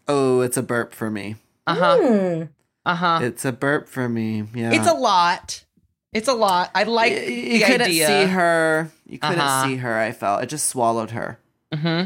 Oh, 0.07 0.41
it's 0.43 0.57
a 0.57 0.63
burp 0.63 0.95
for 0.95 1.11
me. 1.11 1.35
Uh 1.67 1.75
huh. 1.75 1.99
Hmm. 1.99 2.43
Uh 2.87 2.95
huh. 2.95 3.19
It's 3.23 3.45
a 3.45 3.51
burp 3.51 3.89
for 3.89 4.09
me. 4.09 4.45
Yeah. 4.55 4.73
It's 4.73 4.87
a 4.87 4.95
lot. 4.95 5.65
It's 6.13 6.29
a 6.29 6.33
lot. 6.33 6.71
I 6.77 6.85
like 6.85 7.11
you, 7.13 7.19
the 7.21 7.33
you 7.33 7.65
couldn't 7.65 7.81
idea. 7.89 8.07
see 8.07 8.25
her. 8.27 8.91
You 9.07 9.19
couldn't 9.19 9.39
Uh-huh. 9.41 9.67
see 9.67 9.77
her. 9.79 9.99
I 9.99 10.13
felt 10.13 10.45
it 10.45 10.47
just 10.47 10.69
swallowed 10.69 11.11
her. 11.11 11.41
hmm 11.75 12.05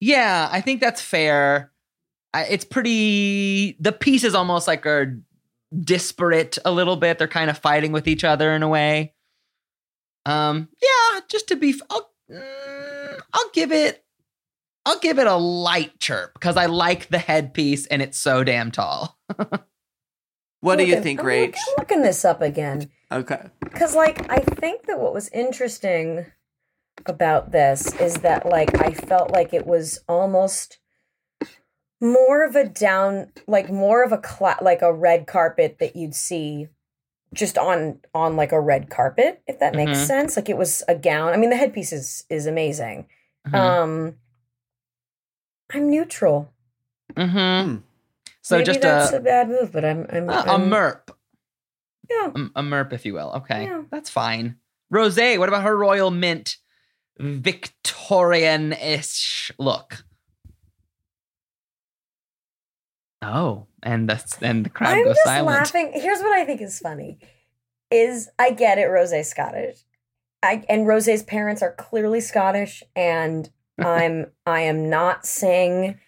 Yeah, 0.00 0.48
I 0.50 0.62
think 0.62 0.80
that's 0.80 1.02
fair. 1.02 1.70
I, 2.32 2.44
it's 2.44 2.64
pretty. 2.64 3.76
The 3.78 3.92
pieces 3.92 4.34
almost 4.34 4.66
like 4.66 4.86
are 4.86 5.20
disparate 5.78 6.58
a 6.64 6.70
little 6.72 6.96
bit. 6.96 7.18
They're 7.18 7.28
kind 7.28 7.50
of 7.50 7.58
fighting 7.58 7.92
with 7.92 8.06
each 8.08 8.24
other 8.24 8.52
in 8.52 8.62
a 8.62 8.68
way. 8.68 9.14
Um, 10.26 10.68
yeah, 10.80 11.20
just 11.28 11.48
to 11.48 11.56
be, 11.56 11.70
f- 11.70 11.80
I'll, 11.90 12.10
mm, 12.30 13.20
I'll 13.32 13.50
give 13.52 13.72
it, 13.72 14.04
I'll 14.86 14.98
give 15.00 15.18
it 15.18 15.26
a 15.26 15.34
light 15.36 15.98
chirp 16.00 16.34
because 16.34 16.56
I 16.56 16.66
like 16.66 17.08
the 17.08 17.18
headpiece 17.18 17.86
and 17.86 18.02
it's 18.02 18.18
so 18.18 18.44
damn 18.44 18.70
tall. 18.70 19.18
What 20.60 20.76
do 20.78 20.84
you 20.84 20.90
Looking- 20.90 21.02
think, 21.02 21.20
I'm 21.20 21.26
Rach? 21.26 21.46
look- 21.46 21.54
I'm 21.56 21.74
looking 21.78 22.02
this 22.02 22.24
up 22.24 22.40
again. 22.40 22.88
Okay. 23.10 23.40
Because, 23.58 23.96
like, 23.96 24.30
I 24.30 24.38
think 24.38 24.86
that 24.86 25.00
what 25.00 25.12
was 25.12 25.28
interesting 25.30 26.26
about 27.04 27.50
this 27.50 27.92
is 28.00 28.14
that, 28.18 28.46
like, 28.46 28.80
I 28.80 28.92
felt 28.94 29.32
like 29.32 29.52
it 29.52 29.66
was 29.66 29.98
almost 30.08 30.78
more 32.02 32.44
of 32.44 32.54
a 32.56 32.68
down, 32.68 33.32
like, 33.46 33.70
more 33.70 34.02
of 34.04 34.12
a 34.12 34.18
cla- 34.18 34.58
like 34.60 34.82
a 34.82 34.92
red 34.92 35.26
carpet 35.26 35.78
that 35.78 35.96
you'd 35.96 36.14
see 36.14 36.68
just 37.32 37.56
on 37.56 37.98
on 38.14 38.36
like 38.36 38.52
a 38.52 38.60
red 38.60 38.90
carpet, 38.90 39.40
if 39.46 39.58
that 39.60 39.74
makes 39.74 39.98
Mhm. 39.98 40.06
sense. 40.06 40.36
Like, 40.36 40.50
it 40.50 40.58
was 40.58 40.82
a 40.86 40.94
gown. 40.94 41.32
I 41.32 41.38
mean, 41.38 41.48
the 41.48 41.56
headpiece 41.56 41.90
is 41.92 42.24
is 42.28 42.44
amazing. 42.46 43.06
Mhm. 43.48 43.54
Um, 43.54 44.16
I'm 45.72 45.88
neutral. 45.88 46.52
mm-hmm 47.14 47.78
So 48.42 48.56
Maybe 48.56 48.66
just 48.66 48.80
that's 48.82 49.12
a, 49.12 49.16
a 49.16 49.20
bad 49.20 49.48
move, 49.48 49.72
but 49.72 49.84
I'm 49.84 50.06
I'm, 50.10 50.28
a, 50.28 50.32
a 50.32 50.36
I'm 50.54 50.68
merp. 50.68 51.08
Yeah. 52.10 52.32
A, 52.34 52.60
a 52.60 52.62
merp, 52.62 52.92
if 52.92 53.06
you 53.06 53.14
will. 53.14 53.32
Okay, 53.36 53.64
Yeah. 53.64 53.82
that's 53.90 54.10
fine. 54.10 54.56
Rose, 54.90 55.16
what 55.16 55.48
about 55.48 55.62
her 55.62 55.74
royal 55.76 56.10
mint 56.10 56.56
Victorian-ish 57.18 59.52
look? 59.58 60.04
Oh, 63.22 63.66
and 63.82 64.08
that's 64.08 64.36
and 64.42 64.64
the 64.66 64.70
crowd 64.70 64.94
I'm 64.94 65.04
goes 65.04 65.14
just 65.16 65.24
silent. 65.24 65.46
laughing. 65.46 65.92
Here's 65.94 66.20
what 66.20 66.32
I 66.32 66.44
think 66.44 66.60
is 66.60 66.78
funny: 66.78 67.18
is 67.90 68.28
I 68.38 68.50
get 68.50 68.78
it, 68.78 68.86
Rose's 68.86 69.28
Scottish, 69.28 69.78
I 70.42 70.64
and 70.68 70.86
Rose's 70.86 71.22
parents 71.22 71.62
are 71.62 71.72
clearly 71.74 72.20
Scottish, 72.20 72.82
and 72.96 73.48
I'm 73.78 74.26
I 74.46 74.60
am 74.62 74.90
not 74.90 75.24
saying 75.26 75.98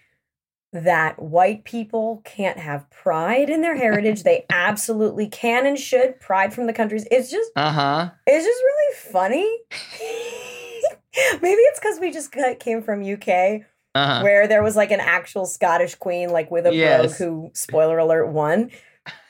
that 0.73 1.23
white 1.23 1.65
people 1.65 2.21
can't 2.25 2.59
have 2.59 2.91
pride 2.91 3.49
in 3.49 3.61
their 3.63 3.77
heritage. 3.77 4.25
they 4.25 4.45
absolutely 4.51 5.29
can 5.29 5.67
and 5.67 5.79
should. 5.79 6.19
Pride 6.21 6.53
from 6.53 6.67
the 6.67 6.73
countries. 6.73 7.07
It's 7.13 7.31
just 7.31 7.51
Uh 7.55 7.71
huh. 7.71 8.11
it's 8.27 8.45
just 8.45 8.61
really 8.63 8.95
funny. 9.13 9.59
Maybe 11.41 11.61
it's 11.61 11.79
because 11.79 12.01
we 12.01 12.11
just 12.11 12.35
came 12.59 12.83
from 12.83 13.03
UK 13.05 13.63
Uh 13.95 14.07
huh. 14.19 14.23
where 14.23 14.49
there 14.49 14.63
was 14.63 14.75
like 14.75 14.91
an 14.91 15.01
actual 15.01 15.47
Scottish 15.47 15.95
queen, 15.95 16.31
like 16.31 16.51
with 16.51 16.67
a 16.67 16.75
Yes. 16.75 17.01
brogue 17.01 17.17
who, 17.17 17.51
spoiler 17.55 17.99
alert, 17.99 18.27
won. 18.29 18.71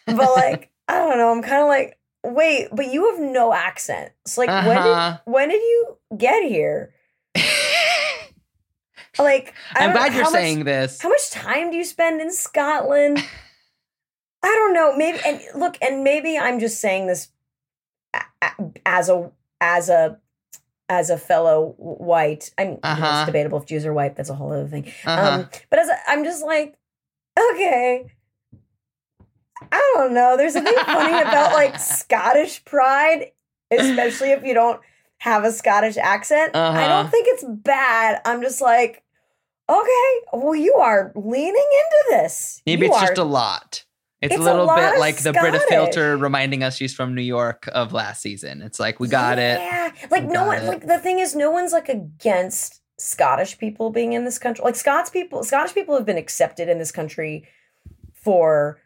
But 0.06 0.16
like, 0.36 0.70
I 0.88 0.94
don't 0.98 1.18
know. 1.18 1.30
I'm 1.32 1.42
kind 1.42 1.60
of 1.62 1.68
like, 1.68 1.98
wait, 2.24 2.68
but 2.72 2.86
you 2.92 3.10
have 3.10 3.20
no 3.20 3.52
accent. 3.52 4.12
It's 4.24 4.38
like, 4.38 4.48
when 4.48 4.78
Uh-huh. 4.78 5.18
did 5.26 5.30
when 5.32 5.48
did 5.50 5.60
you 5.60 5.98
get 6.16 6.44
here? 6.44 6.94
Like, 9.18 9.54
I 9.74 9.84
I'm 9.84 9.90
don't- 9.90 9.96
glad 9.98 10.14
you're 10.14 10.24
how 10.24 10.30
much- 10.30 10.40
saying 10.40 10.64
this. 10.64 11.00
How 11.00 11.08
much 11.08 11.30
time 11.30 11.70
do 11.70 11.76
you 11.76 11.84
spend 11.84 12.20
in 12.20 12.32
Scotland? 12.32 13.18
I 14.42 14.46
don't 14.48 14.74
know. 14.74 14.96
Maybe 14.96 15.18
and 15.24 15.40
look, 15.54 15.76
and 15.80 16.02
maybe 16.02 16.36
I'm 16.36 16.58
just 16.58 16.80
saying 16.80 17.06
this 17.06 17.28
as 18.84 19.08
a 19.08 19.30
as 19.60 19.88
a 19.88 20.18
as 20.88 21.10
a 21.10 21.16
fellow 21.18 21.74
white. 21.78 22.50
I 22.58 22.64
mean, 22.64 22.80
Uh-huh. 22.82 23.18
it's 23.20 23.26
debatable 23.26 23.58
if 23.58 23.66
Jews 23.66 23.86
are 23.86 23.92
white. 23.94 24.16
That's 24.16 24.30
a 24.30 24.34
whole 24.34 24.52
other 24.52 24.68
thing. 24.68 24.86
Uh-huh. 25.06 25.30
Um, 25.40 25.48
but 25.70 25.78
as 25.78 25.88
a, 25.88 25.96
I'm 26.08 26.24
just 26.24 26.44
like, 26.44 26.76
okay. 27.38 28.06
I 29.72 29.92
don't 29.96 30.12
know. 30.14 30.36
There's 30.36 30.52
something 30.52 30.74
funny 30.84 31.20
about 31.20 31.52
like 31.52 31.78
Scottish 31.78 32.64
pride, 32.64 33.32
especially 33.70 34.30
if 34.32 34.44
you 34.44 34.52
don't 34.54 34.80
have 35.18 35.44
a 35.44 35.52
Scottish 35.52 35.96
accent. 35.96 36.54
I 36.54 36.58
Uh-huh. 36.68 36.88
don't 37.02 37.10
think 37.10 37.26
it's 37.30 37.44
bad. 37.48 38.20
I'm 38.24 38.42
just 38.42 38.60
like, 38.60 39.02
okay, 39.70 40.10
well, 40.32 40.54
you 40.54 40.74
are 40.74 41.12
leaning 41.14 41.54
into 41.54 42.04
this. 42.10 42.60
Maybe 42.66 42.86
You 42.86 42.92
it's 42.92 43.02
are- 43.02 43.06
just 43.06 43.18
a 43.18 43.24
lot. 43.24 43.84
It's, 44.24 44.34
It's 44.34 44.40
a 44.40 44.42
a 44.42 44.50
little 44.50 44.66
lot 44.66 44.76
bit 44.92 44.98
like 44.98 45.18
the 45.18 45.32
Brita 45.32 45.60
filter 45.68 46.16
reminding 46.16 46.62
us 46.62 46.76
she's 46.76 46.94
from 46.94 47.14
New 47.14 47.22
York 47.22 47.68
of 47.72 47.92
last 47.92 48.22
season. 48.22 48.62
It's 48.62 48.80
like 48.80 48.98
we 48.98 49.06
got 49.08 49.38
it. 49.38 49.60
Yeah, 49.60 49.92
like 50.10 50.22
We 50.24 50.28
no 50.32 50.46
one. 50.46 50.58
it. 50.58 50.64
Like 50.64 50.86
the 50.86 50.98
thing 50.98 51.18
is, 51.18 51.34
no 51.36 51.50
one's 51.50 51.72
like 51.72 51.88
against 51.90 52.80
Scottish 52.98 53.58
people 53.58 53.90
being 53.90 54.14
in 54.14 54.24
this 54.24 54.38
country. 54.38 54.64
Like 54.64 54.76
Scots 54.76 55.10
people, 55.10 55.44
Scottish 55.44 55.74
people 55.74 55.94
have 55.94 56.06
been 56.06 56.16
accepted 56.18 56.68
in 56.68 56.78
this 56.78 56.90
country 56.90 57.46
for. 58.14 58.80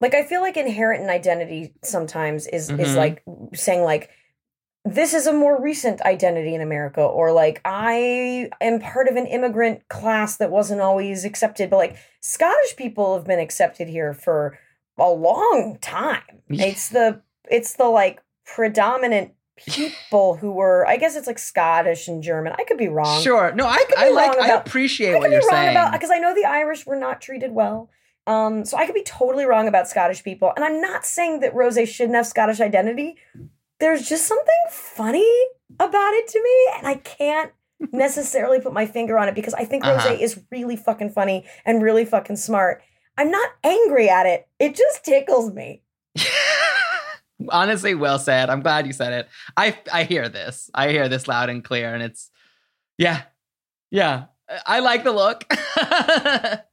Like 0.00 0.14
I 0.14 0.24
feel 0.24 0.42
like 0.42 0.56
inherent 0.58 1.02
in 1.02 1.08
identity 1.08 1.72
sometimes 1.82 2.46
is 2.46 2.68
is 2.70 2.90
Mhm. 2.90 2.96
like 2.96 3.22
saying 3.54 3.82
like 3.82 4.10
this 4.86 5.14
is 5.14 5.26
a 5.26 5.32
more 5.32 5.60
recent 5.60 6.00
identity 6.02 6.54
in 6.54 6.60
America 6.60 7.02
or 7.02 7.32
like 7.32 7.60
I 7.64 8.50
am 8.60 8.80
part 8.80 9.08
of 9.08 9.16
an 9.16 9.26
immigrant 9.26 9.88
class 9.88 10.36
that 10.36 10.50
wasn't 10.50 10.80
always 10.80 11.24
accepted 11.24 11.70
but 11.70 11.76
like 11.76 11.96
Scottish 12.20 12.76
people 12.76 13.16
have 13.16 13.24
been 13.24 13.40
accepted 13.40 13.88
here 13.88 14.14
for 14.14 14.58
a 14.96 15.10
long 15.10 15.78
time. 15.80 16.22
Yeah. 16.48 16.66
It's 16.66 16.88
the 16.88 17.20
it's 17.50 17.74
the 17.74 17.84
like 17.84 18.22
predominant 18.44 19.32
people 19.66 20.36
who 20.36 20.52
were 20.52 20.86
I 20.86 20.96
guess 20.98 21.16
it's 21.16 21.26
like 21.26 21.40
Scottish 21.40 22.06
and 22.06 22.22
German. 22.22 22.54
I 22.56 22.64
could 22.64 22.78
be 22.78 22.88
wrong. 22.88 23.20
Sure. 23.22 23.52
No, 23.52 23.66
I, 23.66 23.78
could 23.78 23.96
be 23.96 24.04
I 24.04 24.10
like. 24.10 24.36
wrong 24.36 24.50
I 24.50 24.54
appreciate 24.54 25.16
I 25.16 25.18
what 25.18 25.30
you're 25.30 25.40
wrong 25.40 25.50
saying. 25.50 25.70
about 25.70 25.92
because 25.92 26.10
I 26.12 26.18
know 26.18 26.32
the 26.34 26.44
Irish 26.44 26.86
were 26.86 26.96
not 26.96 27.20
treated 27.20 27.50
well. 27.50 27.90
Um, 28.28 28.64
so 28.64 28.76
I 28.76 28.86
could 28.86 28.94
be 28.94 29.04
totally 29.04 29.44
wrong 29.44 29.68
about 29.68 29.88
Scottish 29.88 30.24
people, 30.24 30.52
and 30.56 30.64
I'm 30.64 30.80
not 30.80 31.06
saying 31.06 31.40
that 31.40 31.54
Rose 31.54 31.78
shouldn't 31.88 32.16
have 32.16 32.26
Scottish 32.26 32.60
identity. 32.60 33.16
There's 33.80 34.08
just 34.08 34.26
something 34.26 34.46
funny 34.70 35.30
about 35.78 36.12
it 36.14 36.28
to 36.28 36.42
me, 36.42 36.78
and 36.78 36.86
I 36.86 36.94
can't 36.96 37.52
necessarily 37.92 38.60
put 38.60 38.72
my 38.72 38.86
finger 38.86 39.18
on 39.18 39.28
it 39.28 39.34
because 39.34 39.54
I 39.54 39.64
think 39.64 39.84
Uh-huh. 39.84 40.08
Rose 40.10 40.20
is 40.20 40.40
really 40.50 40.76
fucking 40.76 41.10
funny 41.10 41.44
and 41.64 41.82
really 41.82 42.04
fucking 42.04 42.36
smart. 42.36 42.82
I'm 43.18 43.30
not 43.30 43.50
angry 43.64 44.08
at 44.08 44.26
it. 44.26 44.46
It 44.58 44.74
just 44.74 45.04
tickles 45.04 45.52
me. 45.52 45.82
Honestly, 47.50 47.94
well 47.94 48.18
said. 48.18 48.48
I'm 48.48 48.60
glad 48.62 48.86
you 48.86 48.92
said 48.92 49.12
it. 49.12 49.28
I 49.56 49.78
I 49.92 50.04
hear 50.04 50.28
this. 50.28 50.70
I 50.74 50.90
hear 50.90 51.08
this 51.08 51.28
loud 51.28 51.50
and 51.50 51.62
clear, 51.62 51.92
and 51.92 52.02
it's 52.02 52.30
yeah, 52.98 53.22
yeah. 53.90 54.24
I 54.66 54.80
like 54.80 55.04
the 55.04 55.12
look. 55.12 55.44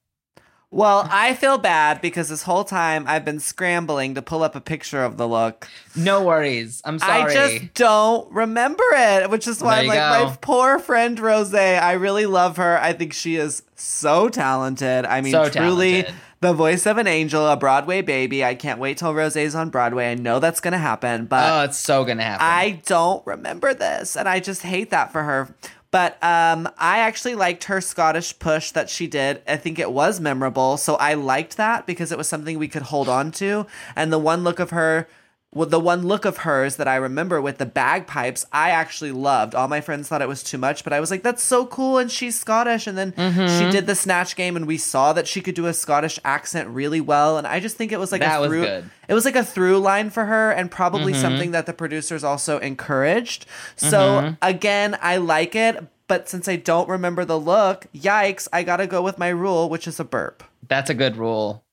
Well, 0.73 1.07
I 1.11 1.35
feel 1.35 1.59
bad 1.59 2.01
because 2.01 2.29
this 2.29 2.41
whole 2.43 2.63
time 2.63 3.05
I've 3.07 3.23
been 3.23 3.39
scrambling 3.39 4.15
to 4.15 4.23
pull 4.23 4.41
up 4.41 4.55
a 4.55 4.61
picture 4.61 5.03
of 5.03 5.17
the 5.17 5.27
look. 5.27 5.67
no 5.95 6.23
worries. 6.23 6.81
I'm 6.83 6.97
sorry. 6.97 7.31
I 7.31 7.33
just 7.33 7.73
don't 7.75 8.31
remember 8.31 8.83
it, 8.93 9.29
which 9.29 9.47
is 9.47 9.61
why 9.61 9.81
I'm 9.81 9.87
like 9.87 9.99
go. 9.99 10.25
my 10.25 10.37
poor 10.41 10.79
friend 10.79 11.19
Rose. 11.19 11.53
I 11.53 11.91
really 11.93 12.25
love 12.25 12.57
her. 12.57 12.79
I 12.79 12.93
think 12.93 13.13
she 13.13 13.35
is 13.35 13.61
so 13.75 14.29
talented. 14.29 15.05
I 15.05 15.21
mean, 15.21 15.31
So 15.31 15.47
truly 15.47 16.01
talented. 16.01 16.15
the 16.39 16.53
voice 16.53 16.87
of 16.87 16.97
an 16.97 17.05
angel, 17.05 17.45
a 17.47 17.55
Broadway 17.55 18.01
baby. 18.01 18.43
I 18.43 18.55
can't 18.55 18.79
wait 18.79 18.97
till 18.97 19.13
Rose's 19.13 19.53
on 19.53 19.69
Broadway. 19.69 20.09
I 20.09 20.15
know 20.15 20.39
that's 20.39 20.59
gonna 20.59 20.79
happen, 20.79 21.25
but 21.27 21.51
oh, 21.53 21.63
it's 21.65 21.77
so 21.77 22.03
gonna 22.03 22.23
happen. 22.23 22.47
I 22.47 22.81
don't 22.87 23.23
remember 23.27 23.75
this, 23.75 24.17
and 24.17 24.27
I 24.27 24.39
just 24.39 24.63
hate 24.63 24.89
that 24.89 25.11
for 25.11 25.21
her. 25.21 25.53
But 25.93 26.13
um, 26.23 26.67
I 26.79 26.97
actually 26.97 27.35
liked 27.35 27.65
her 27.65 27.79
Scottish 27.79 28.39
push 28.39 28.71
that 28.71 28.89
she 28.89 29.05
did. 29.05 29.43
I 29.47 29.57
think 29.57 29.77
it 29.77 29.91
was 29.91 30.19
memorable, 30.19 30.75
so 30.77 30.95
I 30.95 31.13
liked 31.13 31.55
that 31.57 31.85
because 31.85 32.11
it 32.11 32.17
was 32.17 32.27
something 32.27 32.57
we 32.57 32.67
could 32.67 32.81
hold 32.81 33.07
on 33.07 33.29
to. 33.33 33.67
And 33.95 34.11
the 34.11 34.17
one 34.17 34.43
look 34.43 34.59
of 34.59 34.71
her, 34.71 35.07
well, 35.53 35.69
the 35.69 35.79
one 35.79 36.07
look 36.07 36.25
of 36.25 36.37
hers 36.37 36.77
that 36.77 36.87
I 36.87 36.95
remember 36.95 37.39
with 37.41 37.57
the 37.59 37.65
bagpipes, 37.65 38.45
I 38.51 38.71
actually 38.71 39.11
loved. 39.11 39.53
All 39.53 39.67
my 39.67 39.81
friends 39.81 40.07
thought 40.07 40.21
it 40.21 40.27
was 40.27 40.41
too 40.43 40.57
much, 40.57 40.83
but 40.83 40.93
I 40.93 40.99
was 40.99 41.11
like, 41.11 41.21
"That's 41.23 41.43
so 41.43 41.65
cool!" 41.65 41.97
And 41.99 42.11
she's 42.11 42.39
Scottish. 42.39 42.87
And 42.87 42.97
then 42.97 43.11
Mm-hmm. 43.13 43.59
she 43.59 43.69
did 43.71 43.85
the 43.87 43.95
snatch 43.95 44.35
game, 44.35 44.55
and 44.55 44.65
we 44.65 44.77
saw 44.77 45.13
that 45.13 45.27
she 45.27 45.41
could 45.41 45.55
do 45.55 45.67
a 45.67 45.73
Scottish 45.73 46.19
accent 46.25 46.69
really 46.69 47.01
well. 47.01 47.37
And 47.37 47.45
I 47.45 47.59
just 47.59 47.77
think 47.77 47.91
it 47.91 47.99
was 47.99 48.11
like 48.11 48.21
That 48.21 48.37
a 48.37 48.41
was 48.41 48.49
through, 48.49 48.65
good. 48.65 48.89
it 49.07 49.13
was 49.13 49.25
like 49.25 49.35
a 49.35 49.43
through 49.43 49.77
line 49.79 50.09
for 50.09 50.25
her 50.25 50.51
and 50.51 50.71
probably 50.71 51.13
Mm-hmm. 51.13 51.21
something 51.21 51.51
that 51.51 51.65
the 51.67 51.73
producers 51.73 52.23
also 52.23 52.57
encouraged. 52.59 53.45
So 53.75 54.35
again, 54.41 54.97
I 55.01 55.17
like 55.17 55.55
it, 55.55 55.85
but 56.07 56.27
since 56.29 56.47
I 56.47 56.55
don't 56.55 56.89
remember 56.89 57.25
the 57.25 57.39
look, 57.39 57.85
yikes, 57.93 58.47
I 58.51 58.63
gotta 58.63 58.87
go 58.87 59.01
with 59.01 59.17
my 59.17 59.29
rule, 59.29 59.69
which 59.69 59.87
is 59.87 59.99
a 59.99 60.03
burp. 60.03 60.43
That's 60.67 60.89
a 60.89 60.93
good 60.93 61.15
rule. 61.17 61.63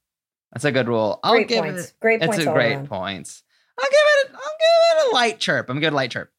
That's 0.53 0.64
a 0.64 0.72
good 0.72 0.89
rule. 0.89 1.20
I'll 1.22 1.33
Great 1.33 1.49
give 1.49 1.64
points. 1.64 1.85
it. 1.85 1.93
Great 2.01 2.22
it's 2.22 2.26
points 2.26 2.45
a 2.47 2.53
great 2.53 2.74
around. 2.74 2.89
points. 2.89 3.43
I'll 3.81 3.91
give 3.91 4.01
it. 4.24 4.31
I'll 4.35 4.37
give 4.37 5.07
it 5.07 5.11
a 5.11 5.14
light 5.14 5.39
chirp. 5.41 5.68
I'm 5.70 5.81
good 5.81 5.93
light 5.93 6.11
chirp. 6.11 6.31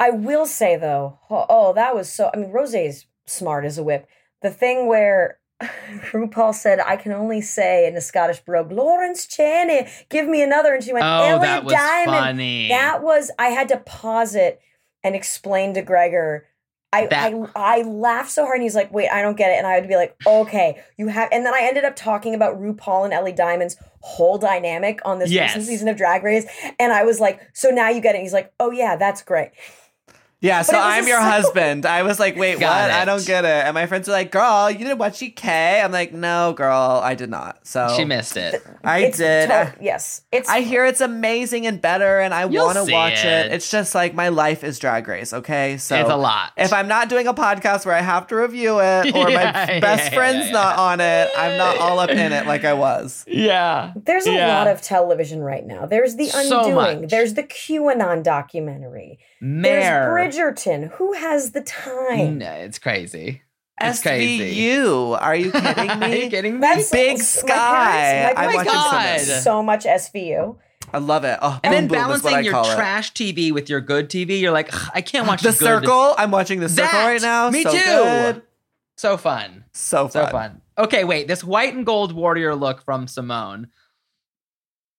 I 0.00 0.10
will 0.10 0.46
say 0.46 0.76
though, 0.76 1.18
oh, 1.30 1.46
oh, 1.48 1.72
that 1.74 1.94
was 1.94 2.12
so. 2.12 2.30
I 2.32 2.36
mean, 2.36 2.50
Rose's 2.50 3.06
smart 3.26 3.64
as 3.64 3.78
a 3.78 3.82
whip. 3.82 4.06
The 4.42 4.50
thing 4.50 4.86
where 4.86 5.38
RuPaul 6.12 6.54
said, 6.54 6.78
"I 6.80 6.96
can 6.96 7.12
only 7.12 7.40
say 7.40 7.86
in 7.86 7.96
a 7.96 8.00
Scottish 8.00 8.40
brogue, 8.40 8.70
Lawrence 8.70 9.26
Chaney, 9.26 9.88
give 10.08 10.28
me 10.28 10.42
another," 10.42 10.74
and 10.74 10.84
she 10.84 10.92
went, 10.92 11.04
Oh, 11.04 11.24
"Elliot 11.24 11.42
that 11.42 11.64
was 11.64 11.72
Diamond." 11.74 12.16
funny. 12.16 12.68
That 12.68 13.02
was. 13.02 13.30
I 13.38 13.48
had 13.48 13.68
to 13.68 13.78
pause 13.78 14.34
it 14.34 14.60
and 15.02 15.14
explain 15.14 15.74
to 15.74 15.82
Gregor. 15.82 16.46
I, 16.92 17.06
That- 17.06 17.34
I 17.54 17.78
I 17.78 17.82
laughed 17.82 18.30
so 18.30 18.44
hard 18.44 18.56
and 18.56 18.62
he's 18.62 18.74
like, 18.74 18.90
wait, 18.92 19.08
I 19.10 19.20
don't 19.20 19.36
get 19.36 19.50
it. 19.50 19.58
And 19.58 19.66
I 19.66 19.78
would 19.78 19.88
be 19.88 19.96
like, 19.96 20.16
okay, 20.26 20.82
you 20.96 21.08
have 21.08 21.28
and 21.32 21.44
then 21.44 21.52
I 21.52 21.60
ended 21.62 21.84
up 21.84 21.96
talking 21.96 22.34
about 22.34 22.58
RuPaul 22.60 23.04
and 23.04 23.12
Ellie 23.12 23.32
Diamond's 23.32 23.76
whole 24.00 24.38
dynamic 24.38 25.00
on 25.04 25.18
this 25.18 25.30
Yes. 25.30 25.50
recent 25.50 25.66
season 25.66 25.88
of 25.88 25.96
Drag 25.98 26.22
Race. 26.22 26.46
And 26.78 26.92
I 26.92 27.04
was 27.04 27.20
like, 27.20 27.40
so 27.52 27.68
now 27.70 27.90
you 27.90 28.00
get 28.00 28.14
it. 28.14 28.18
And 28.18 28.22
he's 28.24 28.32
like, 28.32 28.52
oh 28.58 28.70
yeah, 28.70 28.96
that's 28.96 29.22
great. 29.22 29.50
Yeah, 30.40 30.62
so 30.62 30.78
I'm 30.78 31.06
your 31.08 31.16
so- 31.20 31.22
husband. 31.24 31.84
I 31.84 32.04
was 32.04 32.20
like, 32.20 32.36
wait, 32.36 32.60
Got 32.60 32.82
what? 32.82 32.90
I 32.92 33.04
don't 33.04 33.26
get 33.26 33.44
it. 33.44 33.48
And 33.66 33.74
my 33.74 33.86
friends 33.86 34.06
were 34.06 34.12
like, 34.14 34.30
girl, 34.30 34.70
you 34.70 34.78
didn't 34.78 34.98
watch 34.98 35.20
UK. 35.22 35.44
I'm 35.46 35.90
like, 35.90 36.12
no, 36.12 36.52
girl, 36.52 37.00
I 37.02 37.16
did 37.16 37.28
not. 37.28 37.66
So 37.66 37.92
She 37.96 38.04
missed 38.04 38.36
it. 38.36 38.62
I 38.84 39.00
It's 39.00 39.18
did. 39.18 39.48
to- 39.48 39.74
yes. 39.80 40.22
It's 40.30 40.48
I 40.48 40.60
hear 40.60 40.84
it's 40.86 41.00
amazing 41.00 41.66
and 41.66 41.80
better, 41.80 42.20
and 42.20 42.32
I 42.32 42.44
want 42.46 42.76
to 42.76 42.92
watch 42.92 43.24
it. 43.24 43.46
it. 43.46 43.52
It's 43.52 43.68
just 43.70 43.94
like 43.96 44.14
my 44.14 44.28
life 44.28 44.62
is 44.62 44.78
Drag 44.78 45.08
Race, 45.08 45.32
okay? 45.32 45.76
So 45.76 45.96
It's 45.96 46.08
a 46.10 46.16
lot. 46.16 46.52
If 46.56 46.72
I'm 46.72 46.86
not 46.86 47.08
doing 47.08 47.26
a 47.26 47.34
podcast 47.34 47.84
where 47.84 47.94
I 47.96 48.00
have 48.00 48.28
to 48.28 48.36
review 48.36 48.78
it, 48.80 49.14
or 49.14 49.28
Yeah, 49.30 49.52
my 49.66 49.80
best 49.80 50.12
yeah, 50.12 50.16
friend's 50.16 50.46
yeah. 50.46 50.52
not 50.52 50.78
on 50.78 51.00
it, 51.00 51.30
I'm 51.36 51.58
not 51.58 51.78
all 51.78 51.98
up 51.98 52.10
in 52.10 52.32
it 52.32 52.46
like 52.46 52.64
I 52.64 52.74
was. 52.74 53.24
Yeah. 53.26 53.92
There's 53.96 54.26
a 54.28 54.32
Yeah. 54.32 54.56
lot 54.58 54.68
of 54.68 54.82
television 54.82 55.40
right 55.42 55.66
now. 55.66 55.86
There's 55.86 56.14
the 56.14 56.26
So 56.26 56.60
undoing. 56.60 57.00
much. 57.00 57.10
There's 57.10 57.34
the 57.34 57.42
QAnon 57.42 58.22
documentary. 58.22 59.18
Mayor. 59.40 59.72
There's 60.14 60.36
Bridgerton. 60.36 60.90
Who 60.92 61.12
has 61.12 61.52
the 61.52 61.60
time? 61.62 62.38
No, 62.38 62.50
it's 62.52 62.78
crazy. 62.78 63.42
It's 63.80 64.02
crazy. 64.02 64.66
SVU, 64.66 65.20
are 65.20 65.36
you 65.36 65.52
kidding 65.52 65.90
Are 65.90 65.96
me? 65.98 66.24
you 66.24 66.30
kidding 66.30 66.54
me? 66.54 66.60
That's 66.60 66.90
Big 66.90 67.18
my 67.18 67.24
Sky. 67.24 67.46
parents- 67.46 68.34
my 68.36 68.42
I'm 68.42 68.50
parents 68.50 68.56
watching 68.72 68.92
watch 68.92 69.20
some 69.20 69.40
so 69.42 69.62
much 69.62 69.84
SVU. 69.84 70.56
I 70.92 70.98
love 70.98 71.24
it. 71.24 71.38
Oh, 71.42 71.60
and 71.62 71.72
then 71.72 71.86
boom, 71.86 71.98
boom 72.02 72.10
is 72.12 72.22
what 72.24 72.32
I 72.32 72.42
balancing 72.42 72.44
your 72.46 72.52
call 72.54 72.70
it. 72.72 72.74
trash 72.74 73.12
TV 73.12 73.52
with 73.52 73.68
your 73.68 73.80
good 73.80 74.08
TV, 74.08 74.40
you're 74.40 74.52
like, 74.52 74.70
I 74.96 75.00
can't 75.02 75.26
watch 75.28 75.42
The 75.42 75.50
good- 75.50 75.58
Circle. 75.58 76.14
I'm 76.18 76.30
watching 76.30 76.60
The 76.60 76.68
Circle 76.68 76.90
That! 76.92 77.06
right 77.06 77.22
now. 77.22 77.50
Me 77.50 77.62
so 77.62 77.70
too. 77.70 77.78
Good. 77.84 78.42
So 78.96 79.16
fun. 79.16 79.64
So 79.72 80.08
So 80.08 80.22
fun. 80.24 80.32
fun. 80.32 80.62
Okay, 80.78 81.04
wait. 81.04 81.28
This 81.28 81.44
white 81.44 81.74
and 81.74 81.84
gold 81.86 82.12
warrior 82.12 82.56
look 82.56 82.82
from 82.84 83.06
Simone. 83.06 83.68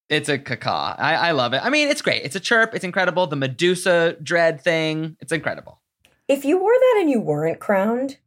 It's 0.09 0.27
a 0.27 0.39
caca. 0.39 0.95
I, 0.97 1.15
I 1.15 1.31
love 1.31 1.53
it. 1.53 1.63
I 1.63 1.69
mean, 1.69 1.87
it's 1.87 2.01
great. 2.01 2.23
It's 2.23 2.35
a 2.35 2.39
chirp. 2.39 2.73
It's 2.73 2.83
incredible. 2.83 3.27
The 3.27 3.35
Medusa 3.35 4.17
dread 4.23 4.59
thing. 4.59 5.15
It's 5.19 5.31
incredible. 5.31 5.79
If 6.27 6.45
you 6.45 6.59
wore 6.59 6.73
that 6.73 6.97
and 7.01 7.09
you 7.09 7.19
weren't 7.19 7.59
crowned, 7.59 8.17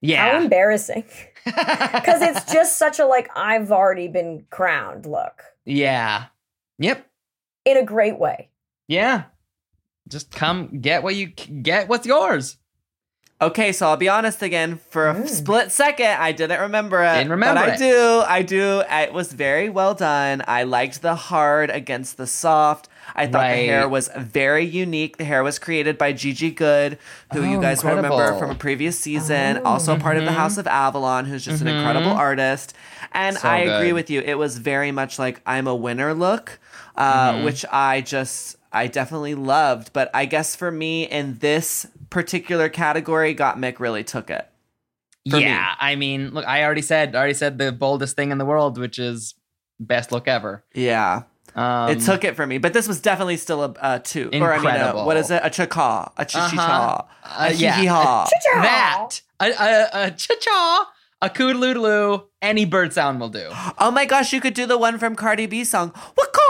yeah, 0.00 0.30
how 0.30 0.40
embarrassing. 0.40 1.04
because 1.44 2.22
it's 2.22 2.52
just 2.52 2.76
such 2.78 2.98
a 2.98 3.06
like 3.06 3.30
I've 3.36 3.70
already 3.70 4.08
been 4.08 4.46
crowned 4.50 5.06
look 5.06 5.42
yeah. 5.66 6.26
Yep. 6.78 7.06
in 7.64 7.76
a 7.76 7.84
great 7.84 8.18
way. 8.18 8.48
Yeah. 8.88 9.24
Just 10.08 10.30
come 10.30 10.80
get 10.80 11.02
what 11.02 11.16
you 11.16 11.26
get. 11.26 11.88
What's 11.88 12.06
yours? 12.06 12.56
Okay, 13.38 13.72
so 13.72 13.88
I'll 13.88 13.98
be 13.98 14.08
honest 14.08 14.42
again. 14.42 14.80
For 14.88 15.10
a 15.10 15.14
mm. 15.14 15.28
split 15.28 15.70
second, 15.70 16.06
I 16.06 16.32
didn't 16.32 16.58
remember 16.58 17.04
it. 17.04 17.16
Didn't 17.16 17.32
remember 17.32 17.60
but 17.60 17.70
I 17.72 17.76
do. 17.76 18.22
I 18.26 18.42
do. 18.42 18.82
It 18.88 19.12
was 19.12 19.30
very 19.32 19.68
well 19.68 19.92
done. 19.92 20.42
I 20.48 20.62
liked 20.62 21.02
the 21.02 21.14
hard 21.14 21.68
against 21.68 22.16
the 22.16 22.26
soft. 22.26 22.88
I 23.14 23.26
thought 23.26 23.48
the 23.48 23.56
hair 23.56 23.88
was 23.88 24.08
very 24.16 24.64
unique. 24.64 25.18
The 25.18 25.24
hair 25.24 25.44
was 25.44 25.58
created 25.58 25.98
by 25.98 26.12
Gigi 26.12 26.50
Goode, 26.50 26.98
who 27.32 27.42
you 27.42 27.58
Oh, 27.58 27.60
guys 27.60 27.84
will 27.84 27.94
remember 27.94 28.38
from 28.38 28.50
a 28.50 28.54
previous 28.54 28.98
season. 28.98 29.58
Oh. 29.58 29.64
also 29.64 29.98
part 29.98 30.16
of 30.16 30.24
the 30.24 30.30
mm-hmm. 30.30 30.38
House 30.38 30.56
of 30.56 30.66
Avalon, 30.66 31.26
who's 31.26 31.44
just 31.44 31.60
an 31.60 31.68
mm-hmm. 31.68 31.76
incredible 31.76 32.12
artist. 32.12 32.74
And 33.12 33.36
So 33.36 33.48
I 33.48 33.58
agree 33.58 33.88
good. 33.88 33.94
with 33.94 34.10
you. 34.10 34.22
It 34.22 34.38
was 34.38 34.58
very 34.58 34.92
much 34.92 35.18
like 35.18 35.40
I'm 35.46 35.66
a 35.66 35.74
winner 35.74 36.14
look, 36.14 36.58
uh, 36.96 37.32
mm-hmm. 37.32 37.44
which 37.44 37.66
I 37.70 38.00
just 38.00 38.56
I 38.72 38.86
definitely 38.86 39.34
loved. 39.34 39.92
But 39.92 40.10
I 40.12 40.24
guess 40.24 40.56
for 40.56 40.70
me 40.70 41.04
in 41.04 41.38
this 41.38 41.86
particular 42.10 42.68
category, 42.68 43.34
Gottmik 43.34 43.78
really 43.80 44.04
took 44.04 44.30
it. 44.30 44.48
For 45.30 45.36
me. 45.38 45.42
yeah. 45.44 45.74
I 45.80 45.96
mean, 45.96 46.30
look, 46.34 46.46
I 46.46 46.62
already 46.64 46.82
said, 46.82 47.14
I 47.14 47.18
already 47.18 47.34
said 47.34 47.58
the 47.58 47.72
boldest 47.72 48.14
thing 48.16 48.30
in 48.30 48.38
the 48.38 48.44
world, 48.44 48.78
which 48.78 48.98
is 48.98 49.34
best 49.80 50.12
look 50.12 50.28
ever. 50.28 50.64
Yeah. 50.74 51.22
Um, 51.56 51.90
it 51.90 52.00
took 52.00 52.22
it 52.22 52.36
for 52.36 52.46
me, 52.46 52.58
but 52.58 52.72
this 52.74 52.86
was 52.86 53.00
definitely 53.00 53.36
still 53.38 53.64
a, 53.64 53.74
a 53.80 53.98
two. 53.98 54.28
Or 54.34 54.52
I 54.52 54.58
mean, 54.58 54.66
a, 54.66 54.68
Incredible. 54.74 55.06
what 55.06 55.16
is 55.16 55.30
it? 55.30 55.40
A 55.42 55.48
cha 55.50 55.64
a 56.16 56.24
chichicha, 56.24 56.58
Uh, 56.58 57.02
a 57.38 57.52
yeah. 57.54 57.74
hee-hee-haw. 57.76 58.26
that 58.56 59.20
a 59.40 59.46
a, 59.46 59.88
a 60.06 60.10
cha-cha, 60.10 60.92
a 61.22 61.30
koodaloo, 61.30 62.24
any 62.42 62.66
bird 62.66 62.92
sound 62.92 63.18
will 63.20 63.30
do. 63.30 63.48
Oh 63.78 63.90
my 63.90 64.04
gosh, 64.04 64.32
you 64.34 64.40
could 64.40 64.54
do 64.54 64.66
the 64.66 64.76
one 64.78 64.98
from 64.98 65.16
Cardi 65.16 65.46
B 65.46 65.64
song. 65.64 65.92
Waka! 66.16 66.40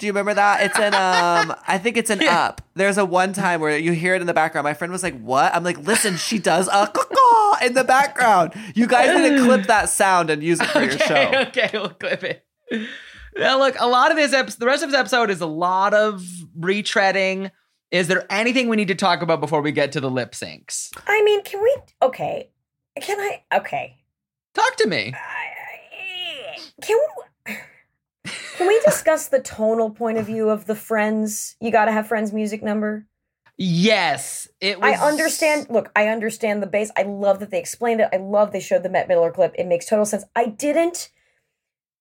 Do 0.00 0.06
you 0.06 0.12
remember 0.12 0.32
that? 0.32 0.62
It's 0.62 0.78
in 0.78 0.94
um 0.94 1.54
I 1.68 1.76
think 1.76 1.98
it's 1.98 2.08
an 2.08 2.20
Yeah. 2.22 2.46
Up. 2.46 2.62
There's 2.74 2.96
a 2.96 3.04
one 3.04 3.34
time 3.34 3.60
where 3.60 3.76
you 3.76 3.92
hear 3.92 4.14
it 4.14 4.22
in 4.22 4.26
the 4.26 4.32
background. 4.34 4.64
My 4.64 4.72
friend 4.72 4.90
was 4.90 5.02
like, 5.02 5.20
"What?" 5.20 5.54
I'm 5.54 5.62
like, 5.62 5.78
"Listen, 5.78 6.16
she 6.16 6.38
does 6.38 6.68
a 6.68 6.86
caw 6.86 7.58
in 7.62 7.74
the 7.74 7.84
background. 7.84 8.54
You 8.74 8.86
guys 8.86 9.14
need 9.14 9.36
to 9.36 9.44
clip 9.44 9.66
that 9.66 9.90
sound 9.90 10.30
and 10.30 10.42
use 10.42 10.58
it 10.58 10.66
for 10.68 10.80
your 10.80 10.98
show." 10.98 11.32
okay, 11.48 11.68
we'll 11.74 11.90
clip 11.90 12.24
it. 12.24 12.46
Now, 13.36 13.58
look, 13.58 13.76
a 13.78 13.86
lot 13.86 14.10
of 14.10 14.16
this 14.16 14.32
episode, 14.32 14.58
the 14.58 14.66
rest 14.66 14.82
of 14.82 14.90
this 14.90 14.98
episode 14.98 15.30
is 15.30 15.40
a 15.42 15.46
lot 15.46 15.92
of 15.92 16.24
retreading. 16.58 17.50
Is 17.90 18.08
there 18.08 18.24
anything 18.30 18.68
we 18.68 18.76
need 18.76 18.88
to 18.88 18.94
talk 18.94 19.20
about 19.20 19.40
before 19.40 19.60
we 19.60 19.70
get 19.70 19.92
to 19.92 20.00
the 20.00 20.10
lip 20.10 20.32
syncs? 20.32 20.90
I 21.06 21.22
mean, 21.22 21.42
can 21.42 21.62
we? 21.62 21.76
Okay, 22.00 22.50
can 23.02 23.20
I? 23.20 23.42
Okay, 23.58 23.98
Talk 24.54 24.76
to 24.76 24.88
me. 24.88 25.12
can 26.82 26.96
we? 26.96 27.24
Can 28.60 28.68
we 28.68 28.78
discuss 28.84 29.28
the 29.28 29.40
tonal 29.40 29.88
point 29.88 30.18
of 30.18 30.26
view 30.26 30.50
of 30.50 30.66
the 30.66 30.74
Friends? 30.74 31.56
You 31.62 31.70
got 31.70 31.86
to 31.86 31.92
have 31.92 32.06
Friends 32.08 32.30
music 32.30 32.62
number. 32.62 33.06
Yes, 33.56 34.48
it 34.60 34.78
was. 34.78 35.00
I 35.00 35.02
understand. 35.02 35.68
Look, 35.70 35.90
I 35.96 36.08
understand 36.08 36.62
the 36.62 36.66
bass. 36.66 36.90
I 36.94 37.04
love 37.04 37.40
that 37.40 37.50
they 37.50 37.58
explained 37.58 38.02
it. 38.02 38.10
I 38.12 38.18
love 38.18 38.52
they 38.52 38.60
showed 38.60 38.82
the 38.82 38.90
Bette 38.90 39.08
Midler 39.10 39.32
clip. 39.32 39.54
It 39.56 39.64
makes 39.66 39.86
total 39.86 40.04
sense. 40.04 40.24
I 40.36 40.44
didn't 40.44 41.08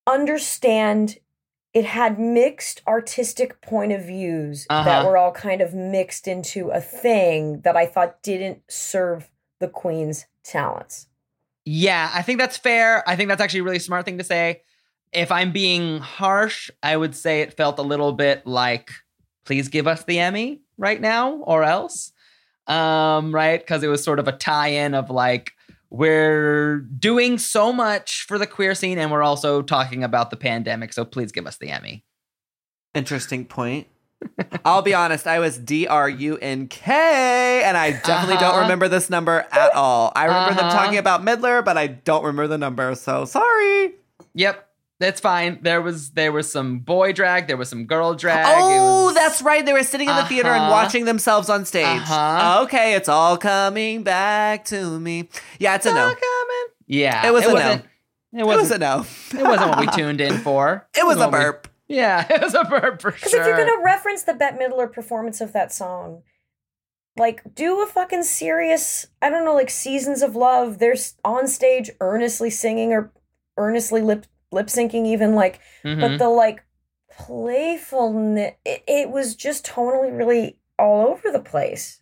understand. 0.06 1.20
It 1.74 1.86
had 1.86 2.20
mixed 2.20 2.82
artistic 2.86 3.62
point 3.62 3.94
of 3.94 4.04
views 4.04 4.66
that 4.70 4.86
Uh-huh. 4.86 5.08
were 5.08 5.16
all 5.16 5.32
kind 5.32 5.62
of 5.62 5.74
mixed 5.74 6.28
into 6.28 6.72
a 6.72 6.82
thing 6.82 7.62
that 7.62 7.78
I 7.78 7.86
thought 7.86 8.22
didn't 8.22 8.64
serve 8.68 9.30
the 9.62 9.70
Queen's 9.70 10.26
talents. 10.44 11.08
Yeah, 11.64 12.12
I 12.14 12.22
think 12.22 12.38
that's 12.38 12.58
fair. 12.58 13.08
I 13.08 13.16
think 13.16 13.30
that's 13.30 13.42
actually 13.42 13.62
a 13.62 13.64
really 13.64 13.80
smart 13.80 14.04
thing 14.04 14.18
to 14.18 14.26
say. 14.26 14.64
If 15.12 15.32
I'm 15.32 15.52
being 15.52 16.00
harsh, 16.00 16.70
I 16.84 16.96
would 16.96 17.16
say 17.16 17.42
it 17.42 17.56
felt 17.56 17.80
a 17.80 17.84
little 17.84 18.14
bit 18.14 18.46
like, 18.46 18.92
please 19.46 19.68
give 19.68 19.88
us 19.88 20.04
the 20.04 20.20
Emmy 20.20 20.62
right 20.78 21.02
now 21.02 21.34
or 21.34 21.64
else. 21.64 22.12
Um, 22.68 23.34
right? 23.34 23.60
Because 23.60 23.82
it 23.82 23.88
was 23.88 24.04
sort 24.04 24.20
of 24.20 24.28
a 24.28 24.32
tie-in 24.32 24.94
of 24.94 25.10
like, 25.10 25.54
we're 25.90 26.78
doing 27.00 27.40
so 27.40 27.74
much 27.74 28.26
for 28.28 28.38
the 28.38 28.46
queer 28.46 28.76
scene 28.76 29.00
and 29.00 29.12
we're 29.12 29.24
also 29.24 29.64
talking 29.64 30.04
about 30.04 30.30
the 30.30 30.38
pandemic, 30.38 30.94
so 30.94 31.04
please 31.04 31.32
give 31.32 31.48
us 31.48 31.58
the 31.58 31.72
Emmy. 31.72 32.06
Interesting 32.94 33.46
point. 33.46 33.88
I'll 34.66 34.84
be 34.84 34.94
honest, 34.94 35.26
I 35.26 35.40
was 35.40 35.58
D 35.58 35.88
R 35.88 36.08
U 36.10 36.38
N 36.38 36.68
K, 36.68 37.64
and 37.64 37.76
I 37.78 37.92
definitely 37.92 38.36
don't 38.36 38.52
Uh-huh. 38.52 38.62
remember 38.62 38.88
this 38.88 39.10
number 39.10 39.48
at 39.52 39.74
all. 39.74 40.12
I 40.16 40.26
remember 40.26 40.54
them 40.56 40.66
Uh-huh. 40.66 40.78
talking 40.78 41.00
about 41.00 41.24
Midler, 41.24 41.66
but 41.66 41.78
I 41.78 41.88
don't 41.88 42.24
remember 42.24 42.48
the 42.50 42.58
number, 42.60 42.94
so 42.96 43.26
sorry. 43.26 43.94
Yep. 44.36 44.69
That's 45.00 45.22
fine. 45.22 45.60
There 45.62 45.82
was 45.82 46.12
there 46.12 46.32
was 46.34 46.52
some 46.52 46.80
boy 46.80 47.14
drag, 47.14 47.48
there 47.48 47.56
was 47.56 47.70
some 47.70 47.86
girl 47.86 48.16
drag. 48.16 48.46
Oh, 48.50 49.06
was- 49.06 49.16
that's 49.16 49.42
right. 49.42 49.66
They 49.66 49.72
were 49.74 49.84
sitting 49.84 50.10
in 50.10 50.16
the 50.16 50.26
theater 50.26 50.50
and 50.50 50.64
Uh-huh. 50.64 50.72
watching 50.72 51.06
themselves 51.06 51.50
on 51.50 51.64
stage. 51.66 51.86
Uh-huh. 52.02 52.64
Okay, 52.64 52.96
it's 52.96 53.08
all 53.08 53.38
coming 53.38 54.04
back 54.04 54.66
to 54.66 55.00
me. 55.00 55.30
Yeah, 55.58 55.76
it's 55.76 55.86
a 55.86 55.94
no. 55.94 56.14
Yeah, 56.86 57.26
It 57.28 57.32
was 57.32 57.46
a 57.46 57.48
no. 57.50 57.54
wasn't, 57.54 57.86
It 58.34 58.40
It 58.42 58.46
was 58.46 58.58
wasn't. 58.58 58.84
a 58.84 58.86
no. 58.88 59.06
It 59.40 59.44
wasn't 59.44 59.70
what 59.70 59.80
we 59.80 59.88
tuned 59.96 60.20
in 60.22 60.38
for. 60.40 60.88
It 60.98 61.06
was 61.06 61.16
a 61.18 61.20
What 61.22 61.32
we- 61.32 61.38
burp. 61.40 61.68
yeah, 61.88 62.26
it 62.30 62.42
was 62.42 62.54
a 62.54 62.64
burp 62.66 63.02
for 63.02 63.12
sure. 63.12 63.30
Because 63.30 63.34
if 63.34 63.46
you're 63.48 63.58
gonna 63.58 63.82
reference 63.84 64.24
the 64.24 64.34
Bette 64.34 64.58
Midler 64.58 64.92
performance 64.92 65.40
of 65.40 65.54
that 65.54 65.72
song, 65.72 66.24
like 67.18 67.42
do 67.56 67.82
a 67.82 67.88
fucking 67.88 68.24
serious, 68.24 69.08
I 69.22 69.30
don't 69.30 69.46
know, 69.46 69.54
like 69.56 69.70
Seasons 69.70 70.22
of 70.22 70.36
Love. 70.36 70.80
They're 70.80 70.96
on 71.24 71.48
stage 71.48 71.90
earnestly 72.02 72.50
singing 72.50 72.92
or 72.92 73.12
earnestly 73.58 74.02
lip 74.02 74.26
lip 74.52 74.68
syncing, 74.68 75.06
even 75.06 75.36
like, 75.36 75.60
but 75.84 75.92
Mhm. 75.98 76.18
the 76.20 76.30
like 76.30 76.64
playfulness, 77.44 78.54
it, 78.66 78.84
it 78.88 79.10
was 79.10 79.36
just 79.36 79.66
tonally 79.66 80.16
really 80.16 80.58
all 80.78 81.08
over 81.08 81.32
the 81.32 81.40
place. 81.42 82.02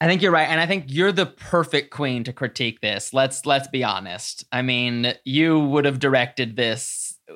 I 0.00 0.06
think 0.06 0.20
you're 0.20 0.32
right, 0.32 0.48
and 0.48 0.60
I 0.60 0.66
think 0.66 0.84
you're 0.88 1.12
the 1.12 1.24
perfect 1.26 1.90
queen 1.90 2.22
to 2.24 2.32
critique 2.32 2.80
this. 2.82 3.14
Let's 3.14 3.46
let's 3.46 3.68
be 3.68 3.82
honest. 3.82 4.44
I 4.52 4.60
mean, 4.60 5.14
you 5.24 5.58
would 5.58 5.86
have 5.86 5.98
directed 5.98 6.54
this 6.56 7.16
uh, 7.30 7.34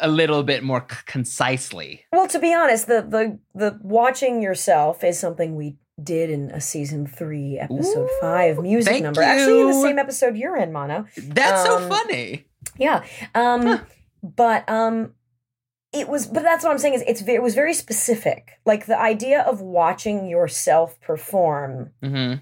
a 0.00 0.06
little 0.08 0.44
bit 0.44 0.62
more 0.62 0.86
c- 0.88 0.96
concisely. 1.06 2.04
Well, 2.12 2.28
to 2.28 2.38
be 2.38 2.54
honest, 2.54 2.86
the 2.86 3.02
the 3.02 3.38
the 3.54 3.80
watching 3.82 4.42
yourself 4.42 5.02
is 5.02 5.18
something 5.18 5.56
we 5.56 5.76
did 6.00 6.30
in 6.30 6.50
a 6.52 6.60
season 6.60 7.04
three, 7.06 7.58
episode 7.58 8.04
Ooh, 8.08 8.20
five 8.20 8.58
music 8.60 9.02
number. 9.02 9.20
Actually, 9.20 9.60
in 9.62 9.66
the 9.66 9.72
same 9.82 9.98
episode 9.98 10.36
you're 10.36 10.56
in, 10.56 10.72
Mano. 10.72 11.06
That's 11.16 11.64
so 11.64 11.78
Um, 11.78 11.88
funny. 11.88 12.46
Yeah. 12.78 13.04
Um 13.34 13.80
but 14.22 14.68
um 14.68 15.14
it 15.92 16.08
was 16.08 16.26
but 16.26 16.42
that's 16.42 16.64
what 16.64 16.70
I'm 16.70 16.78
saying 16.78 16.94
is 16.94 17.04
it's 17.06 17.22
it 17.28 17.42
was 17.42 17.54
very 17.54 17.74
specific. 17.74 18.52
Like 18.64 18.86
the 18.86 18.98
idea 18.98 19.42
of 19.42 19.60
watching 19.60 20.26
yourself 20.26 21.00
perform 21.00 21.90
hmm 22.02 22.34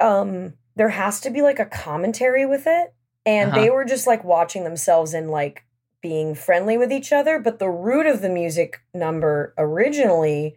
um 0.00 0.54
there 0.76 0.88
has 0.90 1.20
to 1.20 1.30
be 1.30 1.42
like 1.42 1.58
a 1.58 1.66
commentary 1.66 2.46
with 2.46 2.66
it 2.66 2.94
and 3.26 3.50
Uh-huh. 3.50 3.60
they 3.60 3.70
were 3.70 3.84
just 3.84 4.06
like 4.06 4.24
watching 4.24 4.64
themselves 4.64 5.14
and 5.14 5.30
like 5.30 5.64
being 6.00 6.34
friendly 6.34 6.76
with 6.76 6.92
each 6.92 7.12
other 7.12 7.38
but 7.38 7.58
the 7.58 7.68
root 7.68 8.06
of 8.06 8.20
the 8.22 8.28
music 8.28 8.80
number 8.94 9.54
originally 9.58 10.56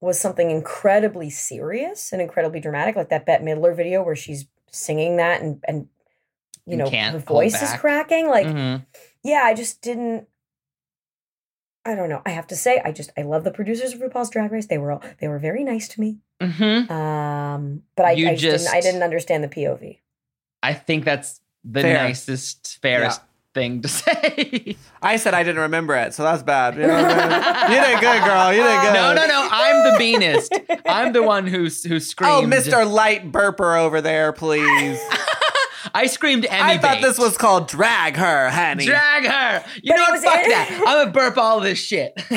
was 0.00 0.18
something 0.18 0.50
incredibly 0.50 1.30
serious 1.30 2.12
and 2.12 2.20
incredibly 2.20 2.60
dramatic 2.60 2.96
like 2.96 3.08
that 3.08 3.24
Bette 3.24 3.44
Midler 3.44 3.74
video 3.74 4.02
where 4.02 4.16
she's 4.16 4.46
singing 4.70 5.16
that 5.16 5.40
and 5.40 5.62
and 5.66 5.88
you 6.66 6.72
And 6.74 6.78
know 6.80 6.90
can't 6.90 7.12
her 7.14 7.18
voice 7.20 7.60
is 7.60 7.72
cracking 7.74 8.28
like 8.28 8.46
Mhm. 8.46 8.86
yeah, 9.24 9.42
I 9.44 9.54
just 9.54 9.80
didn't. 9.82 10.26
I 11.84 11.96
don't 11.96 12.08
know. 12.08 12.22
I 12.24 12.30
have 12.30 12.46
to 12.48 12.56
say, 12.56 12.80
I 12.84 12.92
just 12.92 13.10
I 13.18 13.22
love 13.22 13.42
the 13.42 13.50
producers 13.50 13.92
of 13.92 13.98
RuPaul's 14.00 14.30
Drag 14.30 14.52
Race. 14.52 14.66
They 14.66 14.78
were 14.78 14.92
all 14.92 15.02
they 15.20 15.26
were 15.28 15.40
very 15.40 15.64
nice 15.64 15.88
to 15.88 16.00
me. 16.00 16.18
Mhm. 16.40 16.88
Um, 16.90 17.82
but 17.96 18.06
I, 18.06 18.12
You 18.12 18.28
I 18.28 18.36
just, 18.36 18.64
didn't, 18.66 18.76
I 18.76 18.80
didn't 18.80 19.02
understand 19.02 19.42
the 19.44 19.48
POV. 19.48 19.98
I 20.62 20.74
think 20.74 21.04
that's 21.04 21.40
the 21.64 21.82
Fair. 21.82 21.94
nicest, 22.04 22.78
fairest 22.82 23.20
thing 23.54 23.82
to 23.82 23.88
say. 23.88 24.76
I 25.02 25.16
said 25.16 25.34
I 25.34 25.42
didn't 25.42 25.60
remember 25.62 25.94
it, 25.96 26.14
so 26.14 26.22
that's 26.22 26.42
bad. 26.44 26.76
You, 26.76 26.86
know 26.86 26.94
what 27.02 27.02
You 27.70 27.80
did 27.80 28.00
good, 28.00 28.24
girl. 28.24 28.52
You 28.52 28.62
did 28.62 28.80
good. 28.82 28.94
no, 28.94 29.14
no, 29.14 29.26
no. 29.26 29.48
I'm 29.50 29.92
the 29.92 29.98
beanest. 29.98 30.80
I'm 30.86 31.12
the 31.12 31.22
one 31.24 31.48
who 31.48 31.62
who 31.64 31.98
screamed. 32.00 32.32
Oh, 32.32 32.42
Mr. 32.56 32.88
Light 32.88 33.30
Burper 33.32 33.76
over 33.80 34.00
there, 34.00 34.32
please. 34.32 35.00
I 35.94 36.06
screamed 36.06 36.46
Emmy 36.46 36.72
I 36.74 36.78
thought 36.78 36.96
bait. 36.96 37.02
this 37.02 37.18
was 37.18 37.36
called 37.36 37.68
Drag 37.68 38.16
Her, 38.16 38.50
honey. 38.50 38.86
Drag 38.86 39.24
her. 39.24 39.64
You 39.82 39.92
But 39.92 39.96
know 39.96 40.04
it 40.04 40.10
what? 40.10 40.22
Fuck 40.24 40.44
in- 40.44 40.50
that. 40.50 40.70
I'm 40.86 40.98
gonna 41.04 41.10
burp 41.10 41.38
all 41.38 41.60
this 41.60 41.78
shit. 41.78 42.12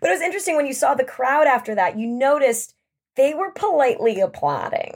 But 0.00 0.10
it 0.10 0.12
was 0.12 0.20
interesting 0.20 0.56
when 0.56 0.66
you 0.66 0.74
saw 0.74 0.94
the 0.94 1.04
crowd 1.04 1.46
after 1.46 1.74
that. 1.74 1.98
You 1.98 2.06
noticed 2.06 2.74
they 3.16 3.32
were 3.32 3.50
politely 3.50 4.20
applauding. 4.20 4.94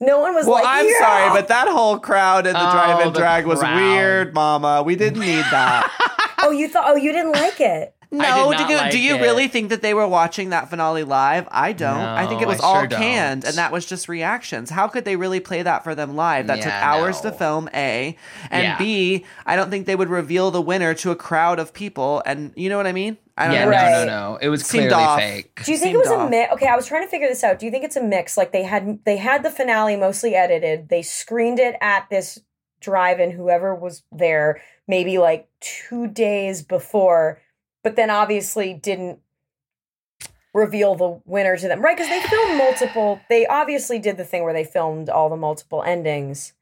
No 0.00 0.18
one 0.20 0.34
was 0.34 0.44
well, 0.46 0.56
like, 0.56 0.64
I'm 0.66 0.84
"Yeah!" 0.86 0.98
sorry, 0.98 1.30
but 1.40 1.48
that 1.48 1.68
whole 1.68 1.98
crowd 1.98 2.46
in 2.46 2.52
the 2.52 2.68
Oh, 2.68 2.72
drive-in 2.72 3.12
the 3.12 3.18
drag 3.18 3.46
was 3.46 3.62
weird, 3.62 4.34
Mama. 4.34 4.82
We 4.82 4.94
didn't 4.96 5.20
need 5.20 5.44
that. 5.50 6.34
oh, 6.42 6.50
you 6.50 6.68
thought, 6.68 6.84
oh, 6.88 6.96
you 6.96 7.12
didn't 7.12 7.32
like 7.32 7.60
it. 7.60 7.94
I 8.12 8.16
No, 8.16 8.52
do 8.56 8.64
you, 8.72 8.76
like 8.78 8.92
do 8.92 8.98
you 9.00 9.16
it. 9.16 9.20
really 9.20 9.48
think 9.48 9.70
that 9.70 9.82
they 9.82 9.92
were 9.94 10.06
watching 10.06 10.50
that 10.50 10.70
finale 10.70 11.02
live? 11.04 11.48
I 11.50 11.72
don't. 11.72 11.98
I 11.98 12.26
think 12.26 12.40
it 12.42 12.48
was 12.48 12.60
I 12.60 12.64
all 12.64 12.78
sure 12.80 12.86
don't. 12.86 13.00
canned 13.00 13.44
and 13.44 13.56
that 13.56 13.72
was 13.72 13.84
just 13.86 14.08
reactions. 14.08 14.70
How 14.70 14.86
could 14.88 15.04
they 15.04 15.16
really 15.16 15.40
play 15.40 15.62
that 15.62 15.82
for 15.84 15.94
them 15.94 16.14
live? 16.16 16.46
That 16.46 16.62
took 16.62 16.72
hours 16.72 17.22
no. 17.24 17.30
to 17.30 17.36
film, 17.36 17.68
A. 17.74 18.16
And 18.50 18.62
Yeah. 18.62 18.78
B, 18.78 19.24
I 19.44 19.56
don't 19.56 19.70
think 19.70 19.86
they 19.86 19.96
would 19.96 20.08
reveal 20.08 20.50
the 20.50 20.62
winner 20.62 20.94
to 20.94 21.10
a 21.10 21.16
crowd 21.16 21.58
of 21.58 21.72
people. 21.72 22.22
And 22.24 22.52
you 22.56 22.68
know 22.68 22.76
what 22.76 22.86
I 22.86 22.92
mean? 22.92 23.18
I 23.36 23.46
don't 23.46 23.54
Yeah, 23.54 23.64
know. 23.64 23.70
no, 23.70 23.76
Right. 23.76 23.90
no, 23.90 24.30
no. 24.32 24.38
It 24.40 24.48
was 24.48 24.64
Seemed 24.64 24.88
clearly 24.88 25.04
off. 25.04 25.18
fake. 25.20 25.60
Do 25.64 25.72
you 25.72 25.76
think 25.78 25.94
Seemed 25.94 25.96
it 25.96 26.08
was 26.08 26.08
off. 26.08 26.26
a 26.28 26.30
mix? 26.30 26.52
Okay, 26.54 26.66
I 26.68 26.76
was 26.76 26.86
trying 26.86 27.02
to 27.02 27.08
figure 27.08 27.28
this 27.28 27.44
out. 27.44 27.58
Do 27.58 27.66
you 27.66 27.72
think 27.72 27.84
it's 27.84 27.96
a 27.96 28.02
mix? 28.02 28.36
Like 28.36 28.52
they 28.52 28.62
had 28.62 29.00
they 29.04 29.16
had 29.16 29.42
the 29.42 29.50
finale 29.50 29.96
mostly 29.96 30.34
edited. 30.34 30.88
They 30.88 31.02
screened 31.02 31.58
it 31.58 31.76
at 31.80 32.08
this 32.08 32.38
drive-in. 32.80 33.32
Whoever 33.32 33.74
was 33.74 34.04
there, 34.12 34.62
maybe 34.88 35.18
like 35.18 35.48
two 35.60 36.06
days 36.06 36.62
before, 36.62 37.40
but 37.86 37.94
then 37.94 38.10
obviously 38.10 38.74
didn't 38.74 39.20
reveal 40.52 40.96
the 40.96 41.20
winner 41.24 41.56
to 41.56 41.68
them, 41.68 41.80
right? 41.80 41.96
Because 41.96 42.10
they 42.10 42.20
filmed 42.20 42.58
multiple. 42.58 43.20
They 43.30 43.46
obviously 43.46 44.00
did 44.00 44.16
the 44.16 44.24
thing 44.24 44.42
where 44.42 44.52
they 44.52 44.64
filmed 44.64 45.08
all 45.08 45.28
the 45.30 45.36
multiple 45.36 45.84
endings. 45.84 46.52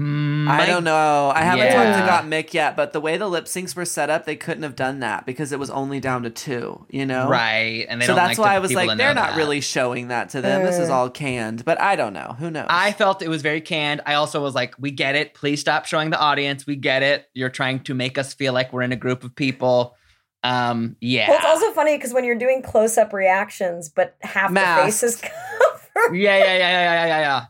Mm, 0.00 0.48
I 0.48 0.64
don't 0.64 0.84
know. 0.84 1.30
I 1.34 1.42
haven't 1.42 1.66
Yeah. 1.66 1.74
talked 1.74 1.98
to 2.00 2.06
Got 2.06 2.24
Mick 2.24 2.54
yet, 2.54 2.74
but 2.76 2.94
the 2.94 3.00
way 3.02 3.18
the 3.18 3.28
lip 3.28 3.44
syncs 3.44 3.76
were 3.76 3.84
set 3.84 4.08
up, 4.08 4.24
they 4.24 4.36
couldn't 4.36 4.62
have 4.62 4.74
done 4.74 5.00
that 5.00 5.26
because 5.26 5.52
it 5.52 5.58
was 5.58 5.68
only 5.68 6.00
down 6.00 6.22
to 6.22 6.30
two, 6.30 6.86
you 6.88 7.04
know? 7.04 7.28
Right, 7.28 7.84
and 7.90 8.00
they 8.00 8.06
so 8.06 8.14
don't 8.14 8.24
that's 8.24 8.38
like 8.38 8.46
why 8.46 8.52
the 8.54 8.56
I 8.56 8.58
was 8.60 8.72
like, 8.72 8.96
they're 8.96 9.12
not 9.12 9.32
that. 9.32 9.36
really 9.36 9.60
showing 9.60 10.08
that 10.08 10.30
to 10.30 10.40
them. 10.40 10.62
This 10.64 10.78
is 10.78 10.88
Mm. 10.88 10.92
all 10.92 11.10
canned, 11.10 11.66
but 11.66 11.78
I 11.78 11.94
don't 11.96 12.14
know. 12.14 12.36
Who 12.38 12.50
knows? 12.50 12.68
I 12.70 12.92
felt 12.92 13.20
it 13.20 13.28
was 13.28 13.42
very 13.42 13.60
canned. 13.60 14.00
I 14.06 14.14
also 14.14 14.40
was 14.40 14.54
like, 14.54 14.74
we 14.78 14.92
get 14.92 15.14
it. 15.14 15.34
Please 15.34 15.60
stop 15.60 15.84
showing 15.84 16.08
the 16.08 16.18
audience. 16.18 16.66
We 16.66 16.76
get 16.76 17.02
it. 17.02 17.26
You're 17.34 17.50
trying 17.50 17.80
to 17.80 17.92
make 17.92 18.16
us 18.16 18.32
feel 18.32 18.54
like 18.54 18.72
we're 18.72 18.80
in 18.82 18.92
a 18.92 18.96
group 18.96 19.24
of 19.24 19.34
people. 19.34 19.94
Um, 20.42 20.96
yeah. 21.00 21.28
Well, 21.28 21.38
it's 21.38 21.46
also 21.46 21.70
funny 21.72 21.96
because 21.96 22.12
when 22.12 22.24
you're 22.24 22.34
doing 22.38 22.62
close-up 22.62 23.12
reactions, 23.12 23.88
but 23.88 24.16
half 24.20 24.50
Masks. 24.50 24.80
the 24.80 24.84
face 24.84 25.02
is 25.02 25.20
covered. 25.96 26.16
yeah, 26.16 26.36
yeah, 26.38 26.44
yeah, 26.44 26.56
yeah, 26.58 26.58
yeah, 26.58 27.06
yeah, 27.06 27.20
yeah. 27.20 27.44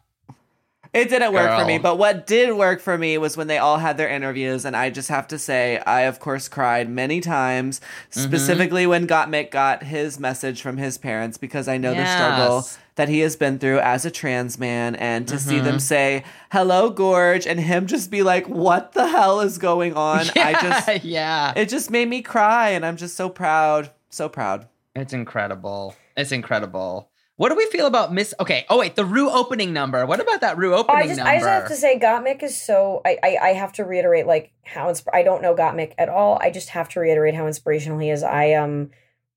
It 0.93 1.09
didn't 1.09 1.33
work 1.33 1.59
for 1.59 1.65
me, 1.65 1.79
but 1.79 1.97
what 1.97 2.27
did 2.27 2.55
work 2.55 2.79
for 2.81 2.99
me 2.99 3.17
was 3.17 3.35
when 3.35 3.47
they 3.47 3.57
all 3.57 3.79
had 3.79 3.97
their 3.97 4.11
interviews, 4.11 4.67
and 4.67 4.77
I 4.77 4.91
just 4.91 5.09
have 5.09 5.27
to 5.29 5.39
say, 5.39 5.79
I 5.87 6.03
of 6.03 6.21
course 6.21 6.49
cried 6.49 6.91
many 6.91 7.21
times, 7.23 7.81
Mm-hmm. 8.11 8.21
specifically 8.21 8.87
when 8.87 9.07
Gottmik 9.07 9.51
got 9.51 9.83
his 9.85 10.21
message 10.21 10.61
from 10.61 10.77
his 10.77 10.99
parents, 10.99 11.39
because 11.39 11.67
I 11.67 11.79
know 11.79 11.95
the 11.95 12.05
struggle 12.07 12.67
that 12.97 13.09
he 13.09 13.21
has 13.21 13.37
been 13.37 13.59
through 13.59 13.79
as 13.79 14.05
a 14.05 14.11
trans 14.11 14.59
man, 14.59 14.95
and 14.97 15.27
to 15.29 15.39
see 15.39 15.55
Mm-hmm. 15.57 15.65
them 15.65 15.79
say, 15.81 16.25
hello, 16.51 16.91
Gorge, 16.91 17.47
and 17.47 17.59
him 17.59 17.87
just 17.87 18.11
be 18.11 18.23
like, 18.23 18.47
what 18.47 18.93
the 18.93 19.09
hell 19.09 19.41
is 19.41 19.57
going 19.57 19.95
on? 19.95 20.27
I 20.37 20.53
just, 20.87 21.05
yeah. 21.07 21.55
it 21.57 21.71
just 21.71 21.91
made 21.91 22.09
me 22.11 22.21
cry, 22.21 22.69
and 22.69 22.85
I'm 22.85 22.99
just 22.99 23.17
so 23.17 23.31
proud, 23.31 23.91
so 24.11 24.29
proud. 24.29 24.69
It's 24.95 25.15
incredible. 25.15 25.97
It's 26.19 26.33
incredible. 26.33 27.09
What 27.43 27.49
do 27.49 27.57
we 27.57 27.67
feel 27.67 27.87
about 27.87 28.13
Miss? 28.13 28.33
Okay. 28.39 28.65
Oh 28.71 28.79
wait, 28.79 28.95
the 28.95 29.05
Rue 29.05 29.29
opening 29.29 29.73
number. 29.73 30.07
What 30.07 30.21
about 30.21 30.43
that 30.43 30.59
Rue 30.59 30.77
opening 30.77 31.03
I 31.03 31.07
just, 31.09 31.17
number? 31.17 31.29
I 31.33 31.35
just 31.39 31.49
have 31.49 31.69
to 31.71 31.75
say, 31.75 31.99
Gottmik 31.99 32.41
is 32.41 32.63
so. 32.63 33.01
I, 33.05 33.19
I, 33.21 33.37
I 33.43 33.49
have 33.55 33.73
to 33.73 33.85
reiterate, 33.85 34.29
like 34.29 34.53
how 34.65 34.87
insp- 34.89 35.09
I 35.13 35.25
don't 35.25 35.43
know 35.43 35.53
Gottmik 35.53 35.93
at 35.99 36.09
all. 36.09 36.39
I 36.41 36.53
just 36.53 36.69
have 36.69 36.89
to 36.91 37.01
reiterate 37.01 37.35
how 37.35 37.49
inspirational 37.49 37.99
he 37.99 38.11
is. 38.11 38.23
I 38.23 38.53
um, 38.53 38.91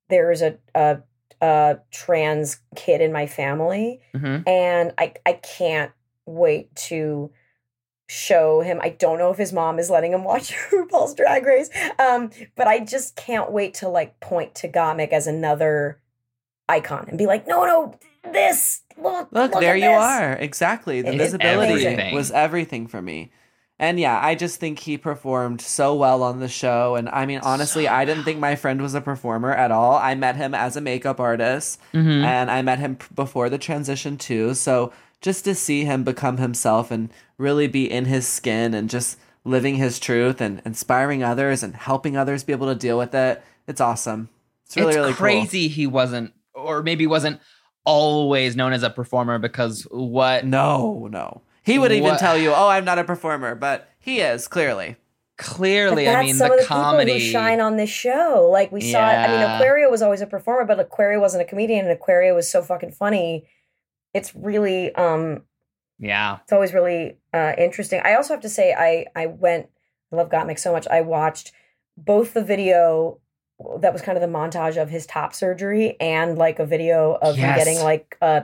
there 0.09 0.31
is 0.31 0.43
a 0.43 0.59
a, 0.75 0.99
a 1.41 1.79
trans 1.91 2.59
kid 2.75 3.01
in 3.01 3.11
my 3.11 3.25
family, 3.25 4.01
Mhm. 4.13 4.47
and 4.47 4.93
I 4.99 5.15
I 5.25 5.33
can't 5.33 5.91
wait 6.27 6.75
to 6.89 7.31
show 8.07 8.61
him. 8.61 8.81
I 8.83 8.89
don't 8.89 9.17
know 9.17 9.31
if 9.31 9.39
his 9.39 9.51
mom 9.51 9.79
is 9.79 9.89
letting 9.89 10.13
him 10.13 10.23
watch 10.23 10.53
RuPaul's 10.71 11.15
Drag 11.15 11.43
Race, 11.43 11.71
um, 11.97 12.29
but 12.55 12.67
I 12.67 12.81
just 12.81 13.15
can't 13.15 13.51
wait 13.51 13.73
to 13.75 13.89
like 13.89 14.19
point 14.19 14.53
to 14.57 14.67
Gottmik 14.69 15.09
as 15.09 15.25
another 15.25 15.99
icon 16.69 17.05
and 17.09 17.17
be 17.17 17.25
like, 17.25 17.47
no, 17.47 17.65
no, 17.65 17.99
this 18.31 18.81
look, 18.97 19.29
Look, 19.31 19.51
look 19.53 19.61
there 19.61 19.73
at 19.75 19.79
you 19.81 19.89
this." 19.89 20.03
are. 20.03 20.33
Exactly. 20.33 21.01
The 21.01 21.09
It 21.09 21.15
is 21.15 21.21
visibility 21.33 21.85
everything. 21.85 22.15
was 22.15 22.31
everything 22.31 22.87
for 22.87 23.01
me. 23.01 23.31
And 23.77 23.99
yeah, 23.99 24.17
I 24.23 24.35
just 24.35 24.57
think 24.59 24.79
he 24.79 24.97
performed 24.97 25.59
so 25.59 25.93
well 25.95 26.23
on 26.23 26.39
the 26.39 26.47
show. 26.47 26.95
And 26.95 27.09
I 27.09 27.25
mean, 27.25 27.41
honestly, 27.43 27.89
I 27.89 28.05
didn't 28.05 28.23
think 28.23 28.39
my 28.39 28.55
friend 28.55 28.81
was 28.81 28.93
a 28.95 29.01
performer 29.01 29.51
at 29.51 29.69
all. 29.69 29.95
I 29.97 30.15
met 30.15 30.37
him 30.37 30.55
as 30.55 30.77
a 30.77 30.81
makeup 30.81 31.19
artist 31.19 31.79
Mm-hmm. 31.93 32.23
and 32.23 32.49
I 32.49 32.61
met 32.61 32.79
him 32.79 32.95
p- 32.95 33.05
before 33.13 33.49
the 33.49 33.57
transition 33.57 34.17
too. 34.17 34.53
So 34.53 34.93
just 35.21 35.43
to 35.43 35.53
see 35.55 35.83
him 35.83 36.05
become 36.05 36.37
himself 36.37 36.89
and 36.89 37.09
really 37.37 37.67
be 37.67 37.91
in 37.91 38.05
his 38.05 38.25
skin 38.25 38.73
and 38.73 38.89
just 38.89 39.17
living 39.43 39.75
his 39.75 39.99
truth 39.99 40.39
and 40.39 40.61
inspiring 40.63 41.21
others 41.21 41.61
and 41.61 41.75
helping 41.75 42.15
others 42.15 42.45
be 42.45 42.53
able 42.53 42.67
to 42.67 42.75
deal 42.79 42.97
with 42.97 43.13
it, 43.13 43.43
it's 43.67 43.81
awesome. 43.81 44.29
It's 44.65 44.77
really, 44.77 44.89
it's 44.89 44.95
really 44.97 45.09
cool. 45.09 45.17
crazy 45.17 45.67
he 45.67 45.85
wasn't, 45.85 46.33
or 46.55 46.81
maybe 46.83 47.05
wasn't 47.07 47.39
always 47.83 48.55
known 48.55 48.73
as 48.73 48.81
a 48.83 48.89
performer 48.89 49.37
because 49.39 49.83
what 49.91 50.45
No, 50.45 51.07
no. 51.11 51.41
He 51.63 51.77
would 51.79 51.91
even 51.91 52.11
What- 52.11 52.19
tell 52.19 52.37
you, 52.37 52.53
"Oh, 52.53 52.67
I'm 52.67 52.85
not 52.85 52.99
a 52.99 53.03
performer," 53.03 53.55
but 53.55 53.87
he 53.99 54.19
is 54.21 54.47
clearly. 54.47 54.97
clearly, 55.37 56.05
But 56.05 56.15
I 56.15 56.21
mean, 56.23 56.35
some 56.35 56.47
the 56.47 56.53
of 56.53 56.59
the 56.61 56.65
comedy. 56.65 57.11
people 57.11 57.25
who 57.25 57.31
shine 57.33 57.59
on 57.59 57.75
this 57.75 57.89
show. 57.89 58.47
Like 58.49 58.71
we 58.71 58.79
saw, 58.79 59.01
I 59.01 59.27
mean, 59.27 59.39
Yeah. 59.41 59.57
Aquaria 59.57 59.89
was 59.89 60.01
always 60.01 60.21
a 60.21 60.27
performer, 60.27 60.63
but 60.63 60.79
Aquaria 60.79 61.19
wasn't 61.19 61.41
a 61.41 61.45
comedian, 61.45 61.81
and 61.85 61.91
Aquaria 61.91 62.33
was 62.33 62.49
so 62.49 62.61
fucking 62.61 62.91
funny. 62.91 63.45
It's 64.13 64.33
really, 64.33 64.95
um, 64.95 65.43
yeah. 65.99 66.37
it's 66.43 66.53
always 66.53 66.73
really 66.73 67.17
uh, 67.33 67.51
interesting. 67.57 67.99
I 68.05 68.13
also 68.15 68.33
have 68.33 68.41
to 68.43 68.49
say, 68.49 68.73
I 68.73 69.07
I 69.13 69.25
went, 69.25 69.67
I 70.13 70.15
love 70.15 70.29
Gottmik 70.29 70.57
so 70.57 70.71
much. 70.71 70.87
I 70.87 71.01
watched 71.01 71.51
both 71.97 72.33
the 72.33 72.41
video 72.43 73.19
that 73.79 73.93
was 73.93 74.01
kind 74.01 74.17
of 74.17 74.21
the 74.21 74.37
montage 74.37 74.75
of 74.81 74.89
his 74.89 75.05
top 75.05 75.33
surgery 75.33 75.95
and 75.99 76.37
like 76.37 76.59
a 76.59 76.65
video 76.65 77.13
of 77.21 77.35
him 77.37 77.55
getting 77.55 77.79
like 77.79 78.17
uh 78.21 78.41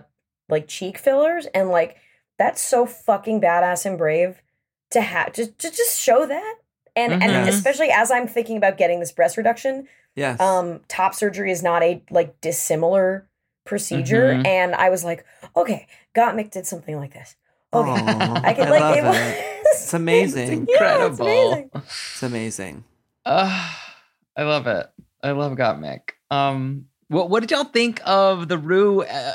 like 0.49 0.67
cheek 0.67 0.97
fillers 0.97 1.45
and 1.53 1.69
like 1.69 1.97
that's 2.37 2.61
so 2.61 2.85
fucking 2.85 3.39
badass 3.41 3.85
and 3.85 3.97
brave 3.97 4.41
to 4.91 5.01
have 5.01 5.33
just 5.33 5.57
to 5.59 5.69
just 5.69 5.99
show 5.99 6.25
that 6.25 6.55
and 6.95 7.13
Mhm. 7.13 7.21
and 7.23 7.49
especially 7.49 7.89
as 7.91 8.09
I'm 8.11 8.27
thinking 8.27 8.57
about 8.57 8.77
getting 8.77 8.99
this 8.99 9.11
breast 9.11 9.37
reduction 9.37 9.87
Yes. 10.15 10.39
um 10.39 10.81
top 10.87 11.13
surgery 11.13 11.51
is 11.51 11.61
not 11.63 11.83
a 11.83 12.01
like 12.09 12.39
dissimilar 12.41 13.27
procedure 13.65 14.33
Mhm. 14.35 14.47
and 14.47 14.75
I 14.75 14.89
was 14.89 15.03
like 15.03 15.25
okay 15.55 15.87
Gottmik 16.15 16.51
did 16.51 16.65
something 16.65 16.95
like 16.97 17.13
this 17.13 17.35
okay 17.73 17.89
Aw, 17.91 18.41
I 18.45 18.53
could 18.53 18.67
I 18.67 18.69
like 18.71 18.81
love 18.81 18.97
it 18.97 19.03
was 19.03 19.15
it. 19.17 19.45
It's 19.73 19.93
amazing. 19.93 20.67
Yeah, 20.69 21.05
it's 21.07 21.19
Incredible. 21.19 21.25
amazing. 21.27 21.69
It's 21.75 22.23
amazing. 22.23 22.83
Uh, 23.25 23.69
I 24.35 24.43
love 24.43 24.67
it. 24.67 24.87
I 25.23 25.31
love 25.31 25.53
Gottmik. 25.53 26.11
Um, 26.29 26.85
what 27.07 27.29
what 27.29 27.41
did 27.41 27.51
y'all 27.51 27.65
think 27.65 28.01
of 28.05 28.47
the 28.47 28.57
Rue 28.57 29.01
uh, 29.03 29.33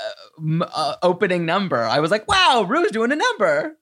uh, 0.62 0.94
opening 1.02 1.44
number? 1.44 1.82
I 1.82 2.01
was 2.01 2.10
like, 2.10 2.27
wow, 2.27 2.64
Rue's 2.66 2.90
doing 2.90 3.12
a 3.12 3.16
number. 3.16 3.77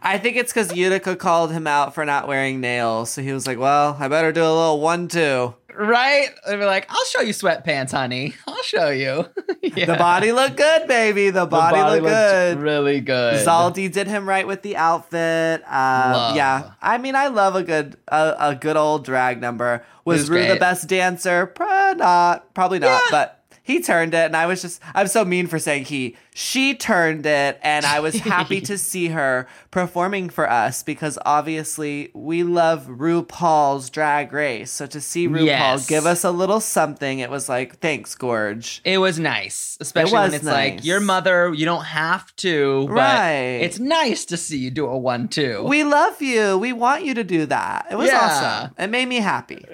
I 0.00 0.18
think 0.18 0.36
it's 0.36 0.52
because 0.52 0.74
Utica 0.74 1.16
called 1.16 1.52
him 1.52 1.66
out 1.66 1.94
for 1.94 2.04
not 2.04 2.26
wearing 2.26 2.60
nails, 2.60 3.10
so 3.10 3.22
he 3.22 3.32
was 3.32 3.46
like, 3.46 3.58
"Well, 3.58 3.96
I 4.00 4.08
better 4.08 4.32
do 4.32 4.42
a 4.42 4.48
little 4.48 4.80
one-two." 4.80 5.54
Right? 5.76 6.28
They'd 6.46 6.56
be 6.56 6.64
like, 6.64 6.86
I'll 6.90 7.04
show 7.06 7.20
you 7.20 7.32
sweatpants, 7.32 7.92
honey. 7.92 8.34
I'll 8.46 8.62
show 8.62 8.88
you. 8.90 9.26
Yeah. 9.64 9.86
The 9.86 9.94
body 9.94 10.32
looked 10.32 10.56
good, 10.56 10.88
baby. 10.88 11.30
The 11.30 11.40
The 11.42 11.46
body, 11.46 12.00
looked 12.00 12.04
good. 12.04 12.58
Really 12.58 13.00
good. 13.00 13.46
Zaldy 13.46 13.90
did 13.90 14.08
him 14.08 14.28
right 14.28 14.44
with 14.46 14.60
the 14.62 14.76
outfit. 14.76 15.62
Um, 15.62 16.36
yeah, 16.36 16.72
I 16.82 16.98
mean, 16.98 17.14
I 17.14 17.28
love 17.28 17.54
a 17.54 17.62
good 17.62 17.96
a, 18.08 18.34
a 18.38 18.54
good 18.56 18.76
old 18.76 19.04
drag 19.04 19.40
number. 19.40 19.84
Was, 20.04 20.22
was 20.22 20.30
Rue 20.30 20.48
the 20.48 20.56
best 20.56 20.88
dancer? 20.88 21.46
Pro- 21.46 21.92
not, 21.92 22.52
probably 22.54 22.80
not. 22.80 22.88
Yeah. 22.88 23.00
But 23.12 23.41
he 23.62 23.80
turned 23.80 24.14
it, 24.14 24.26
and 24.26 24.36
I 24.36 24.46
was 24.46 24.60
just 24.62 24.80
I'm 24.94 25.06
so 25.06 25.24
mean 25.24 25.46
for 25.46 25.58
saying 25.58 25.84
he. 25.84 26.16
She 26.34 26.74
turned 26.74 27.26
it, 27.26 27.60
and 27.62 27.84
I 27.84 28.00
was 28.00 28.14
happy 28.16 28.60
to 28.62 28.78
see 28.90 29.08
her 29.08 29.46
performing 29.70 30.30
for 30.30 30.50
us 30.50 30.82
because 30.82 31.18
obviously 31.26 32.10
we 32.14 32.42
love 32.42 32.86
RuPaul's 32.86 33.90
Drag 33.90 34.32
Race. 34.32 34.70
So 34.70 34.86
to 34.86 35.00
see 35.00 35.28
RuPaul 35.28 35.44
Yes. 35.46 35.86
give 35.86 36.06
us 36.06 36.24
a 36.24 36.30
little 36.30 36.60
something, 36.60 37.18
it 37.18 37.30
was 37.30 37.48
like, 37.50 37.78
thanks, 37.80 38.14
Gorge. 38.14 38.80
It 38.84 38.98
was 38.98 39.18
nice, 39.18 39.76
especially 39.80 40.12
was 40.14 40.30
when 40.30 40.34
it's 40.34 40.44
nice. 40.44 40.74
like 40.76 40.84
your 40.84 41.00
mother. 41.00 41.52
You 41.54 41.66
don't 41.66 41.84
have 41.84 42.34
to, 42.36 42.86
but 42.88 42.94
Right. 42.94 43.60
it's 43.62 43.78
nice 43.78 44.24
to 44.26 44.36
see 44.38 44.56
you 44.58 44.70
do 44.70 44.86
a 44.86 44.96
one-two. 44.98 45.64
We 45.64 45.84
love 45.84 46.20
you. 46.22 46.56
We 46.58 46.72
want 46.72 47.04
you 47.04 47.12
to 47.14 47.24
do 47.24 47.44
that. 47.46 47.88
It 47.90 47.96
was 47.96 48.08
Yeah. 48.08 48.20
awesome. 48.22 48.74
It 48.78 48.88
made 48.88 49.06
me 49.06 49.16
happy. 49.16 49.64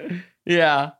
yeah, 0.45 0.91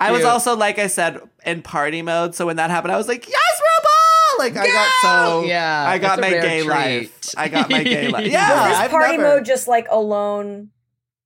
I 0.00 0.10
was 0.10 0.24
also, 0.24 0.56
like 0.56 0.78
I 0.78 0.86
said, 0.86 1.20
in 1.44 1.62
party 1.62 2.02
mode. 2.02 2.34
So 2.34 2.46
when 2.46 2.56
that 2.56 2.70
happened, 2.70 2.92
I 2.92 2.96
was 2.96 3.08
like, 3.08 3.28
yes, 3.28 3.60
RuPaul! 3.60 4.38
Like, 4.38 4.56
I 4.56 4.66
got 4.66 4.92
so. 5.02 5.44
Yeah, 5.44 5.84
I 5.88 5.98
got 5.98 6.20
my 6.20 6.30
rare 6.30 6.42
gay 6.42 6.58
treat. 6.60 6.68
life. 6.68 7.34
I 7.36 7.48
got 7.48 7.70
my 7.70 7.82
gay 7.82 8.08
life. 8.16 8.26
Yeah. 8.30 8.60
was 8.62 8.70
this 8.70 8.78
I've 8.78 8.90
party 8.90 9.16
never- 9.16 9.36
mode 9.36 9.44
just 9.44 9.68
like 9.68 9.86
alone 9.90 10.70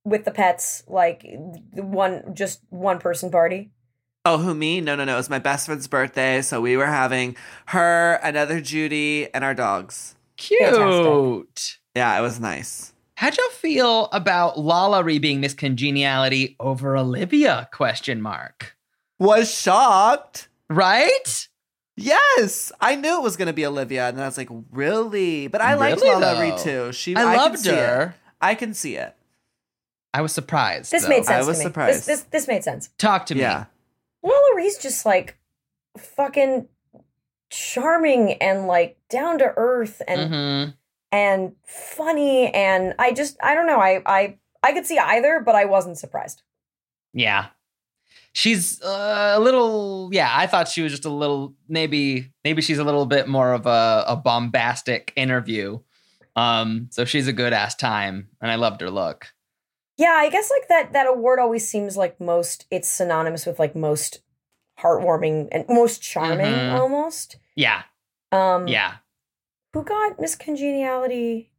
with 0.03 0.25
the 0.25 0.31
pets 0.31 0.83
like 0.87 1.25
one 1.73 2.33
just 2.33 2.61
one 2.69 2.97
person 2.99 3.29
party 3.29 3.69
Oh, 4.23 4.37
who, 4.37 4.53
me? 4.53 4.81
No, 4.81 4.95
no, 4.95 5.03
no. 5.03 5.13
It 5.15 5.17
was 5.17 5.29
my 5.31 5.39
best 5.39 5.65
friend's 5.65 5.87
birthday. 5.87 6.43
So 6.43 6.61
we 6.61 6.77
were 6.77 6.85
having 6.85 7.35
her, 7.67 8.19
another 8.21 8.61
Judy, 8.61 9.27
and 9.33 9.43
our 9.43 9.55
dogs. 9.55 10.15
cute. 10.37 11.79
Yeah, 11.95 12.17
it 12.17 12.21
was 12.21 12.39
nice. 12.39 12.90
How'd 13.21 13.37
y'all 13.37 13.49
feel 13.51 14.05
about 14.13 14.55
LaLa 14.55 15.03
Ri 15.05 15.19
being 15.19 15.41
Miss 15.41 15.53
Congeniality 15.53 16.55
over 16.59 16.97
Olivia? 16.97 17.69
Question 17.71 18.19
mark. 18.19 18.75
was 19.19 19.53
shocked. 19.53 20.49
right? 20.71 21.47
Yes, 21.95 22.71
I 22.81 22.95
knew 22.95 23.17
it 23.17 23.21
was 23.21 23.37
going 23.37 23.45
to 23.45 23.53
be 23.53 23.63
Olivia, 23.63 24.07
and 24.09 24.19
I 24.19 24.25
was 24.25 24.39
like, 24.39 24.49
really? 24.71 25.45
But 25.47 25.61
I 25.61 25.75
liked 25.75 26.01
Really, 26.01 26.19
Lala 26.19 26.49
though? 26.49 26.57
Too. 26.87 26.93
She, 26.93 27.15
I 27.15 27.21
can 27.21 27.37
loved 27.37 27.65
her. 27.67 28.15
I 28.41 28.55
can 28.55 28.73
see 28.73 28.95
it. 28.95 29.15
I 30.15 30.23
was 30.23 30.31
surprised. 30.31 30.91
This 30.91 31.03
though. 31.03 31.09
made 31.09 31.25
sense 31.25 31.45
I 31.45 31.47
was 31.47 31.57
to 31.57 31.63
me. 31.63 31.63
surprised. 31.69 32.07
This, 32.07 32.21
this 32.21 32.21
this 32.31 32.47
made 32.47 32.63
sense. 32.63 32.89
Talk 32.97 33.27
to 33.27 33.35
me. 33.35 33.41
Yeah. 33.41 33.65
LaLa 34.25 34.55
Ri's 34.55 34.79
just 34.79 35.05
like 35.05 35.37
fucking 35.95 36.67
charming 37.51 38.33
and 38.41 38.65
like 38.65 38.97
down 39.09 39.37
to 39.37 39.53
earth 39.55 40.01
and 40.07 40.31
Mhm. 40.31 40.73
And 41.11 41.53
funny 41.65 42.51
and 42.53 42.93
I 42.99 43.11
just 43.13 43.37
I 43.43 43.53
don't 43.55 43.67
know 43.67 43.79
I 43.79 44.01
I 44.05 44.37
I 44.63 44.73
could 44.73 44.85
see 44.85 44.97
either 44.97 45.41
but 45.45 45.55
I 45.55 45.65
wasn't 45.65 45.97
surprised. 45.97 46.41
Yeah. 47.13 47.47
She's 48.33 48.81
uh, 48.81 49.33
a 49.35 49.39
little 49.39 50.09
yeah, 50.13 50.29
I 50.33 50.47
thought 50.47 50.67
she 50.69 50.81
was 50.81 50.91
just 50.91 51.05
a 51.05 51.09
little 51.09 51.53
maybe 51.67 52.31
maybe 52.43 52.61
she's 52.61 52.79
a 52.79 52.83
little 52.83 53.05
bit 53.05 53.27
more 53.27 53.51
of 53.53 53.65
a, 53.65 54.05
a 54.07 54.15
bombastic 54.15 55.11
interview. 55.15 55.79
Um 56.35 56.87
so 56.91 57.03
she's 57.05 57.27
a 57.27 57.33
good 57.33 57.51
ass 57.53 57.75
time 57.75 58.29
and 58.41 58.49
I 58.49 58.55
loved 58.55 58.79
her 58.81 58.89
look. 58.89 59.27
Yeah, 59.97 60.13
I 60.17 60.29
guess 60.29 60.49
like 60.49 60.67
that 60.69 60.93
that 60.93 61.07
award 61.07 61.39
always 61.39 61.67
seems 61.67 61.97
like 61.97 62.21
most 62.21 62.65
it's 62.71 62.87
synonymous 62.87 63.45
with 63.45 63.59
like 63.59 63.75
most 63.75 64.21
heartwarming 64.79 65.49
and 65.51 65.65
most 65.67 66.01
charming 66.01 66.45
Mhm. 66.53 66.73
almost. 66.79 67.35
Yeah. 67.55 67.83
Um 68.31 68.67
Yeah. 68.69 68.95
Who 69.73 69.83
got 69.83 70.19
Miss 70.19 70.35
Congeniality 70.35 71.51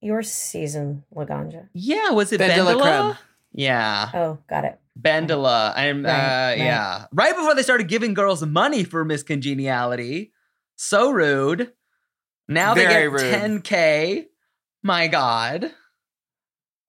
your 0.00 0.22
season, 0.22 1.04
Laganja? 1.14 1.68
Yeah, 1.74 2.10
was 2.10 2.32
it 2.32 2.38
Ben 2.38 2.50
de 2.50 2.64
Bendela? 2.64 3.18
Yeah. 3.52 4.10
Oh, 4.14 4.38
got 4.48 4.64
it. 4.64 4.78
Bendela. 5.00 5.72
I'm 5.76 6.04
uh 6.04 6.08
Right, 6.08 6.48
right. 6.50 6.58
yeah. 6.58 7.06
Right 7.12 7.36
before 7.36 7.54
they 7.54 7.62
started 7.62 7.88
giving 7.88 8.14
girls 8.14 8.44
money 8.44 8.84
for 8.84 9.04
Miss 9.04 9.22
Congeniality. 9.22 10.32
So 10.76 11.10
rude. 11.10 11.72
Now 12.48 12.74
Very 12.74 12.92
they 12.94 13.08
rude. 13.08 13.20
get 13.20 13.64
10k. 13.64 14.24
My 14.82 15.08
god. 15.08 15.72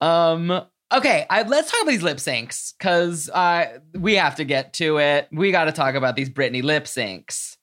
Um 0.01 0.61
okay, 0.91 1.26
I, 1.30 1.43
let's 1.43 1.72
talk 1.72 1.81
about 1.81 1.91
these 1.91 2.03
lip 2.03 2.18
syncs 2.18 2.73
cuz 2.80 3.30
uh 3.30 3.80
we 3.95 4.15
have 4.15 4.35
to 4.38 4.45
get 4.45 4.73
to 4.73 4.97
it. 4.97 5.27
We 5.31 5.51
got 5.51 5.65
to 5.65 5.72
talk 5.72 5.95
about 5.95 6.15
these 6.15 6.30
Britney 6.30 6.64
lip 6.64 6.85
syncs. 6.85 7.57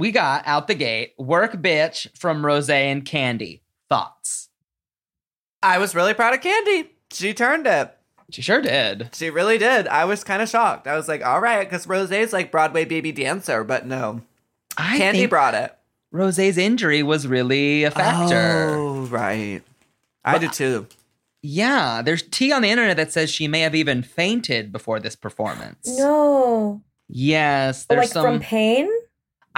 We 0.00 0.12
got 0.12 0.46
out 0.46 0.66
the 0.66 0.74
gate 0.74 1.12
Work 1.18 1.52
Bitch 1.60 2.08
from 2.16 2.46
Rose 2.46 2.70
and 2.70 3.04
Kandy. 3.04 3.60
Thoughts? 3.90 4.48
I 5.62 5.76
was 5.76 5.94
really 5.94 6.14
proud 6.14 6.32
of 6.32 6.40
Kandy. 6.40 6.88
She 7.12 7.34
turned 7.34 7.66
it. 7.66 7.94
She 8.30 8.40
sure 8.40 8.62
did. 8.62 9.10
She 9.12 9.28
really 9.28 9.58
did. 9.58 9.86
I 9.88 10.06
was 10.06 10.24
kind 10.24 10.40
of 10.40 10.48
shocked. 10.48 10.86
I 10.86 10.96
was 10.96 11.06
like, 11.06 11.22
all 11.22 11.42
right, 11.42 11.68
because 11.68 11.84
Rosé's 11.84 12.32
like 12.32 12.50
Broadway 12.50 12.86
baby 12.86 13.12
dancer, 13.12 13.62
but 13.62 13.84
no. 13.84 14.22
I 14.78 14.98
Kandy 14.98 15.12
think 15.12 15.30
brought 15.30 15.52
it. 15.52 15.76
Rose's 16.10 16.56
injury 16.56 17.02
was 17.02 17.26
really 17.26 17.84
a 17.84 17.90
factor. 17.90 18.70
Oh, 18.70 19.02
right. 19.02 19.60
I 20.24 20.38
did 20.38 20.54
too. 20.54 20.86
Yeah, 21.42 22.00
there's 22.00 22.22
tea 22.22 22.52
on 22.52 22.62
the 22.62 22.70
internet 22.70 22.96
that 22.96 23.12
says 23.12 23.28
she 23.28 23.48
may 23.48 23.60
have 23.60 23.74
even 23.74 24.02
fainted 24.02 24.72
before 24.72 24.98
this 24.98 25.14
performance. 25.14 25.86
No. 25.98 26.80
Yes, 27.06 27.84
there's 27.84 27.98
like 27.98 28.08
some. 28.08 28.24
from 28.24 28.40
pain? 28.40 28.88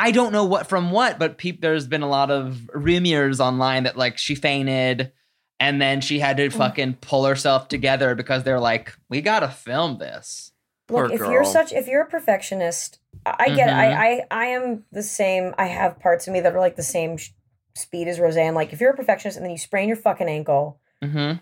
I 0.02 0.10
don't 0.10 0.32
know 0.32 0.44
what 0.44 0.68
from 0.68 0.90
what, 0.90 1.18
but 1.18 1.38
peop, 1.38 1.60
there's 1.60 1.86
been 1.86 2.02
a 2.02 2.08
lot 2.08 2.30
of 2.30 2.68
rumors 2.74 3.40
online 3.40 3.84
that 3.84 3.96
like 3.96 4.18
she 4.18 4.34
fainted, 4.34 5.12
and 5.60 5.80
then 5.80 6.00
she 6.00 6.18
had 6.18 6.36
Mm. 6.38 6.50
to 6.50 6.58
fucking 6.58 6.94
pull 6.94 7.24
herself 7.24 7.68
together 7.68 8.14
because 8.14 8.42
they're 8.42 8.58
like, 8.60 8.94
we 9.08 9.20
gotta 9.20 9.48
film 9.48 9.98
this. 9.98 10.50
Poor 10.88 11.04
Look, 11.08 11.12
if 11.14 11.20
you're 11.20 11.44
such 11.44 11.72
if 11.72 11.86
you're 11.86 12.02
a 12.02 12.06
perfectionist, 12.10 12.98
I, 13.24 13.36
I 13.38 13.48
get 13.50 13.68
it. 13.68 13.72
Mhm. 13.72 13.74
I, 13.96 14.10
I 14.10 14.26
I 14.30 14.44
am 14.46 14.84
the 14.90 15.02
same. 15.04 15.54
I 15.56 15.66
have 15.66 16.00
parts 16.00 16.26
of 16.26 16.32
me 16.32 16.40
that 16.40 16.52
are 16.54 16.60
like 16.60 16.74
the 16.76 16.82
same 16.82 17.16
sh- 17.16 17.30
speed 17.76 18.08
as 18.08 18.18
Roseanne. 18.18 18.54
Like 18.54 18.72
if 18.72 18.80
you're 18.80 18.90
a 18.90 18.96
perfectionist 18.96 19.36
and 19.36 19.44
then 19.46 19.52
you 19.52 19.58
sprain 19.58 19.86
your 19.88 19.96
fucking 19.96 20.28
ankle 20.28 20.80
Mm-hmm. 21.02 21.18
and 21.18 21.40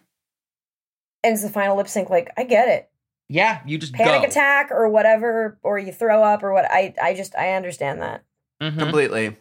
it's 1.25 1.43
the 1.43 1.49
final 1.51 1.77
lip 1.77 1.89
sync, 1.89 2.11
like 2.11 2.31
I 2.37 2.45
get 2.45 2.69
it. 2.69 2.91
Yeah, 3.29 3.61
you 3.65 3.79
just 3.79 3.95
Panic 3.95 4.23
go. 4.23 4.29
attack 4.29 4.71
or 4.71 4.89
whatever, 4.89 5.59
or 5.63 5.79
you 5.79 5.93
throw 5.93 6.23
up 6.23 6.43
or 6.43 6.53
what. 6.53 6.67
I 6.71 6.95
I 7.03 7.15
just 7.15 7.35
I 7.37 7.53
understand 7.55 8.03
that. 8.03 8.23
Mhm. 8.61 8.79
Completely. 8.79 9.37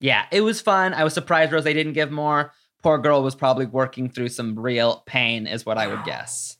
Yeah, 0.00 0.26
it 0.30 0.42
was 0.42 0.60
fun. 0.60 0.94
I 0.94 1.04
was 1.04 1.14
surprised 1.14 1.52
Rose 1.52 1.64
didn't 1.64 1.92
give 1.94 2.10
more. 2.10 2.52
Poor 2.82 2.98
girl 2.98 3.22
was 3.22 3.34
probably 3.34 3.66
working 3.66 4.08
through 4.08 4.28
some 4.28 4.58
real 4.58 5.02
pain, 5.06 5.46
is 5.46 5.66
what 5.66 5.78
I 5.78 5.86
would 5.88 6.04
guess. 6.04 6.56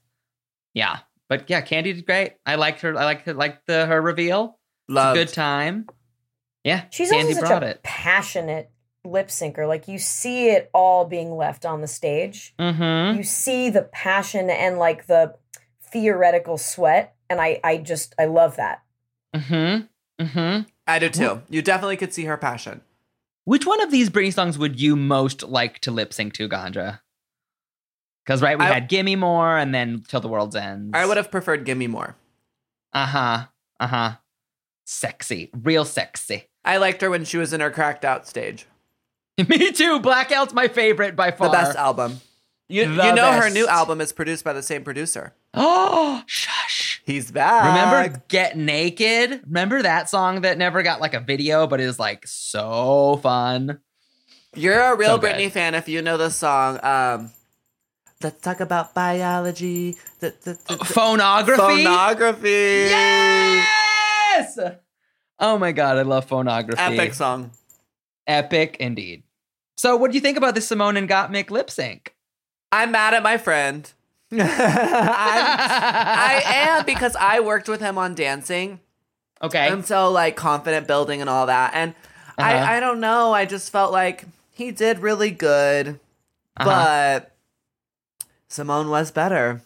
Yeah, 0.75 0.99
but 1.29 1.49
yeah, 1.49 1.61
Kandy 1.63 1.95
did 1.95 2.07
great. 2.07 2.35
I 2.47 2.57
liked 2.57 2.81
her. 2.83 2.97
I 2.97 3.05
liked 3.05 3.27
her, 3.27 3.35
liked 3.35 3.67
the 3.67 3.87
her 3.87 4.01
reveal. 4.01 4.59
It's 4.89 4.93
a 4.93 4.95
Loved. 4.95 5.17
good 5.17 5.29
time. 5.29 5.87
Yeah, 6.65 6.85
She's 6.91 7.11
Kandy 7.13 7.27
also 7.29 7.33
such 7.41 7.49
brought 7.49 7.63
a 7.63 7.67
it. 7.69 7.83
passionate 7.83 8.71
lip 9.05 9.29
syncer. 9.29 9.67
Like 9.69 9.87
you 9.89 9.99
see 9.99 10.51
it 10.51 10.71
all 10.75 11.05
being 11.05 11.35
left 11.37 11.65
on 11.65 11.81
the 11.81 11.87
stage. 11.87 12.55
Mm-hmm. 12.59 13.17
You 13.19 13.23
see 13.23 13.71
the 13.71 13.83
passion 13.83 14.51
and 14.51 14.79
like 14.79 15.07
the 15.07 15.35
theoretical 15.93 16.59
sweat, 16.59 17.15
and 17.31 17.41
I 17.41 17.61
I 17.63 17.79
just 17.79 18.15
I 18.19 18.25
love 18.27 18.57
that. 18.57 18.83
Mm-hmm. 19.35 20.25
Mm-hmm. 20.25 20.63
I 20.89 20.99
do 20.99 21.09
too. 21.09 21.43
You 21.49 21.63
definitely 21.63 21.97
could 21.99 22.13
see 22.13 22.25
her 22.25 22.37
passion. 22.37 22.81
Which 23.45 23.65
one 23.67 23.81
of 23.83 23.91
these 23.91 24.11
Britney 24.11 24.33
songs 24.33 24.59
would 24.59 24.81
you 24.81 24.97
most 24.97 25.43
like 25.43 25.79
to 25.81 25.91
lip 25.91 26.13
sync 26.13 26.33
to, 26.35 26.49
Ganja? 26.49 27.01
Because 28.25 28.43
right, 28.43 28.59
we 28.59 28.65
I- 28.65 28.73
had 28.73 28.89
"Gimme 28.89 29.17
More" 29.17 29.57
and 29.57 29.75
then 29.75 30.03
"Till 30.09 30.21
the 30.21 30.29
World's 30.29 30.57
Ends." 30.57 30.91
I 30.95 31.07
would 31.07 31.17
have 31.17 31.31
preferred 31.31 31.65
Gimme 31.65 31.87
More. 31.87 32.17
Uh 32.93 33.07
huh. 33.07 33.45
Uh 33.79 33.87
huh. 33.87 34.13
Sexy, 34.87 35.51
real 35.63 35.85
sexy. 35.85 36.49
I 36.65 36.79
liked 36.79 37.01
her 37.03 37.11
when 37.11 37.25
she 37.25 37.37
was 37.39 37.53
in 37.53 37.61
her 37.61 37.71
cracked 37.71 38.05
out 38.05 38.27
stage. 38.27 38.67
Me 39.49 39.71
too. 39.73 40.01
Blackout's 40.01 40.53
my 40.55 40.69
favorite 40.69 41.15
by 41.17 41.31
far. 41.31 41.49
The 41.49 41.53
best 41.53 41.77
album. 41.77 42.21
You, 42.69 42.85
The 42.95 43.07
you 43.07 43.15
know 43.15 43.33
her 43.33 43.49
new 43.51 43.67
album 43.67 44.01
is 44.01 44.13
produced 44.13 44.45
by 44.45 44.53
the 44.53 44.63
same 44.63 44.85
producer. 44.85 45.33
Oh, 45.55 46.23
shush. 46.27 46.78
He's 47.09 47.31
back. 47.31 47.65
Remember 47.65 48.23
Get 48.29 48.55
Naked? 48.59 49.41
Remember 49.47 49.81
that 49.81 50.11
song 50.11 50.43
that 50.43 50.59
never 50.59 50.83
got 50.83 51.01
like 51.01 51.15
a 51.15 51.21
video, 51.21 51.67
but 51.67 51.81
is 51.81 51.99
like 51.99 52.27
so 52.27 53.19
fun? 53.23 53.81
You're 54.55 54.79
a 54.79 54.95
real 54.95 55.13
So 55.17 55.19
good. 55.19 55.35
Britney 55.35 55.51
fan 55.51 55.75
if 55.75 55.89
you 55.89 56.03
know 56.03 56.19
the 56.19 56.29
song. 56.29 56.79
Um, 56.85 57.31
let's 58.23 58.43
talk 58.43 58.61
about 58.61 58.93
biology. 58.93 59.97
The, 60.21 60.35
the, 60.43 60.59
the, 60.69 60.77
the- 60.77 60.85
Phonography? 60.85 61.63
phonography. 61.83 62.89
Yes! 62.91 64.59
Oh 65.39 65.57
my 65.57 65.73
god, 65.73 65.97
I 65.97 66.03
love 66.03 66.27
phonography. 66.27 66.79
Epic 66.83 67.15
song. 67.15 67.53
Epic 68.27 68.77
indeed. 68.81 69.23
So, 69.79 69.97
what 69.97 70.11
do 70.11 70.15
you 70.17 70.21
think 70.21 70.37
about 70.37 70.55
the 70.55 70.61
Simone 70.61 70.99
and 70.99 71.09
Gottmik 71.09 71.51
lip 71.51 71.71
sync? 71.71 72.15
I'm 72.71 72.91
mad 72.93 73.15
at 73.15 73.23
my 73.23 73.39
friend. 73.39 73.91
I'm, 74.33 74.41
I 74.41 76.43
am 76.45 76.85
because 76.85 77.17
I 77.19 77.41
worked 77.41 77.69
with 77.69 77.81
him 77.81 77.99
on 77.99 78.15
dancing. 78.15 78.81
Okay. 79.43 79.69
And 79.69 79.85
so 79.87 80.11
like 80.11 80.37
confident 80.37 80.87
building 80.87 81.21
and 81.21 81.31
all 81.31 81.47
that. 81.47 81.73
And 81.75 81.95
Uh-huh. 82.37 82.49
I, 82.49 82.77
I 82.77 82.81
don't 82.81 83.01
know. 83.01 83.33
I 83.33 83.45
just 83.45 83.71
felt 83.73 83.93
like 83.93 84.25
he 84.53 84.71
did 84.73 84.99
really 84.99 85.31
good, 85.31 86.01
Uh-huh. 86.57 86.65
but 86.65 87.33
Simone 88.49 88.89
was 88.91 89.11
better. 89.11 89.63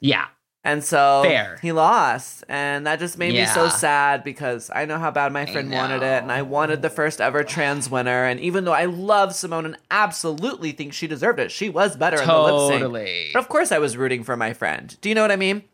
yeah. 0.00 0.26
And 0.64 0.84
so 0.84 1.22
Fair. 1.24 1.58
he 1.60 1.72
lost. 1.72 2.44
And 2.48 2.86
that 2.86 3.00
just 3.00 3.18
made 3.18 3.34
me 3.34 3.46
so 3.46 3.68
sad 3.68 4.22
because 4.22 4.70
I 4.72 4.84
know 4.84 4.96
how 4.98 5.10
bad 5.10 5.32
my 5.32 5.44
friend 5.44 5.72
wanted 5.72 6.02
it. 6.04 6.22
And 6.22 6.30
I 6.30 6.42
wanted 6.42 6.82
the 6.82 6.90
first 6.90 7.20
ever 7.20 7.42
trans 7.42 7.90
winner. 7.90 8.24
And 8.26 8.38
even 8.38 8.64
though 8.64 8.72
I 8.72 8.84
love 8.84 9.34
Simone 9.34 9.66
and 9.66 9.76
absolutely 9.90 10.70
think 10.70 10.92
she 10.92 11.08
deserved 11.08 11.40
it, 11.40 11.50
she 11.50 11.68
was 11.68 11.96
better 11.96 12.20
in 12.20 12.28
the 12.28 12.42
lip 12.42 12.68
sync. 12.70 12.80
Totally. 12.80 13.30
But 13.32 13.40
of 13.40 13.48
course 13.48 13.72
I 13.72 13.78
was 13.78 13.96
rooting 13.96 14.22
for 14.22 14.36
my 14.36 14.52
friend. 14.52 14.96
Do 15.00 15.08
you 15.08 15.16
know 15.16 15.22
what 15.22 15.32
I 15.32 15.36
mean? 15.36 15.64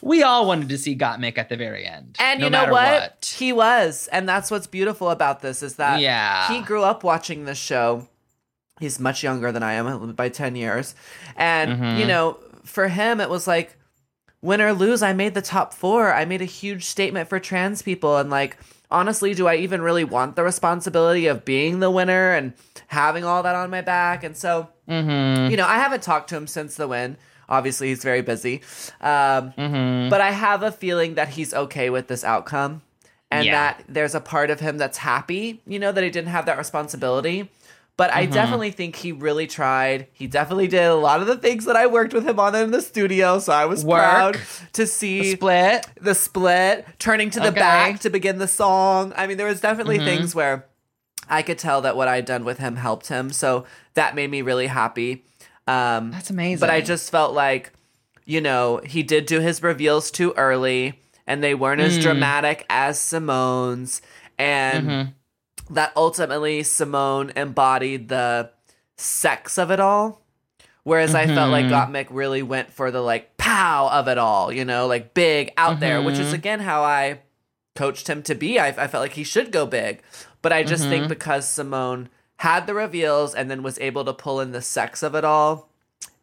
We 0.00 0.22
all 0.22 0.46
wanted 0.46 0.70
to 0.70 0.78
see 0.78 0.96
Gottmik 0.96 1.36
at 1.36 1.50
the 1.50 1.58
very 1.58 1.84
end. 1.84 2.16
And 2.18 2.40
no 2.40 2.46
you 2.46 2.50
know 2.50 2.60
matter 2.60 2.72
what? 2.72 3.34
He 3.36 3.52
was. 3.52 4.08
And 4.10 4.26
that's 4.26 4.50
what's 4.50 4.66
beautiful 4.66 5.10
about 5.10 5.42
this 5.42 5.62
is 5.62 5.76
that 5.76 6.00
Yeah. 6.00 6.48
he 6.48 6.62
grew 6.62 6.82
up 6.82 7.04
watching 7.04 7.44
this 7.44 7.58
show. 7.58 8.08
He's 8.78 8.98
much 8.98 9.22
younger 9.22 9.52
than 9.52 9.62
I 9.62 9.74
am 9.74 10.12
by 10.12 10.30
10 10.30 10.56
years. 10.56 10.94
And, 11.36 11.78
Mhm. 11.78 11.98
you 11.98 12.06
know, 12.06 12.38
for 12.64 12.88
him, 12.88 13.20
it 13.20 13.28
was 13.28 13.46
like, 13.46 13.76
win 14.42 14.60
or 14.60 14.72
lose, 14.72 15.02
I 15.02 15.12
made 15.12 15.34
the 15.34 15.42
top 15.42 15.74
four. 15.74 16.12
I 16.12 16.24
made 16.24 16.40
a 16.42 16.46
huge 16.46 16.84
statement 16.84 17.28
for 17.28 17.38
trans 17.40 17.82
people. 17.82 18.16
And, 18.16 18.30
like, 18.30 18.56
honestly, 18.90 19.34
do 19.34 19.46
I 19.46 19.56
even 19.56 19.82
really 19.82 20.04
want 20.04 20.36
the 20.36 20.42
responsibility 20.42 21.26
of 21.26 21.44
being 21.44 21.80
the 21.80 21.90
winner 21.90 22.32
and 22.32 22.54
having 22.88 23.24
all 23.24 23.42
that 23.42 23.54
on 23.54 23.70
my 23.70 23.80
back? 23.82 24.24
And 24.24 24.36
so, 24.36 24.68
Mm-hmm. 24.88 25.50
you 25.52 25.56
know, 25.56 25.66
I 25.66 25.76
haven't 25.76 26.02
talked 26.02 26.30
to 26.30 26.36
him 26.36 26.46
since 26.48 26.74
the 26.74 26.88
win. 26.88 27.16
Obviously, 27.48 27.88
he's 27.88 28.02
very 28.02 28.22
busy. 28.22 28.60
Um, 29.00 29.52
Mm-hmm. 29.56 30.08
but 30.08 30.20
I 30.20 30.30
have 30.32 30.62
a 30.64 30.72
feeling 30.72 31.14
that 31.14 31.28
he's 31.30 31.54
okay 31.54 31.90
with 31.90 32.08
this 32.08 32.24
outcome 32.24 32.82
and 33.30 33.44
Yeah. 33.46 33.52
that 33.52 33.84
there's 33.88 34.14
a 34.16 34.20
part 34.20 34.50
of 34.50 34.58
him 34.58 34.78
that's 34.78 34.98
happy, 34.98 35.60
you 35.66 35.78
know, 35.78 35.92
that 35.92 36.02
he 36.02 36.10
didn't 36.10 36.30
have 36.30 36.46
that 36.46 36.58
responsibility. 36.58 37.48
But 38.00 38.14
I 38.14 38.26
Mhm. 38.26 38.32
definitely 38.32 38.70
think 38.70 38.96
he 38.96 39.12
really 39.12 39.46
tried. 39.46 40.06
He 40.14 40.26
definitely 40.26 40.68
did 40.68 40.84
a 40.84 40.94
lot 40.94 41.20
of 41.20 41.26
the 41.26 41.36
things 41.36 41.66
that 41.66 41.76
I 41.76 41.86
worked 41.86 42.14
with 42.14 42.26
him 42.26 42.40
on 42.40 42.54
in 42.54 42.70
the 42.70 42.80
studio. 42.80 43.38
So 43.40 43.52
I 43.52 43.66
was 43.66 43.84
Work. 43.84 44.00
proud 44.00 44.40
to 44.72 44.86
see 44.86 45.32
Split. 45.34 45.86
the 46.00 46.14
split, 46.14 46.86
turning 46.98 47.28
to 47.28 47.40
the 47.40 47.48
Okay. 47.48 47.60
back 47.60 48.00
to 48.00 48.08
begin 48.08 48.38
the 48.38 48.48
song. 48.48 49.12
I 49.18 49.26
mean, 49.26 49.36
there 49.36 49.46
was 49.46 49.60
definitely 49.60 49.98
Mhm. 49.98 50.04
things 50.06 50.34
where 50.34 50.64
I 51.28 51.42
could 51.42 51.58
tell 51.58 51.82
that 51.82 51.94
what 51.94 52.08
I'd 52.08 52.24
done 52.24 52.46
with 52.46 52.56
him 52.56 52.76
helped 52.76 53.08
him. 53.08 53.28
So 53.32 53.66
that 53.92 54.14
made 54.14 54.30
me 54.30 54.40
really 54.40 54.68
happy. 54.68 55.22
Um, 55.66 56.10
That's 56.10 56.30
amazing. 56.30 56.58
but 56.60 56.70
I 56.70 56.80
just 56.80 57.10
felt 57.10 57.34
like, 57.34 57.70
you 58.24 58.40
know, 58.40 58.80
he 58.86 59.02
did 59.02 59.26
do 59.26 59.40
his 59.40 59.62
reveals 59.62 60.10
too 60.10 60.32
early 60.38 60.98
and 61.26 61.44
they 61.44 61.54
weren't 61.54 61.82
as 61.82 61.98
Mm. 61.98 62.02
dramatic 62.02 62.64
as 62.70 62.98
Simone's. 62.98 64.00
And 64.38 64.88
Mhm. 64.88 65.12
That 65.70 65.92
ultimately 65.96 66.62
Simone 66.62 67.32
embodied 67.36 68.08
the 68.08 68.50
sex 68.96 69.56
of 69.58 69.70
it 69.70 69.80
all. 69.80 70.20
Whereas 70.82 71.14
I 71.14 71.26
felt 71.26 71.50
like 71.50 71.66
Mhm. 71.66 71.70
Gottmik 71.70 72.06
really 72.10 72.42
went 72.42 72.72
for 72.72 72.90
the 72.90 73.00
like 73.02 73.36
pow 73.36 73.88
of 73.92 74.08
it 74.08 74.18
all, 74.18 74.50
you 74.52 74.64
know, 74.64 74.86
like 74.86 75.14
big 75.14 75.52
out 75.56 75.78
there, 75.80 76.02
which 76.02 76.18
is 76.18 76.32
Mhm. 76.32 76.34
again 76.34 76.60
how 76.60 76.82
I 76.82 77.20
coached 77.76 78.08
him 78.08 78.22
to 78.24 78.34
be. 78.34 78.58
I, 78.58 78.68
I 78.68 78.88
felt 78.88 79.02
like 79.02 79.12
he 79.12 79.24
should 79.24 79.52
go 79.52 79.66
big. 79.66 80.02
But 80.42 80.52
I 80.52 80.62
just 80.62 80.84
think 80.88 81.04
Mhm. 81.04 81.08
because 81.08 81.46
Simone 81.48 82.08
had 82.38 82.66
the 82.66 82.74
reveals 82.74 83.34
and 83.34 83.50
then 83.50 83.62
was 83.62 83.78
able 83.78 84.04
to 84.06 84.12
pull 84.14 84.40
in 84.40 84.52
the 84.52 84.62
sex 84.62 85.02
of 85.02 85.14
it 85.14 85.24
all, 85.24 85.68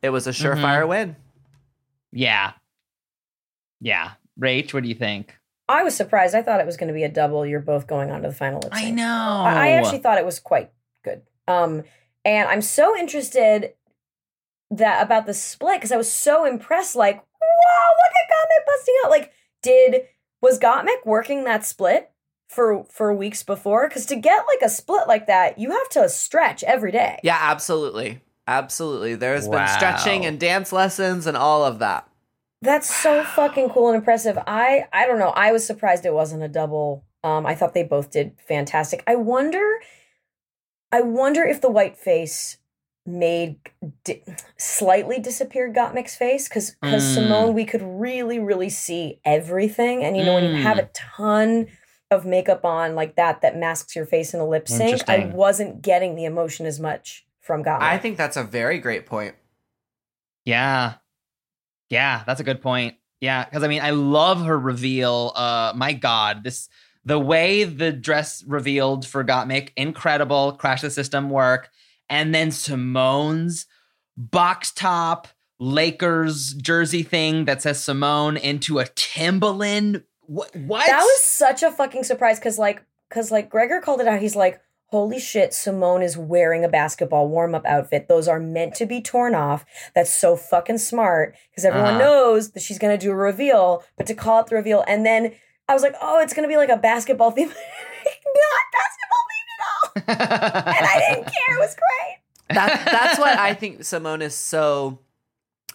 it 0.02 0.10
was 0.10 0.26
a 0.28 0.32
surefire 0.32 0.84
Mhm. 0.84 0.88
win. 0.90 1.15
Yeah. 2.11 2.53
Yeah. 3.80 4.11
Rach, 4.40 4.74
what 4.74 4.84
do 4.84 4.90
you 4.90 4.95
think? 4.95 5.38
I 5.69 5.84
was 5.84 5.95
surprised. 5.95 6.34
I 6.35 6.41
thought 6.41 6.60
it 6.60 6.65
was 6.65 6.77
going 6.77 6.88
to 6.88 6.94
be 6.94 7.03
a 7.03 7.10
double. 7.10 7.45
You're 7.45 7.60
both 7.60 7.88
going 7.88 8.11
on 8.11 8.22
to 8.22 8.30
the 8.30 8.34
final 8.34 8.60
lip 8.60 8.72
I 8.73 8.91
know. 8.91 9.03
I, 9.45 9.53
I 9.53 9.68
actually 9.72 9.99
thought 9.99 10.18
it 10.18 10.26
was 10.26 10.39
quite 10.39 10.72
good. 11.03 11.23
Um, 11.48 11.84
and 12.23 12.48
I'm 12.48 12.61
so 12.61 12.98
interested 12.98 13.73
that 14.72 15.03
about 15.03 15.26
the 15.26 15.34
split 15.34 15.77
because 15.77 15.91
I 15.91 15.98
was 15.98 16.11
so 16.11 16.45
impressed. 16.45 16.95
Like, 16.95 17.18
wow, 17.18 17.22
look 17.22 18.14
at 18.22 18.30
Gottmik 18.34 18.65
busting 18.65 18.95
out. 19.03 19.11
Like, 19.11 19.31
did 19.61 20.02
was 20.41 20.60
Gottmik 20.60 21.06
working 21.06 21.44
that 21.45 21.65
split 21.65 22.11
for 22.48 22.85
for 22.85 23.14
weeks 23.14 23.44
before? 23.44 23.88
Because 23.88 24.06
to 24.07 24.15
get 24.15 24.45
like 24.48 24.61
a 24.61 24.69
split 24.69 25.07
like 25.07 25.27
that, 25.27 25.57
you 25.57 25.72
have 25.72 25.89
to 25.89 26.10
stretch 26.10 26.64
every 26.64 26.91
day. 26.91 27.19
Yeah, 27.23 27.39
absolutely. 27.39 28.22
Absolutely. 28.48 29.15
There's 29.15 29.48
been 29.48 29.68
stretching 29.68 30.26
and 30.26 30.39
dance 30.39 30.72
lessons 30.72 31.27
and 31.27 31.35
all 31.35 31.65
of 31.65 31.80
that. 31.80 32.06
That's 32.61 32.93
so 32.93 33.23
fucking 33.23 33.69
cool 33.69 33.88
and 33.88 33.95
impressive. 33.95 34.38
I 34.47 34.85
I 34.91 35.05
don't 35.05 35.19
know. 35.19 35.29
I 35.29 35.51
was 35.51 35.65
surprised 35.65 36.05
it 36.05 36.13
wasn't 36.13 36.43
a 36.43 36.47
double. 36.47 37.03
Um, 37.23 37.45
I 37.45 37.55
thought 37.55 37.73
they 37.73 37.84
both 37.84 38.11
did 38.11 38.35
fantastic. 38.47 39.03
I 39.05 39.15
wonder, 39.15 39.79
I 40.91 41.01
wonder 41.01 41.43
if 41.43 41.61
the 41.61 41.69
white 41.69 41.97
face 41.97 42.57
made 43.05 43.57
di- 44.03 44.23
slightly 44.57 45.19
disappeared 45.19 45.73
Gottmik's 45.75 46.15
face 46.15 46.47
because 46.49 46.75
because 46.81 47.03
Mm. 47.03 47.13
Simone 47.13 47.53
we 47.53 47.63
could 47.63 47.81
really 47.81 48.38
really 48.39 48.69
see 48.69 49.21
everything 49.23 50.03
and 50.03 50.17
you 50.17 50.25
know 50.25 50.34
when 50.34 50.43
you 50.43 50.61
have 50.61 50.75
Mm. 50.77 50.84
a 50.84 50.89
ton 50.93 51.67
of 52.11 52.25
makeup 52.25 52.65
on 52.65 52.95
like 52.95 53.15
that 53.15 53.39
that 53.41 53.55
masks 53.55 53.95
your 53.95 54.05
face 54.05 54.34
in 54.34 54.39
a 54.41 54.45
lip 54.47 54.67
sync 54.67 55.07
I 55.09 55.25
wasn't 55.34 55.81
getting 55.81 56.15
the 56.15 56.25
emotion 56.25 56.65
as 56.65 56.79
much 56.81 57.25
from 57.39 57.63
Gottmik. 57.63 57.81
I 57.81 57.97
think 57.97 58.17
that's 58.17 58.35
a 58.35 58.43
very 58.43 58.77
great 58.79 59.05
point. 59.05 59.35
Yeah. 60.43 60.95
Yeah, 61.89 62.23
that's 62.26 62.39
a 62.39 62.43
good 62.43 62.61
point. 62.61 62.95
Yeah, 63.22 63.45
because 63.45 63.64
I 63.64 63.68
mean, 63.68 63.81
I 63.81 63.91
love 63.91 64.43
her 64.45 64.57
reveal. 64.57 65.31
Uh, 65.35 65.73
my 65.76 65.93
God, 65.93 66.43
this 66.43 66.69
the 67.05 67.19
way 67.19 67.64
the 67.64 67.91
dress 67.91 68.43
revealed 68.45 69.07
for 69.07 69.23
Gottmik, 69.23 69.69
incredible. 69.76 70.53
Crash 70.53 70.81
the 70.81 70.91
system 70.91 71.30
work, 71.30 71.69
and 72.09 72.35
then 72.35 72.51
Simone's 72.51 73.65
box 74.18 74.72
top 74.72 75.27
Lakers 75.59 76.53
jersey 76.53 77.03
thing 77.03 77.45
that 77.45 77.61
says 77.61 77.84
Simone 77.84 78.38
into 78.38 78.80
a 78.80 78.85
Timberland. 78.85 80.03
What? 80.22 80.55
What? 80.55 80.85
That 80.88 81.01
was 81.01 81.22
such 81.22 81.64
a 81.64 81.72
fucking 81.72 82.03
surprise 82.03 82.39
because 82.39 82.59
like 82.59 82.84
because 83.09 83.31
like 83.31 83.49
Gregor 83.49 83.81
called 83.81 84.01
it 84.01 84.07
out. 84.07 84.19
He's 84.19 84.35
like, 84.35 84.61
holy 84.88 85.19
shit, 85.19 85.53
Simone 85.53 86.01
is 86.01 86.18
wearing 86.18 86.64
a 86.64 86.69
basketball 86.69 87.27
warm 87.27 87.53
up 87.53 87.65
outfit. 87.65 88.07
Those 88.07 88.27
are 88.27 88.39
meant 88.39 88.73
to 88.76 88.85
be 88.85 89.01
torn 89.01 89.35
off. 89.35 89.65
That's 89.93 90.14
so 90.14 90.35
fucking 90.35 90.77
smart 90.77 91.35
because 91.51 91.65
everyone 91.65 91.95
Uh-huh. 91.95 91.99
knows 91.99 92.51
that 92.51 92.64
she's 92.64 92.80
gonna 92.80 92.97
do 92.97 93.11
a 93.11 93.15
reveal, 93.15 93.84
but 93.97 94.07
to 94.07 94.14
call 94.14 94.39
it 94.41 94.47
the 94.47 94.55
reveal 94.55 94.84
and 94.88 95.05
then 95.05 95.34
I 95.69 95.73
was 95.73 95.84
like, 95.84 95.95
oh, 96.01 96.19
it's 96.22 96.34
gonna 96.34 96.47
be 96.47 96.55
like 96.57 96.69
a 96.69 96.77
basketball 96.77 97.31
theme, 97.31 97.49
not 98.05 98.64
basketball 98.73 99.23
theme 99.30 100.15
at 100.15 100.55
all. 100.55 100.73
And 100.77 100.88
I 100.88 100.99
didn't 101.14 101.26
care. 101.34 101.55
It 101.55 101.59
was 101.59 101.76
great. 101.76 102.55
That, 102.55 102.85
that's 102.85 103.19
what 103.19 103.38
I 103.38 103.53
think 103.53 103.84
Simone 103.84 104.22
is 104.22 104.34
so 104.34 104.99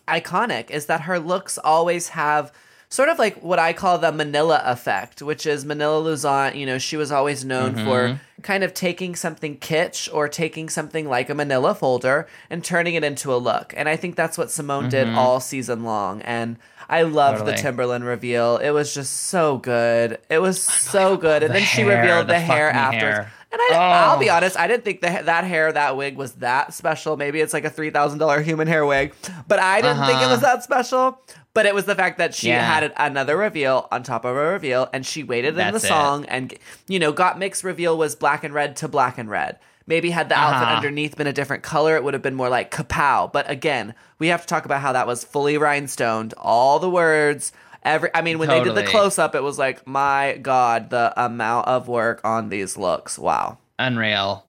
iconic 0.09 0.70
is 0.70 0.86
that 0.86 1.02
her 1.02 1.18
looks 1.18 1.59
always 1.59 2.09
have 2.09 2.51
sort 2.93 3.09
of 3.09 3.19
like 3.19 3.36
what 3.43 3.59
I 3.59 3.73
call 3.73 3.97
the 3.97 4.12
Manila 4.12 4.60
effect, 4.66 5.23
which 5.23 5.47
is 5.47 5.64
Manila 5.64 5.98
Luzon, 5.98 6.55
you 6.56 6.66
know, 6.66 6.77
she 6.77 6.98
was 6.98 7.10
always 7.10 7.43
known 7.43 7.74
Mhm. 7.74 7.85
for 7.86 8.20
kind 8.43 8.62
of 8.62 8.74
taking 8.74 9.14
something 9.16 9.56
kitsch 9.56 10.10
or 10.12 10.28
taking 10.28 10.69
something 10.69 11.09
like 11.09 11.31
a 11.31 11.35
Manila 11.35 11.74
folder 11.74 12.27
and 12.51 12.62
turning 12.62 12.94
it 12.94 13.02
into 13.02 13.32
a 13.35 13.36
look. 13.36 13.73
And 13.78 13.89
I 13.89 13.97
think 13.97 14.14
that's 14.16 14.36
what 14.36 14.51
Simone 14.51 14.90
did 14.90 15.06
Mhm. 15.09 15.16
all 15.16 15.40
season 15.40 15.85
long. 15.85 16.20
And 16.23 16.56
I 16.90 17.01
loved 17.02 17.39
Totally. 17.39 17.56
the 17.56 17.62
Timberland 17.62 18.05
reveal. 18.05 18.59
It 18.59 18.70
was 18.73 18.93
just 18.93 19.28
so 19.28 19.56
good. 19.56 20.19
It 20.28 20.40
was 20.43 20.60
so 20.60 21.16
good. 21.16 21.43
And 21.43 21.51
The 21.55 21.60
then 21.60 21.66
she 21.66 21.85
revealed 21.85 22.27
the, 22.27 22.35
the 22.35 22.40
hair 22.40 22.69
after. 22.69 22.98
hair. 22.98 23.32
And 23.52 23.60
I, 23.60 23.74
I'll 24.08 24.16
Oh. 24.16 24.18
be 24.20 24.30
honest, 24.30 24.58
I 24.58 24.66
didn't 24.66 24.84
think 24.84 25.02
that 25.02 25.26
that 25.26 25.44
hair, 25.44 25.70
that 25.72 25.96
wig 25.96 26.16
was 26.16 26.32
that 26.34 26.72
special. 26.72 27.16
Maybe 27.18 27.40
it's 27.40 27.52
like 27.52 27.64
a 27.64 27.70
three 27.70 27.90
thousand 27.90 28.18
dollar 28.18 28.40
human 28.40 28.66
hair 28.66 28.86
wig, 28.86 29.12
but 29.46 29.58
I 29.58 29.80
didn't 29.82 30.06
think 30.06 30.20
it 30.22 30.26
was 30.26 30.42
Uh-huh. 30.42 30.54
that 30.56 30.62
special. 30.64 31.20
But 31.54 31.66
it 31.66 31.74
was 31.74 31.84
the 31.84 31.94
fact 31.94 32.16
that 32.16 32.34
she 32.34 32.48
Yeah. 32.48 32.62
had 32.62 32.92
another 32.96 33.36
reveal 33.36 33.86
on 33.92 34.02
top 34.04 34.24
of 34.24 34.34
a 34.34 34.52
reveal, 34.52 34.88
and 34.94 35.04
she 35.04 35.22
waited 35.22 35.48
in 35.50 35.56
the 35.66 35.72
That's 35.72 35.84
it. 35.84 35.88
song, 35.88 36.24
and 36.26 36.54
you 36.88 36.98
know, 36.98 37.12
Gottmik's 37.12 37.62
reveal 37.62 37.98
was 37.98 38.16
black 38.16 38.42
and 38.42 38.54
red 38.54 38.74
to 38.76 38.88
black 38.88 39.18
and 39.18 39.28
red. 39.28 39.58
Maybe 39.86 40.10
had 40.12 40.30
the 40.30 40.34
outfit 40.38 40.62
Uh-huh. 40.68 40.76
underneath 40.76 41.16
been 41.18 41.26
a 41.26 41.32
different 41.32 41.62
color, 41.62 41.94
it 41.96 42.04
would 42.04 42.14
have 42.14 42.22
been 42.22 42.36
more 42.36 42.48
like 42.48 42.70
kapow. 42.70 43.30
But 43.30 43.50
again, 43.50 43.94
we 44.18 44.28
have 44.28 44.40
to 44.42 44.46
talk 44.46 44.64
about 44.64 44.80
how 44.80 44.92
that 44.92 45.06
was 45.06 45.24
fully 45.24 45.58
rhinestoned. 45.58 46.32
All 46.38 46.78
the 46.78 46.88
words, 46.88 47.52
every. 47.84 48.10
I 48.14 48.22
mean, 48.22 48.38
when 48.38 48.48
they 48.48 48.62
did 48.62 48.74
the 48.74 48.82
close 48.84 49.18
up, 49.18 49.34
it 49.34 49.42
was 49.42 49.59
like, 49.59 49.86
my 49.86 50.38
god, 50.40 50.90
the 50.90 51.12
amount 51.22 51.68
of 51.68 51.88
work 51.88 52.20
on 52.24 52.48
these 52.48 52.76
looks. 52.76 53.18
Wow. 53.18 53.59
unreal. 53.78 54.46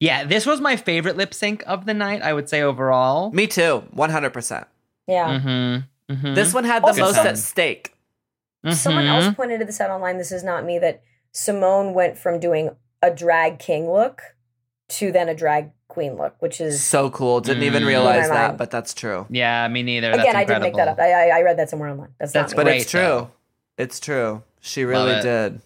Yeah, 0.00 0.24
this 0.24 0.46
was 0.46 0.60
my 0.60 0.76
favorite 0.76 1.16
lip 1.16 1.34
sync 1.34 1.64
of 1.66 1.84
the 1.84 1.94
night. 1.94 2.22
I 2.22 2.32
would 2.32 2.48
say 2.48 2.62
overall. 2.62 3.30
Me 3.32 3.46
too, 3.46 3.82
one 3.90 4.10
hundred 4.10 4.32
percent. 4.32 4.66
Yeah. 5.06 5.38
Mm-hmm. 5.40 6.12
mm-hmm. 6.12 6.34
This 6.34 6.54
one 6.54 6.64
had 6.64 6.82
the 6.82 6.88
Also, 6.88 7.00
most 7.02 7.16
some- 7.16 7.26
at 7.26 7.38
stake. 7.38 7.94
Someone 8.72 9.04
Mm-hmm. 9.04 9.24
else 9.26 9.34
pointed 9.36 9.60
to 9.60 9.64
this 9.66 9.80
out 9.80 9.90
online. 9.90 10.18
This 10.18 10.32
is 10.32 10.42
not 10.44 10.64
me. 10.64 10.78
That 10.78 11.02
Simone 11.32 11.94
went 11.94 12.18
from 12.18 12.38
doing 12.40 12.70
a 13.00 13.10
drag 13.10 13.58
king 13.60 13.88
look 13.90 14.22
to 14.90 15.12
then 15.12 15.28
a 15.28 15.34
drag 15.34 15.70
queen 15.88 16.16
look, 16.16 16.34
which 16.40 16.60
is 16.60 16.82
So 16.84 17.10
cool. 17.10 17.40
Didn't 17.40 17.62
even 17.64 17.82
Mm. 17.82 17.86
realize 17.88 18.28
that, 18.28 18.56
but 18.56 18.70
that's 18.70 18.94
true. 18.94 19.26
Yeah, 19.30 19.66
me 19.68 19.82
neither. 19.82 20.10
again. 20.10 20.24
That's 20.24 20.36
I 20.36 20.44
didn't 20.44 20.62
make 20.62 20.74
that 20.76 20.88
up. 20.88 20.98
I, 21.00 21.12
I 21.30 21.38
I 21.38 21.42
read 21.42 21.58
that 21.58 21.70
somewhere 21.70 21.88
online. 21.90 22.10
That's, 22.18 22.32
That's 22.32 22.52
not 22.52 22.56
But 22.56 22.66
me. 22.66 22.72
Great, 22.72 22.82
it's 22.82 22.90
true. 22.90 23.00
though. 23.00 23.30
It's 23.78 24.00
true. 24.00 24.42
She 24.60 24.84
really 24.84 25.12
it. 25.12 25.22
did. 25.22 25.60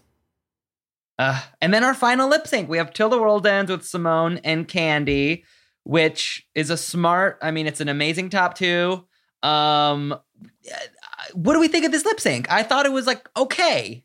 Uh, 1.18 1.40
and 1.60 1.72
then 1.74 1.84
our 1.84 1.94
final 1.94 2.28
lip 2.28 2.46
sync, 2.46 2.68
we 2.68 2.78
have 2.78 2.92
Till 2.92 3.08
the 3.08 3.20
World 3.20 3.46
Ends 3.46 3.70
with 3.70 3.84
Simone 3.86 4.38
and 4.44 4.66
Kandy, 4.66 5.44
which 5.84 6.46
is 6.54 6.70
a 6.70 6.76
smart. 6.76 7.38
I 7.42 7.50
mean, 7.50 7.66
it's 7.66 7.80
an 7.80 7.88
amazing 7.88 8.30
top 8.30 8.54
two. 8.56 9.04
Um, 9.42 10.14
what 11.34 11.54
do 11.54 11.60
we 11.60 11.68
think 11.68 11.84
of 11.84 11.92
this 11.92 12.04
lip 12.04 12.20
sync? 12.20 12.50
I 12.50 12.62
thought 12.62 12.86
it 12.86 12.92
was 12.92 13.06
like 13.06 13.28
okay. 13.36 14.04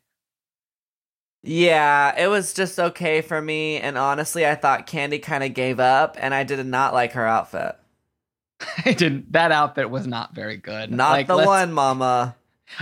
Yeah, 1.42 2.14
it 2.20 2.26
was 2.28 2.52
just 2.52 2.78
okay 2.78 3.20
for 3.20 3.40
me. 3.40 3.78
And 3.78 3.96
honestly, 3.96 4.46
I 4.46 4.54
thought 4.54 4.86
Kandy 4.86 5.22
kind 5.22 5.44
of 5.44 5.54
gave 5.54 5.78
up, 5.80 6.16
and 6.18 6.34
I 6.34 6.44
did 6.44 6.64
not 6.66 6.92
like 6.94 7.12
her 7.12 7.26
outfit. 7.26 7.76
I 8.84 8.92
didn't. 8.92 9.32
That 9.32 9.52
outfit 9.52 9.88
was 9.90 10.06
not 10.06 10.34
very 10.34 10.56
good. 10.56 10.90
Not 10.90 11.12
Like, 11.12 11.26
the 11.28 11.36
one, 11.36 11.72
Mama. 11.72 12.34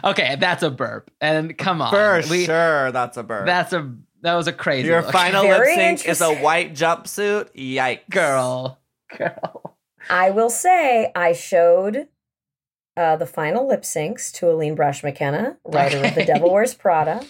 Okay, 0.02 0.36
that's 0.40 0.62
a 0.62 0.70
burp. 0.70 1.10
And 1.20 1.56
come 1.56 1.80
on, 1.82 1.92
For 1.92 2.22
we- 2.30 2.44
sure, 2.46 2.90
that's 2.92 3.16
a 3.16 3.22
burp. 3.22 3.46
That's 3.46 3.72
a 3.72 3.92
that 4.22 4.34
was 4.34 4.48
a 4.48 4.52
crazy. 4.52 4.88
Your 4.88 5.02
look. 5.02 5.12
final 5.12 5.46
lip 5.46 5.62
sync 5.66 6.06
is 6.08 6.20
a 6.20 6.34
white 6.34 6.74
jumpsuit. 6.74 7.54
Yikes. 7.54 8.08
girl, 8.10 8.78
girl. 9.16 9.76
I 10.10 10.30
will 10.30 10.50
say 10.50 11.12
I 11.14 11.32
showed 11.34 12.08
uh, 12.96 13.16
the 13.16 13.26
final 13.26 13.68
lip 13.68 13.82
syncs 13.82 14.32
to 14.34 14.50
Aline 14.50 14.76
Brosh 14.76 15.04
McKenna, 15.04 15.58
writer 15.64 16.02
of 16.04 16.14
The 16.14 16.24
Devil 16.24 16.52
Wears 16.52 16.74
Prada, 16.74 17.24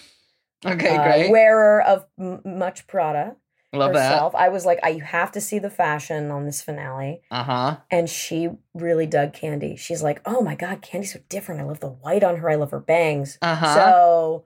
Okay, 0.64 0.96
uh, 0.96 1.02
great. 1.04 1.30
wearer 1.30 1.82
of 1.82 2.06
m- 2.18 2.40
much 2.44 2.86
Prada 2.86 3.36
Love 3.72 3.92
herself. 3.92 4.34
I 4.34 4.48
was 4.48 4.64
like, 4.64 4.78
I, 4.82 4.88
you 4.90 5.02
have 5.02 5.30
to 5.32 5.40
see 5.40 5.58
the 5.58 5.68
fashion 5.68 6.30
on 6.30 6.46
this 6.46 6.62
finale. 6.62 7.20
Uh 7.30 7.42
huh. 7.44 7.76
And 7.90 8.08
she 8.08 8.48
really 8.74 9.04
dug 9.06 9.32
Kandy. 9.34 9.78
She's 9.78 10.02
like, 10.02 10.22
oh 10.24 10.40
my 10.40 10.54
God, 10.54 10.80
Kandy's 10.80 11.12
so 11.12 11.18
different. 11.28 11.60
I 11.60 11.64
love 11.64 11.80
the 11.80 11.88
white 11.90 12.24
on 12.24 12.36
her. 12.36 12.48
I 12.48 12.54
love 12.54 12.70
her 12.70 12.80
bangs. 12.80 13.36
Uh 13.42 13.54
huh. 13.54 13.74
So 13.74 14.44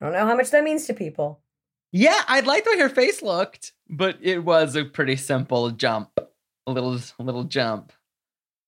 I 0.00 0.04
don't 0.06 0.14
know 0.14 0.26
how 0.26 0.34
much 0.36 0.50
that 0.50 0.64
means 0.64 0.86
to 0.86 0.94
people. 0.94 1.40
Yeah, 1.92 2.18
I 2.26 2.40
liked 2.40 2.64
the 2.64 2.70
way 2.70 2.78
her 2.78 2.88
face 2.88 3.20
looked. 3.20 3.72
but 3.88 4.16
it 4.22 4.44
was 4.44 4.76
a 4.76 4.84
pretty 4.84 5.16
simple 5.16 5.70
jump, 5.72 6.10
a 6.66 6.70
little 6.72 6.98
a 7.18 7.22
little 7.22 7.44
jump. 7.44 7.92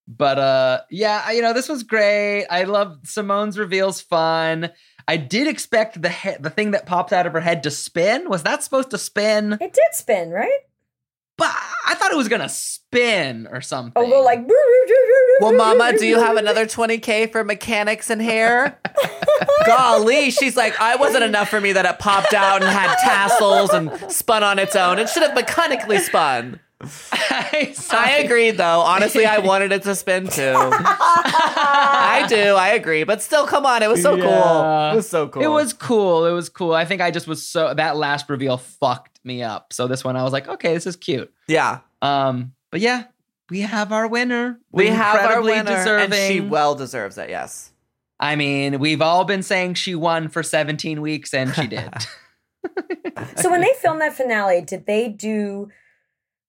But 0.09 0.39
uh, 0.39 0.81
yeah, 0.91 1.23
I- 1.25 1.33
you 1.33 1.43
know, 1.43 1.53
this 1.55 1.69
was 1.69 1.85
great. 1.85 2.45
I 2.51 2.65
love 2.65 2.99
Simone's 3.05 3.57
reveals. 3.59 4.01
Fun. 4.01 4.71
I 5.09 5.17
did 5.17 5.47
expect 5.49 6.01
the 6.01 6.09
he- 6.09 6.37
the 6.41 6.51
thing 6.51 6.71
that 6.73 6.87
popped 6.87 7.13
out 7.13 7.27
of 7.27 7.33
her 7.33 7.41
head 7.41 7.63
to 7.65 7.71
spin. 7.71 8.29
Was 8.29 8.43
that 8.45 8.63
supposed 8.63 8.91
to 8.91 8.99
spin? 8.99 9.55
It 9.55 9.73
did 9.73 9.93
spin, 9.93 10.31
right? 10.31 10.61
But 11.39 11.51
I 11.87 11.95
thought 11.95 12.13
it 12.13 12.17
was 12.17 12.29
gonna 12.29 12.49
spin 12.49 13.49
or 13.51 13.61
something. 13.61 13.93
Oh, 13.97 14.09
well, 14.09 14.25
like. 14.25 14.47
Well, 15.41 15.55
Mama, 15.55 15.97
do 15.99 16.07
you 16.07 16.21
have 16.21 16.37
another 16.37 16.67
20K 16.67 17.33
for 17.33 17.43
mechanics 17.43 18.11
and 18.11 18.21
hair? 18.21 18.79
Golly, 19.67 20.31
she's 20.31 20.57
like, 20.57 20.79
I 20.81 20.97
wasn't 20.97 21.25
enough 21.25 21.49
for 21.49 21.61
me 21.61 21.73
that 21.73 21.87
it 21.87 21.99
popped 21.99 22.35
out 22.35 22.63
and 22.63 22.71
had 22.71 22.95
tassels 23.03 23.71
and 23.71 23.91
spun 24.13 24.43
on 24.45 24.59
its 24.59 24.77
own. 24.77 24.99
It 24.99 25.09
should 25.09 25.23
have 25.23 25.35
mechanically 25.35 25.99
spun. 25.99 26.61
I, 27.13 27.75
I 27.91 28.11
agreed, 28.19 28.57
though. 28.57 28.81
Honestly, 28.81 29.25
I 29.27 29.39
wanted 29.39 29.73
it 29.73 29.83
to 29.83 29.95
spin 29.95 30.27
too. 30.27 30.53
I 30.57 32.27
do. 32.29 32.55
I 32.55 32.71
agree. 32.71 33.05
But 33.05 33.23
still, 33.23 33.47
come 33.47 33.67
on. 33.67 33.83
It 33.83 33.89
was 33.89 34.03
so 34.03 34.17
cool. 34.17 34.93
It 34.93 34.97
was 34.97 35.09
so 35.09 35.29
cool. 35.29 35.43
It 35.43 35.49
was 35.49 35.73
cool. 35.73 36.27
It 36.27 36.33
was 36.33 36.49
cool. 36.49 36.75
I 36.75 36.85
think 36.85 37.01
I 37.01 37.11
just 37.11 37.27
was 37.27 37.47
so 37.47 37.75
that 37.75 37.97
last 37.97 38.29
reveal 38.29 38.57
fucked 38.57 39.21
me 39.25 39.43
up. 39.43 39.73
So 39.73 39.87
this 39.87 40.05
one 40.05 40.17
I 40.17 40.23
was 40.23 40.33
like, 40.33 40.49
okay, 40.49 40.75
this 40.75 40.87
is 40.87 40.97
cute. 40.97 41.33
Yeah. 41.47 41.81
Um, 42.01 42.55
but 42.71 42.81
yeah, 42.81 43.05
we 43.51 43.61
have 43.61 43.93
our 43.93 44.09
winner. 44.09 44.59
We 44.71 44.89
have 44.89 45.31
our 45.31 45.43
winner, 45.43 45.65
deserving. 45.77 46.05
and 46.13 46.33
she 46.33 46.41
well 46.41 46.75
deserves 46.75 47.19
it. 47.19 47.31
Yes. 47.31 47.71
I 48.19 48.37
mean, 48.37 48.79
we've 48.79 49.03
all 49.03 49.25
been 49.25 49.43
saying 49.43 49.75
she 49.75 49.95
won 49.97 50.29
for 50.29 50.45
17 50.45 51.01
weeks, 51.01 51.35
and 51.35 51.55
she 51.55 51.67
did. 51.67 51.91
So 53.37 53.51
when 53.51 53.61
they 53.61 53.73
filmed 53.81 54.01
that 54.01 54.15
finale, 54.15 54.61
did 54.63 54.87
they 54.87 55.09
do 55.09 55.69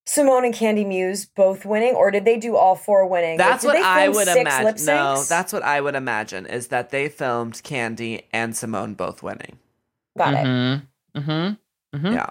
Simone 0.06 0.44
and 0.46 0.54
Kandy 0.54 0.86
Muse 0.86 1.26
both 1.26 1.66
winning, 1.66 1.96
or 1.96 2.12
did 2.12 2.26
they 2.26 2.38
do 2.38 2.58
all 2.58 2.76
four 2.76 3.08
winning? 3.08 3.38
That's 3.38 3.62
did 3.62 3.70
what 3.70 3.82
I 3.82 4.10
would 4.10 4.28
imagine. 4.28 4.86
No, 4.86 5.24
that's 5.24 5.54
what 5.54 5.64
I 5.64 5.80
would 5.80 5.96
imagine 5.96 6.46
is 6.46 6.68
that 6.68 6.90
they 6.90 7.08
filmed 7.08 7.54
Kandy 7.64 8.24
and 8.34 8.56
Simone 8.56 8.96
both 8.96 9.24
winning. 9.24 9.60
got 10.18 10.34
it. 10.34 10.46
Mm-hmm. 10.46 11.20
Mm-hmm. 11.20 11.98
Mm-hmm. 11.98 12.14
Yeah. 12.14 12.30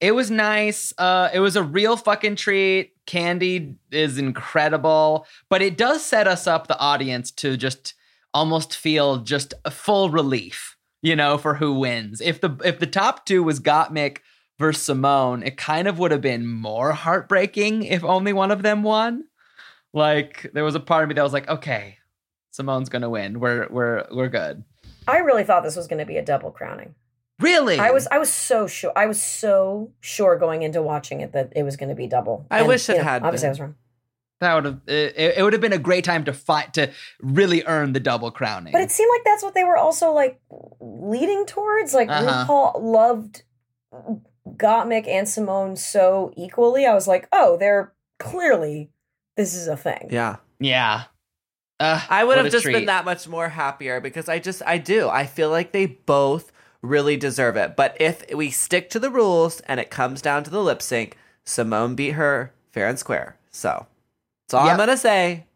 It 0.00 0.12
was 0.12 0.30
nice. 0.30 0.92
Uh, 0.96 1.28
it 1.32 1.40
was 1.40 1.56
a 1.56 1.62
real 1.62 1.96
fucking 1.96 2.36
treat. 2.36 2.92
Kandy 3.06 3.76
is 3.90 4.18
incredible, 4.18 5.26
but 5.48 5.62
it 5.62 5.76
does 5.76 6.04
set 6.04 6.28
us 6.28 6.46
up, 6.46 6.66
the 6.66 6.78
audience, 6.78 7.30
to 7.32 7.56
just 7.56 7.94
almost 8.34 8.76
feel 8.76 9.18
just 9.18 9.54
a 9.64 9.70
full 9.70 10.10
relief, 10.10 10.76
you 11.02 11.16
know, 11.16 11.38
for 11.38 11.54
who 11.54 11.74
wins. 11.74 12.20
If 12.20 12.40
the 12.40 12.56
if 12.64 12.78
the 12.78 12.86
top 12.86 13.24
two 13.24 13.42
was 13.42 13.60
Gottmik 13.60 14.18
versus 14.58 14.82
Simone, 14.82 15.42
it 15.42 15.56
kind 15.56 15.88
of 15.88 15.98
would 15.98 16.10
have 16.10 16.20
been 16.20 16.46
more 16.46 16.92
heartbreaking 16.92 17.84
if 17.84 18.04
only 18.04 18.32
one 18.32 18.50
of 18.50 18.62
them 18.62 18.82
won. 18.82 19.24
Like 19.92 20.50
there 20.52 20.64
was 20.64 20.74
a 20.74 20.80
part 20.80 21.04
of 21.04 21.08
me 21.08 21.14
that 21.14 21.22
was 21.22 21.32
like, 21.32 21.48
okay, 21.48 21.98
Simone's 22.50 22.88
gonna 22.88 23.10
win. 23.10 23.40
We're 23.40 23.68
we're 23.70 24.06
we're 24.10 24.28
good. 24.28 24.64
I 25.06 25.18
really 25.18 25.44
thought 25.44 25.62
this 25.62 25.76
was 25.76 25.86
going 25.86 26.00
to 26.00 26.04
be 26.04 26.18
a 26.18 26.24
double 26.24 26.50
crowning. 26.50 26.94
Really? 27.40 27.78
I 27.78 27.92
was 27.92 28.06
I 28.08 28.18
was 28.18 28.30
so 28.30 28.66
sure. 28.66 28.92
I 28.94 29.06
was 29.06 29.22
so 29.22 29.92
sure 30.00 30.36
going 30.36 30.62
into 30.62 30.82
watching 30.82 31.22
it 31.22 31.32
that 31.32 31.52
it 31.56 31.62
was 31.62 31.76
going 31.78 31.88
to 31.88 31.94
be 31.94 32.06
double. 32.06 32.46
I 32.50 32.58
And, 32.58 32.68
wish 32.68 32.88
it 32.90 32.92
you 32.92 32.98
know, 32.98 33.04
had 33.04 33.22
Obviously, 33.22 33.44
been. 33.44 33.48
I 33.48 33.52
was 33.52 33.60
wrong. 33.60 33.74
That 34.40 34.54
would 34.54 34.64
have 34.66 34.80
it, 34.86 35.34
it 35.38 35.42
would 35.42 35.54
have 35.54 35.62
been 35.62 35.72
a 35.72 35.78
great 35.78 36.04
time 36.04 36.24
to 36.24 36.32
fight 36.34 36.74
to 36.74 36.90
really 37.22 37.64
earn 37.64 37.94
the 37.94 38.00
double 38.00 38.30
crowning. 38.30 38.72
But 38.72 38.82
it 38.82 38.90
seemed 38.90 39.08
like 39.16 39.24
that's 39.24 39.42
what 39.42 39.54
they 39.54 39.64
were 39.64 39.78
also 39.78 40.12
like 40.12 40.38
leading 40.80 41.46
towards. 41.46 41.94
Like 41.94 42.10
Uh-huh. 42.10 42.44
RuPaul 42.46 42.82
loved 42.82 43.42
Gottmik 44.58 45.06
and 45.06 45.28
Simone 45.28 45.76
so 45.76 46.32
equally. 46.36 46.84
I 46.86 46.94
was 46.94 47.08
like, 47.08 47.28
oh, 47.32 47.56
they're 47.56 47.92
clearly 48.18 48.90
this 49.38 49.54
is 49.54 49.68
a 49.68 49.76
thing. 49.76 50.08
Yeah. 50.10 50.36
yeah. 50.58 51.04
Uh, 51.78 52.00
I 52.10 52.24
would 52.24 52.38
have 52.38 52.50
just 52.50 52.64
treat. 52.64 52.72
been 52.72 52.86
that 52.86 53.04
much 53.04 53.28
more 53.28 53.48
happier 53.48 54.00
because 54.00 54.28
I 54.28 54.40
just 54.40 54.62
I 54.66 54.78
do. 54.78 55.08
I 55.08 55.26
feel 55.26 55.48
like 55.48 55.70
they 55.70 55.86
both 55.86 56.50
really 56.82 57.16
deserve 57.16 57.56
it. 57.56 57.76
But 57.76 57.96
if 58.00 58.24
we 58.34 58.50
stick 58.50 58.90
to 58.90 58.98
the 58.98 59.10
rules 59.10 59.60
and 59.60 59.78
it 59.78 59.90
comes 59.90 60.20
down 60.20 60.42
to 60.42 60.50
the 60.50 60.60
lip 60.60 60.82
sync, 60.82 61.16
Simone 61.44 61.94
beat 61.94 62.12
her 62.12 62.52
fair 62.72 62.88
and 62.88 62.98
square. 62.98 63.36
So 63.52 63.86
that's 64.46 64.54
all 64.54 64.68
I'm 64.68 64.76
gonna 64.76 64.96
say. 64.96 65.46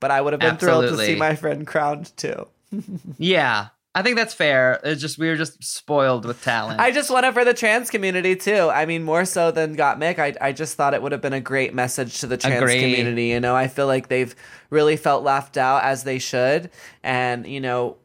But 0.00 0.10
I 0.10 0.22
would 0.22 0.32
have 0.32 0.40
been 0.40 0.56
thrilled 0.56 0.88
to 0.88 0.96
see 0.96 1.14
my 1.14 1.36
friend 1.36 1.66
crowned 1.66 2.16
too. 2.16 2.48
Yeah, 3.18 3.68
I 3.94 4.00
think 4.00 4.16
that's 4.16 4.32
fair. 4.32 4.80
It's 4.84 5.02
just 5.02 5.18
we 5.18 5.28
were 5.28 5.36
just 5.36 5.62
spoiled 5.62 6.24
with 6.24 6.42
talent. 6.42 6.80
I 6.80 6.92
just 6.92 7.10
want 7.10 7.26
it 7.26 7.34
for 7.34 7.44
the 7.44 7.52
trans 7.52 7.90
community 7.90 8.34
too. 8.36 8.70
I 8.70 8.86
mean, 8.86 9.02
more 9.02 9.26
so 9.26 9.50
than 9.50 9.76
Gottmik. 9.76 10.18
I, 10.18 10.34
I 10.40 10.52
just 10.52 10.76
thought 10.76 10.94
it 10.94 11.02
would 11.02 11.12
have 11.12 11.20
been 11.20 11.34
a 11.34 11.42
great 11.42 11.74
message 11.74 12.20
to 12.20 12.26
the 12.26 12.38
trans 12.38 12.62
Agree. 12.62 12.80
community. 12.80 13.26
You 13.26 13.40
know, 13.40 13.54
I 13.54 13.68
feel 13.68 13.86
like 13.86 14.08
they've 14.08 14.34
really 14.70 14.96
felt 14.96 15.24
left 15.24 15.58
out 15.58 15.84
as 15.84 16.04
they 16.04 16.18
should. 16.18 16.70
And, 17.02 17.46
you 17.46 17.60
know, 17.60 17.98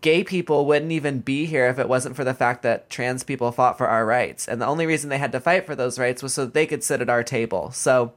gay 0.00 0.24
people 0.24 0.66
wouldn't 0.66 0.90
even 0.90 1.20
be 1.20 1.46
here 1.46 1.68
if 1.68 1.78
it 1.78 1.88
wasn't 1.88 2.16
for 2.16 2.24
the 2.24 2.34
fact 2.34 2.62
that 2.62 2.90
trans 2.90 3.22
people 3.22 3.52
fought 3.52 3.78
for 3.78 3.86
our 3.86 4.04
rights. 4.04 4.48
And 4.48 4.60
the 4.60 4.66
only 4.66 4.84
reason 4.84 5.10
they 5.10 5.18
had 5.18 5.30
to 5.30 5.40
fight 5.40 5.64
for 5.64 5.76
those 5.76 5.96
rights 5.96 6.24
was 6.24 6.34
so 6.34 6.44
they 6.44 6.66
could 6.66 6.82
sit 6.82 7.00
at 7.00 7.08
our 7.08 7.22
table. 7.22 7.70
So 7.70 8.14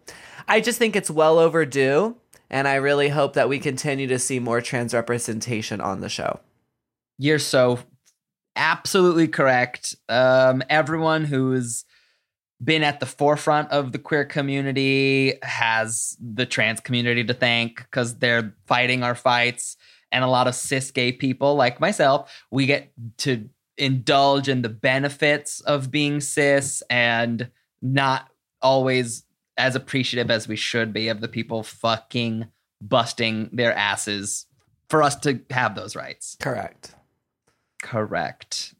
I 0.47 0.61
just 0.61 0.79
think 0.79 0.95
it's 0.95 1.11
well 1.11 1.37
overdue. 1.37 2.15
And 2.49 2.67
I 2.67 2.75
really 2.75 3.09
hope 3.09 3.33
that 3.33 3.49
we 3.49 3.59
continue 3.59 4.07
to 4.07 4.17
see 4.17 4.39
more 4.39 4.61
trans 4.61 4.95
representation 4.95 5.79
on 5.79 6.01
the 6.01 6.09
show. 6.09 6.39
You're 7.17 7.39
so 7.39 7.79
absolutely 8.55 9.27
correct. 9.27 9.95
Um, 10.09 10.63
everyone 10.69 11.25
who's 11.25 11.85
been 12.63 12.83
at 12.83 12.99
the 12.99 13.05
forefront 13.05 13.71
of 13.71 13.91
the 13.91 13.99
queer 13.99 14.25
community 14.25 15.33
has 15.43 16.17
the 16.21 16.45
trans 16.45 16.79
community 16.79 17.23
to 17.23 17.33
thank 17.33 17.77
because 17.77 18.17
they're 18.19 18.55
fighting 18.67 19.03
our 19.03 19.15
fights. 19.15 19.77
And 20.11 20.23
a 20.23 20.27
lot 20.27 20.47
of 20.47 20.55
cis 20.55 20.91
gay 20.91 21.11
people 21.11 21.55
like 21.55 21.79
myself, 21.79 22.31
we 22.51 22.65
get 22.67 22.91
to 23.19 23.49
indulge 23.77 24.47
in 24.47 24.61
the 24.61 24.69
benefits 24.69 25.59
of 25.61 25.89
being 25.89 26.21
cis 26.21 26.83
and 26.89 27.49
not 27.81 28.29
always 28.61 29.23
as 29.57 29.75
appreciative 29.75 30.31
as 30.31 30.47
we 30.47 30.55
should 30.55 30.93
be 30.93 31.09
of 31.09 31.21
the 31.21 31.27
people 31.27 31.63
fucking 31.63 32.47
busting 32.81 33.49
their 33.51 33.73
asses 33.73 34.45
for 34.89 35.01
us 35.01 35.15
to 35.15 35.39
have 35.49 35.75
those 35.75 35.95
rights. 35.95 36.37
Correct. 36.39 36.95
Correct. 37.83 38.73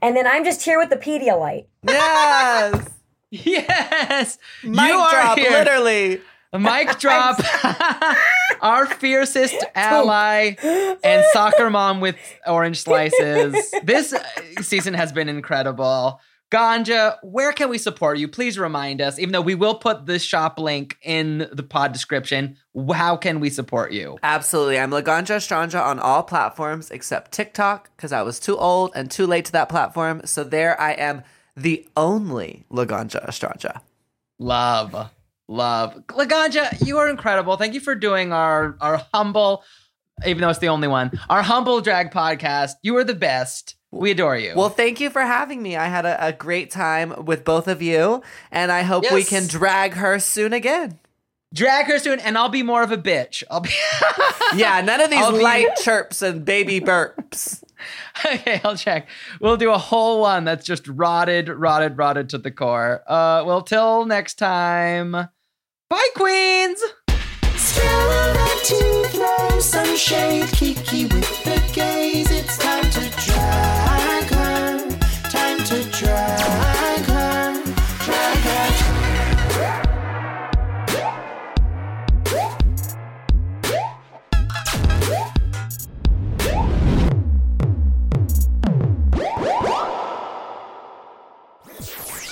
And 0.00 0.14
then 0.16 0.26
I'm 0.28 0.44
just 0.44 0.62
here 0.62 0.78
with 0.78 0.90
the 0.90 0.96
Pedialyte. 0.96 1.66
Yes. 1.86 2.88
Yes. 3.34 4.36
Mic 4.62 4.88
you 4.88 4.94
are 4.94 5.10
drop, 5.10 5.38
here. 5.38 5.50
literally. 5.52 6.20
A 6.52 6.58
mic 6.58 6.98
drop. 6.98 7.40
Our 8.60 8.84
fiercest 8.84 9.56
ally 9.74 10.56
and 11.02 11.24
soccer 11.32 11.70
mom 11.70 12.02
with 12.02 12.16
orange 12.46 12.82
slices. 12.82 13.72
This 13.82 14.12
uh, 14.12 14.22
season 14.60 14.92
has 14.92 15.12
been 15.12 15.30
incredible. 15.30 16.20
Ganja, 16.52 17.16
where 17.22 17.50
can 17.50 17.70
we 17.70 17.78
support 17.78 18.18
you? 18.18 18.28
Please 18.28 18.58
remind 18.58 19.00
us, 19.00 19.18
even 19.18 19.32
though 19.32 19.40
we 19.40 19.54
will 19.54 19.74
put 19.74 20.04
the 20.04 20.18
shop 20.18 20.58
link 20.58 20.98
in 21.00 21.48
the 21.50 21.62
pod 21.62 21.92
description. 21.92 22.58
How 22.94 23.16
can 23.16 23.40
we 23.40 23.48
support 23.48 23.92
you? 23.92 24.18
Absolutely. 24.22 24.78
I'm 24.78 24.90
Laganja 24.90 25.36
Estranja 25.36 25.82
on 25.82 25.98
all 25.98 26.22
platforms 26.22 26.90
except 26.90 27.32
TikTok 27.32 27.88
because 27.96 28.12
I 28.12 28.20
was 28.20 28.38
too 28.38 28.58
old 28.58 28.92
and 28.94 29.10
too 29.10 29.26
late 29.26 29.46
to 29.46 29.52
that 29.52 29.70
platform. 29.70 30.20
So 30.26 30.44
there 30.44 30.78
I 30.78 30.92
am, 30.92 31.22
the 31.56 31.88
only 31.96 32.66
Laganja 32.70 33.26
Estranja. 33.26 33.80
Love, 34.38 35.08
love. 35.48 35.94
Laganja, 36.08 36.86
you 36.86 36.98
are 36.98 37.08
incredible. 37.08 37.56
Thank 37.56 37.72
you 37.72 37.80
for 37.80 37.94
doing 37.94 38.30
our 38.30 38.76
our 38.82 39.06
humble, 39.14 39.64
even 40.26 40.42
though 40.42 40.50
it's 40.50 40.58
the 40.58 40.68
only 40.68 40.88
one, 40.88 41.18
our 41.30 41.42
humble 41.42 41.80
drag 41.80 42.10
podcast. 42.10 42.72
You 42.82 42.94
are 42.98 43.04
the 43.04 43.14
best. 43.14 43.76
We 43.92 44.10
adore 44.10 44.36
you. 44.38 44.54
Well, 44.56 44.70
thank 44.70 45.00
you 45.00 45.10
for 45.10 45.20
having 45.20 45.62
me. 45.62 45.76
I 45.76 45.86
had 45.86 46.06
a, 46.06 46.28
a 46.28 46.32
great 46.32 46.70
time 46.70 47.24
with 47.26 47.44
both 47.44 47.68
of 47.68 47.82
you, 47.82 48.22
and 48.50 48.72
I 48.72 48.82
hope 48.82 49.04
we 49.12 49.22
can 49.22 49.46
drag 49.46 49.92
her 49.94 50.18
soon 50.18 50.52
again. 50.54 50.98
drag 51.52 51.86
her 51.86 51.98
soon, 51.98 52.18
and 52.20 52.38
I'll 52.38 52.48
be 52.48 52.62
more 52.62 52.82
of 52.82 52.90
a 52.90 52.96
bitch. 52.96 53.42
I'll 53.50 53.60
be 53.60 53.68
Yeah, 54.56 54.80
none 54.80 55.00
of 55.02 55.10
these 55.10 55.18
I'll 55.18 55.32
be- 55.36 55.42
light 55.42 55.76
chirps 55.76 56.22
and 56.22 56.42
baby 56.44 56.80
burps. 56.80 57.62
okay. 58.24 58.60
I'll 58.64 58.76
check. 58.76 59.08
We'll 59.40 59.56
do 59.58 59.70
a 59.70 59.78
whole 59.78 60.20
one 60.22 60.44
that's 60.44 60.64
just 60.64 60.88
rotted, 60.88 61.48
rotted, 61.50 61.98
rotted 61.98 62.30
to 62.30 62.38
the 62.38 62.50
core. 62.50 63.02
Uh, 63.06 63.42
well, 63.44 63.60
till 63.60 64.06
next 64.06 64.34
time. 64.36 65.12
Bye, 65.12 66.08
queens. 66.16 66.82
Strava 67.56 68.62
to 68.64 69.08
throw 69.08 69.60
some 69.60 69.96
shade, 69.96 70.48
Kiki 70.52 71.04
with 71.06 71.44
the 71.44 71.62
gaze. 71.74 72.30
It's 72.30 72.56
time 72.58 72.71